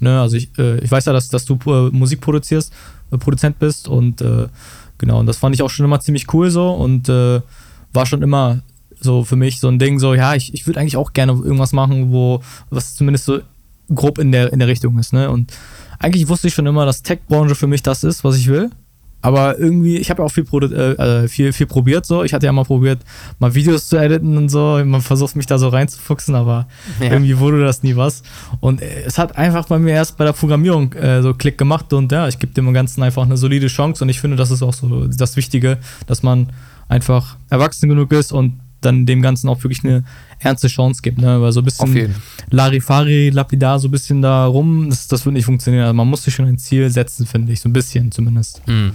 ne, 0.00 0.20
also 0.20 0.36
ich, 0.36 0.50
äh, 0.58 0.78
ich 0.78 0.90
weiß 0.90 1.06
ja, 1.06 1.12
dass, 1.12 1.28
dass 1.28 1.44
du 1.44 1.58
äh, 1.66 1.90
Musik 1.90 2.20
produzierst, 2.20 2.72
Produzent 3.18 3.58
bist 3.58 3.88
und 3.88 4.22
genau, 4.98 5.18
und 5.18 5.26
das 5.26 5.38
fand 5.38 5.52
ich 5.52 5.62
auch 5.62 5.70
schon 5.70 5.84
immer 5.84 5.98
ziemlich 5.98 6.32
cool 6.32 6.48
so 6.48 6.70
und 6.70 7.08
war 7.08 8.06
schon 8.06 8.22
immer 8.22 8.60
so 9.00 9.24
für 9.24 9.34
mich 9.34 9.58
so 9.58 9.66
ein 9.66 9.80
Ding, 9.80 9.98
so, 9.98 10.14
ja, 10.14 10.36
ich, 10.36 10.54
ich 10.54 10.68
würde 10.68 10.78
eigentlich 10.78 10.96
auch 10.96 11.12
gerne 11.12 11.32
irgendwas 11.32 11.72
machen, 11.72 12.12
wo, 12.12 12.40
was 12.68 12.94
zumindest 12.94 13.24
so 13.24 13.40
grob 13.92 14.18
in 14.18 14.30
der, 14.30 14.52
in 14.52 14.60
der 14.60 14.68
Richtung 14.68 14.96
ist, 15.00 15.12
ne, 15.12 15.28
und 15.28 15.52
eigentlich 16.00 16.28
wusste 16.28 16.48
ich 16.48 16.54
schon 16.54 16.66
immer, 16.66 16.86
dass 16.86 17.02
Tech-Branche 17.02 17.54
für 17.54 17.66
mich 17.66 17.82
das 17.82 18.04
ist, 18.04 18.24
was 18.24 18.36
ich 18.36 18.46
will. 18.48 18.70
Aber 19.22 19.58
irgendwie, 19.58 19.98
ich 19.98 20.10
habe 20.10 20.22
ja 20.22 20.26
auch 20.26 20.30
viel, 20.30 20.46
äh, 20.72 21.24
äh, 21.24 21.28
viel, 21.28 21.52
viel 21.52 21.66
probiert 21.66 22.06
so. 22.06 22.24
Ich 22.24 22.32
hatte 22.32 22.46
ja 22.46 22.52
mal 22.52 22.64
probiert, 22.64 23.00
mal 23.38 23.54
Videos 23.54 23.88
zu 23.88 23.96
editen 23.96 24.36
und 24.36 24.48
so. 24.48 24.80
Man 24.84 25.02
versucht 25.02 25.36
mich 25.36 25.46
da 25.46 25.58
so 25.58 25.68
reinzufuchsen, 25.68 26.34
aber 26.34 26.66
ja. 27.00 27.12
irgendwie 27.12 27.38
wurde 27.38 27.62
das 27.62 27.82
nie 27.82 27.96
was. 27.96 28.22
Und 28.60 28.80
äh, 28.80 29.02
es 29.04 29.18
hat 29.18 29.36
einfach 29.36 29.66
bei 29.66 29.78
mir 29.78 29.92
erst 29.92 30.16
bei 30.16 30.24
der 30.24 30.32
Programmierung 30.32 30.92
äh, 30.94 31.22
so 31.22 31.34
Klick 31.34 31.58
gemacht 31.58 31.92
und 31.92 32.10
ja, 32.12 32.28
ich 32.28 32.38
gebe 32.38 32.52
dem 32.54 32.72
Ganzen 32.72 33.02
einfach 33.02 33.22
eine 33.22 33.36
solide 33.36 33.66
Chance 33.66 34.04
und 34.04 34.08
ich 34.08 34.20
finde, 34.20 34.36
das 34.36 34.50
ist 34.50 34.62
auch 34.62 34.74
so 34.74 35.06
das 35.06 35.36
Wichtige, 35.36 35.78
dass 36.06 36.22
man 36.22 36.48
einfach 36.88 37.36
erwachsen 37.50 37.88
genug 37.88 38.12
ist 38.12 38.32
und 38.32 38.60
dann 38.80 39.06
dem 39.06 39.20
Ganzen 39.20 39.48
auch 39.48 39.62
wirklich 39.62 39.84
eine 39.84 40.04
ernste 40.38 40.68
Chance 40.68 41.02
gibt. 41.02 41.18
Ne? 41.18 41.40
Weil 41.40 41.52
so 41.52 41.60
ein 41.60 41.64
bisschen 41.64 42.14
Larifari, 42.50 43.30
lapidar, 43.30 43.78
so 43.78 43.88
ein 43.88 43.90
bisschen 43.90 44.22
da 44.22 44.46
rum, 44.46 44.88
das, 44.88 45.06
das 45.06 45.24
wird 45.24 45.34
nicht 45.34 45.44
funktionieren. 45.44 45.84
Also 45.84 45.94
man 45.94 46.08
muss 46.08 46.22
sich 46.22 46.34
schon 46.34 46.46
ein 46.46 46.58
Ziel 46.58 46.88
setzen, 46.90 47.26
finde 47.26 47.52
ich. 47.52 47.60
So 47.60 47.68
ein 47.68 47.72
bisschen 47.72 48.10
zumindest. 48.10 48.66
Mhm. 48.66 48.92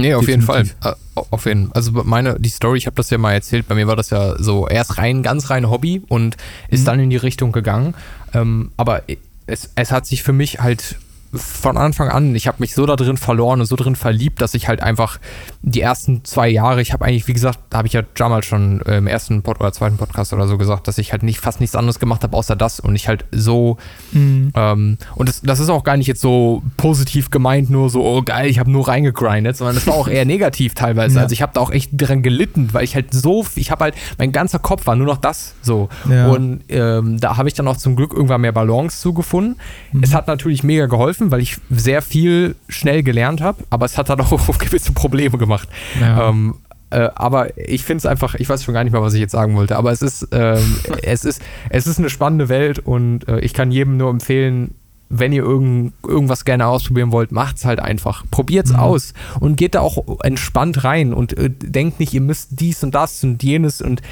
Nee, 0.00 0.14
auf 0.14 0.24
Definitiv. 0.24 0.54
jeden 0.54 0.68
Fall. 0.80 0.92
Äh, 0.92 1.20
auf 1.30 1.44
jeden 1.46 1.66
Fall. 1.66 1.72
Also 1.74 1.90
meine, 2.04 2.38
die 2.38 2.48
Story, 2.48 2.78
ich 2.78 2.86
habe 2.86 2.96
das 2.96 3.10
ja 3.10 3.18
mal 3.18 3.32
erzählt, 3.32 3.66
bei 3.66 3.74
mir 3.74 3.88
war 3.88 3.96
das 3.96 4.10
ja 4.10 4.40
so 4.40 4.68
erst 4.68 4.96
rein, 4.96 5.22
ganz 5.22 5.50
rein 5.50 5.68
Hobby 5.68 6.02
und 6.08 6.36
ist 6.68 6.82
mhm. 6.82 6.84
dann 6.86 7.00
in 7.00 7.10
die 7.10 7.16
Richtung 7.16 7.50
gegangen. 7.50 7.94
Ähm, 8.32 8.70
aber 8.76 9.02
es, 9.46 9.70
es 9.74 9.90
hat 9.90 10.06
sich 10.06 10.22
für 10.22 10.32
mich 10.32 10.60
halt 10.60 10.96
von 11.34 11.76
Anfang 11.76 12.08
an, 12.08 12.34
ich 12.34 12.46
habe 12.46 12.56
mich 12.60 12.74
so 12.74 12.86
da 12.86 12.96
drin 12.96 13.16
verloren 13.16 13.60
und 13.60 13.66
so 13.66 13.76
drin 13.76 13.96
verliebt, 13.96 14.40
dass 14.40 14.54
ich 14.54 14.68
halt 14.68 14.82
einfach 14.82 15.18
die 15.62 15.80
ersten 15.80 16.24
zwei 16.24 16.48
Jahre, 16.48 16.80
ich 16.80 16.92
habe 16.92 17.04
eigentlich, 17.04 17.28
wie 17.28 17.34
gesagt, 17.34 17.58
da 17.70 17.78
habe 17.78 17.88
ich 17.88 17.94
ja 17.94 18.02
damals 18.14 18.46
schon 18.46 18.80
im 18.82 19.06
ersten 19.06 19.42
Pod 19.42 19.60
oder 19.60 19.72
zweiten 19.72 19.96
Podcast 19.96 20.32
oder 20.32 20.46
so 20.46 20.56
gesagt, 20.56 20.88
dass 20.88 20.98
ich 20.98 21.12
halt 21.12 21.22
nicht 21.22 21.40
fast 21.40 21.60
nichts 21.60 21.76
anderes 21.76 21.98
gemacht 21.98 22.22
habe 22.22 22.36
außer 22.36 22.56
das 22.56 22.80
und 22.80 22.94
ich 22.94 23.08
halt 23.08 23.24
so 23.30 23.76
mhm. 24.12 24.52
ähm, 24.54 24.98
und 25.16 25.28
das, 25.28 25.42
das 25.42 25.60
ist 25.60 25.68
auch 25.68 25.84
gar 25.84 25.96
nicht 25.96 26.06
jetzt 26.06 26.20
so 26.20 26.62
positiv 26.76 27.30
gemeint, 27.30 27.68
nur 27.70 27.90
so, 27.90 28.04
oh 28.04 28.22
geil, 28.22 28.48
ich 28.48 28.58
habe 28.58 28.70
nur 28.70 28.88
reingegrindet, 28.88 29.56
sondern 29.56 29.74
das 29.74 29.86
war 29.86 29.94
auch 29.94 30.08
eher 30.08 30.24
negativ 30.26 30.74
teilweise. 30.74 31.16
Ja. 31.16 31.22
Also 31.22 31.32
ich 31.32 31.42
habe 31.42 31.52
da 31.54 31.60
auch 31.60 31.70
echt 31.70 31.90
dran 31.92 32.22
gelitten, 32.22 32.70
weil 32.72 32.84
ich 32.84 32.94
halt 32.94 33.12
so, 33.12 33.44
ich 33.54 33.70
habe 33.70 33.84
halt, 33.84 33.94
mein 34.18 34.32
ganzer 34.32 34.58
Kopf 34.58 34.86
war 34.86 34.96
nur 34.96 35.06
noch 35.06 35.18
das 35.18 35.54
so. 35.62 35.88
Ja. 36.08 36.28
Und 36.28 36.60
ähm, 36.68 37.20
da 37.20 37.36
habe 37.36 37.48
ich 37.48 37.54
dann 37.54 37.68
auch 37.68 37.76
zum 37.76 37.96
Glück 37.96 38.12
irgendwann 38.12 38.40
mehr 38.40 38.52
Balance 38.52 39.00
zugefunden. 39.00 39.56
Mhm. 39.92 40.02
Es 40.02 40.14
hat 40.14 40.26
natürlich 40.26 40.62
mega 40.62 40.86
geholfen 40.86 41.17
geholfen, 41.18 41.30
weil 41.30 41.40
ich 41.40 41.58
sehr 41.70 42.02
viel 42.02 42.56
schnell 42.68 43.02
gelernt 43.02 43.40
habe, 43.40 43.64
aber 43.70 43.86
es 43.86 43.98
hat 43.98 44.08
dann 44.08 44.20
auch 44.20 44.58
gewisse 44.58 44.92
Probleme 44.92 45.38
gemacht. 45.38 45.68
Ja. 46.00 46.28
Ähm, 46.28 46.56
äh, 46.90 47.10
aber 47.14 47.58
ich 47.58 47.84
finde 47.84 47.98
es 47.98 48.06
einfach, 48.06 48.34
ich 48.34 48.48
weiß 48.48 48.64
schon 48.64 48.72
gar 48.72 48.82
nicht 48.82 48.92
mehr, 48.92 49.02
was 49.02 49.12
ich 49.12 49.20
jetzt 49.20 49.32
sagen 49.32 49.54
wollte, 49.56 49.76
aber 49.76 49.92
es 49.92 50.00
ist, 50.00 50.28
ähm, 50.32 50.76
es 51.02 51.24
ist, 51.24 51.42
es 51.68 51.86
ist 51.86 51.98
eine 51.98 52.08
spannende 52.08 52.48
Welt 52.48 52.78
und 52.78 53.28
äh, 53.28 53.40
ich 53.40 53.52
kann 53.52 53.70
jedem 53.70 53.98
nur 53.98 54.10
empfehlen, 54.10 54.74
wenn 55.10 55.32
ihr 55.32 55.42
irgend, 55.42 55.94
irgendwas 56.06 56.44
gerne 56.44 56.66
ausprobieren 56.66 57.12
wollt, 57.12 57.32
macht's 57.32 57.64
halt 57.64 57.80
einfach. 57.80 58.24
Probiert's 58.30 58.72
mhm. 58.72 58.78
aus 58.78 59.14
und 59.40 59.56
geht 59.56 59.74
da 59.74 59.80
auch 59.80 60.20
entspannt 60.22 60.84
rein 60.84 61.12
und 61.12 61.36
äh, 61.36 61.50
denkt 61.50 62.00
nicht, 62.00 62.12
ihr 62.12 62.20
müsst 62.20 62.60
dies 62.60 62.82
und 62.84 62.94
das 62.94 63.24
und 63.24 63.42
jenes 63.42 63.80
und 63.80 64.02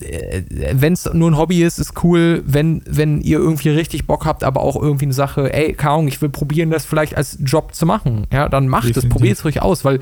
äh, 0.00 0.42
wenn 0.72 0.92
es 0.92 1.10
nur 1.12 1.30
ein 1.30 1.36
Hobby 1.36 1.62
ist, 1.62 1.78
ist 1.78 2.04
cool, 2.04 2.42
wenn, 2.46 2.82
wenn 2.86 3.20
ihr 3.20 3.38
irgendwie 3.38 3.70
richtig 3.70 4.06
Bock 4.06 4.26
habt, 4.26 4.44
aber 4.44 4.60
auch 4.60 4.80
irgendwie 4.80 5.06
eine 5.06 5.14
Sache, 5.14 5.52
ey, 5.52 5.72
Kaung, 5.72 6.08
ich 6.08 6.20
will 6.20 6.28
probieren, 6.28 6.70
das 6.70 6.84
vielleicht 6.84 7.16
als 7.16 7.38
Job 7.42 7.74
zu 7.74 7.86
machen. 7.86 8.26
Ja, 8.32 8.48
dann 8.48 8.68
macht 8.68 8.96
es, 8.96 9.08
probiert 9.08 9.38
es 9.38 9.44
ruhig 9.44 9.62
aus, 9.62 9.84
weil 9.84 10.00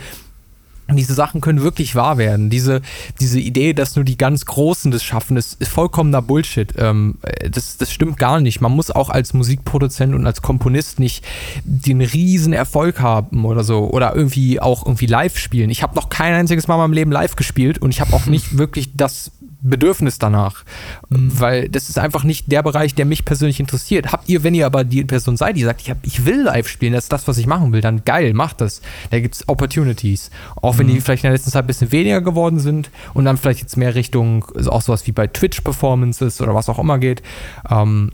diese 0.96 1.14
Sachen 1.14 1.40
können 1.40 1.62
wirklich 1.62 1.94
wahr 1.94 2.18
werden. 2.18 2.50
Diese, 2.50 2.82
diese 3.20 3.40
Idee, 3.40 3.72
dass 3.72 3.96
nur 3.96 4.04
die 4.04 4.18
ganz 4.18 4.44
Großen 4.44 4.90
das 4.90 5.02
schaffen, 5.02 5.36
ist, 5.36 5.60
ist 5.60 5.70
vollkommener 5.70 6.22
Bullshit. 6.22 6.72
Ähm, 6.78 7.18
das, 7.50 7.76
das 7.76 7.92
stimmt 7.92 8.18
gar 8.18 8.40
nicht. 8.40 8.60
Man 8.60 8.72
muss 8.72 8.90
auch 8.90 9.10
als 9.10 9.32
Musikproduzent 9.34 10.14
und 10.14 10.26
als 10.26 10.42
Komponist 10.42 11.00
nicht 11.00 11.24
den 11.64 12.00
riesen 12.00 12.52
Erfolg 12.52 13.00
haben 13.00 13.44
oder 13.44 13.64
so. 13.64 13.90
Oder 13.90 14.14
irgendwie 14.14 14.60
auch 14.60 14.86
irgendwie 14.86 15.06
live 15.06 15.38
spielen. 15.38 15.70
Ich 15.70 15.82
habe 15.82 15.94
noch 15.94 16.08
kein 16.08 16.34
einziges 16.34 16.68
Mal 16.68 16.74
in 16.74 16.80
meinem 16.80 16.92
Leben 16.92 17.12
live 17.12 17.36
gespielt 17.36 17.78
und 17.78 17.90
ich 17.90 18.00
habe 18.00 18.12
auch 18.14 18.26
nicht 18.30 18.58
wirklich 18.58 18.96
das 18.96 19.32
Bedürfnis 19.62 20.18
danach. 20.18 20.64
Mhm. 21.08 21.40
Weil 21.40 21.68
das 21.68 21.88
ist 21.88 21.98
einfach 21.98 22.24
nicht 22.24 22.50
der 22.50 22.62
Bereich, 22.62 22.94
der 22.94 23.04
mich 23.04 23.24
persönlich 23.24 23.60
interessiert. 23.60 24.12
Habt 24.12 24.28
ihr, 24.28 24.42
wenn 24.42 24.54
ihr 24.54 24.66
aber 24.66 24.84
die 24.84 25.04
Person 25.04 25.36
seid, 25.36 25.56
die 25.56 25.62
sagt, 25.62 25.80
ich, 25.82 25.90
hab, 25.90 25.98
ich 26.02 26.24
will 26.26 26.42
live 26.42 26.68
spielen, 26.68 26.92
das 26.92 27.04
ist 27.04 27.12
das, 27.12 27.28
was 27.28 27.38
ich 27.38 27.46
machen 27.46 27.72
will, 27.72 27.80
dann 27.80 28.04
geil, 28.04 28.34
macht 28.34 28.60
das. 28.60 28.82
Da 29.10 29.20
gibt 29.20 29.34
es 29.34 29.48
Opportunities. 29.48 30.30
Auch 30.56 30.78
wenn 30.78 30.86
mhm. 30.86 30.94
die 30.94 31.00
vielleicht 31.00 31.24
in 31.24 31.28
der 31.28 31.32
letzten 31.32 31.50
Zeit 31.50 31.64
ein 31.64 31.66
bisschen 31.66 31.92
weniger 31.92 32.20
geworden 32.20 32.58
sind 32.58 32.90
und 33.14 33.24
dann 33.24 33.36
vielleicht 33.36 33.60
jetzt 33.60 33.76
mehr 33.76 33.94
Richtung 33.94 34.44
also 34.54 34.70
auch 34.70 34.82
sowas 34.82 35.06
wie 35.06 35.12
bei 35.12 35.26
Twitch-Performances 35.26 36.40
oder 36.40 36.54
was 36.54 36.68
auch 36.68 36.78
immer 36.78 36.98
geht. 36.98 37.22
Ähm, 37.70 38.12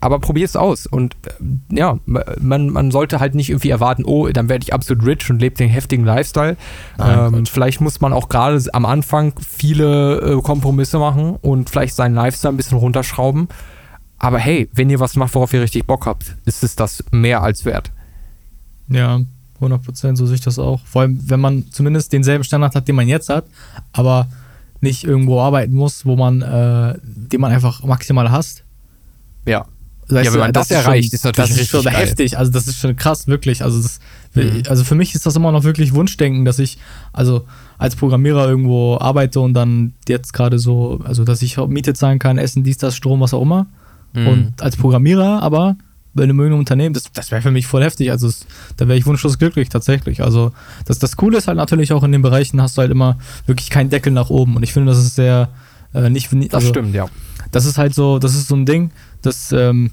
aber 0.00 0.18
probier 0.18 0.44
es 0.44 0.56
aus. 0.56 0.86
Und 0.86 1.16
äh, 1.26 1.76
ja, 1.76 1.98
man, 2.04 2.70
man 2.70 2.90
sollte 2.90 3.20
halt 3.20 3.34
nicht 3.34 3.50
irgendwie 3.50 3.70
erwarten, 3.70 4.04
oh, 4.04 4.28
dann 4.28 4.48
werde 4.48 4.62
ich 4.62 4.72
absolut 4.72 5.04
rich 5.06 5.30
und 5.30 5.40
lebe 5.40 5.56
den 5.56 5.68
heftigen 5.68 6.04
Lifestyle. 6.04 6.56
Nein, 6.98 7.34
ähm, 7.34 7.46
vielleicht 7.46 7.80
muss 7.80 8.00
man 8.00 8.12
auch 8.12 8.28
gerade 8.28 8.62
am 8.72 8.86
Anfang 8.86 9.32
viele 9.46 10.20
äh, 10.20 10.42
Kompromisse 10.42 10.98
machen 10.98 11.36
und 11.40 11.70
vielleicht 11.70 11.94
seinen 11.94 12.14
Lifestyle 12.14 12.54
ein 12.54 12.56
bisschen 12.56 12.78
runterschrauben. 12.78 13.48
Aber 14.18 14.38
hey, 14.38 14.68
wenn 14.72 14.88
ihr 14.90 15.00
was 15.00 15.16
macht, 15.16 15.34
worauf 15.34 15.52
ihr 15.52 15.60
richtig 15.60 15.86
Bock 15.86 16.06
habt, 16.06 16.36
ist 16.46 16.64
es 16.64 16.76
das 16.76 17.04
mehr 17.10 17.42
als 17.42 17.64
wert. 17.64 17.92
Ja, 18.88 19.20
100 19.56 19.82
Prozent, 19.82 20.18
so 20.18 20.26
sehe 20.26 20.36
ich 20.36 20.40
das 20.40 20.58
auch. 20.58 20.80
Vor 20.84 21.02
allem, 21.02 21.18
wenn 21.28 21.40
man 21.40 21.70
zumindest 21.70 22.12
denselben 22.12 22.44
Standard 22.44 22.74
hat, 22.74 22.88
den 22.88 22.94
man 22.94 23.08
jetzt 23.08 23.28
hat, 23.28 23.46
aber 23.92 24.28
nicht 24.80 25.04
irgendwo 25.04 25.40
arbeiten 25.40 25.74
muss, 25.74 26.06
wo 26.06 26.16
man, 26.16 26.42
äh, 26.42 26.98
den 27.02 27.40
man 27.40 27.52
einfach 27.52 27.82
maximal 27.82 28.30
hasst. 28.30 28.64
Ja. 29.46 29.66
Weißt 30.08 30.26
ja, 30.26 30.32
wenn 30.32 30.40
man 30.40 30.52
das, 30.52 30.68
das 30.68 30.84
erreicht, 30.84 31.12
ist, 31.12 31.22
schon, 31.22 31.30
ist 31.30 31.38
natürlich 31.38 31.50
das 31.50 31.60
ist 31.60 31.70
schon 31.70 31.84
geil. 31.84 31.94
heftig. 31.94 32.38
Also 32.38 32.52
das 32.52 32.68
ist 32.68 32.78
schon 32.78 32.94
krass, 32.94 33.26
wirklich. 33.26 33.64
Also, 33.64 33.82
das, 33.82 33.98
mhm. 34.34 34.62
also 34.68 34.84
für 34.84 34.94
mich 34.94 35.14
ist 35.14 35.26
das 35.26 35.34
immer 35.34 35.50
noch 35.50 35.64
wirklich 35.64 35.94
Wunschdenken, 35.94 36.44
dass 36.44 36.60
ich 36.60 36.78
also 37.12 37.44
als 37.76 37.96
Programmierer 37.96 38.48
irgendwo 38.48 38.98
arbeite 38.98 39.40
und 39.40 39.54
dann 39.54 39.94
jetzt 40.08 40.32
gerade 40.32 40.58
so, 40.58 41.00
also 41.04 41.24
dass 41.24 41.42
ich 41.42 41.56
Miete 41.56 41.92
zahlen 41.94 42.20
kann, 42.20 42.38
Essen, 42.38 42.62
dies, 42.62 42.78
das, 42.78 42.96
Strom, 42.96 43.20
was 43.20 43.34
auch 43.34 43.42
immer. 43.42 43.66
Mhm. 44.12 44.28
Und 44.28 44.62
als 44.62 44.76
Programmierer 44.76 45.42
aber 45.42 45.76
bei 46.14 46.22
einem 46.22 46.38
irgendeinem 46.38 46.60
Unternehmen, 46.60 46.94
das, 46.94 47.04
das 47.12 47.30
wäre 47.30 47.42
für 47.42 47.50
mich 47.50 47.66
voll 47.66 47.82
heftig. 47.82 48.10
Also 48.10 48.28
das, 48.28 48.46
da 48.76 48.86
wäre 48.88 48.98
ich 48.98 49.06
wunschlos 49.06 49.38
glücklich 49.38 49.68
tatsächlich. 49.68 50.22
Also 50.22 50.52
das, 50.86 50.98
das 51.00 51.16
Coole 51.16 51.36
ist 51.36 51.48
halt 51.48 51.58
natürlich 51.58 51.92
auch 51.92 52.04
in 52.04 52.12
den 52.12 52.22
Bereichen 52.22 52.62
hast 52.62 52.78
du 52.78 52.80
halt 52.82 52.92
immer 52.92 53.18
wirklich 53.44 53.70
keinen 53.70 53.90
Deckel 53.90 54.12
nach 54.12 54.30
oben. 54.30 54.56
Und 54.56 54.62
ich 54.62 54.72
finde, 54.72 54.92
das 54.92 54.98
ist 54.98 55.16
sehr 55.16 55.50
äh, 55.94 56.08
nicht. 56.08 56.32
Also, 56.32 56.48
das 56.48 56.68
stimmt, 56.68 56.94
ja. 56.94 57.06
Das 57.52 57.66
ist 57.66 57.76
halt 57.76 57.94
so, 57.94 58.18
das 58.18 58.34
ist 58.34 58.48
so 58.48 58.56
ein 58.56 58.66
Ding 58.66 58.90
das, 59.26 59.52
ähm, 59.52 59.90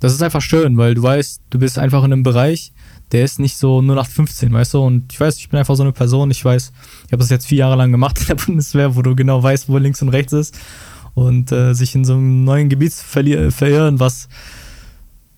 das 0.00 0.12
ist 0.12 0.22
einfach 0.22 0.42
schön, 0.42 0.76
weil 0.76 0.94
du 0.94 1.02
weißt, 1.02 1.42
du 1.50 1.58
bist 1.58 1.78
einfach 1.78 2.04
in 2.04 2.12
einem 2.12 2.22
Bereich, 2.22 2.72
der 3.12 3.24
ist 3.24 3.38
nicht 3.38 3.56
so 3.56 3.82
nur 3.82 3.94
nach 3.94 4.08
15, 4.08 4.52
weißt 4.52 4.74
du? 4.74 4.82
Und 4.82 5.12
ich 5.12 5.20
weiß, 5.20 5.36
ich 5.38 5.48
bin 5.48 5.58
einfach 5.58 5.76
so 5.76 5.82
eine 5.82 5.92
Person, 5.92 6.30
ich 6.30 6.44
weiß, 6.44 6.72
ich 7.06 7.12
habe 7.12 7.18
das 7.18 7.30
jetzt 7.30 7.46
vier 7.46 7.58
Jahre 7.58 7.76
lang 7.76 7.92
gemacht 7.92 8.20
in 8.20 8.26
der 8.26 8.34
Bundeswehr, 8.46 8.96
wo 8.96 9.02
du 9.02 9.14
genau 9.14 9.42
weißt, 9.42 9.68
wo 9.68 9.78
links 9.78 10.02
und 10.02 10.08
rechts 10.08 10.32
ist. 10.32 10.58
Und 11.14 11.50
äh, 11.50 11.72
sich 11.72 11.94
in 11.94 12.04
so 12.04 12.14
einem 12.14 12.44
neuen 12.44 12.68
Gebiet 12.68 12.92
verirren, 12.92 14.00
was 14.00 14.28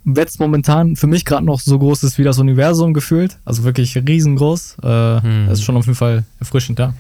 jetzt 0.05 0.41
momentan 0.41 0.97
für 0.97 1.07
mich 1.07 1.25
gerade 1.25 1.45
noch 1.45 1.61
so 1.61 1.79
groß 1.79 2.03
ist 2.03 2.19
wie 2.19 2.25
das 2.25 2.39
Universum 2.39 2.95
gefühlt. 2.95 3.39
Also 3.45 3.63
wirklich 3.65 3.97
riesengroß. 3.97 4.79
Äh, 4.83 5.23
hm. 5.23 5.47
Das 5.49 5.59
ist 5.59 5.65
schon 5.65 5.77
auf 5.77 5.87
jeden 5.87 5.97
Fall 5.97 6.25
erfrischend, 6.41 6.79
ja. 6.79 6.95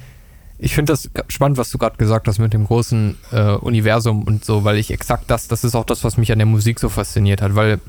Ich 0.58 0.74
finde 0.74 0.92
das 0.92 1.08
spannend, 1.28 1.56
was 1.56 1.70
du 1.70 1.78
gerade 1.78 1.96
gesagt 1.96 2.26
hast 2.26 2.38
mit 2.38 2.52
dem 2.52 2.64
großen 2.64 3.16
äh, 3.30 3.52
Universum 3.52 4.24
und 4.24 4.44
so, 4.44 4.64
weil 4.64 4.76
ich 4.76 4.90
exakt 4.90 5.24
das, 5.30 5.48
das 5.48 5.62
ist 5.64 5.74
auch 5.74 5.84
das, 5.84 6.02
was 6.02 6.16
mich 6.16 6.32
an 6.32 6.38
der 6.38 6.46
Musik 6.46 6.80
so 6.80 6.88
fasziniert 6.88 7.42
hat, 7.42 7.54
weil 7.54 7.80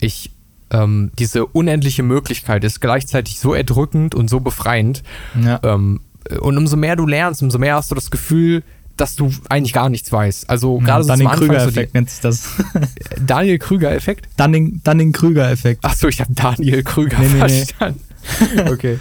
ich 0.00 0.32
ähm, 0.70 1.10
diese 1.18 1.46
unendliche 1.46 2.02
Möglichkeit 2.02 2.64
ist 2.64 2.80
gleichzeitig 2.80 3.38
so 3.38 3.54
erdrückend 3.54 4.14
und 4.14 4.28
so 4.28 4.40
befreiend. 4.40 5.02
Ja. 5.40 5.60
Ähm, 5.62 6.00
und 6.40 6.58
umso 6.58 6.76
mehr 6.76 6.96
du 6.96 7.06
lernst, 7.06 7.42
umso 7.42 7.58
mehr 7.58 7.76
hast 7.76 7.90
du 7.90 7.94
das 7.94 8.10
Gefühl, 8.10 8.62
dass 8.96 9.14
du 9.14 9.32
eigentlich 9.48 9.72
gar 9.72 9.88
nichts 9.88 10.10
weißt. 10.10 10.50
Also 10.50 10.78
gerade 10.78 11.04
so 11.04 11.12
Dunning 11.12 11.28
Krüger 11.28 11.66
Effekt 11.66 11.92
so 11.92 11.98
nennt 11.98 12.10
sich 12.10 12.20
das. 12.20 12.48
Daniel 13.26 13.58
Krüger 13.58 13.92
Effekt? 13.92 14.28
Dunning, 14.36 14.80
Dunning 14.82 15.12
Krüger 15.12 15.50
Effekt. 15.50 15.84
Achso, 15.84 16.08
ich 16.08 16.20
habe 16.20 16.34
Daniel 16.34 16.82
Krüger 16.82 17.18
nee, 17.20 17.28
verstanden. 17.28 18.00
Okay. 18.68 18.98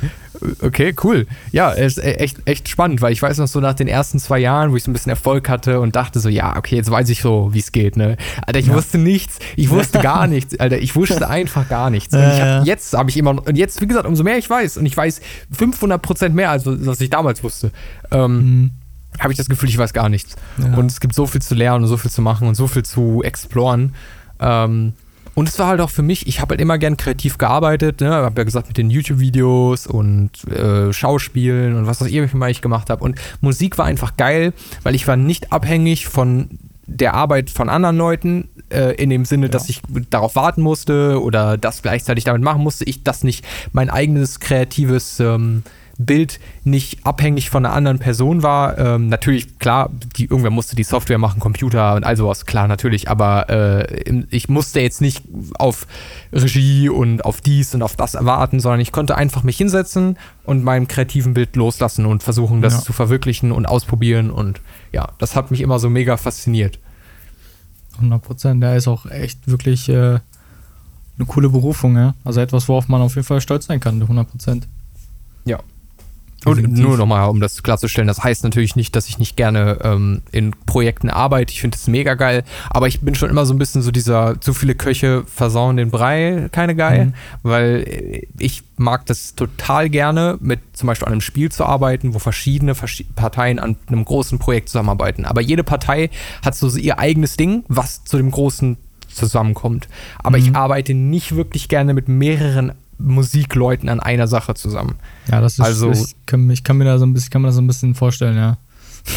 Okay, 0.62 0.94
cool. 1.04 1.26
Ja, 1.52 1.72
ist 1.72 1.98
e-, 1.98 2.02
echt, 2.02 2.38
echt 2.46 2.70
spannend, 2.70 3.02
weil 3.02 3.12
ich 3.12 3.22
weiß 3.22 3.40
noch 3.40 3.48
so 3.48 3.60
nach 3.60 3.74
den 3.74 3.88
ersten 3.88 4.20
zwei 4.20 4.38
Jahren, 4.38 4.72
wo 4.72 4.76
ich 4.76 4.84
so 4.84 4.92
ein 4.92 4.94
bisschen 4.94 5.10
Erfolg 5.10 5.50
hatte 5.50 5.80
und 5.80 5.96
dachte 5.96 6.20
so, 6.20 6.30
ja, 6.30 6.56
okay, 6.56 6.76
jetzt 6.76 6.92
weiß 6.92 7.10
ich 7.10 7.22
so, 7.22 7.50
wie 7.54 7.60
es 7.60 7.72
geht, 7.72 7.98
ne? 7.98 8.18
Alter, 8.46 8.60
ich 8.60 8.68
ja. 8.68 8.76
wusste 8.76 9.00
nichts. 9.00 9.40
Ich 9.56 9.70
wusste 9.72 10.00
gar 10.00 10.28
nichts, 10.28 10.60
Alter. 10.60 10.78
Ich 10.78 10.96
wusste 10.96 11.28
einfach 11.28 11.68
gar 11.68 11.90
nichts. 11.90 12.14
Und 12.14 12.22
hab, 12.22 12.66
jetzt 12.66 12.94
habe 12.94 13.10
ich 13.10 13.18
immer, 13.18 13.32
und 13.32 13.58
jetzt, 13.58 13.82
wie 13.82 13.88
gesagt, 13.88 14.06
umso 14.06 14.24
mehr 14.24 14.38
ich 14.38 14.50
weiß, 14.50 14.78
und 14.78 14.86
ich 14.86 14.96
weiß 14.96 15.22
500 15.52 16.02
Prozent 16.02 16.36
mehr, 16.36 16.52
als 16.52 16.64
was 16.66 17.02
ich 17.02 17.10
damals 17.10 17.44
wusste, 17.44 17.72
ähm, 18.12 18.36
mhm 18.36 18.72
habe 19.20 19.34
ich 19.34 19.38
das 19.38 19.50
Gefühl, 19.50 19.70
ich 19.70 19.78
weiß 19.78 19.94
gar 19.94 20.10
nichts. 20.10 20.36
Ja. 20.58 20.78
Und 20.78 20.92
es 20.92 21.00
gibt 21.00 21.16
so 21.16 21.26
viel 21.26 21.42
zu 21.42 21.56
lernen 21.56 21.84
und 21.84 21.90
so 21.90 21.98
viel 21.98 22.12
zu 22.12 22.22
machen 22.22 22.48
und 22.48 22.56
so 22.56 22.68
viel 22.68 22.84
zu 22.84 23.24
exploren. 23.24 23.96
Ähm, 24.40 24.94
und 25.38 25.48
es 25.48 25.60
war 25.60 25.68
halt 25.68 25.82
auch 25.82 25.92
für 25.92 26.02
mich, 26.02 26.26
ich 26.26 26.42
habe 26.42 26.54
halt 26.54 26.62
immer 26.62 26.80
gern 26.80 26.98
kreativ 26.98 27.38
gearbeitet, 27.38 28.02
ne? 28.02 28.10
habe 28.10 28.42
ja 28.42 28.44
gesagt 28.44 28.70
mit 28.70 28.78
den 28.80 28.90
YouTube-Videos 28.90 29.86
und 29.86 30.32
äh, 30.46 30.92
Schauspielen 30.92 31.76
und 31.76 31.86
was 31.86 32.02
auch 32.02 32.08
immer 32.08 32.50
ich 32.50 32.64
gemacht 32.64 32.90
habe. 32.90 33.04
Und 33.04 33.20
Musik 33.40 33.78
war 33.78 33.86
einfach 33.86 34.18
geil, 34.18 34.52
weil 34.82 34.96
ich 34.96 35.08
war 35.08 35.16
nicht 35.16 35.54
abhängig 35.54 36.08
von 36.08 36.58
der 36.88 37.14
Arbeit 37.14 37.52
von 37.52 37.70
anderen 37.70 37.98
Leuten, 37.98 38.50
äh, 38.70 38.96
in 38.96 39.12
dem 39.12 39.26
Sinne, 39.26 39.46
ja. 39.46 39.52
dass 39.52 39.70
ich 39.70 39.84
darauf 40.10 40.36
warten 40.36 40.64
musste 40.64 41.22
oder 41.22 41.56
das 41.56 41.84
gleichzeitig 41.84 42.24
damit 42.24 42.42
machen 42.42 42.64
musste. 42.64 42.86
Ich 42.86 43.04
das 43.04 43.24
nicht 43.24 43.46
mein 43.74 43.92
eigenes 43.92 44.40
kreatives 44.40 45.20
ähm, 45.20 45.62
Bild 45.98 46.40
nicht 46.64 47.06
abhängig 47.06 47.50
von 47.50 47.66
einer 47.66 47.74
anderen 47.74 48.00
Person 48.00 48.44
war. 48.44 48.78
Ähm, 48.78 49.10
natürlich, 49.10 49.58
klar, 49.60 49.90
die, 50.16 50.26
irgendwer 50.26 50.52
musste 50.52 50.76
die 50.76 50.84
Software 50.84 51.18
machen, 51.18 51.40
Computer 51.40 51.96
und 51.96 52.04
all 52.04 52.16
sowas, 52.16 52.46
klar, 52.46 52.68
natürlich, 52.68 53.10
aber 53.10 53.50
äh, 53.50 54.24
ich 54.30 54.50
musste 54.50 54.80
jetzt 54.80 55.02
nicht 55.02 55.24
auf 55.58 55.88
Regie 56.32 56.90
und 56.90 57.26
auf 57.26 57.42
dies 57.42 57.74
und 57.74 57.82
auf 57.82 57.96
das 57.96 58.14
erwarten, 58.14 58.60
sondern 58.60 58.80
ich 58.80 58.92
konnte 58.92 59.16
einfach 59.16 59.44
mich 59.44 59.58
hinsetzen 59.58 60.18
und 60.44 60.64
meinem 60.64 60.88
kreativen 60.88 61.34
Bild 61.34 61.56
loslassen 61.56 62.06
und 62.06 62.24
versuchen, 62.24 62.62
das 62.62 62.74
ja. 62.74 62.82
zu 62.82 62.94
verwirklichen 62.94 63.52
und 63.52 63.66
ausprobieren 63.66 64.30
und 64.30 64.62
ja, 64.92 65.10
das 65.18 65.36
hat 65.36 65.52
mich 65.52 65.62
immer 65.62 65.80
so 65.80 65.90
mega 65.90 66.18
fasziniert. 66.18 66.80
100 67.96 68.22
Prozent, 68.22 68.64
der 68.64 68.76
ist 68.76 68.88
auch 68.88 69.08
echt 69.08 69.48
wirklich 69.48 69.90
äh, 69.90 70.20
eine 71.18 71.26
coole 71.26 71.50
Berufung, 71.50 71.98
ja. 71.98 72.14
Also 72.24 72.42
etwas, 72.42 72.68
worauf 72.68 72.88
man 72.88 73.02
auf 73.02 73.16
jeden 73.16 73.26
Fall 73.26 73.42
stolz 73.42 73.66
sein 73.66 73.80
kann, 73.80 74.00
100 74.02 74.30
Prozent. 74.30 74.68
Und 76.46 76.72
nur 76.74 76.98
nochmal, 76.98 77.30
um 77.30 77.42
das 77.42 77.64
klarzustellen, 77.64 78.08
das 78.08 78.24
heißt 78.24 78.44
natürlich 78.44 78.76
nicht, 78.76 78.96
dass 78.96 79.10
ich 79.10 79.18
nicht 79.18 79.36
gerne 79.36 79.80
ähm, 79.84 80.22
in 80.32 80.52
Projekten 80.66 81.10
arbeite. 81.10 81.52
Ich 81.52 81.62
finde 81.62 81.76
es 81.76 81.88
mega 81.88 82.14
geil, 82.14 82.44
aber 82.70 82.88
ich 82.88 83.02
bin 83.02 83.16
schon 83.16 83.30
immer 83.30 83.46
so 83.46 83.54
ein 83.54 83.58
bisschen 83.58 83.82
so 83.82 83.92
dieser, 83.92 84.40
zu 84.40 84.54
viele 84.54 84.76
Köche 84.76 85.24
versauen 85.26 85.78
den 85.78 85.90
Brei, 85.90 86.48
keine 86.52 86.76
geil, 86.76 87.08
mhm. 87.08 87.14
weil 87.44 87.84
äh, 87.88 88.28
ich 88.38 88.64
mag 88.78 89.06
das 89.08 89.36
total 89.36 89.90
gerne, 89.90 90.38
mit 90.40 90.60
zum 90.74 90.88
Beispiel 90.88 91.08
an 91.08 91.14
einem 91.14 91.22
Spiel 91.22 91.52
zu 91.52 91.66
arbeiten, 91.66 92.14
wo 92.14 92.20
verschiedene 92.20 92.76
Parteien 93.16 93.60
an 93.60 93.76
einem 93.88 94.06
großen 94.06 94.38
Projekt 94.38 94.70
zusammenarbeiten. 94.70 95.26
Aber 95.26 95.42
jede 95.42 95.64
Partei 95.64 96.12
hat 96.44 96.56
so 96.56 96.70
ihr 96.78 97.00
eigenes 97.00 97.36
Ding, 97.38 97.64
was 97.68 98.04
zu 98.04 98.18
dem 98.18 98.30
großen 98.30 98.78
zusammenkommt. 99.08 99.88
Aber 100.20 100.38
mhm. 100.38 100.44
ich 100.44 100.56
arbeite 100.56 100.94
nicht 100.94 101.36
wirklich 101.36 101.68
gerne 101.68 101.94
mit 101.94 102.08
mehreren 102.08 102.74
Musikleuten 103.00 103.90
an 103.90 104.00
einer 104.00 104.28
Sache 104.28 104.54
zusammen. 104.56 104.96
Ja, 105.30 105.42
das 105.42 105.54
ist 105.54 105.62
also 105.62 105.92
ich 105.92 106.16
kann, 106.26 106.50
ich 106.50 106.64
kann 106.64 106.78
mir 106.78 106.86
da 106.86 106.98
so 106.98 107.06
ein 107.06 107.14
bisschen, 107.14 107.30
kann 107.30 107.42
mir 107.42 107.50
das 107.50 107.56
so 107.56 107.62
ein 107.62 107.68
bisschen 107.68 107.96
vorstellen, 107.96 108.38
ja. 108.38 108.58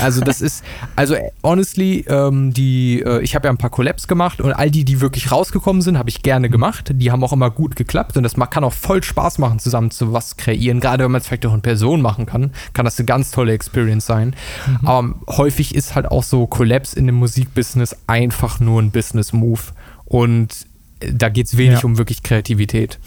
Also 0.01 0.21
das 0.21 0.41
ist, 0.41 0.65
also 0.97 1.17
honestly, 1.43 2.05
ähm, 2.09 2.53
die, 2.53 3.03
äh, 3.03 3.21
ich 3.23 3.35
habe 3.35 3.49
ja 3.49 3.53
ein 3.53 3.59
paar 3.59 3.71
Collabs 3.71 4.07
gemacht 4.07 4.41
und 4.41 4.53
all 4.53 4.71
die, 4.71 4.85
die 4.85 5.01
wirklich 5.01 5.33
rausgekommen 5.33 5.83
sind, 5.83 5.99
habe 5.99 6.09
ich 6.09 6.23
gerne 6.23 6.49
mhm. 6.49 6.53
gemacht. 6.53 6.93
Die 6.95 7.11
haben 7.11 7.25
auch 7.25 7.33
immer 7.33 7.51
gut 7.51 7.77
geklappt 7.77 8.17
und 8.17 8.23
das 8.23 8.35
kann 8.51 8.65
auch 8.65 8.73
voll 8.73 9.03
Spaß 9.03 9.39
machen, 9.39 9.59
zusammen 9.59 9.91
zu 9.91 10.13
was 10.13 10.37
kreieren. 10.37 10.81
Gerade 10.81 11.05
wenn 11.05 11.11
man 11.11 11.21
es 11.21 11.27
vielleicht 11.27 11.47
auch 11.47 11.55
in 11.55 11.63
Person 11.63 12.03
machen 12.03 12.27
kann, 12.27 12.53
kann 12.73 12.85
das 12.85 12.99
eine 12.99 13.07
ganz 13.07 13.31
tolle 13.31 13.53
Experience 13.53 14.07
sein. 14.07 14.37
Mhm. 14.67 14.87
Aber 14.87 15.15
häufig 15.29 15.75
ist 15.75 15.95
halt 15.95 16.07
auch 16.07 16.23
so 16.23 16.47
Collabs 16.47 16.95
in 16.95 17.07
dem 17.07 17.17
Musikbusiness 17.17 17.97
einfach 18.07 18.61
nur 18.61 18.81
ein 18.81 18.91
Business-Move 18.91 19.61
und 20.05 20.67
da 21.01 21.29
geht 21.31 21.47
es 21.47 21.57
wenig 21.57 21.81
ja. 21.81 21.85
um 21.85 21.99
wirklich 21.99 22.23
Kreativität. 22.23 22.99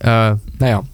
Äh, 0.00 0.36
naja. 0.58 0.84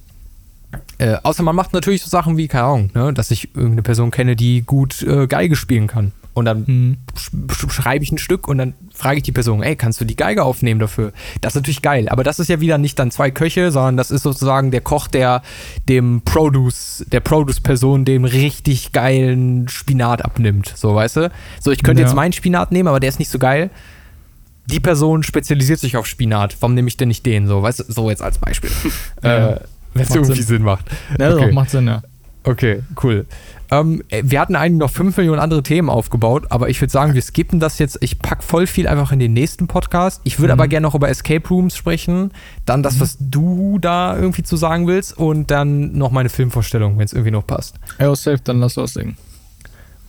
Äh, 0.98 1.16
außer 1.22 1.42
man 1.42 1.56
macht 1.56 1.72
natürlich 1.72 2.02
so 2.02 2.08
Sachen 2.08 2.36
wie, 2.36 2.48
keine 2.48 2.64
Ahnung, 2.64 2.90
ne, 2.94 3.12
dass 3.12 3.30
ich 3.30 3.54
irgendeine 3.54 3.82
Person 3.82 4.10
kenne, 4.10 4.36
die 4.36 4.62
gut 4.62 5.02
äh, 5.02 5.26
Geige 5.26 5.56
spielen 5.56 5.86
kann. 5.86 6.12
Und 6.34 6.46
dann 6.46 6.64
mhm. 6.66 6.96
sch 7.16 7.70
schreibe 7.72 8.02
ich 8.02 8.10
ein 8.10 8.18
Stück 8.18 8.48
und 8.48 8.58
dann 8.58 8.74
frage 8.92 9.18
ich 9.18 9.22
die 9.22 9.30
Person, 9.30 9.62
ey, 9.62 9.76
kannst 9.76 10.00
du 10.00 10.04
die 10.04 10.16
Geige 10.16 10.42
aufnehmen 10.42 10.80
dafür? 10.80 11.12
Das 11.40 11.52
ist 11.52 11.56
natürlich 11.56 11.80
geil. 11.80 12.08
Aber 12.08 12.24
das 12.24 12.40
ist 12.40 12.48
ja 12.48 12.60
wieder 12.60 12.76
nicht 12.76 12.98
dann 12.98 13.12
zwei 13.12 13.30
Köche, 13.30 13.70
sondern 13.70 13.96
das 13.96 14.10
ist 14.10 14.22
sozusagen 14.22 14.72
der 14.72 14.80
Koch, 14.80 15.06
der 15.06 15.42
dem 15.88 16.22
Produce, 16.24 17.04
der 17.06 17.20
Produce-Person 17.20 18.04
dem 18.04 18.24
richtig 18.24 18.90
geilen 18.90 19.68
Spinat 19.68 20.24
abnimmt. 20.24 20.72
So, 20.74 20.92
weißt 20.92 21.16
du? 21.16 21.30
So, 21.60 21.70
ich 21.70 21.84
könnte 21.84 22.02
ja. 22.02 22.08
jetzt 22.08 22.16
meinen 22.16 22.32
Spinat 22.32 22.72
nehmen, 22.72 22.88
aber 22.88 22.98
der 22.98 23.10
ist 23.10 23.20
nicht 23.20 23.30
so 23.30 23.38
geil 23.38 23.70
die 24.66 24.80
Person 24.80 25.22
spezialisiert 25.22 25.80
sich 25.80 25.96
auf 25.96 26.06
Spinat. 26.06 26.56
Warum 26.60 26.74
nehme 26.74 26.88
ich 26.88 26.96
denn 26.96 27.08
nicht 27.08 27.24
den? 27.26 27.46
So, 27.46 27.62
weißt 27.62 27.80
du, 27.80 27.84
so 27.88 28.10
jetzt 28.10 28.22
als 28.22 28.38
Beispiel. 28.38 28.70
ja, 29.22 29.50
äh, 29.50 29.60
Wenn 29.92 30.02
es 30.02 30.14
irgendwie 30.14 30.34
Sinn, 30.34 30.46
Sinn 30.46 30.62
macht. 30.62 30.86
Ja, 31.18 31.32
okay. 31.32 31.46
doch, 31.46 31.52
macht 31.52 31.70
Sinn, 31.70 31.86
ja. 31.86 32.02
Okay, 32.46 32.82
cool. 33.02 33.24
Ähm, 33.70 34.02
äh, 34.10 34.22
wir 34.24 34.38
hatten 34.38 34.54
eigentlich 34.54 34.78
noch 34.78 34.90
5 34.90 35.16
Millionen 35.16 35.40
andere 35.40 35.62
Themen 35.62 35.88
aufgebaut, 35.88 36.46
aber 36.50 36.68
ich 36.68 36.80
würde 36.80 36.92
sagen, 36.92 37.14
wir 37.14 37.22
skippen 37.22 37.58
das 37.58 37.78
jetzt. 37.78 37.98
Ich 38.02 38.18
packe 38.18 38.42
voll 38.42 38.66
viel 38.66 38.86
einfach 38.86 39.12
in 39.12 39.18
den 39.18 39.32
nächsten 39.32 39.66
Podcast. 39.66 40.20
Ich 40.24 40.38
würde 40.38 40.52
mhm. 40.52 40.60
aber 40.60 40.68
gerne 40.68 40.86
noch 40.86 40.94
über 40.94 41.08
Escape 41.08 41.48
Rooms 41.48 41.74
sprechen. 41.74 42.32
Dann 42.66 42.82
das, 42.82 42.96
mhm. 42.96 43.00
was 43.00 43.16
du 43.18 43.78
da 43.78 44.16
irgendwie 44.16 44.42
zu 44.42 44.56
sagen 44.56 44.86
willst 44.86 45.16
und 45.16 45.50
dann 45.50 45.96
noch 45.96 46.10
meine 46.10 46.28
Filmvorstellung, 46.28 46.98
wenn 46.98 47.06
es 47.06 47.14
irgendwie 47.14 47.30
noch 47.30 47.46
passt. 47.46 47.76
Ja, 47.98 48.14
safe, 48.14 48.40
dann 48.44 48.60
lass 48.60 48.76
loslegen. 48.76 49.16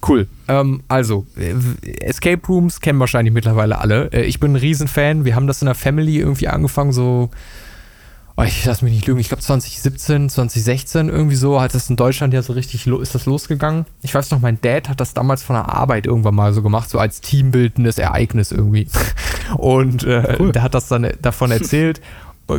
Cool. 0.08 0.28
Ähm, 0.48 0.84
also, 0.88 1.26
äh, 1.38 1.54
Escape 2.02 2.46
Rooms 2.48 2.80
kennen 2.80 3.00
wahrscheinlich 3.00 3.34
mittlerweile 3.34 3.80
alle. 3.80 4.12
Äh, 4.12 4.24
ich 4.24 4.40
bin 4.40 4.54
ein 4.54 4.58
Riesenfan. 4.58 5.26
Wir 5.26 5.36
haben 5.36 5.48
das 5.48 5.62
in 5.62 5.66
der 5.66 5.76
Family 5.76 6.20
irgendwie 6.20 6.48
angefangen, 6.48 6.92
so. 6.92 7.30
Oh, 8.38 8.44
ich 8.44 8.66
lass 8.66 8.82
mich 8.82 8.92
nicht 8.92 9.08
lügen, 9.08 9.22
ich 9.22 9.30
glaube 9.30 9.42
2017, 9.42 10.30
2016 10.30 11.08
irgendwie 11.08 11.38
so, 11.38 11.62
hat 11.62 11.74
das 11.74 11.90
in 11.90 11.96
Deutschland 11.96 12.34
ja 12.34 12.42
so 12.42 12.52
richtig, 12.52 12.86
ist 12.86 13.16
das 13.16 13.26
losgegangen. 13.26 13.86
Ich 14.02 14.14
weiß 14.14 14.30
noch, 14.32 14.42
mein 14.42 14.60
Dad 14.60 14.90
hat 14.90 15.00
das 15.00 15.14
damals 15.14 15.42
von 15.42 15.56
der 15.56 15.70
Arbeit 15.70 16.06
irgendwann 16.06 16.36
mal 16.36 16.52
so 16.52 16.62
gemacht, 16.62 16.90
so 16.90 17.00
als 17.00 17.22
teambildendes 17.22 17.98
Ereignis 17.98 18.52
irgendwie. 18.52 18.90
Und 19.58 20.04
äh, 20.04 20.36
cool. 20.38 20.52
der 20.52 20.64
hat 20.64 20.74
das 20.74 20.90
dann 20.90 21.08
davon 21.22 21.50
erzählt 21.52 22.02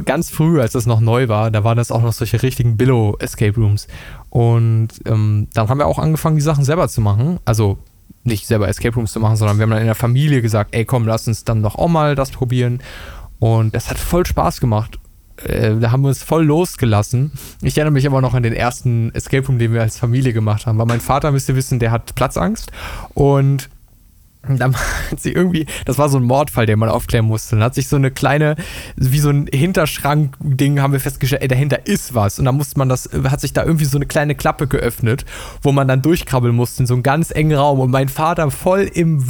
ganz 0.04 0.30
früh, 0.30 0.60
als 0.60 0.72
das 0.72 0.86
noch 0.86 1.00
neu 1.00 1.28
war, 1.28 1.50
da 1.50 1.62
waren 1.64 1.76
das 1.76 1.90
auch 1.90 2.02
noch 2.02 2.12
solche 2.12 2.42
richtigen 2.42 2.76
Billo-Escape 2.76 3.60
Rooms. 3.60 3.86
Und 4.36 4.88
ähm, 5.06 5.48
dann 5.54 5.70
haben 5.70 5.78
wir 5.78 5.86
auch 5.86 5.98
angefangen, 5.98 6.36
die 6.36 6.42
Sachen 6.42 6.62
selber 6.62 6.88
zu 6.88 7.00
machen. 7.00 7.40
Also 7.46 7.78
nicht 8.22 8.46
selber 8.46 8.68
Escape 8.68 8.94
Rooms 8.94 9.12
zu 9.12 9.18
machen, 9.18 9.36
sondern 9.36 9.56
wir 9.56 9.62
haben 9.62 9.70
dann 9.70 9.80
in 9.80 9.86
der 9.86 9.94
Familie 9.94 10.42
gesagt, 10.42 10.74
ey 10.74 10.84
komm, 10.84 11.06
lass 11.06 11.26
uns 11.26 11.44
dann 11.44 11.62
doch 11.62 11.76
auch 11.76 11.88
mal 11.88 12.14
das 12.14 12.32
probieren. 12.32 12.82
Und 13.38 13.74
das 13.74 13.88
hat 13.88 13.96
voll 13.96 14.26
Spaß 14.26 14.60
gemacht. 14.60 14.98
Äh, 15.42 15.76
da 15.76 15.90
haben 15.90 16.02
wir 16.02 16.08
uns 16.08 16.22
voll 16.22 16.44
losgelassen. 16.44 17.32
Ich 17.62 17.78
erinnere 17.78 17.94
mich 17.94 18.06
aber 18.06 18.20
noch 18.20 18.34
an 18.34 18.42
den 18.42 18.52
ersten 18.52 19.10
Escape 19.14 19.46
Room, 19.46 19.58
den 19.58 19.72
wir 19.72 19.80
als 19.80 19.98
Familie 19.98 20.34
gemacht 20.34 20.66
haben. 20.66 20.76
Weil 20.76 20.84
mein 20.84 21.00
Vater, 21.00 21.32
müsst 21.32 21.48
ihr 21.48 21.56
wissen, 21.56 21.78
der 21.78 21.90
hat 21.90 22.14
Platzangst. 22.14 22.72
Und 23.14 23.70
dann 24.48 24.74
hat 25.10 25.20
sie 25.20 25.32
irgendwie, 25.32 25.66
das 25.84 25.98
war 25.98 26.08
so 26.08 26.18
ein 26.18 26.24
Mordfall, 26.24 26.66
den 26.66 26.78
man 26.78 26.88
aufklären 26.88 27.26
musste. 27.26 27.56
Dann 27.56 27.64
hat 27.64 27.74
sich 27.74 27.88
so 27.88 27.96
eine 27.96 28.10
kleine, 28.10 28.56
wie 28.96 29.18
so 29.18 29.30
ein 29.30 29.48
Hinterschrank-Ding, 29.52 30.80
haben 30.80 30.92
wir 30.92 31.00
festgestellt, 31.00 31.42
ey, 31.42 31.48
dahinter 31.48 31.86
ist 31.86 32.14
was. 32.14 32.38
Und 32.38 32.44
dann 32.44 32.56
musste 32.56 32.78
man 32.78 32.88
das, 32.88 33.10
hat 33.28 33.40
sich 33.40 33.52
da 33.52 33.64
irgendwie 33.64 33.84
so 33.84 33.98
eine 33.98 34.06
kleine 34.06 34.34
Klappe 34.34 34.66
geöffnet, 34.66 35.24
wo 35.62 35.72
man 35.72 35.88
dann 35.88 36.02
durchkrabbeln 36.02 36.54
musste 36.54 36.82
in 36.82 36.86
so 36.86 36.94
einen 36.94 37.02
ganz 37.02 37.30
engen 37.30 37.56
Raum. 37.56 37.80
Und 37.80 37.90
mein 37.90 38.08
Vater 38.08 38.50
voll 38.50 38.90
im 38.92 39.24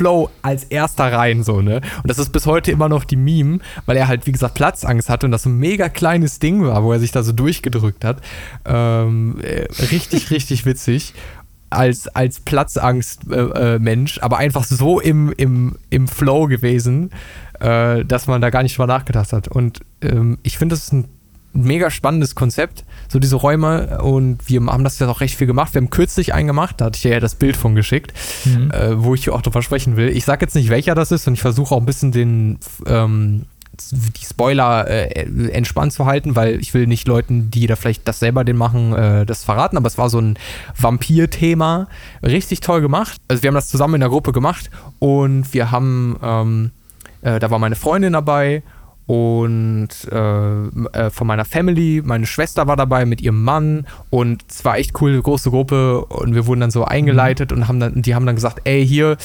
Flow 0.00 0.30
als 0.42 0.64
erster 0.64 1.12
rein, 1.12 1.42
so, 1.42 1.60
ne? 1.60 1.80
Und 2.02 2.08
das 2.08 2.18
ist 2.18 2.32
bis 2.32 2.46
heute 2.46 2.70
immer 2.70 2.88
noch 2.88 3.04
die 3.04 3.16
Meme, 3.16 3.58
weil 3.86 3.96
er 3.96 4.08
halt, 4.08 4.26
wie 4.26 4.32
gesagt, 4.32 4.54
Platzangst 4.54 5.08
hatte 5.08 5.26
und 5.26 5.32
das 5.32 5.42
so 5.42 5.50
ein 5.50 5.58
mega 5.58 5.88
kleines 5.88 6.38
Ding 6.38 6.64
war, 6.64 6.84
wo 6.84 6.92
er 6.92 7.00
sich 7.00 7.12
da 7.12 7.22
so 7.22 7.32
durchgedrückt 7.32 8.04
hat. 8.04 8.22
Ähm, 8.64 9.38
äh, 9.42 9.66
richtig, 9.90 10.30
richtig 10.30 10.64
witzig 10.64 11.14
als, 11.70 12.08
als 12.08 12.40
Platzangst-Mensch, 12.40 14.16
äh, 14.16 14.20
äh 14.20 14.22
aber 14.22 14.38
einfach 14.38 14.64
so 14.64 15.00
im, 15.00 15.32
im, 15.36 15.76
im 15.88 16.08
Flow 16.08 16.46
gewesen, 16.46 17.10
äh, 17.60 18.04
dass 18.04 18.26
man 18.26 18.40
da 18.40 18.50
gar 18.50 18.62
nicht 18.62 18.76
drüber 18.76 18.88
nachgedacht 18.88 19.32
hat. 19.32 19.48
Und 19.48 19.80
ähm, 20.02 20.38
ich 20.42 20.58
finde, 20.58 20.74
das 20.74 20.84
ist 20.84 20.92
ein 20.92 21.08
mega 21.52 21.90
spannendes 21.90 22.34
Konzept, 22.34 22.84
so 23.08 23.18
diese 23.18 23.36
Räume. 23.36 24.02
Und 24.02 24.48
wir 24.48 24.60
haben 24.66 24.84
das 24.84 24.98
ja 24.98 25.08
auch 25.08 25.20
recht 25.20 25.36
viel 25.36 25.46
gemacht. 25.46 25.74
Wir 25.74 25.80
haben 25.80 25.90
kürzlich 25.90 26.34
einen 26.34 26.46
gemacht, 26.46 26.76
da 26.78 26.86
hatte 26.86 26.96
ich 26.96 27.04
ja 27.04 27.20
das 27.20 27.34
Bild 27.34 27.56
von 27.56 27.74
geschickt, 27.74 28.12
mhm. 28.44 28.70
äh, 28.70 29.02
wo 29.02 29.14
ich 29.14 29.30
auch 29.30 29.42
drüber 29.42 29.62
sprechen 29.62 29.96
will. 29.96 30.08
Ich 30.08 30.24
sage 30.24 30.44
jetzt 30.44 30.54
nicht, 30.54 30.70
welcher 30.70 30.94
das 30.94 31.12
ist 31.12 31.26
und 31.26 31.34
ich 31.34 31.40
versuche 31.40 31.74
auch 31.74 31.80
ein 31.80 31.86
bisschen 31.86 32.12
den. 32.12 32.58
Ähm, 32.86 33.46
die 33.72 34.24
Spoiler 34.24 34.86
äh, 34.88 35.50
entspannt 35.50 35.92
zu 35.92 36.06
halten, 36.06 36.36
weil 36.36 36.60
ich 36.60 36.74
will 36.74 36.86
nicht 36.86 37.08
Leuten, 37.08 37.50
die 37.50 37.66
da 37.66 37.76
vielleicht 37.76 38.06
das 38.06 38.20
selber 38.20 38.44
den 38.44 38.56
machen, 38.56 38.94
äh, 38.94 39.26
das 39.26 39.44
verraten. 39.44 39.76
Aber 39.76 39.86
es 39.86 39.98
war 39.98 40.10
so 40.10 40.18
ein 40.20 40.38
Vampir-Thema. 40.76 41.88
Richtig 42.22 42.60
toll 42.60 42.80
gemacht. 42.80 43.20
Also 43.28 43.42
wir 43.42 43.48
haben 43.48 43.54
das 43.54 43.68
zusammen 43.68 43.94
in 43.94 44.00
der 44.00 44.10
Gruppe 44.10 44.32
gemacht 44.32 44.70
und 44.98 45.52
wir 45.54 45.70
haben, 45.70 46.18
ähm, 46.22 46.70
äh, 47.22 47.38
da 47.38 47.50
war 47.50 47.58
meine 47.58 47.76
Freundin 47.76 48.12
dabei 48.12 48.62
und 49.10 49.88
äh, 50.12 50.66
äh, 50.92 51.10
von 51.10 51.26
meiner 51.26 51.44
Family, 51.44 52.00
meine 52.04 52.26
Schwester 52.26 52.68
war 52.68 52.76
dabei 52.76 53.06
mit 53.06 53.20
ihrem 53.20 53.42
Mann 53.42 53.88
und 54.08 54.44
es 54.48 54.64
war 54.64 54.78
echt 54.78 55.00
cool, 55.00 55.10
eine 55.10 55.20
große 55.20 55.50
Gruppe 55.50 56.04
und 56.04 56.36
wir 56.36 56.46
wurden 56.46 56.60
dann 56.60 56.70
so 56.70 56.84
eingeleitet 56.84 57.50
mhm. 57.50 57.56
und 57.56 57.68
haben 57.68 57.80
dann, 57.80 58.02
die 58.02 58.14
haben 58.14 58.24
dann 58.24 58.36
gesagt, 58.36 58.60
ey, 58.62 58.86
hier 58.86 59.16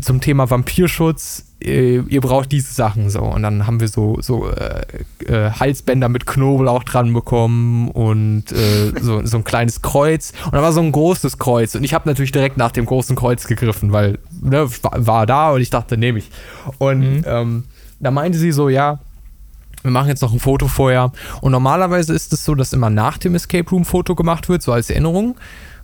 zum 0.00 0.22
Thema 0.22 0.48
Vampirschutz, 0.48 1.44
äh, 1.62 1.98
ihr 1.98 2.22
braucht 2.22 2.50
diese 2.50 2.72
Sachen 2.72 3.10
so 3.10 3.20
und 3.24 3.42
dann 3.42 3.66
haben 3.66 3.78
wir 3.80 3.88
so, 3.88 4.16
so 4.22 4.48
äh, 4.48 4.86
äh 5.26 5.50
Halsbänder 5.50 6.08
mit 6.08 6.24
Knoblauch 6.24 6.84
dran 6.84 7.12
bekommen 7.12 7.90
und 7.90 8.44
äh, 8.52 8.98
so, 9.02 9.22
so 9.26 9.36
ein 9.36 9.44
kleines 9.44 9.82
Kreuz 9.82 10.32
und 10.46 10.54
da 10.54 10.62
war 10.62 10.72
so 10.72 10.80
ein 10.80 10.92
großes 10.92 11.36
Kreuz 11.36 11.74
und 11.74 11.84
ich 11.84 11.92
habe 11.92 12.08
natürlich 12.08 12.32
direkt 12.32 12.56
nach 12.56 12.72
dem 12.72 12.86
großen 12.86 13.14
Kreuz 13.14 13.46
gegriffen, 13.46 13.92
weil 13.92 14.18
ne, 14.40 14.66
war 14.80 15.26
da 15.26 15.50
und 15.50 15.60
ich 15.60 15.68
dachte, 15.68 15.98
nehme 15.98 16.20
ich 16.20 16.30
und 16.78 17.00
mhm. 17.00 17.24
ähm, 17.26 17.64
da 18.00 18.10
meinte 18.10 18.38
sie 18.38 18.52
so, 18.52 18.70
ja, 18.70 18.98
wir 19.86 19.92
machen 19.92 20.08
jetzt 20.08 20.22
noch 20.22 20.32
ein 20.32 20.40
Foto 20.40 20.66
vorher. 20.66 21.12
Und 21.40 21.52
normalerweise 21.52 22.12
ist 22.12 22.32
es 22.32 22.44
so, 22.44 22.54
dass 22.54 22.72
immer 22.72 22.90
nach 22.90 23.18
dem 23.18 23.34
Escape 23.34 23.70
Room 23.70 23.84
Foto 23.84 24.14
gemacht 24.14 24.48
wird, 24.48 24.62
so 24.62 24.72
als 24.72 24.90
Erinnerung. 24.90 25.36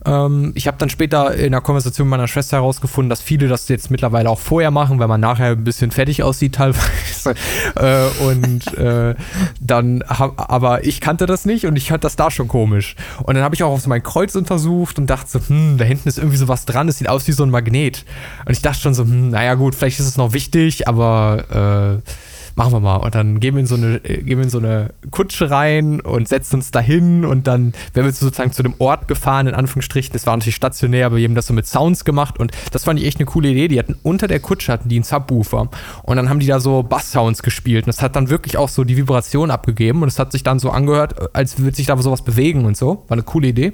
Ähm, 0.05 0.53
ich 0.55 0.67
habe 0.67 0.77
dann 0.79 0.91
später 0.91 1.35
in 1.35 1.53
der 1.53 1.61
Konversation 1.61 2.09
mit 2.09 2.19
meiner 2.19 2.29
Schwester 2.29 2.57
herausgefunden, 2.57 3.09
dass 3.09 3.23
viele 3.23 3.49
das 3.49 3.69
jetzt 3.69 3.91
mittlerweile 3.91 4.29
auch 4.29 4.41
vorher 4.41 4.71
machen, 4.71 4.99
weil 4.99 5.09
man 5.09 5.21
nachher 5.21 5.53
ein 5.53 5.65
bisschen 5.65 5.91
fertig 5.91 6.23
aussieht 6.23 6.57
teilweise. 6.57 7.35
äh, 7.77 8.25
und 8.25 8.77
äh, 8.77 9.15
dann, 9.61 10.03
aber 10.03 10.85
ich 10.85 11.01
kannte 11.01 11.27
das 11.27 11.45
nicht 11.45 11.67
und 11.67 11.77
ich 11.77 11.89
fand 11.89 12.03
das 12.03 12.17
da 12.17 12.31
schon 12.31 12.49
komisch. 12.49 12.97
Und 13.23 13.35
dann 13.37 13.45
habe 13.45 13.55
ich 13.55 13.63
auch 13.63 13.71
auf 13.71 13.87
mein 13.87 14.03
Kreuz 14.03 14.35
untersucht 14.35 14.99
und 14.99 15.09
dachte 15.09 15.31
so, 15.31 15.41
hm, 15.47 15.79
da 15.79 15.85
hinten 15.85 16.09
ist 16.09 16.19
irgendwie 16.19 16.39
so 16.39 16.49
was 16.49 16.65
dran, 16.65 16.89
es 16.89 16.99
sieht 16.99 17.09
aus 17.09 17.29
wie 17.29 17.33
so 17.33 17.45
ein 17.45 17.51
Magnet. 17.51 18.05
Und 18.45 18.53
ich 18.53 18.63
dachte 18.63 18.81
schon 18.81 18.95
so, 18.95 19.05
hm, 19.05 19.31
naja 19.31 19.55
gut, 19.55 19.77
vielleicht 19.77 20.01
ist 20.01 20.07
es 20.07 20.17
noch 20.17 20.33
wichtig, 20.33 20.89
aber 20.89 22.01
äh, 22.03 22.11
machen 22.55 22.73
wir 22.73 22.81
mal. 22.81 22.97
Und 22.97 23.15
dann 23.15 23.41
gehen 23.41 23.55
wir 23.55 23.61
in 23.61 23.67
so 23.67 23.75
eine, 23.75 24.01
gehen 24.01 24.39
wir 24.39 24.43
in 24.43 24.51
so 24.51 24.59
eine 24.59 24.91
Kutsche 25.11 25.51
rein 25.51 26.01
und 26.01 26.29
setzen 26.29 26.57
uns 26.57 26.71
dahin 26.71 27.25
und 27.25 27.47
dann 27.47 27.73
werden 27.95 28.07
wir 28.07 28.13
sozusagen 28.13 28.53
zu 28.53 28.63
dem 28.63 28.75
Ort 28.79 29.09
gefahren, 29.09 29.47
in 29.47 29.55
Anführungsstrichen. 29.55 30.13
Das 30.13 30.27
war 30.27 30.37
natürlich 30.37 30.57
stationär, 30.57 31.07
aber 31.07 31.17
wir 31.17 31.25
haben 31.25 31.35
das 31.35 31.47
so 31.47 31.55
mit 31.55 31.67
Sounds 31.67 32.05
gemacht 32.05 32.39
und 32.39 32.53
das 32.71 32.85
fand 32.85 33.01
ich 33.01 33.07
echt 33.07 33.19
eine 33.19 33.27
coole 33.27 33.49
Idee. 33.49 33.69
Die 33.69 33.79
hatten 33.79 33.97
unter 34.03 34.29
der 34.29 34.41
Kutsche 34.41 34.73
hatten 34.73 34.89
die 34.89 34.97
einen 34.97 35.05
Subwoofer 35.05 35.69
und 36.03 36.17
dann 36.17 36.29
haben 36.29 36.41
die 36.41 36.47
da 36.47 36.61
so 36.61 36.83
Bass-Sounds 36.83 37.43
gespielt 37.43 37.85
und 37.85 37.89
das 37.89 38.03
hat 38.03 38.17
dann 38.17 38.31
wirklich 38.31 38.57
auch 38.57 38.69
so 38.69 38.85
die 38.85 38.97
Vibration 38.97 39.51
abgegeben 39.51 40.03
und 40.03 40.09
es 40.09 40.19
hat 40.19 40.33
sich 40.33 40.43
dann 40.43 40.59
so 40.59 40.71
angehört, 40.71 41.35
als 41.35 41.59
würde 41.59 41.77
sich 41.77 41.87
da 41.87 41.97
sowas 42.03 42.23
bewegen 42.23 42.65
und 42.65 42.77
so. 42.77 43.05
War 43.09 43.13
eine 43.13 43.23
coole 43.23 43.49
Idee. 43.49 43.73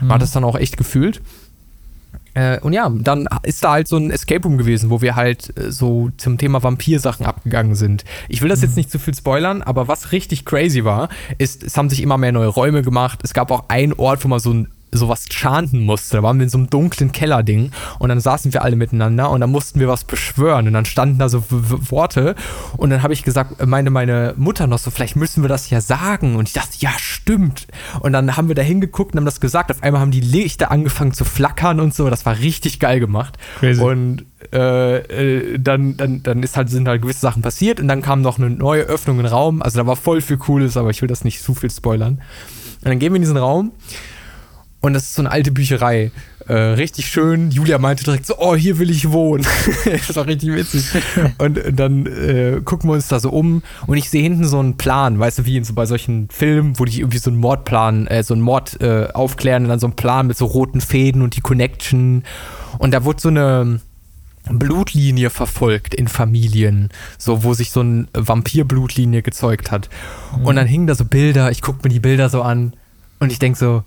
Man 0.00 0.08
mhm. 0.08 0.12
hat 0.12 0.22
das 0.22 0.32
dann 0.32 0.44
auch 0.44 0.56
echt 0.56 0.76
gefühlt. 0.76 1.22
Äh, 2.34 2.60
und 2.60 2.72
ja, 2.72 2.88
dann 2.88 3.28
ist 3.42 3.64
da 3.64 3.72
halt 3.72 3.88
so 3.88 3.96
ein 3.96 4.10
Escape 4.10 4.42
Room 4.42 4.58
gewesen, 4.58 4.90
wo 4.90 5.00
wir 5.00 5.16
halt 5.16 5.56
äh, 5.56 5.70
so 5.70 6.10
zum 6.16 6.38
Thema 6.38 6.62
Vampir-Sachen 6.62 7.26
abgegangen 7.26 7.74
sind. 7.74 8.04
Ich 8.28 8.42
will 8.42 8.48
das 8.48 8.62
jetzt 8.62 8.72
mhm. 8.72 8.76
nicht 8.76 8.90
zu 8.90 8.98
viel 8.98 9.14
spoilern, 9.14 9.62
aber 9.62 9.88
was 9.88 10.12
richtig 10.12 10.44
crazy 10.44 10.84
war, 10.84 11.08
ist, 11.38 11.62
es 11.62 11.76
haben 11.76 11.90
sich 11.90 12.02
immer 12.02 12.18
mehr 12.18 12.32
neue 12.32 12.48
Räume 12.48 12.82
gemacht. 12.82 13.20
Es 13.22 13.32
gab 13.32 13.50
auch 13.50 13.64
einen 13.68 13.92
Ort, 13.94 14.24
wo 14.24 14.28
man 14.28 14.38
so 14.38 14.52
ein 14.52 14.68
sowas 14.92 15.26
chanten 15.30 15.80
musste. 15.80 16.16
Da 16.16 16.22
waren 16.22 16.38
wir 16.38 16.44
in 16.44 16.50
so 16.50 16.58
einem 16.58 16.70
dunklen 16.70 17.12
Kellerding 17.12 17.70
und 17.98 18.08
dann 18.08 18.20
saßen 18.20 18.52
wir 18.52 18.62
alle 18.62 18.76
miteinander 18.76 19.30
und 19.30 19.40
dann 19.40 19.50
mussten 19.50 19.80
wir 19.80 19.88
was 19.88 20.04
beschwören 20.04 20.66
und 20.66 20.72
dann 20.72 20.84
standen 20.84 21.18
da 21.18 21.28
so 21.28 21.44
Worte 21.48 22.34
und 22.76 22.90
dann 22.90 23.02
habe 23.02 23.12
ich 23.12 23.22
gesagt, 23.22 23.64
meine 23.66 23.90
meine 23.90 24.34
Mutter 24.36 24.66
noch 24.66 24.78
so, 24.78 24.90
vielleicht 24.90 25.16
müssen 25.16 25.42
wir 25.42 25.48
das 25.48 25.70
ja 25.70 25.80
sagen 25.80 26.36
und 26.36 26.48
ich 26.48 26.54
dachte, 26.54 26.76
ja 26.78 26.90
stimmt 26.98 27.66
und 28.00 28.12
dann 28.12 28.36
haben 28.36 28.48
wir 28.48 28.54
da 28.54 28.62
hingeguckt 28.62 29.12
und 29.14 29.18
haben 29.18 29.24
das 29.24 29.40
gesagt. 29.40 29.70
Auf 29.70 29.82
einmal 29.82 30.00
haben 30.00 30.10
die 30.10 30.20
Lichter 30.20 30.70
angefangen 30.70 31.12
zu 31.12 31.24
flackern 31.24 31.80
und 31.80 31.94
so. 31.94 32.10
Das 32.10 32.26
war 32.26 32.38
richtig 32.38 32.80
geil 32.80 33.00
gemacht 33.00 33.38
Crazy. 33.58 33.80
und 33.80 34.24
äh, 34.52 34.98
äh, 34.98 35.58
dann, 35.58 35.96
dann, 35.96 36.22
dann 36.22 36.42
ist 36.42 36.56
halt, 36.56 36.70
sind 36.70 36.88
halt 36.88 37.02
gewisse 37.02 37.20
Sachen 37.20 37.42
passiert 37.42 37.80
und 37.80 37.88
dann 37.88 38.02
kam 38.02 38.22
noch 38.22 38.38
eine 38.38 38.50
neue 38.50 38.82
Öffnung 38.82 39.20
im 39.20 39.26
Raum. 39.26 39.62
Also 39.62 39.78
da 39.78 39.86
war 39.86 39.96
voll 39.96 40.20
viel 40.20 40.38
Cooles, 40.38 40.76
aber 40.76 40.90
ich 40.90 41.02
will 41.02 41.08
das 41.08 41.24
nicht 41.24 41.42
zu 41.42 41.54
viel 41.54 41.70
spoilern. 41.70 42.20
Und 42.82 42.88
dann 42.88 42.98
gehen 42.98 43.12
wir 43.12 43.16
in 43.16 43.22
diesen 43.22 43.36
Raum 43.36 43.72
und 44.80 44.94
das 44.94 45.04
ist 45.04 45.14
so 45.14 45.22
eine 45.22 45.30
alte 45.30 45.52
Bücherei. 45.52 46.10
Äh, 46.48 46.54
richtig 46.54 47.06
schön. 47.06 47.50
Julia 47.50 47.78
meinte 47.78 48.02
direkt 48.02 48.26
so, 48.26 48.34
oh, 48.38 48.56
hier 48.56 48.78
will 48.78 48.90
ich 48.90 49.12
wohnen. 49.12 49.44
das 49.84 50.16
war 50.16 50.26
richtig 50.26 50.54
witzig. 50.54 50.84
Und 51.38 51.60
dann 51.72 52.06
äh, 52.06 52.60
gucken 52.64 52.88
wir 52.88 52.94
uns 52.94 53.08
da 53.08 53.20
so 53.20 53.30
um 53.30 53.62
und 53.86 53.98
ich 53.98 54.08
sehe 54.08 54.22
hinten 54.22 54.44
so 54.44 54.58
einen 54.58 54.76
Plan, 54.76 55.18
weißt 55.18 55.40
du, 55.40 55.44
wie 55.44 55.56
in 55.56 55.64
so 55.64 55.74
bei 55.74 55.86
solchen 55.86 56.28
Filmen, 56.30 56.78
wo 56.78 56.86
die 56.86 57.00
irgendwie 57.00 57.18
so 57.18 57.30
einen 57.30 57.38
Mordplan, 57.38 58.06
äh, 58.06 58.22
so 58.22 58.34
einen 58.34 58.42
Mord 58.42 58.80
äh, 58.80 59.08
aufklären 59.12 59.64
und 59.64 59.68
dann 59.68 59.78
so 59.78 59.86
einen 59.86 59.96
Plan 59.96 60.26
mit 60.26 60.38
so 60.38 60.46
roten 60.46 60.80
Fäden 60.80 61.22
und 61.22 61.36
die 61.36 61.40
Connection. 61.42 62.24
Und 62.78 62.94
da 62.94 63.04
wurde 63.04 63.20
so 63.20 63.28
eine 63.28 63.80
Blutlinie 64.50 65.30
verfolgt 65.30 65.94
in 65.94 66.08
Familien, 66.08 66.88
so 67.18 67.44
wo 67.44 67.52
sich 67.54 67.70
so 67.70 67.80
eine 67.80 68.06
Vampir-Blutlinie 68.14 69.22
gezeugt 69.22 69.70
hat. 69.70 69.90
Mhm. 70.36 70.46
Und 70.46 70.56
dann 70.56 70.66
hingen 70.66 70.86
da 70.86 70.94
so 70.94 71.04
Bilder, 71.04 71.50
ich 71.50 71.60
gucke 71.60 71.80
mir 71.84 71.92
die 71.92 72.00
Bilder 72.00 72.30
so 72.30 72.42
an 72.42 72.72
und 73.18 73.30
ich 73.30 73.38
denke 73.38 73.58
so, 73.58 73.84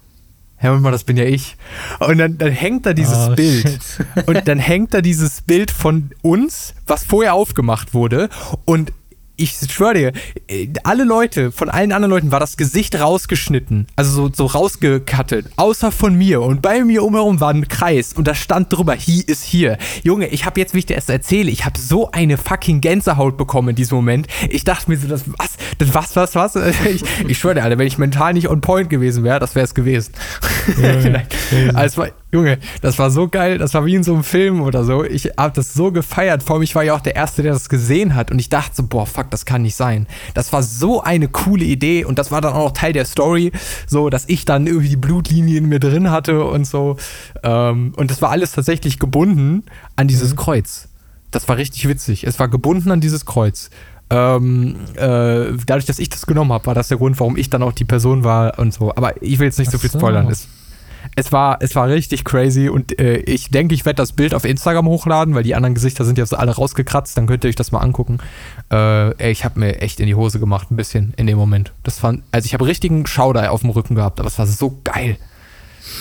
Herr 0.63 0.79
mal, 0.79 0.91
das 0.91 1.03
bin 1.03 1.17
ja 1.17 1.25
ich. 1.25 1.57
Und 1.99 2.19
dann, 2.19 2.37
dann 2.37 2.53
hängt 2.53 2.85
da 2.85 2.93
dieses 2.93 3.27
oh, 3.27 3.35
Bild. 3.35 3.67
Shit. 3.67 4.27
Und 4.27 4.47
dann 4.47 4.59
hängt 4.59 4.93
da 4.93 5.01
dieses 5.01 5.41
Bild 5.41 5.71
von 5.71 6.11
uns, 6.21 6.73
was 6.87 7.03
vorher 7.03 7.33
aufgemacht 7.33 7.93
wurde. 7.93 8.29
Und 8.63 8.93
ich 9.35 9.53
schwöre 9.69 9.93
dir, 9.93 10.11
äh, 10.47 10.67
alle 10.83 11.03
Leute, 11.03 11.51
von 11.51 11.69
allen 11.69 11.91
anderen 11.91 12.11
Leuten 12.11 12.31
war 12.31 12.39
das 12.39 12.57
Gesicht 12.57 12.99
rausgeschnitten, 12.99 13.87
also 13.95 14.11
so, 14.11 14.31
so 14.33 14.45
rausgekattet, 14.45 15.47
außer 15.55 15.91
von 15.91 16.15
mir. 16.15 16.41
Und 16.41 16.61
bei 16.61 16.83
mir 16.83 17.03
umherum 17.03 17.39
war 17.39 17.49
ein 17.49 17.67
Kreis 17.67 18.13
und 18.13 18.27
da 18.27 18.35
stand 18.35 18.71
drüber, 18.71 18.93
he 18.93 19.23
ist 19.25 19.43
hier. 19.43 19.77
Junge, 20.03 20.27
ich 20.27 20.45
habe 20.45 20.59
jetzt, 20.59 20.73
wie 20.73 20.79
ich 20.79 20.85
dir 20.85 20.95
das 20.95 21.09
erzähle, 21.09 21.49
ich 21.49 21.65
habe 21.65 21.79
so 21.79 22.11
eine 22.11 22.37
fucking 22.37 22.81
Gänsehaut 22.81 23.37
bekommen 23.37 23.69
in 23.69 23.75
diesem 23.75 23.95
Moment. 23.95 24.27
Ich 24.49 24.63
dachte 24.63 24.89
mir 24.89 24.97
so, 24.97 25.07
das 25.07 25.23
was, 25.37 25.57
das 25.77 25.93
was, 25.93 26.15
was, 26.15 26.35
was? 26.35 26.53
Ich, 26.93 27.03
ich 27.27 27.37
schwöre 27.37 27.55
dir, 27.55 27.63
Alter, 27.63 27.77
wenn 27.77 27.87
ich 27.87 27.97
mental 27.97 28.33
nicht 28.33 28.49
on 28.49 28.61
point 28.61 28.89
gewesen 28.89 29.23
wäre, 29.23 29.39
das 29.39 29.55
wäre 29.55 29.63
es 29.63 29.73
gewesen. 29.73 30.13
Ja, 30.79 31.23
also, 31.73 32.05
Junge, 32.33 32.57
das 32.81 32.97
war 32.97 33.11
so 33.11 33.27
geil, 33.27 33.59
das 33.59 33.75
war 33.75 33.85
wie 33.85 33.93
in 33.93 34.03
so 34.03 34.11
einem 34.11 34.23
Film 34.23 34.61
oder 34.61 34.83
so. 34.83 35.03
Ich 35.03 35.29
habe 35.37 35.53
das 35.53 35.75
so 35.75 35.91
gefeiert. 35.91 36.41
Vor 36.41 36.55
allem, 36.55 36.63
ich 36.63 36.73
war 36.73 36.81
ja 36.81 36.95
auch 36.95 37.01
der 37.01 37.15
Erste, 37.15 37.43
der 37.43 37.53
das 37.53 37.69
gesehen 37.69 38.15
hat 38.15 38.31
und 38.31 38.39
ich 38.39 38.49
dachte 38.49 38.75
so, 38.77 38.83
boah, 38.87 39.05
fuck, 39.05 39.29
das 39.29 39.45
kann 39.45 39.61
nicht 39.61 39.75
sein. 39.75 40.07
Das 40.33 40.51
war 40.51 40.63
so 40.63 41.03
eine 41.03 41.27
coole 41.27 41.63
Idee 41.63 42.03
und 42.05 42.17
das 42.17 42.31
war 42.31 42.41
dann 42.41 42.53
auch 42.53 42.65
noch 42.65 42.71
Teil 42.71 42.91
der 42.91 43.05
Story, 43.05 43.51
so, 43.85 44.09
dass 44.09 44.27
ich 44.27 44.45
dann 44.45 44.65
irgendwie 44.65 44.89
die 44.89 44.97
Blutlinie 44.97 45.59
in 45.59 45.69
mir 45.69 45.79
drin 45.79 46.09
hatte 46.09 46.43
und 46.43 46.65
so. 46.65 46.97
Ähm, 47.43 47.93
und 47.97 48.09
das 48.09 48.19
war 48.23 48.31
alles 48.31 48.51
tatsächlich 48.51 48.97
gebunden 48.97 49.63
an 49.95 50.07
dieses 50.07 50.31
mhm. 50.31 50.37
Kreuz. 50.37 50.89
Das 51.29 51.47
war 51.47 51.57
richtig 51.57 51.87
witzig. 51.87 52.23
Es 52.23 52.39
war 52.39 52.47
gebunden 52.47 52.89
an 52.89 52.99
dieses 52.99 53.27
Kreuz. 53.27 53.69
Ähm, 54.09 54.75
äh, 54.95 55.53
dadurch, 55.67 55.85
dass 55.85 55.99
ich 55.99 56.09
das 56.09 56.25
genommen 56.25 56.51
habe, 56.51 56.65
war 56.65 56.73
das 56.73 56.87
der 56.87 56.97
Grund, 56.97 57.19
warum 57.19 57.37
ich 57.37 57.51
dann 57.51 57.61
auch 57.61 57.73
die 57.73 57.85
Person 57.85 58.23
war 58.23 58.57
und 58.57 58.73
so. 58.73 58.91
Aber 58.95 59.21
ich 59.21 59.37
will 59.37 59.45
jetzt 59.45 59.59
nicht 59.59 59.67
Ach 59.67 59.73
so 59.73 59.77
viel 59.77 59.91
spoilern. 59.91 60.27
Es, 60.29 60.47
es 61.15 61.31
war, 61.31 61.57
es 61.61 61.75
war 61.75 61.87
richtig 61.87 62.23
crazy 62.23 62.69
und 62.69 62.99
äh, 62.99 63.17
ich 63.17 63.49
denke, 63.49 63.75
ich 63.75 63.85
werde 63.85 63.97
das 63.97 64.13
Bild 64.13 64.33
auf 64.33 64.45
Instagram 64.45 64.87
hochladen, 64.87 65.35
weil 65.35 65.43
die 65.43 65.55
anderen 65.55 65.75
Gesichter 65.75 66.05
sind 66.05 66.17
ja 66.17 66.25
so 66.25 66.35
alle 66.35 66.51
rausgekratzt. 66.51 67.17
Dann 67.17 67.27
könnt 67.27 67.43
ihr 67.43 67.49
euch 67.49 67.55
das 67.55 67.71
mal 67.71 67.79
angucken. 67.79 68.19
Äh, 68.71 69.31
ich 69.31 69.45
habe 69.45 69.59
mir 69.59 69.81
echt 69.81 69.99
in 69.99 70.07
die 70.07 70.15
Hose 70.15 70.39
gemacht, 70.39 70.71
ein 70.71 70.75
bisschen 70.75 71.13
in 71.17 71.27
dem 71.27 71.37
Moment. 71.37 71.73
Das 71.83 71.99
fand, 71.99 72.23
also 72.31 72.45
ich 72.45 72.53
habe 72.53 72.65
richtigen 72.65 73.05
Schauder 73.05 73.51
auf 73.51 73.61
dem 73.61 73.69
Rücken 73.69 73.95
gehabt, 73.95 74.19
aber 74.19 74.27
es 74.27 74.39
war 74.39 74.47
so 74.47 74.79
geil. 74.83 75.17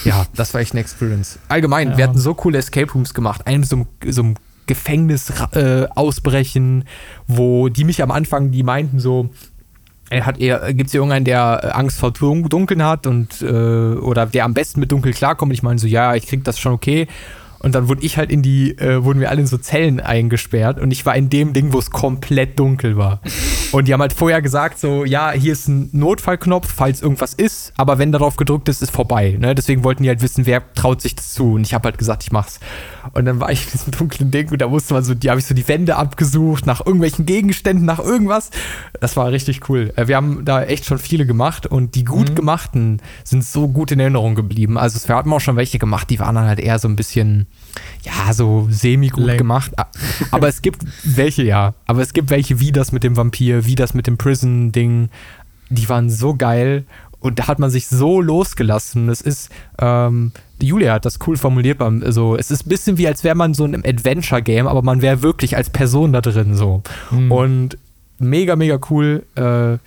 Ja, 0.04 0.26
das 0.34 0.54
war 0.54 0.60
echt 0.60 0.72
eine 0.72 0.80
Experience. 0.80 1.38
Allgemein, 1.48 1.90
ja. 1.90 1.96
wir 1.98 2.04
hatten 2.04 2.18
so 2.18 2.34
coole 2.34 2.58
Escape 2.58 2.90
Rooms 2.92 3.14
gemacht. 3.14 3.46
Einen 3.46 3.64
so, 3.64 3.86
so 4.06 4.22
einem 4.22 4.34
Gefängnis 4.66 5.32
äh, 5.52 5.86
ausbrechen, 5.94 6.84
wo 7.26 7.68
die 7.68 7.84
mich 7.84 8.02
am 8.02 8.10
Anfang, 8.10 8.52
die 8.52 8.62
meinten 8.62 9.00
so, 9.00 9.30
hat 10.20 10.38
eher, 10.38 10.72
gibt 10.74 10.88
es 10.88 10.94
irgendeinen, 10.94 11.24
der 11.24 11.60
äh, 11.62 11.66
Angst 11.68 11.98
vor 11.98 12.12
Dunkeln 12.12 12.84
hat 12.84 13.06
und 13.06 13.42
äh, 13.42 13.46
oder 13.46 14.26
der 14.26 14.44
am 14.44 14.54
besten 14.54 14.80
mit 14.80 14.92
Dunkel 14.92 15.12
klarkommt? 15.12 15.52
Ich 15.52 15.62
meine 15.62 15.78
so, 15.78 15.86
ja, 15.86 16.14
ich 16.14 16.26
krieg 16.26 16.44
das 16.44 16.58
schon 16.58 16.72
okay. 16.72 17.08
Und 17.62 17.74
dann 17.74 17.88
wurde 17.88 18.02
ich 18.02 18.16
halt 18.16 18.30
in 18.30 18.42
die, 18.42 18.76
äh, 18.78 19.04
wurden 19.04 19.20
wir 19.20 19.30
alle 19.30 19.40
in 19.40 19.46
so 19.46 19.56
Zellen 19.56 20.00
eingesperrt 20.00 20.80
und 20.80 20.90
ich 20.90 21.06
war 21.06 21.14
in 21.14 21.30
dem 21.30 21.52
Ding, 21.52 21.72
wo 21.72 21.78
es 21.78 21.90
komplett 21.90 22.58
dunkel 22.58 22.96
war. 22.96 23.20
Und 23.70 23.88
die 23.88 23.92
haben 23.92 24.00
halt 24.00 24.12
vorher 24.12 24.42
gesagt, 24.42 24.78
so, 24.78 25.04
ja, 25.04 25.30
hier 25.30 25.52
ist 25.52 25.68
ein 25.68 25.88
Notfallknopf, 25.92 26.70
falls 26.70 27.00
irgendwas 27.00 27.32
ist, 27.32 27.72
aber 27.76 27.98
wenn 27.98 28.12
darauf 28.12 28.36
gedrückt 28.36 28.68
ist, 28.68 28.82
ist 28.82 28.90
vorbei. 28.90 29.36
Ne? 29.38 29.54
Deswegen 29.54 29.84
wollten 29.84 30.02
die 30.02 30.08
halt 30.08 30.22
wissen, 30.22 30.44
wer 30.44 30.74
traut 30.74 31.00
sich 31.00 31.14
das 31.14 31.32
zu. 31.32 31.54
Und 31.54 31.62
ich 31.62 31.72
habe 31.72 31.88
halt 31.88 31.98
gesagt, 31.98 32.24
ich 32.24 32.32
mach's. 32.32 32.60
Und 33.12 33.24
dann 33.24 33.40
war 33.40 33.50
ich 33.50 33.64
in 33.66 33.72
diesem 33.72 33.92
dunklen 33.98 34.30
Ding 34.30 34.50
und 34.50 34.60
da 34.60 34.68
musste 34.68 34.94
man 34.94 35.04
so, 35.04 35.14
die 35.14 35.30
habe 35.30 35.38
ich 35.38 35.46
so 35.46 35.54
die 35.54 35.66
Wände 35.68 35.96
abgesucht, 35.96 36.66
nach 36.66 36.84
irgendwelchen 36.84 37.26
Gegenständen, 37.26 37.86
nach 37.86 38.00
irgendwas. 38.00 38.50
Das 39.00 39.16
war 39.16 39.30
richtig 39.30 39.68
cool. 39.68 39.92
Äh, 39.96 40.08
wir 40.08 40.16
haben 40.16 40.44
da 40.44 40.64
echt 40.64 40.84
schon 40.84 40.98
viele 40.98 41.26
gemacht 41.26 41.66
und 41.66 41.94
die 41.94 42.04
gut 42.04 42.30
mhm. 42.30 42.34
gemachten 42.34 43.02
sind 43.24 43.44
so 43.44 43.68
gut 43.68 43.92
in 43.92 44.00
Erinnerung 44.00 44.34
geblieben. 44.34 44.76
Also 44.76 45.08
wir 45.08 45.14
hatten 45.14 45.32
auch 45.32 45.40
schon 45.40 45.56
welche 45.56 45.78
gemacht, 45.78 46.10
die 46.10 46.18
waren 46.18 46.34
dann 46.34 46.46
halt 46.46 46.60
eher 46.60 46.78
so 46.78 46.88
ein 46.88 46.96
bisschen 46.96 47.46
ja, 48.02 48.32
so 48.32 48.66
semi-gut 48.70 49.38
gemacht. 49.38 49.72
Aber 50.30 50.48
es 50.48 50.62
gibt 50.62 50.82
welche, 51.04 51.44
ja. 51.44 51.74
Aber 51.86 52.02
es 52.02 52.12
gibt 52.12 52.30
welche 52.30 52.60
wie 52.60 52.72
das 52.72 52.92
mit 52.92 53.04
dem 53.04 53.16
Vampir, 53.16 53.64
wie 53.64 53.74
das 53.74 53.94
mit 53.94 54.06
dem 54.06 54.18
Prison-Ding, 54.18 55.08
die 55.70 55.88
waren 55.88 56.10
so 56.10 56.34
geil 56.34 56.84
und 57.22 57.38
da 57.38 57.46
hat 57.46 57.58
man 57.58 57.70
sich 57.70 57.86
so 57.86 58.20
losgelassen. 58.20 59.08
Es 59.08 59.20
ist, 59.20 59.50
ähm, 59.78 60.32
Julia 60.60 60.94
hat 60.94 61.04
das 61.04 61.18
cool 61.26 61.36
formuliert, 61.36 61.78
beim, 61.78 62.02
so, 62.10 62.36
es 62.36 62.50
ist 62.50 62.66
ein 62.66 62.68
bisschen 62.68 62.98
wie, 62.98 63.06
als 63.06 63.22
wäre 63.22 63.36
man 63.36 63.54
so 63.54 63.64
in 63.64 63.74
einem 63.74 63.84
Adventure-Game, 63.86 64.66
aber 64.66 64.82
man 64.82 65.02
wäre 65.02 65.22
wirklich 65.22 65.56
als 65.56 65.70
Person 65.70 66.12
da 66.12 66.20
drin 66.20 66.54
so. 66.54 66.82
Mhm. 67.12 67.32
Und 67.32 67.78
mega, 68.18 68.56
mega 68.56 68.78
cool. 68.90 69.24
Äh, 69.36 69.78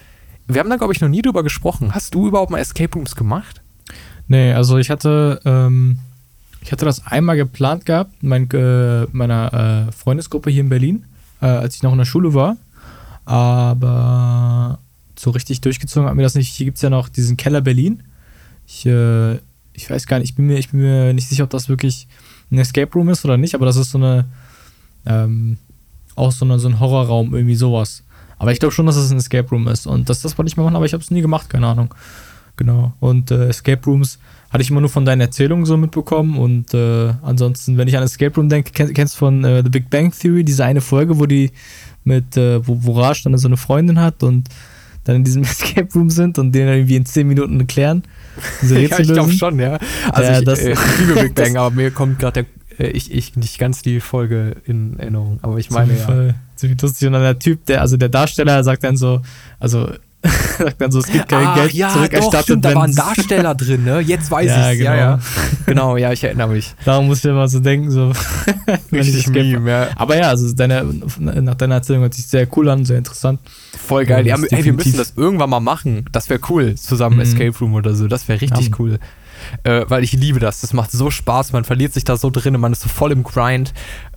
wir 0.48 0.60
haben 0.60 0.70
da, 0.70 0.78
glaube 0.78 0.94
ich, 0.94 1.02
noch 1.02 1.10
nie 1.10 1.22
drüber 1.22 1.44
gesprochen. 1.44 1.94
Hast 1.94 2.16
du 2.16 2.28
überhaupt 2.28 2.52
mal 2.52 2.60
Escape 2.60 2.94
Rooms 2.94 3.16
gemacht? 3.16 3.62
Nee, 4.28 4.54
also 4.54 4.78
ich 4.78 4.90
hatte, 4.90 5.42
ähm, 5.44 6.00
ich 6.66 6.72
hatte 6.72 6.84
das 6.84 7.06
einmal 7.06 7.38
geplant 7.38 7.86
gehabt, 7.86 8.24
mein, 8.24 8.50
äh, 8.50 9.06
meiner 9.12 9.88
äh, 9.88 9.92
Freundesgruppe 9.92 10.50
hier 10.50 10.62
in 10.62 10.70
Berlin, 10.70 11.06
äh, 11.40 11.46
als 11.46 11.76
ich 11.76 11.84
noch 11.84 11.92
in 11.92 12.00
der 12.00 12.06
Schule 12.06 12.34
war. 12.34 12.58
Aber 13.24 14.80
so 15.16 15.30
richtig 15.30 15.62
durchgezogen 15.62 16.10
hat 16.10 16.16
mir 16.16 16.24
das 16.24 16.34
nicht. 16.34 16.52
Hier 16.52 16.66
gibt 16.66 16.78
es 16.78 16.82
ja 16.82 16.90
noch 16.90 17.08
diesen 17.08 17.38
Keller 17.38 17.62
Berlin. 17.62 18.02
Ich, 18.66 18.84
äh, 18.88 19.36
ich 19.74 19.88
weiß 19.88 20.08
gar 20.08 20.18
nicht, 20.18 20.30
ich 20.30 20.36
bin, 20.36 20.48
mir, 20.48 20.58
ich 20.58 20.72
bin 20.72 20.82
mir 20.82 21.14
nicht 21.14 21.30
sicher, 21.30 21.44
ob 21.44 21.52
das 21.52 21.70
wirklich 21.70 22.08
ein 22.52 22.58
Escape 22.58 22.92
Room 22.96 23.10
ist 23.10 23.24
oder 23.26 23.38
nicht, 23.38 23.54
aber 23.54 23.68
das 23.68 23.76
ist 23.76 23.92
so 23.92 24.00
eine, 24.00 24.26
ähm, 25.06 25.58
auch 26.16 26.32
so, 26.32 26.46
eine, 26.46 26.58
so 26.58 26.68
ein 26.68 26.80
Horrorraum, 26.80 27.36
irgendwie 27.36 27.56
sowas. 27.56 28.02
Aber 28.40 28.52
ich 28.52 28.60
glaube 28.60 28.74
schon, 28.74 28.88
dass 28.88 28.96
es 28.96 29.12
ein 29.12 29.18
Escape 29.18 29.48
Room 29.50 29.68
ist. 29.68 29.86
Und 29.86 30.10
das, 30.10 30.24
das 30.24 30.36
wollte 30.36 30.50
ich 30.50 30.58
mal 30.58 30.64
machen, 30.64 30.78
aber 30.78 30.86
ich 30.86 30.94
habe 30.94 31.04
es 31.04 31.12
nie 31.12 31.22
gemacht, 31.22 31.48
keine 31.48 31.68
Ahnung. 31.68 31.94
Genau. 32.56 32.94
Und 33.00 33.30
äh, 33.30 33.50
Escape 33.50 33.86
Rooms 33.86 34.18
hatte 34.56 34.64
ich 34.64 34.72
immer 34.72 34.80
nur 34.80 34.90
von 34.90 35.04
deinen 35.04 35.20
Erzählungen 35.20 35.66
so 35.66 35.76
mitbekommen. 35.76 36.38
Und 36.38 36.74
äh, 36.74 37.14
ansonsten, 37.22 37.78
wenn 37.78 37.90
ich 37.90 37.98
an 37.98 38.04
Escape 38.04 38.34
Room 38.36 38.48
denke, 38.48 38.72
kenn, 38.72 38.94
kennst 38.94 39.16
du 39.16 39.20
von 39.20 39.44
äh, 39.44 39.62
The 39.64 39.70
Big 39.70 39.90
Bang 39.90 40.12
Theory 40.12 40.46
diese 40.46 40.64
eine 40.64 40.80
Folge, 40.80 41.20
wo 41.20 41.26
die 41.26 41.52
mit, 42.06 42.38
äh, 42.38 42.66
wo, 42.66 42.78
wo 42.82 43.00
Raj 43.00 43.22
dann 43.24 43.38
so 43.38 43.50
eine 43.50 43.58
Freundin 43.58 44.00
hat 44.00 44.24
und 44.24 44.48
dann 45.04 45.18
in 45.18 45.24
diesem 45.26 45.44
Escape 45.44 45.90
Room 45.94 46.10
sind 46.10 46.40
und 46.40 46.54
den 46.54 46.70
irgendwie 46.70 46.96
in 46.96 47.06
10 47.06 47.28
Minuten 47.28 47.60
erklären. 47.60 48.04
Diese 48.62 48.80
ja, 48.80 48.98
ich 48.98 49.12
glaube 49.12 49.32
schon, 49.34 49.60
ja. 49.60 49.78
Also 50.14 50.32
ja, 50.32 50.40
ich, 50.40 50.46
das, 50.46 50.60
äh, 50.60 50.72
ich 50.72 50.80
liebe 51.00 51.22
Big 51.22 51.36
Bang, 51.36 51.58
aber 51.58 51.76
mir 51.76 51.92
kommt 51.92 52.20
gerade 52.20 52.46
äh, 52.80 52.88
ich, 52.88 53.14
ich 53.14 53.36
nicht 53.36 53.60
ganz 53.60 53.82
die 53.82 54.00
Folge 54.00 54.56
in 54.64 54.98
Erinnerung, 54.98 55.40
aber 55.42 55.58
ich 55.58 55.70
meine 55.70 55.98
ja. 55.98 56.34
Ziemlich 56.56 56.82
lustig 56.82 57.08
und 57.08 57.14
dann 57.14 57.22
der 57.22 57.38
Typ, 57.38 57.66
der, 57.66 57.82
also 57.82 57.98
der 57.98 58.08
Darsteller 58.08 58.64
sagt 58.64 58.86
dann 58.86 58.96
so, 58.96 59.22
also 59.60 59.90
sagt 60.58 60.82
dann 60.82 60.92
so, 60.92 61.00
es 61.00 61.08
gibt 61.08 61.30
kein 61.30 61.48
Ach, 61.48 61.56
Geld 61.56 61.74
ja, 61.74 61.90
zurückerstattet. 61.90 62.64
Doch, 62.64 62.72
da 62.72 62.76
waren 62.76 62.96
Darsteller 62.96 63.56
drin, 63.56 63.84
ne? 63.84 64.00
Jetzt 64.00 64.32
weiß 64.32 64.48
ja, 64.48 64.72
ich 64.72 64.80
genau. 64.80 64.92
ja, 64.92 64.98
ja. 64.98 65.20
Genau, 65.66 65.98
ja, 65.98 66.12
ich 66.12 66.24
erinnere 66.24 66.50
mich. 66.50 66.74
Darum 66.86 67.08
muss 67.08 67.20
ich 67.20 67.26
immer 67.26 67.48
so 67.48 67.60
denken, 67.60 67.92
so. 67.92 68.12
Richtig 68.92 69.28
meme, 69.30 69.70
ja. 69.70 69.88
Aber 69.96 70.18
ja, 70.18 70.30
also 70.30 70.54
deine, 70.54 70.84
nach 71.20 71.56
deiner 71.56 71.76
Erzählung 71.76 72.04
hört 72.04 72.14
sich 72.14 72.28
sehr 72.28 72.48
cool 72.56 72.70
an, 72.70 72.86
sehr 72.86 72.98
interessant. 72.98 73.40
Voll 73.78 74.06
geil. 74.06 74.26
Ja, 74.26 74.38
ey, 74.50 74.64
wir 74.64 74.74
müssen 74.74 74.98
das 74.98 75.14
irgendwann 75.16 75.50
mal 75.50 75.60
machen. 75.60 76.06
Das 76.12 76.30
wäre 76.30 76.40
cool. 76.50 76.76
Zusammen 76.76 77.16
mhm. 77.16 77.22
Escape 77.22 77.58
Room 77.60 77.74
oder 77.74 77.96
so. 77.96 78.08
Das 78.08 78.28
wäre 78.28 78.42
richtig 78.42 78.80
cool. 78.80 79.00
Äh, 79.64 79.86
weil 79.88 80.04
ich 80.04 80.14
liebe 80.14 80.40
das. 80.40 80.62
Das 80.62 80.74
macht 80.74 80.92
so 80.92 81.12
Spaß. 81.12 81.54
Man 81.54 81.64
verliert 81.64 81.94
sich 81.94 82.04
da 82.04 82.18
so 82.18 82.30
drin 82.30 82.56
und 82.56 82.62
man 82.62 82.72
ist 82.72 82.82
so 82.82 82.90
voll 82.90 83.12
im 83.12 83.24
Grind. 83.24 83.74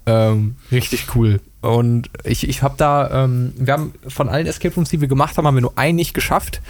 Ähm, 0.07 0.57
richtig 0.73 1.15
cool. 1.15 1.41
Und 1.61 2.09
ich, 2.25 2.49
ich 2.49 2.63
habe 2.63 2.75
da, 2.77 3.25
ähm, 3.25 3.53
wir 3.57 3.75
haben 3.75 3.93
von 4.07 4.29
allen 4.29 4.47
Escape 4.47 4.75
Rooms, 4.75 4.91
die 4.91 5.01
wir 5.01 5.09
gemacht 5.09 5.37
haben, 5.37 5.47
haben 5.47 5.57
wir 5.57 5.61
nur 5.61 5.77
einen 5.77 5.97
nicht 5.97 6.15
geschafft. 6.15 6.63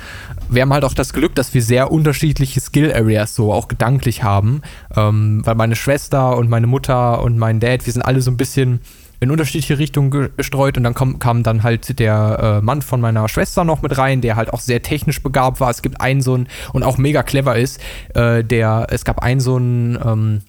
Wir 0.49 0.63
haben 0.63 0.73
halt 0.73 0.85
auch 0.85 0.95
das 0.95 1.13
Glück, 1.13 1.35
dass 1.35 1.53
wir 1.53 1.63
sehr 1.63 1.93
unterschiedliche 1.93 2.61
Skill 2.61 2.93
Areas 2.93 3.35
so 3.35 3.53
auch 3.53 3.69
gedanklich 3.69 4.23
haben. 4.23 4.63
Ähm, 4.97 5.43
weil 5.45 5.55
meine 5.57 5.77
Schwester 5.77 6.37
und 6.37 6.49
meine 6.49 6.67
Mutter 6.67 7.23
und 7.23 7.39
mein 7.39 7.61
Dad, 7.61 7.87
wir 7.87 7.93
sind 7.93 8.03
alle 8.03 8.23
so 8.23 8.31
ein 8.31 8.37
bisschen 8.39 8.81
in 9.21 9.31
unterschiedliche 9.31 9.79
Richtungen 9.79 10.31
gestreut 10.37 10.77
und 10.77 10.85
dann 10.85 10.95
kam, 10.95 11.19
kam 11.19 11.43
dann 11.43 11.63
halt 11.63 11.99
der 11.99 12.59
äh, 12.61 12.65
Mann 12.65 12.83
von 12.83 13.01
meiner 13.01 13.29
Schwester 13.29 13.65
noch 13.65 13.83
mit 13.83 13.99
rein, 13.99 14.21
der 14.21 14.37
halt 14.37 14.53
auch 14.53 14.61
sehr 14.61 14.83
technisch 14.83 15.23
begabt 15.23 15.61
war. 15.61 15.71
Es 15.71 15.83
gibt 15.83 16.01
einen 16.01 16.21
so 16.21 16.35
einen 16.35 16.49
und 16.73 16.83
auch 16.83 16.99
mega 16.99 17.23
clever 17.23 17.57
ist, 17.57 17.81
äh, 18.15 18.45
der, 18.45 18.87
es 18.91 19.05
gab 19.05 19.23
einen 19.23 19.41
so 19.41 19.57
einen, 19.57 19.99
ähm, 20.05 20.41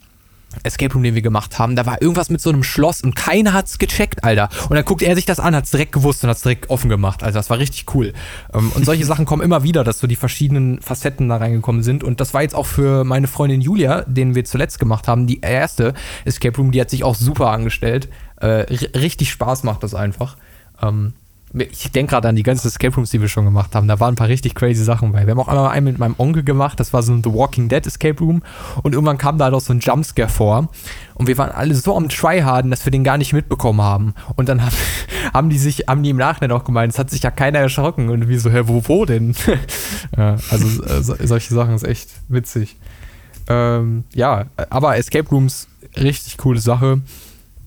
Escape 0.63 0.93
Room, 0.93 1.03
den 1.03 1.15
wir 1.15 1.21
gemacht 1.21 1.59
haben, 1.59 1.75
da 1.75 1.85
war 1.85 2.01
irgendwas 2.01 2.29
mit 2.29 2.41
so 2.41 2.49
einem 2.49 2.63
Schloss 2.63 3.01
und 3.01 3.15
keiner 3.15 3.53
hat's 3.53 3.77
gecheckt, 3.77 4.23
Alter. 4.23 4.49
Und 4.69 4.75
dann 4.75 4.83
guckt 4.83 5.01
er 5.01 5.15
sich 5.15 5.25
das 5.25 5.39
an, 5.39 5.55
hat's 5.55 5.71
direkt 5.71 5.91
gewusst 5.91 6.23
und 6.23 6.29
hat's 6.29 6.41
direkt 6.41 6.69
offen 6.69 6.89
gemacht. 6.89 7.23
Also 7.23 7.37
das 7.37 7.49
war 7.49 7.59
richtig 7.59 7.93
cool. 7.93 8.13
Ähm, 8.53 8.71
und 8.75 8.85
solche 8.85 9.05
Sachen 9.09 9.25
kommen 9.25 9.43
immer 9.43 9.63
wieder, 9.63 9.83
dass 9.83 9.99
so 9.99 10.07
die 10.07 10.15
verschiedenen 10.15 10.81
Facetten 10.81 11.29
da 11.29 11.37
reingekommen 11.37 11.83
sind. 11.83 12.03
Und 12.03 12.19
das 12.19 12.33
war 12.33 12.41
jetzt 12.41 12.55
auch 12.55 12.65
für 12.65 13.03
meine 13.03 13.27
Freundin 13.27 13.61
Julia, 13.61 14.01
den 14.07 14.35
wir 14.35 14.43
zuletzt 14.43 14.79
gemacht 14.79 15.07
haben, 15.07 15.27
die 15.27 15.41
erste 15.41 15.93
Escape 16.25 16.57
Room, 16.57 16.71
die 16.71 16.81
hat 16.81 16.89
sich 16.89 17.03
auch 17.03 17.15
super 17.15 17.51
angestellt. 17.51 18.09
Äh, 18.39 18.65
richtig 18.97 19.31
Spaß 19.31 19.63
macht 19.63 19.83
das 19.83 19.93
einfach. 19.93 20.37
Ähm, 20.81 21.13
ich 21.53 21.91
denke 21.91 22.11
gerade 22.11 22.27
an 22.27 22.35
die 22.35 22.43
ganzen 22.43 22.67
Escape 22.67 22.95
Rooms, 22.95 23.09
die 23.09 23.21
wir 23.21 23.27
schon 23.27 23.45
gemacht 23.45 23.73
haben. 23.73 23.87
Da 23.87 23.99
waren 23.99 24.13
ein 24.13 24.15
paar 24.15 24.27
richtig 24.27 24.53
crazy 24.53 24.83
Sachen 24.83 25.11
bei. 25.11 25.25
Wir 25.25 25.31
haben 25.31 25.39
auch 25.39 25.47
einmal 25.47 25.71
einen 25.71 25.85
mit 25.85 25.97
meinem 25.97 26.13
Onkel 26.17 26.43
gemacht. 26.43 26.79
Das 26.79 26.93
war 26.93 27.01
so 27.01 27.11
ein 27.11 27.23
The 27.23 27.33
Walking 27.33 27.69
Dead 27.69 27.85
Escape 27.85 28.19
Room. 28.19 28.43
Und 28.83 28.93
irgendwann 28.93 29.17
kam 29.17 29.39
da 29.39 29.49
doch 29.49 29.61
so 29.61 29.73
ein 29.73 29.79
Jumpscare 29.79 30.29
vor. 30.29 30.69
Und 31.15 31.27
wir 31.27 31.37
waren 31.39 31.51
alle 31.51 31.73
so 31.73 31.97
am 31.97 32.07
Tryharden, 32.07 32.69
dass 32.69 32.85
wir 32.85 32.91
den 32.91 33.03
gar 33.03 33.17
nicht 33.17 33.33
mitbekommen 33.33 33.81
haben. 33.81 34.13
Und 34.35 34.47
dann 34.47 34.63
haben, 34.63 34.75
haben 35.33 35.49
die 35.49 35.57
sich, 35.57 35.85
haben 35.87 36.03
die 36.03 36.11
im 36.11 36.17
Nachhinein 36.17 36.51
auch 36.51 36.63
gemeint, 36.63 36.93
es 36.93 36.99
hat 36.99 37.09
sich 37.09 37.23
ja 37.23 37.31
keiner 37.31 37.59
erschrocken. 37.59 38.09
Und 38.09 38.29
wie 38.29 38.37
so, 38.37 38.51
hä, 38.51 38.63
wo, 38.65 38.83
wo 38.87 39.05
denn? 39.05 39.33
ja, 40.17 40.37
also 40.51 40.83
äh, 40.83 41.01
so, 41.01 41.15
solche 41.19 41.53
Sachen 41.53 41.73
ist 41.73 41.83
echt 41.83 42.11
witzig. 42.27 42.77
Ähm, 43.47 44.03
ja, 44.13 44.45
aber 44.69 44.97
Escape 44.97 45.27
Rooms, 45.29 45.67
richtig 45.97 46.37
coole 46.37 46.59
Sache 46.59 47.01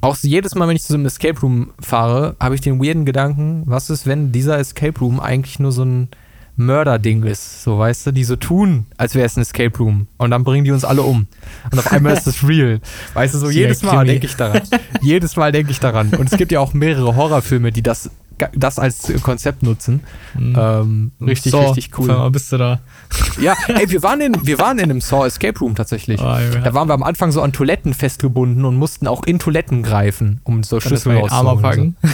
auch 0.03 0.17
jedes 0.21 0.55
Mal, 0.55 0.69
wenn 0.69 0.77
ich 0.77 0.83
zu 0.83 0.89
so 0.89 0.95
einem 0.95 1.07
Escape 1.07 1.41
Room 1.41 1.73
fahre, 1.81 2.37
habe 2.39 2.55
ich 2.55 2.61
den 2.61 2.83
weirden 2.83 3.07
Gedanken, 3.07 3.63
was 3.67 3.89
ist, 3.89 4.07
wenn 4.07 4.33
dieser 4.33 4.59
Escape 4.59 4.99
Room 5.01 5.21
eigentlich 5.21 5.59
nur 5.59 5.73
so 5.73 5.85
ein 5.85 6.09
Mörderding 6.57 7.23
ist, 7.23 7.63
so 7.63 7.79
weißt 7.79 8.09
du, 8.09 8.11
die 8.13 8.25
so 8.25 8.37
tun, 8.37 8.87
als 8.99 9.15
wäre 9.15 9.25
es 9.25 9.37
ein 9.37 9.43
Escape 9.43 9.77
Room. 9.79 10.09
Und 10.19 10.33
dann 10.33 10.45
bringen 10.45 10.65
die 10.65 10.73
uns 10.73 10.85
alle 10.85 11.03
um. 11.03 11.27
Und 11.71 11.79
auf 11.79 11.91
einmal 11.91 12.13
ist 12.15 12.27
es 12.27 12.43
real, 12.47 12.81
weißt 13.15 13.35
du, 13.35 13.39
so 13.39 13.49
jedes 13.49 13.83
Mal 13.83 14.05
denke 14.05 14.27
ich 14.27 14.35
daran, 14.35 14.63
jedes 15.01 15.37
Mal 15.37 15.53
denke 15.53 15.71
ich 15.71 15.81
daran. 15.81 16.11
Und 16.15 16.31
es 16.31 16.37
gibt 16.37 16.53
ja 16.53 16.61
auch 16.61 16.75
mehrere 16.75 17.17
Horrorfilme, 17.17 17.73
die 17.73 17.83
das 17.83 18.11
das 18.55 18.79
als 18.79 19.13
Konzept 19.23 19.63
nutzen. 19.63 20.01
Mhm. 20.35 20.57
Ähm, 20.59 21.13
richtig, 21.21 21.53
so, 21.53 21.61
richtig 21.61 21.99
cool. 21.99 22.09
Mal 22.09 22.31
bist 22.31 22.53
du 22.53 22.59
da. 22.59 22.81
Ja, 23.41 23.55
ey, 23.69 23.91
wir 23.91 24.03
waren 24.03 24.21
in, 24.21 24.37
wir 24.43 24.59
waren 24.59 24.79
in 24.79 24.85
einem 24.85 25.01
Saw 25.01 25.27
Escape 25.27 25.59
Room 25.59 25.75
tatsächlich. 25.75 26.21
Oh, 26.21 26.25
ja. 26.25 26.61
Da 26.61 26.75
waren 26.75 26.89
wir 26.89 26.95
am 26.95 27.03
Anfang 27.03 27.33
so 27.33 27.41
an 27.43 27.53
Toiletten 27.53 27.95
festgebunden 27.95 28.65
und 28.65 28.77
mussten 28.77 29.07
auch 29.07 29.25
in 29.25 29.39
Toiletten 29.39 29.83
greifen, 29.83 30.41
um 30.45 30.63
so 30.63 30.81
Schlüssel 30.81 31.17
rauszuholen. 31.19 31.97
So. 32.03 32.09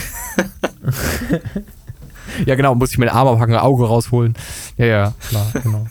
ja, 2.45 2.55
genau, 2.55 2.75
musste 2.75 2.93
ich 2.93 2.99
mir 2.99 3.05
den 3.07 3.15
Arm 3.15 3.27
abhacken, 3.27 3.55
ein 3.55 3.61
Auge 3.61 3.85
rausholen. 3.85 4.33
Ja, 4.77 4.85
ja, 4.85 5.13
klar, 5.27 5.45
genau. 5.63 5.87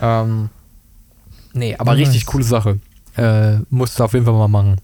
ähm, 0.00 0.50
nee, 1.52 1.76
aber 1.76 1.92
nice. 1.92 2.08
richtig 2.08 2.26
coole 2.26 2.44
Sache. 2.44 2.80
Äh, 3.16 3.58
musst 3.70 3.98
du 3.98 4.04
auf 4.04 4.12
jeden 4.12 4.24
Fall 4.24 4.34
mal 4.34 4.48
machen. 4.48 4.76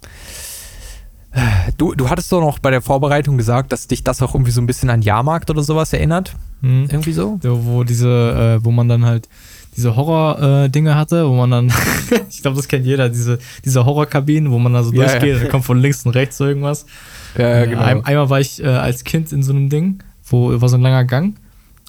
Du, 1.77 1.95
du 1.95 2.09
hattest 2.09 2.33
doch 2.33 2.41
noch 2.41 2.59
bei 2.59 2.71
der 2.71 2.81
Vorbereitung 2.81 3.37
gesagt, 3.37 3.71
dass 3.73 3.87
dich 3.87 4.03
das 4.03 4.23
auch 4.23 4.35
irgendwie 4.35 4.53
so 4.53 4.61
ein 4.61 4.67
bisschen 4.67 4.89
an 4.89 5.03
Jahrmarkt 5.03 5.51
oder 5.51 5.63
sowas 5.63 5.93
erinnert. 5.93 6.35
Mhm. 6.63 6.89
Irgendwie 6.91 7.13
so? 7.13 7.39
Ja, 7.43 7.51
wo 7.53 7.85
diese, 7.85 8.59
äh, 8.61 8.65
wo 8.65 8.71
man 8.71 8.89
dann 8.89 9.05
halt 9.05 9.29
diese 9.77 9.95
Horror-Dinge 9.95 10.91
äh, 10.91 10.95
hatte, 10.95 11.29
wo 11.29 11.35
man 11.35 11.51
dann, 11.51 11.73
ich 12.31 12.41
glaube, 12.41 12.57
das 12.57 12.67
kennt 12.67 12.87
jeder, 12.87 13.11
diese, 13.11 13.39
diese 13.65 13.85
Horrorkabinen, 13.85 14.51
wo 14.51 14.59
man 14.59 14.73
da 14.73 14.83
so 14.83 14.93
ja, 14.93 15.05
durchgeht, 15.05 15.37
ja. 15.37 15.45
da 15.45 15.49
kommt 15.51 15.67
von 15.67 15.79
links 15.79 16.07
und 16.07 16.13
rechts 16.13 16.39
so 16.39 16.47
irgendwas. 16.47 16.87
Ja, 17.37 17.49
ja 17.49 17.65
genau. 17.67 17.83
Ein, 17.83 18.05
einmal 18.05 18.31
war 18.31 18.41
ich 18.41 18.63
äh, 18.63 18.69
als 18.69 19.05
Kind 19.05 19.33
in 19.33 19.43
so 19.43 19.53
einem 19.53 19.69
Ding, 19.69 20.03
wo 20.25 20.59
war 20.61 20.69
so 20.71 20.77
ein 20.77 20.83
langer 20.83 21.05
Gang 21.05 21.37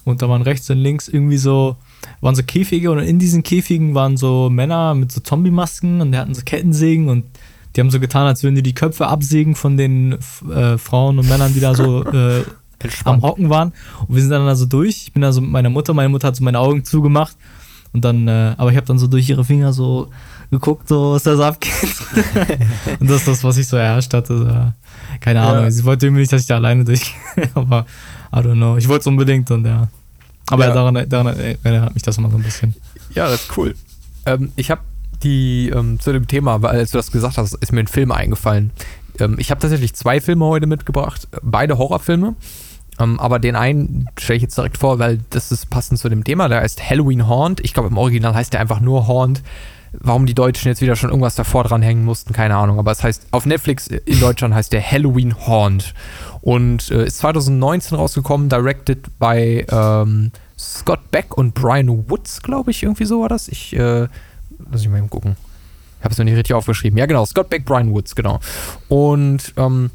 und 0.04 0.20
da 0.20 0.28
waren 0.28 0.42
rechts 0.42 0.68
und 0.68 0.78
links 0.78 1.08
irgendwie 1.08 1.38
so, 1.38 1.76
waren 2.20 2.34
so 2.34 2.42
Käfige 2.42 2.90
und 2.90 2.98
in 2.98 3.18
diesen 3.18 3.42
Käfigen 3.42 3.94
waren 3.94 4.18
so 4.18 4.50
Männer 4.50 4.94
mit 4.94 5.10
so 5.10 5.20
Zombie-Masken 5.20 6.02
und 6.02 6.12
die 6.12 6.18
hatten 6.18 6.34
so 6.34 6.42
Kettensägen 6.44 7.08
und 7.08 7.24
die 7.74 7.80
haben 7.80 7.90
so 7.90 8.00
getan, 8.00 8.26
als 8.26 8.42
würden 8.42 8.54
die 8.54 8.62
die 8.62 8.74
Köpfe 8.74 9.06
absägen 9.06 9.54
von 9.54 9.76
den 9.76 10.18
äh, 10.50 10.78
Frauen 10.78 11.18
und 11.18 11.28
Männern, 11.28 11.54
die 11.54 11.60
da 11.60 11.74
so 11.74 12.04
äh, 12.12 12.44
am 13.04 13.22
Hocken 13.22 13.50
waren. 13.50 13.72
Und 14.06 14.14
wir 14.14 14.22
sind 14.22 14.30
dann 14.30 14.46
da 14.46 14.54
so 14.54 14.66
durch. 14.66 15.02
Ich 15.04 15.12
bin 15.12 15.22
da 15.22 15.32
so 15.32 15.40
mit 15.40 15.50
meiner 15.50 15.70
Mutter, 15.70 15.94
meine 15.94 16.08
Mutter 16.08 16.28
hat 16.28 16.36
so 16.36 16.44
meine 16.44 16.58
Augen 16.58 16.84
zugemacht. 16.84 17.36
Und 17.92 18.04
dann, 18.04 18.28
äh, 18.28 18.54
aber 18.56 18.70
ich 18.70 18.76
habe 18.76 18.86
dann 18.86 18.98
so 18.98 19.06
durch 19.06 19.28
ihre 19.28 19.44
Finger 19.44 19.72
so 19.72 20.10
geguckt, 20.50 20.88
so 20.88 21.12
was 21.12 21.22
da 21.22 21.36
so 21.36 21.44
abgeht. 21.44 21.72
und 23.00 23.08
das 23.08 23.18
ist 23.18 23.28
das, 23.28 23.44
was 23.44 23.56
ich 23.56 23.66
so 23.66 23.76
erhascht 23.76 24.12
hatte. 24.14 24.74
Keine 25.20 25.40
Ahnung. 25.40 25.64
Ja. 25.64 25.70
Sie 25.70 25.84
wollte 25.84 26.06
irgendwie 26.06 26.20
nicht, 26.20 26.32
dass 26.32 26.42
ich 26.42 26.46
da 26.46 26.56
alleine 26.56 26.84
durchgehe. 26.84 27.14
aber 27.54 27.86
I 28.32 28.36
don't 28.36 28.54
know. 28.54 28.76
Ich 28.76 28.88
wollte 28.88 29.02
es 29.02 29.06
unbedingt 29.06 29.50
und 29.50 29.64
ja. 29.64 29.88
Aber 30.50 30.66
ja. 30.66 30.74
daran, 30.74 31.08
daran 31.08 31.36
erinnert 31.62 31.94
mich 31.94 32.02
das 32.02 32.18
immer 32.18 32.30
so 32.30 32.36
ein 32.36 32.42
bisschen. 32.42 32.74
Ja, 33.14 33.28
das 33.28 33.42
ist 33.42 33.56
cool. 33.56 33.74
Ähm, 34.26 34.52
ich 34.56 34.70
habe 34.70 34.80
die 35.22 35.70
ähm, 35.74 36.00
zu 36.00 36.12
dem 36.12 36.26
Thema, 36.26 36.62
weil 36.62 36.78
als 36.78 36.90
du 36.90 36.98
das 36.98 37.10
gesagt 37.10 37.38
hast, 37.38 37.54
ist 37.54 37.72
mir 37.72 37.80
ein 37.80 37.86
Film 37.86 38.12
eingefallen. 38.12 38.70
Ähm, 39.18 39.36
ich 39.38 39.50
habe 39.50 39.60
tatsächlich 39.60 39.94
zwei 39.94 40.20
Filme 40.20 40.44
heute 40.46 40.66
mitgebracht, 40.66 41.28
beide 41.42 41.78
Horrorfilme. 41.78 42.36
Ähm, 42.98 43.20
aber 43.20 43.38
den 43.38 43.56
einen 43.56 44.08
stelle 44.18 44.38
ich 44.38 44.42
jetzt 44.42 44.56
direkt 44.56 44.78
vor, 44.78 44.98
weil 44.98 45.20
das 45.30 45.52
ist 45.52 45.70
passend 45.70 46.00
zu 46.00 46.08
dem 46.08 46.24
Thema. 46.24 46.48
Der 46.48 46.60
heißt 46.60 46.88
Halloween 46.88 47.28
Haunt. 47.28 47.60
Ich 47.60 47.74
glaube, 47.74 47.88
im 47.88 47.96
Original 47.96 48.34
heißt 48.34 48.52
der 48.52 48.60
einfach 48.60 48.80
nur 48.80 49.06
Haunt. 49.06 49.42
Warum 49.92 50.26
die 50.26 50.34
Deutschen 50.34 50.68
jetzt 50.68 50.82
wieder 50.82 50.96
schon 50.96 51.08
irgendwas 51.08 51.34
davor 51.34 51.64
dran 51.64 51.80
hängen 51.80 52.04
mussten, 52.04 52.34
keine 52.34 52.56
Ahnung. 52.56 52.78
Aber 52.78 52.90
es 52.90 53.02
heißt, 53.02 53.28
auf 53.30 53.46
Netflix 53.46 53.86
in 53.86 54.20
Deutschland 54.20 54.54
heißt 54.54 54.72
der 54.72 54.82
Halloween 54.82 55.34
Haunt. 55.46 55.94
Und 56.40 56.90
äh, 56.90 57.06
ist 57.06 57.18
2019 57.18 57.96
rausgekommen, 57.96 58.48
directed 58.48 59.18
by 59.18 59.64
ähm, 59.70 60.30
Scott 60.58 61.10
Beck 61.10 61.36
und 61.36 61.54
Brian 61.54 62.10
Woods, 62.10 62.42
glaube 62.42 62.70
ich, 62.70 62.82
irgendwie 62.82 63.04
so 63.04 63.22
war 63.22 63.28
das. 63.28 63.48
Ich, 63.48 63.74
äh, 63.76 64.08
lass 64.70 64.82
ich 64.82 64.88
mal 64.88 64.98
eben 64.98 65.10
gucken. 65.10 65.36
Ich 65.98 66.04
habe 66.04 66.12
es 66.12 66.18
noch 66.18 66.24
nicht 66.24 66.36
richtig 66.36 66.54
aufgeschrieben. 66.54 66.98
Ja, 66.98 67.06
genau, 67.06 67.24
Scott 67.26 67.50
Beck, 67.50 67.64
Brian 67.64 67.92
Woods, 67.92 68.14
genau. 68.14 68.38
Und 68.88 69.52
ähm, 69.56 69.90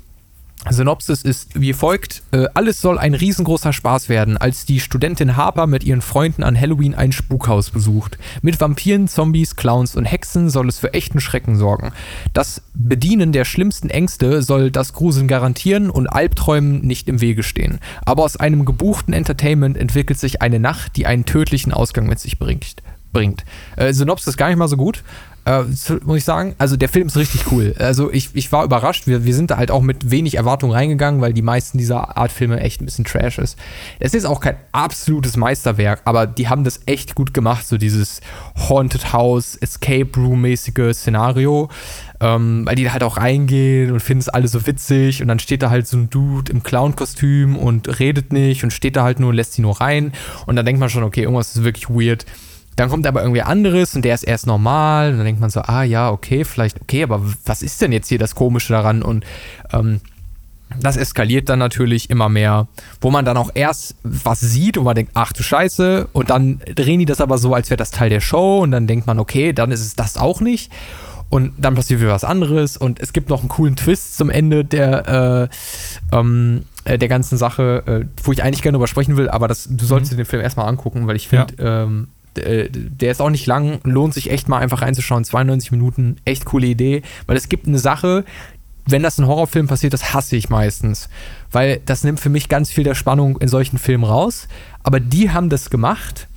Synopsis 0.70 1.24
ist 1.24 1.60
wie 1.60 1.74
folgt: 1.74 2.24
äh, 2.32 2.48
Alles 2.54 2.80
soll 2.80 2.98
ein 2.98 3.14
riesengroßer 3.14 3.74
Spaß 3.74 4.08
werden, 4.08 4.38
als 4.38 4.66
die 4.66 4.80
Studentin 4.80 5.36
Harper 5.36 5.68
mit 5.68 5.84
ihren 5.84 6.02
Freunden 6.02 6.44
an 6.44 6.60
Halloween 6.60 6.96
ein 6.96 7.12
Spukhaus 7.12 7.70
besucht. 7.70 8.18
Mit 8.42 8.62
Vampiren, 8.62 9.08
Zombies, 9.08 9.56
Clowns 9.56 9.96
und 9.96 10.06
Hexen 10.06 10.50
soll 10.50 10.70
es 10.70 10.80
für 10.80 10.94
echten 10.94 11.20
Schrecken 11.20 11.58
sorgen. 11.58 11.92
Das 12.34 12.62
Bedienen 12.74 13.34
der 13.34 13.46
schlimmsten 13.46 13.90
Ängste 13.90 14.42
soll 14.42 14.72
das 14.72 14.94
Gruseln 14.94 15.28
garantieren 15.28 15.90
und 15.90 16.08
Albträumen 16.08 16.82
nicht 16.82 17.10
im 17.10 17.20
Wege 17.20 17.44
stehen. 17.44 17.80
Aber 18.06 18.24
aus 18.24 18.38
einem 18.38 18.64
gebuchten 18.64 19.14
Entertainment 19.14 19.78
entwickelt 19.78 20.20
sich 20.20 20.42
eine 20.42 20.60
Nacht, 20.60 20.96
die 20.96 21.06
einen 21.06 21.26
tödlichen 21.26 21.74
Ausgang 21.74 22.08
mit 22.08 22.20
sich 22.20 22.40
bringt. 22.40 22.76
Bringt. 23.14 23.46
Äh, 23.78 23.94
Synopsis 23.94 24.30
ist 24.30 24.38
gar 24.38 24.50
nicht 24.50 24.58
mal 24.58 24.68
so 24.68 24.76
gut, 24.76 25.04
äh, 25.46 25.64
muss 26.04 26.18
ich 26.18 26.24
sagen. 26.24 26.56
Also 26.58 26.78
der 26.78 26.90
Film 26.90 27.08
ist 27.08 27.18
richtig 27.18 27.52
cool. 27.52 27.76
Also 27.78 28.12
ich, 28.12 28.30
ich 28.34 28.52
war 28.52 28.64
überrascht. 28.64 29.08
Wir, 29.08 29.26
wir 29.26 29.36
sind 29.36 29.52
da 29.52 29.58
halt 29.58 29.72
auch 29.72 29.82
mit 29.82 30.10
wenig 30.10 30.36
Erwartung 30.36 30.72
reingegangen, 30.72 31.22
weil 31.22 31.34
die 31.34 31.42
meisten 31.42 31.78
dieser 31.78 32.18
Art 32.18 32.32
Filme 32.32 32.60
echt 32.60 32.82
ein 32.82 32.86
bisschen 32.86 33.06
trash 33.06 33.40
ist. 33.40 33.58
Es 34.00 34.14
ist 34.14 34.26
auch 34.26 34.40
kein 34.40 34.56
absolutes 34.72 35.36
Meisterwerk, 35.36 36.02
aber 36.06 36.28
die 36.28 36.48
haben 36.48 36.64
das 36.64 36.82
echt 36.86 37.16
gut 37.16 37.34
gemacht. 37.34 37.68
So 37.68 37.78
dieses 37.78 38.22
Haunted 38.70 39.12
House, 39.12 39.56
Escape 39.58 40.10
Room-mäßige 40.16 40.94
Szenario. 40.94 41.70
Ähm, 42.22 42.62
weil 42.66 42.76
die 42.76 42.86
da 42.86 42.94
halt 42.94 43.04
auch 43.04 43.18
reingehen 43.18 43.92
und 43.92 44.00
finden 44.00 44.22
es 44.22 44.30
alle 44.30 44.48
so 44.48 44.66
witzig 44.66 45.22
und 45.22 45.28
dann 45.28 45.40
steht 45.40 45.62
da 45.62 45.70
halt 45.70 45.88
so 45.88 45.98
ein 45.98 46.10
Dude 46.10 46.54
im 46.54 46.64
Clown-Kostüm 46.64 47.58
und 47.58 48.00
redet 48.00 48.32
nicht 48.32 48.64
und 48.64 48.72
steht 48.72 48.96
da 48.96 49.04
halt 49.04 49.20
nur 49.20 49.32
und 49.32 49.36
lässt 49.36 49.54
sie 49.54 49.62
nur 49.62 49.82
rein 49.82 50.14
und 50.46 50.56
dann 50.56 50.66
denkt 50.66 50.80
man 50.80 50.90
schon, 50.90 51.04
okay, 51.04 51.24
irgendwas 51.24 51.54
ist 51.54 51.66
wirklich 51.66 51.90
weird. 51.90 52.26
Dann 52.76 52.90
kommt 52.90 53.06
aber 53.06 53.22
irgendwie 53.22 53.42
anderes 53.42 53.96
und 53.96 54.04
der 54.04 54.16
ist 54.16 54.24
erst 54.24 54.48
normal. 54.48 55.12
Und 55.12 55.18
dann 55.18 55.26
denkt 55.26 55.42
man 55.42 55.50
so, 55.50 55.62
ah 55.62 55.84
ja, 55.84 56.10
okay, 56.10 56.44
vielleicht, 56.44 56.82
okay, 56.82 57.04
aber 57.04 57.22
was 57.46 57.62
ist 57.62 57.82
denn 57.82 57.92
jetzt 57.92 58.10
hier 58.10 58.20
das 58.20 58.36
Komische 58.36 58.74
daran? 58.74 59.02
Und 59.02 59.26
ähm, 59.72 60.02
das 60.80 60.98
eskaliert 60.98 61.50
dann 61.50 61.60
natürlich 61.60 62.10
immer 62.10 62.30
mehr, 62.30 62.68
wo 63.02 63.12
man 63.12 63.26
dann 63.26 63.38
auch 63.38 63.52
erst 63.54 63.96
was 64.04 64.40
sieht 64.40 64.78
und 64.78 64.86
man 64.86 64.96
denkt, 64.96 65.12
ach 65.14 65.34
du 65.34 65.44
Scheiße, 65.44 66.08
und 66.14 66.30
dann 66.30 66.62
drehen 66.76 67.00
die 67.00 67.06
das 67.06 67.22
aber 67.22 67.38
so, 67.38 67.54
als 67.54 67.70
wäre 67.70 67.78
das 67.78 67.92
Teil 67.92 68.10
der 68.10 68.22
Show 68.22 68.60
und 68.60 68.72
dann 68.72 68.88
denkt 68.88 69.08
man, 69.08 69.20
okay, 69.20 69.54
dann 69.54 69.72
ist 69.72 69.82
es 69.82 69.96
das 69.96 70.18
auch 70.18 70.42
nicht. 70.42 70.72
Und 71.30 71.54
dann 71.58 71.74
passiert 71.74 72.00
wieder 72.00 72.12
was 72.12 72.24
anderes 72.24 72.78
und 72.78 73.00
es 73.00 73.12
gibt 73.12 73.30
noch 73.30 73.40
einen 73.40 73.50
coolen 73.50 73.76
Twist 73.76 74.18
zum 74.18 74.30
Ende 74.30 74.64
der, 74.64 75.50
äh, 76.12 76.16
ähm, 76.16 76.64
äh, 76.86 77.00
der 77.00 77.08
ganzen 77.08 77.40
Sache, 77.40 77.84
äh, 77.88 78.06
wo 78.24 78.32
ich 78.32 78.44
eigentlich 78.44 78.62
gerne 78.62 78.76
drüber 78.76 78.88
sprechen 78.88 79.18
will, 79.18 79.30
aber 79.30 79.48
das, 79.48 79.68
du 79.68 79.84
solltest 79.84 80.12
mhm. 80.14 80.18
den 80.18 80.26
Film 80.26 80.44
erstmal 80.44 80.68
angucken, 80.68 81.08
weil 81.08 81.16
ich 81.16 81.28
finde, 81.28 81.56
ja. 81.58 81.84
ähm, 81.84 82.08
äh, 82.08 82.23
der 82.36 83.12
ist 83.12 83.22
auch 83.22 83.30
nicht 83.30 83.46
lang, 83.46 83.80
lohnt 83.84 84.14
sich 84.14 84.30
echt 84.32 84.48
mal 84.48 84.60
einfach 84.60 84.82
reinzuschauen. 84.82 85.24
92 85.24 85.72
Minuten, 85.72 86.18
echt 86.26 86.46
coole 86.46 86.68
Idee, 86.68 87.02
weil 87.28 87.38
es 87.38 87.50
gibt 87.50 87.68
eine 87.68 87.80
Sache, 87.80 88.26
wenn 88.86 89.04
das 89.04 89.18
in 89.18 89.28
Horrorfilm 89.28 89.68
passiert, 89.68 89.94
das 89.94 90.14
hasse 90.14 90.36
ich 90.36 90.50
meistens, 90.50 91.10
weil 91.52 91.82
das 91.86 92.04
nimmt 92.04 92.20
für 92.20 92.30
mich 92.30 92.50
ganz 92.50 92.70
viel 92.70 92.84
der 92.84 92.96
Spannung 92.96 93.38
in 93.38 93.48
solchen 93.48 93.78
Filmen 93.78 94.04
raus. 94.04 94.48
Aber 94.84 95.00
die 95.00 95.32
haben 95.32 95.50
das 95.50 95.70
gemacht, 95.70 96.28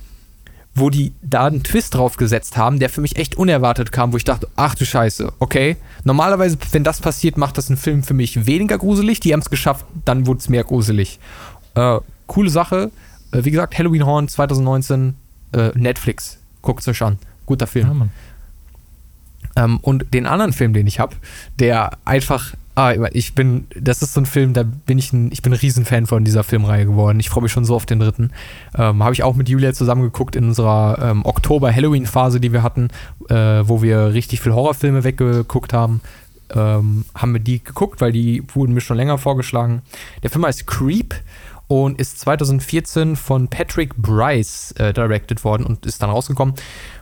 wo 0.73 0.89
die 0.89 1.13
da 1.21 1.45
einen 1.45 1.63
Twist 1.63 1.95
drauf 1.95 2.17
gesetzt 2.17 2.55
haben, 2.55 2.79
der 2.79 2.89
für 2.89 3.01
mich 3.01 3.17
echt 3.17 3.35
unerwartet 3.35 3.91
kam, 3.91 4.13
wo 4.13 4.17
ich 4.17 4.23
dachte, 4.23 4.47
ach 4.55 4.75
du 4.75 4.85
Scheiße, 4.85 5.33
okay. 5.39 5.75
Normalerweise, 6.03 6.57
wenn 6.71 6.83
das 6.83 7.01
passiert, 7.01 7.37
macht 7.37 7.57
das 7.57 7.69
einen 7.69 7.77
Film 7.77 8.03
für 8.03 8.13
mich 8.13 8.45
weniger 8.45 8.77
gruselig. 8.77 9.19
Die 9.19 9.33
haben 9.33 9.41
es 9.41 9.49
geschafft, 9.49 9.85
dann 10.05 10.27
wurde 10.27 10.39
es 10.39 10.49
mehr 10.49 10.63
gruselig. 10.63 11.19
Äh, 11.75 11.99
coole 12.27 12.49
Sache. 12.49 12.91
Äh, 13.31 13.43
wie 13.43 13.51
gesagt, 13.51 13.77
Halloween 13.77 14.05
Horn 14.05 14.27
2019 14.27 15.15
äh, 15.53 15.71
Netflix. 15.75 16.39
Guckt 16.61 16.81
es 16.81 16.87
euch 16.87 17.01
an. 17.01 17.17
Guter 17.45 17.67
Film. 17.67 18.09
Ja, 19.55 19.63
ähm, 19.63 19.79
und 19.81 20.13
den 20.13 20.25
anderen 20.25 20.53
Film, 20.53 20.73
den 20.73 20.87
ich 20.87 20.99
habe, 20.99 21.15
der 21.59 21.97
einfach 22.05 22.53
Ah, 22.77 22.93
ich 23.11 23.33
bin, 23.33 23.65
das 23.75 24.03
ist 24.03 24.13
so 24.13 24.21
ein 24.21 24.27
Film, 24.27 24.53
da 24.53 24.61
bin 24.61 24.99
ich 24.99 25.11
ein, 25.11 25.31
ich 25.31 25.41
bin 25.41 25.51
ein 25.51 25.57
Riesenfan 25.57 26.05
von 26.05 26.23
dieser 26.23 26.43
Filmreihe 26.43 26.85
geworden. 26.85 27.19
Ich 27.19 27.27
freue 27.27 27.41
mich 27.41 27.51
schon 27.51 27.65
so 27.65 27.73
auf 27.73 27.87
den 27.87 27.97
dritten. 27.97 28.29
Ähm, 28.77 29.01
Habe 29.01 29.15
ich 29.15 29.23
auch 29.23 29.33
mit 29.33 29.49
Julia 29.49 29.73
zusammen 29.73 30.03
geguckt 30.03 30.35
in 30.35 30.45
unserer 30.45 30.99
ähm, 31.01 31.25
Oktober-Halloween-Phase, 31.25 32.39
die 32.39 32.53
wir 32.53 32.61
hatten, 32.61 32.89
äh, 33.29 33.63
wo 33.67 33.81
wir 33.81 34.13
richtig 34.13 34.41
viel 34.41 34.53
Horrorfilme 34.53 35.03
weggeguckt 35.03 35.73
haben. 35.73 36.01
Ähm, 36.53 37.05
haben 37.15 37.33
wir 37.33 37.39
die 37.39 37.63
geguckt, 37.63 37.99
weil 37.99 38.11
die 38.11 38.43
wurden 38.53 38.75
mir 38.75 38.81
schon 38.81 38.97
länger 38.97 39.17
vorgeschlagen. 39.17 39.81
Der 40.21 40.29
Film 40.29 40.45
heißt 40.45 40.67
Creep 40.67 41.15
und 41.67 41.99
ist 41.99 42.19
2014 42.19 43.15
von 43.15 43.49
Patrick 43.49 43.95
Bryce 43.95 44.71
äh, 44.77 44.93
directed 44.93 45.43
worden 45.43 45.65
und 45.65 45.85
ist 45.85 46.01
dann 46.01 46.09
rausgekommen. 46.09 46.55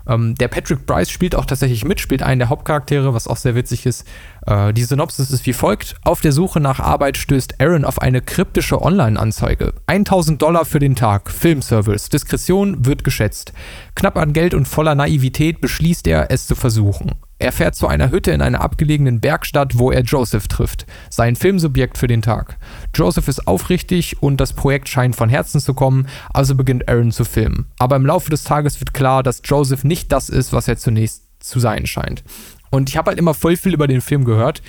Ähm, 0.08 0.36
der 0.36 0.48
Patrick 0.48 0.86
Bryce 0.86 1.10
spielt 1.10 1.36
auch 1.36 1.46
tatsächlich 1.46 1.86
mit, 1.86 2.00
spielt 2.00 2.24
einen 2.24 2.40
der 2.40 2.50
Hauptcharaktere, 2.50 3.14
was 3.14 3.28
auch 3.28 3.38
sehr 3.38 3.56
witzig 3.56 3.86
ist. 3.86 4.06
Äh, 4.46 4.74
die 4.74 4.84
Synopsis 4.84 5.30
ist 5.30 5.46
wie 5.46 5.54
folgt: 5.54 5.96
Auf 6.04 6.22
der 6.22 6.32
Suche 6.32 6.60
nach 6.60 6.80
Arbeit 6.80 7.18
stößt 7.18 7.62
Aaron 7.62 7.86
auf 7.86 8.02
eine 8.02 8.22
kryptische 8.22 8.82
Online-Anzeige. 8.82 9.74
1000 9.88 10.42
Dollar 10.42 10.66
für 10.66 10.80
den 10.80 10.96
Tag, 10.96 11.30
Filmservice, 11.30 12.10
Diskretion 12.10 12.86
wird 12.86 13.04
geschätzt. 13.04 13.54
Knapp 13.96 14.18
an 14.18 14.34
Geld 14.34 14.54
und 14.54 14.68
voller 14.68 14.96
Naivität 14.96 15.62
beschließt 15.62 16.08
er, 16.08 16.32
es 16.32 16.48
zu 16.48 16.56
versuchen. 16.56 17.12
Er 17.38 17.52
fährt 17.52 17.76
zu 17.76 17.88
einer 17.88 18.12
Hütte 18.12 18.32
in 18.32 18.42
einer 18.42 18.62
abgelegenen 18.62 19.20
Bergstadt, 19.20 19.78
wo 19.78 19.92
er 19.92 20.04
Joseph 20.04 20.48
trifft, 20.48 20.86
sein 21.10 21.36
Filmsubjekt 21.36 21.98
für 21.98 22.08
den 22.08 22.22
Tag. 22.22 22.58
Joseph 22.94 23.28
ist 23.28 23.46
aufrichtig 23.46 24.22
und 24.22 24.38
das 24.38 24.54
Projekt 24.54 24.88
scheint 24.88 25.18
von 25.18 25.28
Herzen 25.28 25.60
zu 25.60 25.74
kommen, 25.74 26.08
also 26.34 26.56
beginnt 26.56 26.88
Aaron 26.88 27.12
zu 27.12 27.26
filmen. 27.26 27.66
Aber 27.78 27.98
im 27.98 28.06
Laufe 28.06 28.30
des 28.30 28.46
Tages 28.46 28.80
wird 28.80 28.94
klar, 28.94 29.22
dass 29.22 29.42
Joseph 29.44 29.84
nicht 29.84 30.14
das 30.14 30.30
ist, 30.30 30.54
was 30.54 30.70
er 30.70 30.78
zunächst 30.78 31.24
zu 31.40 31.60
sein 31.60 31.86
scheint. 31.86 32.24
Und 32.70 32.90
ich 32.90 32.98
habe 32.98 33.10
halt 33.10 33.20
immer 33.20 33.34
voll 33.34 33.58
viel 33.58 33.74
über 33.74 33.88
den 33.88 34.02
Film 34.02 34.24
gehört, 34.24 34.62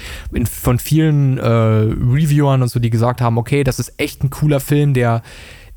von 0.44 0.78
vielen 0.78 1.38
äh, 1.38 1.46
Reviewern 1.46 2.62
und 2.62 2.68
so, 2.68 2.80
die 2.80 2.90
gesagt 2.90 3.20
haben, 3.20 3.38
okay, 3.38 3.64
das 3.64 3.78
ist 3.78 3.94
echt 3.98 4.22
ein 4.22 4.30
cooler 4.30 4.60
Film, 4.60 4.92
der 4.92 5.22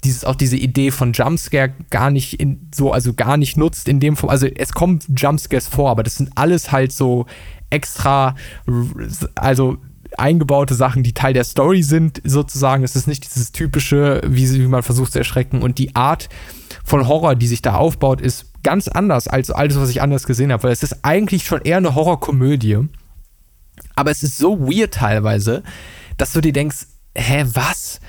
dieses, 0.04 0.24
auch 0.24 0.36
diese 0.36 0.58
Idee 0.58 0.92
von 0.92 1.14
Jumpscare 1.14 1.74
gar 1.90 2.10
nicht 2.10 2.40
in, 2.40 2.70
so, 2.74 2.92
also 2.92 3.14
gar 3.14 3.38
nicht 3.38 3.58
nutzt 3.58 3.88
in 3.88 4.00
dem 4.00 4.16
Form. 4.16 4.30
Also 4.30 4.48
es 4.48 4.72
kommen 4.72 5.00
Jumpscares 5.16 5.68
vor, 5.68 5.90
aber 5.90 6.04
das 6.04 6.16
sind 6.16 6.32
alles 6.36 6.72
halt 6.72 6.92
so 6.92 7.26
extra, 7.70 8.36
also 9.36 9.78
eingebaute 10.18 10.74
Sachen, 10.74 11.04
die 11.04 11.14
Teil 11.14 11.34
der 11.34 11.44
Story 11.44 11.84
sind, 11.84 12.22
sozusagen. 12.24 12.84
Es 12.84 12.96
ist 12.96 13.08
nicht 13.08 13.26
dieses 13.26 13.52
typische, 13.52 14.22
wie, 14.26 14.52
wie 14.54 14.68
man 14.68 14.84
versucht 14.84 15.12
zu 15.12 15.20
erschrecken. 15.20 15.62
Und 15.62 15.78
die 15.78 15.96
Art 15.96 16.30
von 16.84 17.08
Horror, 17.08 17.36
die 17.36 17.48
sich 17.48 17.62
da 17.62 17.76
aufbaut, 17.76 18.22
ist 18.22 18.52
ganz 18.64 18.88
anders 18.88 19.28
als 19.28 19.52
alles, 19.52 19.80
was 19.80 19.90
ich 19.90 20.02
anders 20.02 20.26
gesehen 20.26 20.52
habe. 20.52 20.64
Weil 20.64 20.72
es 20.72 20.84
ist 20.84 21.04
eigentlich 21.04 21.46
schon 21.46 21.62
eher 21.62 21.78
eine 21.78 21.96
Horrorkomödie. 21.96 22.80
Aber 23.96 24.12
es 24.12 24.24
ist 24.24 24.38
so 24.38 24.60
weird 24.60 24.94
teilweise, 24.94 25.64
dass 26.18 26.34
du 26.34 26.42
dir 26.42 26.54
denkst, 26.54 26.88
hä, 27.16 27.46
was? 27.54 28.00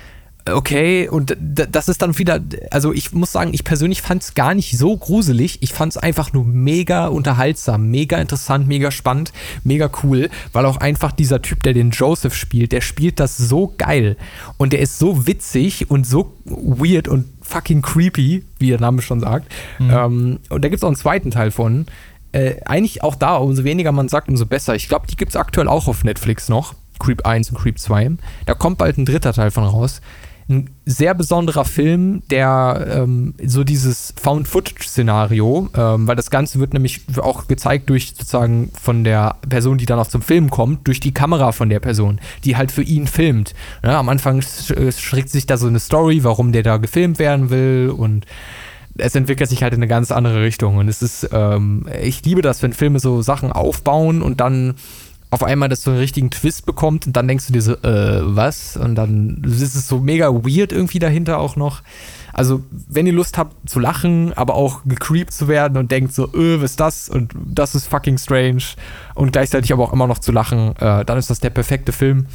Okay, 0.47 1.09
und 1.09 1.37
das 1.39 1.89
ist 1.89 2.03
dann 2.03 2.17
wieder, 2.19 2.41
also 2.71 2.93
ich 2.93 3.13
muss 3.13 3.33
sagen, 3.33 3.51
ich 3.53 3.65
persönlich 3.65 4.03
fand 4.03 4.23
es 4.23 4.35
gar 4.35 4.55
nicht 4.55 4.77
so 4.77 4.97
gruselig. 4.97 5.59
Ich 5.63 5.73
fand 5.73 5.93
es 5.93 5.97
einfach 5.99 6.33
nur 6.33 6.45
mega 6.45 7.07
unterhaltsam, 7.09 7.91
mega 7.91 8.19
interessant, 8.19 8.67
mega 8.67 8.91
spannend, 8.91 9.33
mega 9.65 9.91
cool, 10.03 10.31
weil 10.53 10.65
auch 10.67 10.79
einfach 10.79 11.13
dieser 11.13 11.43
Typ, 11.43 11.63
der 11.63 11.75
den 11.75 11.91
Joseph 11.91 12.35
spielt, 12.35 12.73
der 12.73 12.81
spielt 12.81 13.21
das 13.21 13.37
so 13.37 13.75
geil 13.77 14.17
und 14.57 14.73
der 14.73 14.81
ist 14.81 14.99
so 14.99 15.27
witzig 15.27 15.91
und 15.91 16.07
so 16.07 16.35
weird 16.45 17.09
und 17.09 17.27
fucking 17.43 17.83
creepy, 17.83 18.45
wie 18.59 18.69
der 18.69 18.81
Name 18.81 19.03
schon 19.03 19.21
sagt. 19.21 19.51
Mhm. 19.79 19.91
Ähm, 19.91 20.39
und 20.49 20.65
da 20.65 20.69
gibt 20.69 20.79
es 20.79 20.85
auch 20.85 20.89
einen 20.89 20.97
zweiten 20.97 21.31
Teil 21.31 21.51
von. 21.51 21.87
Äh, 22.33 22.57
eigentlich 22.65 23.03
auch 23.03 23.17
da, 23.17 23.37
umso 23.37 23.65
weniger 23.65 23.91
man 23.91 24.09
sagt, 24.09 24.29
umso 24.29 24.47
besser. 24.47 24.77
Ich 24.77 24.89
glaube, 24.89 25.07
die 25.09 25.17
gibt 25.17 25.31
es 25.31 25.37
aktuell 25.37 25.67
auch 25.67 25.89
auf 25.89 26.05
Netflix 26.05 26.49
noch. 26.49 26.75
Creep 27.01 27.27
1 27.27 27.51
und 27.51 27.59
Creep 27.59 27.79
2. 27.79 28.13
Da 28.47 28.55
kommt 28.55 28.79
bald 28.79 28.99
ein 28.99 29.07
dritter 29.07 29.33
Teil 29.33 29.51
von 29.51 29.65
raus 29.65 30.01
ein 30.51 30.71
sehr 30.85 31.15
besonderer 31.15 31.65
Film, 31.65 32.23
der 32.31 32.87
ähm, 32.93 33.35
so 33.43 33.65
dieses 33.65 34.13
Found-Footage-Szenario, 34.21 35.69
ähm, 35.75 36.07
weil 36.07 36.17
das 36.17 36.31
Ganze 36.31 36.59
wird 36.59 36.75
nämlich 36.75 37.03
auch 37.19 37.49
gezeigt 37.49 37.89
durch 37.89 38.09
sozusagen 38.11 38.71
von 38.81 39.05
der 39.05 39.37
Person, 39.49 39.79
die 39.79 39.87
dann 39.87 39.99
auch 39.99 40.09
zum 40.09 40.23
Film 40.23 40.51
kommt, 40.51 40.87
durch 40.89 41.01
die 41.01 41.15
Kamera 41.15 41.53
von 41.53 41.71
der 41.71 41.81
Person, 41.81 42.21
die 42.45 42.57
halt 42.57 42.73
für 42.73 42.83
ihn 42.83 43.07
filmt. 43.07 43.55
Ja, 43.83 43.99
am 43.99 44.09
Anfang 44.09 44.43
schreckt 44.43 45.31
sich 45.31 45.47
da 45.47 45.57
so 45.57 45.69
eine 45.69 45.79
Story, 45.79 46.25
warum 46.25 46.53
der 46.53 46.65
da 46.65 46.77
gefilmt 46.77 47.19
werden 47.19 47.51
will 47.51 47.95
und 47.97 48.27
es 48.99 49.15
entwickelt 49.15 49.49
sich 49.49 49.63
halt 49.63 49.73
in 49.73 49.79
eine 49.79 49.89
ganz 49.89 50.11
andere 50.11 50.43
Richtung. 50.43 50.77
Und 50.77 50.89
es 50.89 51.01
ist, 51.01 51.29
ähm, 51.33 51.87
ich 52.03 52.25
liebe 52.25 52.43
das, 52.43 52.63
wenn 52.63 52.73
Filme 52.73 52.99
so 52.99 53.23
Sachen 53.23 53.53
aufbauen 53.53 54.21
und 54.21 54.41
dann 54.41 54.75
auf 55.31 55.45
einmal 55.45 55.69
das 55.69 55.83
so 55.83 55.91
einen 55.91 56.01
richtigen 56.01 56.31
Twist 56.31 56.67
bekommt 56.67 57.07
und 57.07 57.17
dann 57.17 57.29
denkst 57.29 57.47
du 57.47 57.53
dir 57.53 57.63
so, 57.63 57.75
äh, 57.75 58.21
was? 58.23 58.77
Und 58.77 58.97
dann 58.97 59.43
ist 59.45 59.63
es 59.63 59.87
so 59.87 60.01
mega 60.01 60.29
weird 60.29 60.73
irgendwie 60.73 60.99
dahinter 60.99 61.39
auch 61.39 61.55
noch. 61.57 61.83
Also, 62.33 62.63
wenn 62.71 63.07
ihr 63.07 63.13
Lust 63.13 63.39
habt 63.39 63.69
zu 63.69 63.79
lachen, 63.79 64.33
aber 64.35 64.55
auch 64.55 64.83
gecreept 64.85 65.33
zu 65.33 65.47
werden 65.47 65.77
und 65.77 65.91
denkt 65.91 66.15
so, 66.15 66.33
äh, 66.35 66.61
was 66.61 66.73
ist 66.73 66.81
das? 66.81 67.09
Und 67.09 67.33
das 67.35 67.75
ist 67.75 67.87
fucking 67.87 68.19
strange. 68.19 68.63
Und 69.15 69.33
gleichzeitig 69.33 69.73
aber 69.73 69.85
auch 69.85 69.93
immer 69.93 70.07
noch 70.07 70.19
zu 70.19 70.33
lachen, 70.33 70.75
äh, 70.77 71.05
dann 71.05 71.19
ist 71.19 71.31
das 71.31 71.41
der 71.41 71.51
perfekte 71.51 71.93
Film. 71.93 72.27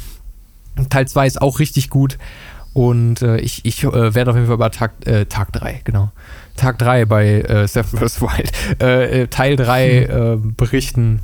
Teil 0.90 1.08
2 1.08 1.26
ist 1.26 1.42
auch 1.42 1.58
richtig 1.58 1.90
gut. 1.90 2.18
Und 2.72 3.22
äh, 3.22 3.38
ich, 3.38 3.64
ich 3.64 3.84
äh, 3.84 4.14
werde 4.14 4.30
auf 4.30 4.36
jeden 4.36 4.46
Fall 4.46 4.56
über 4.56 4.70
Tag, 4.70 4.92
äh, 5.06 5.24
Tag 5.24 5.52
3, 5.52 5.80
genau. 5.84 6.10
Tag 6.56 6.78
3 6.78 7.06
bei 7.06 7.40
äh, 7.40 7.66
Seven 7.66 7.98
vs. 7.98 8.20
Wild, 8.20 8.52
äh, 8.82 9.22
äh, 9.22 9.26
Teil 9.28 9.56
3 9.56 10.08
hm. 10.08 10.54
berichten. 10.56 11.20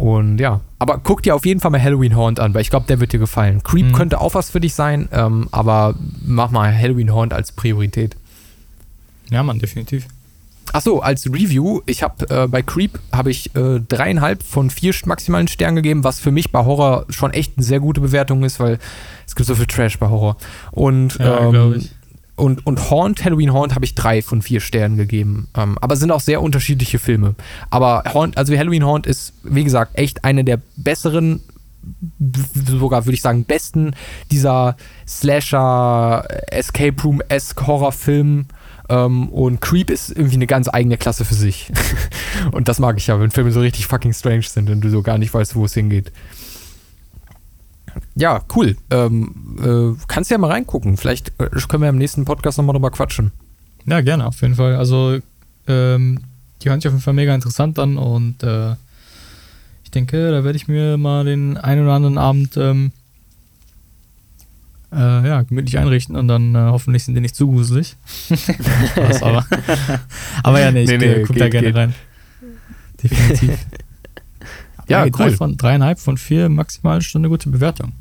Und 0.00 0.38
ja, 0.38 0.62
aber 0.78 0.98
guck 1.04 1.22
dir 1.22 1.34
auf 1.34 1.44
jeden 1.44 1.60
Fall 1.60 1.70
mal 1.70 1.82
Halloween 1.82 2.16
Haunt 2.16 2.40
an, 2.40 2.54
weil 2.54 2.62
ich 2.62 2.70
glaube, 2.70 2.86
der 2.86 3.00
wird 3.00 3.12
dir 3.12 3.18
gefallen. 3.18 3.62
Creep 3.62 3.88
mhm. 3.88 3.92
könnte 3.92 4.18
auch 4.18 4.32
was 4.32 4.48
für 4.48 4.58
dich 4.58 4.72
sein, 4.72 5.10
ähm, 5.12 5.46
aber 5.52 5.94
mach 6.24 6.50
mal 6.50 6.74
Halloween 6.74 7.12
Haunt 7.12 7.34
als 7.34 7.52
Priorität. 7.52 8.16
Ja, 9.28 9.42
Mann, 9.42 9.58
definitiv. 9.58 10.06
Achso, 10.72 11.00
als 11.00 11.26
Review, 11.26 11.82
ich 11.84 12.02
habe 12.02 12.30
äh, 12.30 12.46
bei 12.46 12.62
Creep 12.62 12.98
habe 13.12 13.30
ich 13.30 13.54
äh, 13.54 13.80
dreieinhalb 13.80 14.42
von 14.42 14.70
vier 14.70 14.94
maximalen 15.04 15.48
Sternen 15.48 15.76
gegeben, 15.76 16.02
was 16.02 16.18
für 16.18 16.30
mich 16.30 16.50
bei 16.50 16.64
Horror 16.64 17.04
schon 17.10 17.34
echt 17.34 17.58
eine 17.58 17.64
sehr 17.64 17.80
gute 17.80 18.00
Bewertung 18.00 18.42
ist, 18.42 18.58
weil 18.58 18.78
es 19.26 19.36
gibt 19.36 19.48
so 19.48 19.54
viel 19.54 19.66
Trash 19.66 19.98
bei 19.98 20.08
Horror. 20.08 20.38
Und, 20.70 21.18
ja, 21.18 21.40
ähm, 21.40 21.86
und, 22.40 22.66
und 22.66 22.90
Haunt, 22.90 23.24
Halloween 23.24 23.52
Haunt, 23.52 23.74
habe 23.74 23.84
ich 23.84 23.94
drei 23.94 24.22
von 24.22 24.42
vier 24.42 24.60
Sternen 24.60 24.96
gegeben. 24.96 25.48
Ähm, 25.56 25.76
aber 25.80 25.96
sind 25.96 26.10
auch 26.10 26.20
sehr 26.20 26.42
unterschiedliche 26.42 26.98
Filme. 26.98 27.34
Aber 27.68 28.02
Haunt, 28.12 28.36
also 28.36 28.56
Halloween 28.56 28.84
Haunt 28.84 29.06
ist, 29.06 29.34
wie 29.42 29.64
gesagt, 29.64 29.98
echt 29.98 30.24
eine 30.24 30.44
der 30.44 30.60
besseren 30.76 31.40
sogar 32.66 33.06
würde 33.06 33.14
ich 33.14 33.22
sagen 33.22 33.44
besten 33.44 33.94
dieser 34.30 34.76
Slasher 35.08 36.26
Escape 36.50 37.02
Room 37.02 37.22
esque 37.28 37.66
Horrorfilm 37.66 38.46
ähm, 38.90 39.28
und 39.30 39.60
Creep 39.60 39.88
ist 39.88 40.10
irgendwie 40.10 40.34
eine 40.34 40.46
ganz 40.46 40.68
eigene 40.70 40.98
Klasse 40.98 41.24
für 41.24 41.34
sich. 41.34 41.72
und 42.52 42.68
das 42.68 42.80
mag 42.80 42.98
ich 42.98 43.06
ja, 43.06 43.18
wenn 43.18 43.30
Filme 43.30 43.52
so 43.52 43.60
richtig 43.60 43.86
fucking 43.86 44.12
strange 44.12 44.42
sind 44.42 44.68
und 44.68 44.82
du 44.82 44.90
so 44.90 45.00
gar 45.02 45.16
nicht 45.16 45.32
weißt, 45.32 45.56
wo 45.56 45.64
es 45.64 45.72
hingeht. 45.74 46.12
Ja, 48.20 48.42
cool. 48.54 48.76
Ähm, 48.90 49.56
äh, 49.62 50.04
kannst 50.06 50.30
ja 50.30 50.36
mal 50.36 50.50
reingucken. 50.50 50.98
Vielleicht 50.98 51.32
äh, 51.40 51.48
können 51.68 51.82
wir 51.82 51.88
im 51.88 51.96
nächsten 51.96 52.26
Podcast 52.26 52.58
nochmal 52.58 52.74
drüber 52.74 52.90
quatschen. 52.90 53.32
Ja, 53.86 54.02
gerne, 54.02 54.26
auf 54.26 54.42
jeden 54.42 54.56
Fall. 54.56 54.76
Also, 54.76 55.18
ähm, 55.66 56.20
die 56.60 56.68
hören 56.68 56.82
sich 56.82 56.88
auf 56.88 56.92
jeden 56.92 57.02
Fall 57.02 57.14
mega 57.14 57.34
interessant 57.34 57.78
an 57.78 57.96
und 57.96 58.42
äh, 58.42 58.72
ich 59.84 59.90
denke, 59.90 60.30
da 60.30 60.44
werde 60.44 60.56
ich 60.56 60.68
mir 60.68 60.98
mal 60.98 61.24
den 61.24 61.56
einen 61.56 61.84
oder 61.84 61.94
anderen 61.94 62.18
Abend 62.18 62.58
ähm, 62.58 62.92
äh, 64.92 64.96
ja, 64.98 65.40
gemütlich 65.40 65.78
einrichten 65.78 66.14
und 66.14 66.28
dann 66.28 66.54
äh, 66.54 66.58
hoffentlich 66.58 67.04
sind 67.04 67.14
die 67.14 67.22
nicht 67.22 67.34
zu 67.34 67.48
gruselig. 67.50 67.96
Was, 68.96 69.22
aber, 69.22 69.46
aber 70.42 70.60
ja, 70.60 70.70
nee, 70.72 70.82
ich 70.82 70.90
nee, 70.90 70.98
nee, 70.98 71.22
guck 71.22 71.36
geht, 71.36 71.40
da 71.40 71.48
gerne 71.48 71.68
geht. 71.68 71.76
rein. 71.76 71.94
Definitiv. 73.02 73.58
ja, 74.88 75.04
cool. 75.04 75.10
Drei 75.10 75.30
von, 75.30 75.56
dreieinhalb 75.56 75.98
von 75.98 76.18
vier 76.18 76.50
maximal 76.50 77.00
schon 77.00 77.22
eine 77.22 77.30
gute 77.30 77.48
Bewertung. 77.48 77.92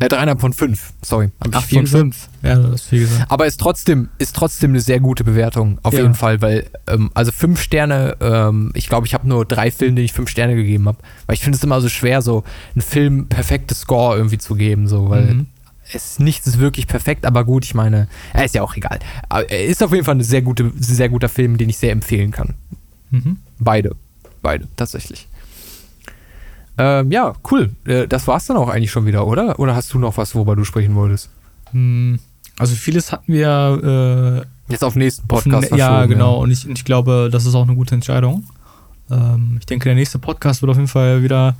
Äh, 0.00 0.08
dreieinhalb 0.08 0.40
von 0.40 0.52
fünf, 0.52 0.92
sorry. 1.02 1.30
Ach, 1.52 1.62
von 1.62 1.86
fünf. 1.86 2.28
Ja, 2.42 2.56
das 2.56 2.82
ist 2.82 2.88
viel 2.88 3.00
gesagt. 3.00 3.30
Aber 3.30 3.46
ist 3.46 3.60
trotzdem, 3.60 4.08
ist 4.18 4.34
trotzdem 4.34 4.72
eine 4.72 4.80
sehr 4.80 4.98
gute 4.98 5.22
Bewertung, 5.22 5.78
auf 5.84 5.94
ja. 5.94 6.00
jeden 6.00 6.14
Fall, 6.14 6.42
weil, 6.42 6.66
ähm, 6.88 7.10
also 7.14 7.30
fünf 7.30 7.60
Sterne, 7.60 8.16
ähm, 8.20 8.72
ich 8.74 8.88
glaube, 8.88 9.06
ich 9.06 9.14
habe 9.14 9.28
nur 9.28 9.44
drei 9.44 9.70
Filme, 9.70 9.94
denen 9.94 10.04
ich 10.04 10.12
fünf 10.12 10.30
Sterne 10.30 10.56
gegeben 10.56 10.88
habe. 10.88 10.98
Weil 11.26 11.34
ich 11.34 11.42
finde 11.42 11.56
es 11.56 11.62
immer 11.62 11.80
so 11.80 11.88
schwer, 11.88 12.22
so 12.22 12.42
einen 12.74 12.82
Film 12.82 13.28
perfektes 13.28 13.80
Score 13.82 14.16
irgendwie 14.16 14.38
zu 14.38 14.56
geben, 14.56 14.88
so, 14.88 15.10
weil 15.10 15.26
mhm. 15.26 15.46
es 15.92 16.18
nichts 16.18 16.48
ist 16.48 16.58
wirklich 16.58 16.88
perfekt, 16.88 17.24
aber 17.24 17.44
gut, 17.44 17.64
ich 17.64 17.74
meine, 17.74 18.08
er 18.32 18.44
ist 18.44 18.56
ja 18.56 18.62
auch 18.62 18.76
egal. 18.76 18.98
Aber 19.28 19.48
er 19.48 19.64
ist 19.64 19.80
auf 19.80 19.92
jeden 19.92 20.04
Fall 20.04 20.16
ein 20.16 20.22
sehr, 20.24 20.42
gute, 20.42 20.72
sehr 20.76 21.08
guter 21.08 21.28
Film, 21.28 21.56
den 21.56 21.68
ich 21.68 21.78
sehr 21.78 21.92
empfehlen 21.92 22.32
kann. 22.32 22.54
Mhm. 23.10 23.36
Beide. 23.60 23.94
Beide, 24.42 24.66
tatsächlich. 24.74 25.28
Ähm, 26.76 27.10
ja, 27.12 27.34
cool. 27.50 27.70
Äh, 27.84 28.08
das 28.08 28.26
war's 28.26 28.46
dann 28.46 28.56
auch 28.56 28.68
eigentlich 28.68 28.90
schon 28.90 29.06
wieder, 29.06 29.26
oder? 29.26 29.58
Oder 29.58 29.76
hast 29.76 29.92
du 29.94 29.98
noch 29.98 30.16
was, 30.16 30.34
worüber 30.34 30.56
du 30.56 30.64
sprechen 30.64 30.94
wolltest? 30.94 31.30
Hm, 31.70 32.18
also 32.58 32.74
vieles 32.74 33.12
hatten 33.12 33.32
wir 33.32 34.44
äh, 34.68 34.72
jetzt 34.72 34.82
auf 34.82 34.96
nächsten 34.96 35.26
Podcast. 35.28 35.72
Auf, 35.72 35.78
ja, 35.78 36.06
genau. 36.06 36.36
Ja. 36.36 36.42
Und 36.42 36.50
ich, 36.50 36.68
ich 36.68 36.84
glaube, 36.84 37.28
das 37.30 37.46
ist 37.46 37.54
auch 37.54 37.66
eine 37.66 37.76
gute 37.76 37.94
Entscheidung. 37.94 38.44
Ähm, 39.10 39.56
ich 39.60 39.66
denke, 39.66 39.84
der 39.84 39.94
nächste 39.94 40.18
Podcast 40.18 40.62
wird 40.62 40.70
auf 40.70 40.76
jeden 40.76 40.88
Fall 40.88 41.22
wieder 41.22 41.56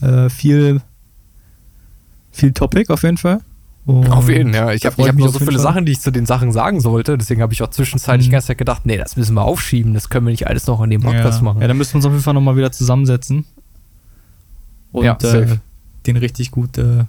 äh, 0.00 0.30
viel, 0.30 0.80
viel 2.30 2.52
Topic 2.52 2.90
auf 2.90 3.02
jeden 3.02 3.18
Fall. 3.18 3.40
Und 3.86 4.10
auf 4.10 4.30
jeden, 4.30 4.54
Fall, 4.54 4.68
ja. 4.68 4.72
Ich 4.72 4.86
habe 4.86 5.06
hab 5.06 5.14
noch 5.16 5.28
so 5.28 5.40
viele 5.40 5.52
Fall. 5.52 5.60
Sachen, 5.60 5.84
die 5.84 5.92
ich 5.92 6.00
zu 6.00 6.10
den 6.10 6.24
Sachen 6.24 6.52
sagen 6.52 6.80
sollte. 6.80 7.18
Deswegen 7.18 7.42
habe 7.42 7.52
ich 7.52 7.62
auch 7.62 7.68
zwischenzeitlich 7.68 8.28
mhm. 8.28 8.30
die 8.30 8.32
ganze 8.32 8.46
Zeit 8.46 8.58
gedacht, 8.58 8.86
nee, 8.86 8.96
das 8.96 9.16
müssen 9.16 9.34
wir 9.34 9.42
aufschieben. 9.42 9.92
Das 9.92 10.08
können 10.08 10.24
wir 10.26 10.30
nicht 10.30 10.46
alles 10.46 10.66
noch 10.66 10.80
in 10.82 10.88
dem 10.88 11.02
Podcast 11.02 11.40
ja. 11.40 11.44
machen. 11.44 11.60
Ja, 11.60 11.68
dann 11.68 11.76
müssen 11.76 11.92
wir 11.92 11.96
uns 11.96 12.06
auf 12.06 12.12
jeden 12.12 12.24
Fall 12.24 12.32
nochmal 12.32 12.56
wieder 12.56 12.72
zusammensetzen 12.72 13.44
und 14.94 15.04
ja, 15.04 15.18
äh, 15.22 15.58
den 16.06 16.16
richtig 16.16 16.52
gut 16.52 16.78
äh, 16.78 17.00
äh, 17.00 17.06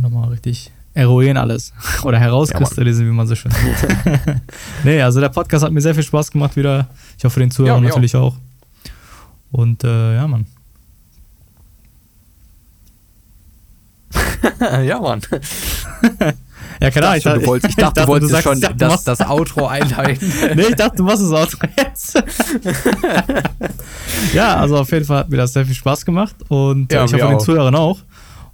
nochmal 0.00 0.30
richtig 0.30 0.72
eruieren 0.94 1.36
alles 1.36 1.74
oder 2.02 2.18
herauskristallisieren, 2.18 3.08
ja, 3.08 3.12
wie 3.12 3.16
man 3.16 3.26
so 3.26 3.34
schön 3.34 3.52
sagt. 3.52 4.40
nee, 4.84 5.02
also 5.02 5.20
der 5.20 5.28
Podcast 5.28 5.64
hat 5.64 5.72
mir 5.72 5.82
sehr 5.82 5.94
viel 5.94 6.02
Spaß 6.02 6.30
gemacht 6.30 6.56
wieder. 6.56 6.88
Ich 7.18 7.24
hoffe, 7.24 7.40
den 7.40 7.50
Zuhörern 7.50 7.82
ja, 7.82 7.88
natürlich 7.90 8.16
auch. 8.16 8.36
Und 9.52 9.84
äh, 9.84 10.14
ja, 10.14 10.26
Mann. 10.26 10.46
ja, 14.82 15.00
Mann. 15.00 15.20
Ja, 16.80 16.90
keine 16.90 17.06
Ahnung. 17.06 17.18
Ich, 17.18 17.24
dachte, 17.24 17.40
du 17.40 17.46
wolltest, 17.46 17.70
ich 17.70 17.76
dachte, 17.76 18.00
du 18.02 18.06
wolltest 18.08 18.32
du 18.32 18.42
schon 18.42 18.60
dachte, 18.60 18.76
das, 18.76 19.04
das 19.04 19.20
Outro 19.20 19.66
einleiten. 19.66 20.32
nee, 20.54 20.62
ich 20.62 20.76
dachte, 20.76 20.96
du 20.96 21.04
machst 21.04 21.22
das 21.22 21.32
Outro 21.32 21.66
jetzt. 21.76 22.14
ja, 24.34 24.56
also 24.56 24.78
auf 24.78 24.90
jeden 24.90 25.04
Fall 25.04 25.18
hat 25.18 25.30
mir 25.30 25.36
das 25.36 25.52
sehr 25.52 25.66
viel 25.66 25.74
Spaß 25.74 26.04
gemacht 26.04 26.36
und 26.48 26.92
ja, 26.92 27.04
ich 27.04 27.12
hoffe 27.12 27.28
den 27.28 27.40
Zuhörern 27.40 27.74
auch. 27.74 28.00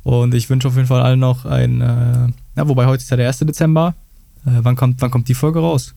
Und 0.03 0.35
ich 0.35 0.49
wünsche 0.49 0.69
auf 0.69 0.77
jeden 0.77 0.87
Fall 0.87 1.03
allen 1.03 1.21
noch 1.21 1.45
ein, 1.45 1.81
äh, 1.81 2.29
ja, 2.57 2.69
wobei 2.69 2.87
heute 2.87 3.03
ist 3.03 3.11
ja 3.11 3.17
der 3.17 3.29
1. 3.29 3.41
Dezember. 3.41 3.95
Äh, 4.47 4.51
wann, 4.63 4.77
kommt, 4.77 5.01
wann 5.03 5.11
kommt 5.11 5.29
die 5.29 5.35
Folge 5.35 5.61
raus? 5.61 5.95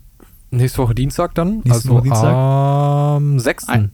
Nächste 0.52 0.80
Woche 0.80 0.94
Dienstag 0.94 1.34
dann. 1.36 1.62
Nächste 1.64 1.72
also 1.72 1.90
Woche 1.90 2.04
Dienstag. 2.04 2.34
am 2.34 3.40
6. 3.40 3.70
Ein, 3.70 3.92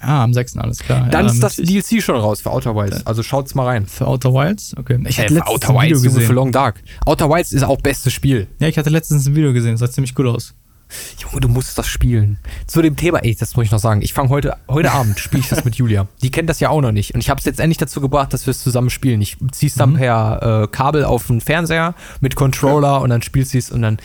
Ah, 0.00 0.24
am 0.24 0.32
6. 0.32 0.56
alles 0.56 0.78
klar. 0.78 1.08
Dann 1.10 1.26
ja, 1.26 1.32
ist 1.32 1.42
das 1.42 1.56
DLC 1.56 2.02
schon 2.02 2.16
raus 2.16 2.40
für 2.40 2.50
Outer 2.50 2.74
Wilds. 2.74 3.06
Also 3.06 3.22
schaut's 3.22 3.54
mal 3.54 3.64
rein. 3.64 3.86
Für 3.86 4.06
Outer 4.06 4.32
Wilds? 4.32 4.74
Okay. 4.76 4.98
Ich 5.06 5.20
hatte 5.20 5.34
äh, 5.34 5.40
Outer 5.42 5.74
Wilds, 5.74 5.84
Video 5.84 6.00
gesehen. 6.00 6.22
für 6.22 6.32
Long 6.32 6.52
Dark. 6.52 6.82
Outer 7.04 7.28
Wilds 7.28 7.52
ist 7.52 7.62
auch 7.62 7.80
bestes 7.80 8.12
Spiel. 8.12 8.46
Ja, 8.58 8.68
ich 8.68 8.78
hatte 8.78 8.90
letztens 8.90 9.26
ein 9.26 9.34
Video 9.34 9.52
gesehen. 9.52 9.76
Sah 9.76 9.90
ziemlich 9.90 10.18
cool 10.18 10.28
aus. 10.28 10.54
Junge, 11.18 11.40
du 11.40 11.48
musst 11.48 11.78
das 11.78 11.86
spielen. 11.86 12.38
Zu 12.66 12.82
dem 12.82 12.96
Thema, 12.96 13.18
ey, 13.18 13.34
das 13.34 13.56
muss 13.56 13.66
ich 13.66 13.70
noch 13.70 13.78
sagen. 13.78 14.02
Ich 14.02 14.12
fange 14.12 14.28
heute, 14.30 14.56
heute 14.68 14.92
Abend, 14.92 15.18
spiele 15.20 15.42
ich 15.42 15.48
das 15.48 15.64
mit 15.64 15.76
Julia. 15.76 16.08
Die 16.22 16.30
kennt 16.30 16.48
das 16.48 16.60
ja 16.60 16.70
auch 16.70 16.80
noch 16.80 16.92
nicht. 16.92 17.14
Und 17.14 17.20
ich 17.20 17.30
habe 17.30 17.38
es 17.38 17.44
jetzt 17.44 17.60
endlich 17.60 17.78
dazu 17.78 18.00
gebracht, 18.00 18.32
dass 18.32 18.46
wir 18.46 18.50
es 18.50 18.62
zusammen 18.62 18.90
spielen. 18.90 19.20
Ich 19.20 19.36
zieh's 19.52 19.74
dann 19.74 19.90
mhm. 19.90 19.96
per 19.96 20.62
äh, 20.62 20.66
Kabel 20.68 21.04
auf 21.04 21.26
den 21.26 21.40
Fernseher 21.40 21.94
mit 22.20 22.36
Controller 22.36 22.88
ja. 22.88 22.96
und 22.98 23.10
dann 23.10 23.22
spielst 23.22 23.54
du 23.54 23.58
es 23.58 23.70
und 23.70 23.82
dann 23.82 23.98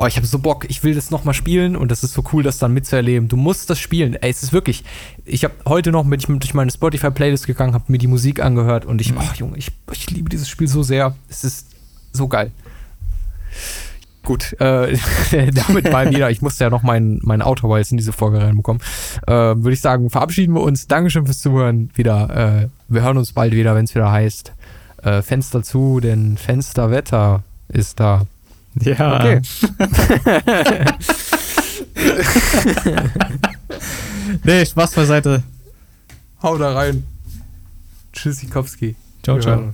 oh, 0.00 0.06
ich 0.06 0.16
habe 0.16 0.26
so 0.26 0.38
Bock, 0.38 0.64
ich 0.68 0.82
will 0.82 0.94
das 0.94 1.10
nochmal 1.10 1.34
spielen 1.34 1.76
und 1.76 1.90
das 1.90 2.02
ist 2.02 2.14
so 2.14 2.24
cool, 2.32 2.42
das 2.42 2.58
dann 2.58 2.72
mitzuerleben. 2.72 3.28
Du 3.28 3.36
musst 3.36 3.68
das 3.68 3.78
spielen. 3.78 4.14
Ey, 4.14 4.30
es 4.30 4.42
ist 4.42 4.52
wirklich, 4.52 4.82
ich 5.26 5.44
habe 5.44 5.54
heute 5.66 5.92
noch 5.92 6.04
mit, 6.04 6.26
durch 6.26 6.54
meine 6.54 6.70
Spotify-Playlist 6.70 7.46
gegangen, 7.46 7.74
habe 7.74 7.84
mir 7.88 7.98
die 7.98 8.06
Musik 8.06 8.42
angehört 8.42 8.86
und 8.86 9.02
ich, 9.02 9.12
mhm. 9.12 9.18
oh 9.20 9.34
Junge, 9.36 9.58
ich, 9.58 9.70
ich 9.92 10.10
liebe 10.10 10.30
dieses 10.30 10.48
Spiel 10.48 10.68
so 10.68 10.82
sehr. 10.82 11.14
Es 11.28 11.44
ist 11.44 11.66
so 12.12 12.28
geil. 12.28 12.50
Gut, 14.24 14.58
äh, 14.58 14.96
damit 15.52 15.92
mal 15.92 16.10
wieder, 16.10 16.30
ich 16.30 16.40
musste 16.40 16.64
ja 16.64 16.70
noch 16.70 16.82
mein, 16.82 17.20
mein 17.22 17.42
Auto 17.42 17.74
jetzt 17.76 17.90
in 17.90 17.98
diese 17.98 18.14
Folge 18.14 18.40
reinbekommen. 18.40 18.80
Äh, 19.26 19.32
Würde 19.32 19.72
ich 19.72 19.82
sagen, 19.82 20.08
verabschieden 20.08 20.54
wir 20.54 20.62
uns. 20.62 20.86
Dankeschön 20.86 21.26
fürs 21.26 21.40
Zuhören 21.40 21.90
wieder. 21.94 22.62
Äh, 22.62 22.68
wir 22.88 23.02
hören 23.02 23.18
uns 23.18 23.34
bald 23.34 23.52
wieder, 23.52 23.74
wenn 23.74 23.84
es 23.84 23.94
wieder 23.94 24.10
heißt. 24.10 24.54
Äh, 25.02 25.20
Fenster 25.20 25.62
zu, 25.62 26.00
denn 26.00 26.38
Fensterwetter 26.38 27.42
ist 27.68 28.00
da. 28.00 28.26
Ja. 28.74 29.16
Okay. 29.16 29.40
nee, 34.44 34.64
Spaß 34.64 34.92
beiseite. 34.92 35.42
Hau 36.42 36.56
da 36.56 36.72
rein. 36.74 37.04
Tschüssikowski. 38.12 38.96
Ciao, 39.22 39.38
ciao. 39.38 39.72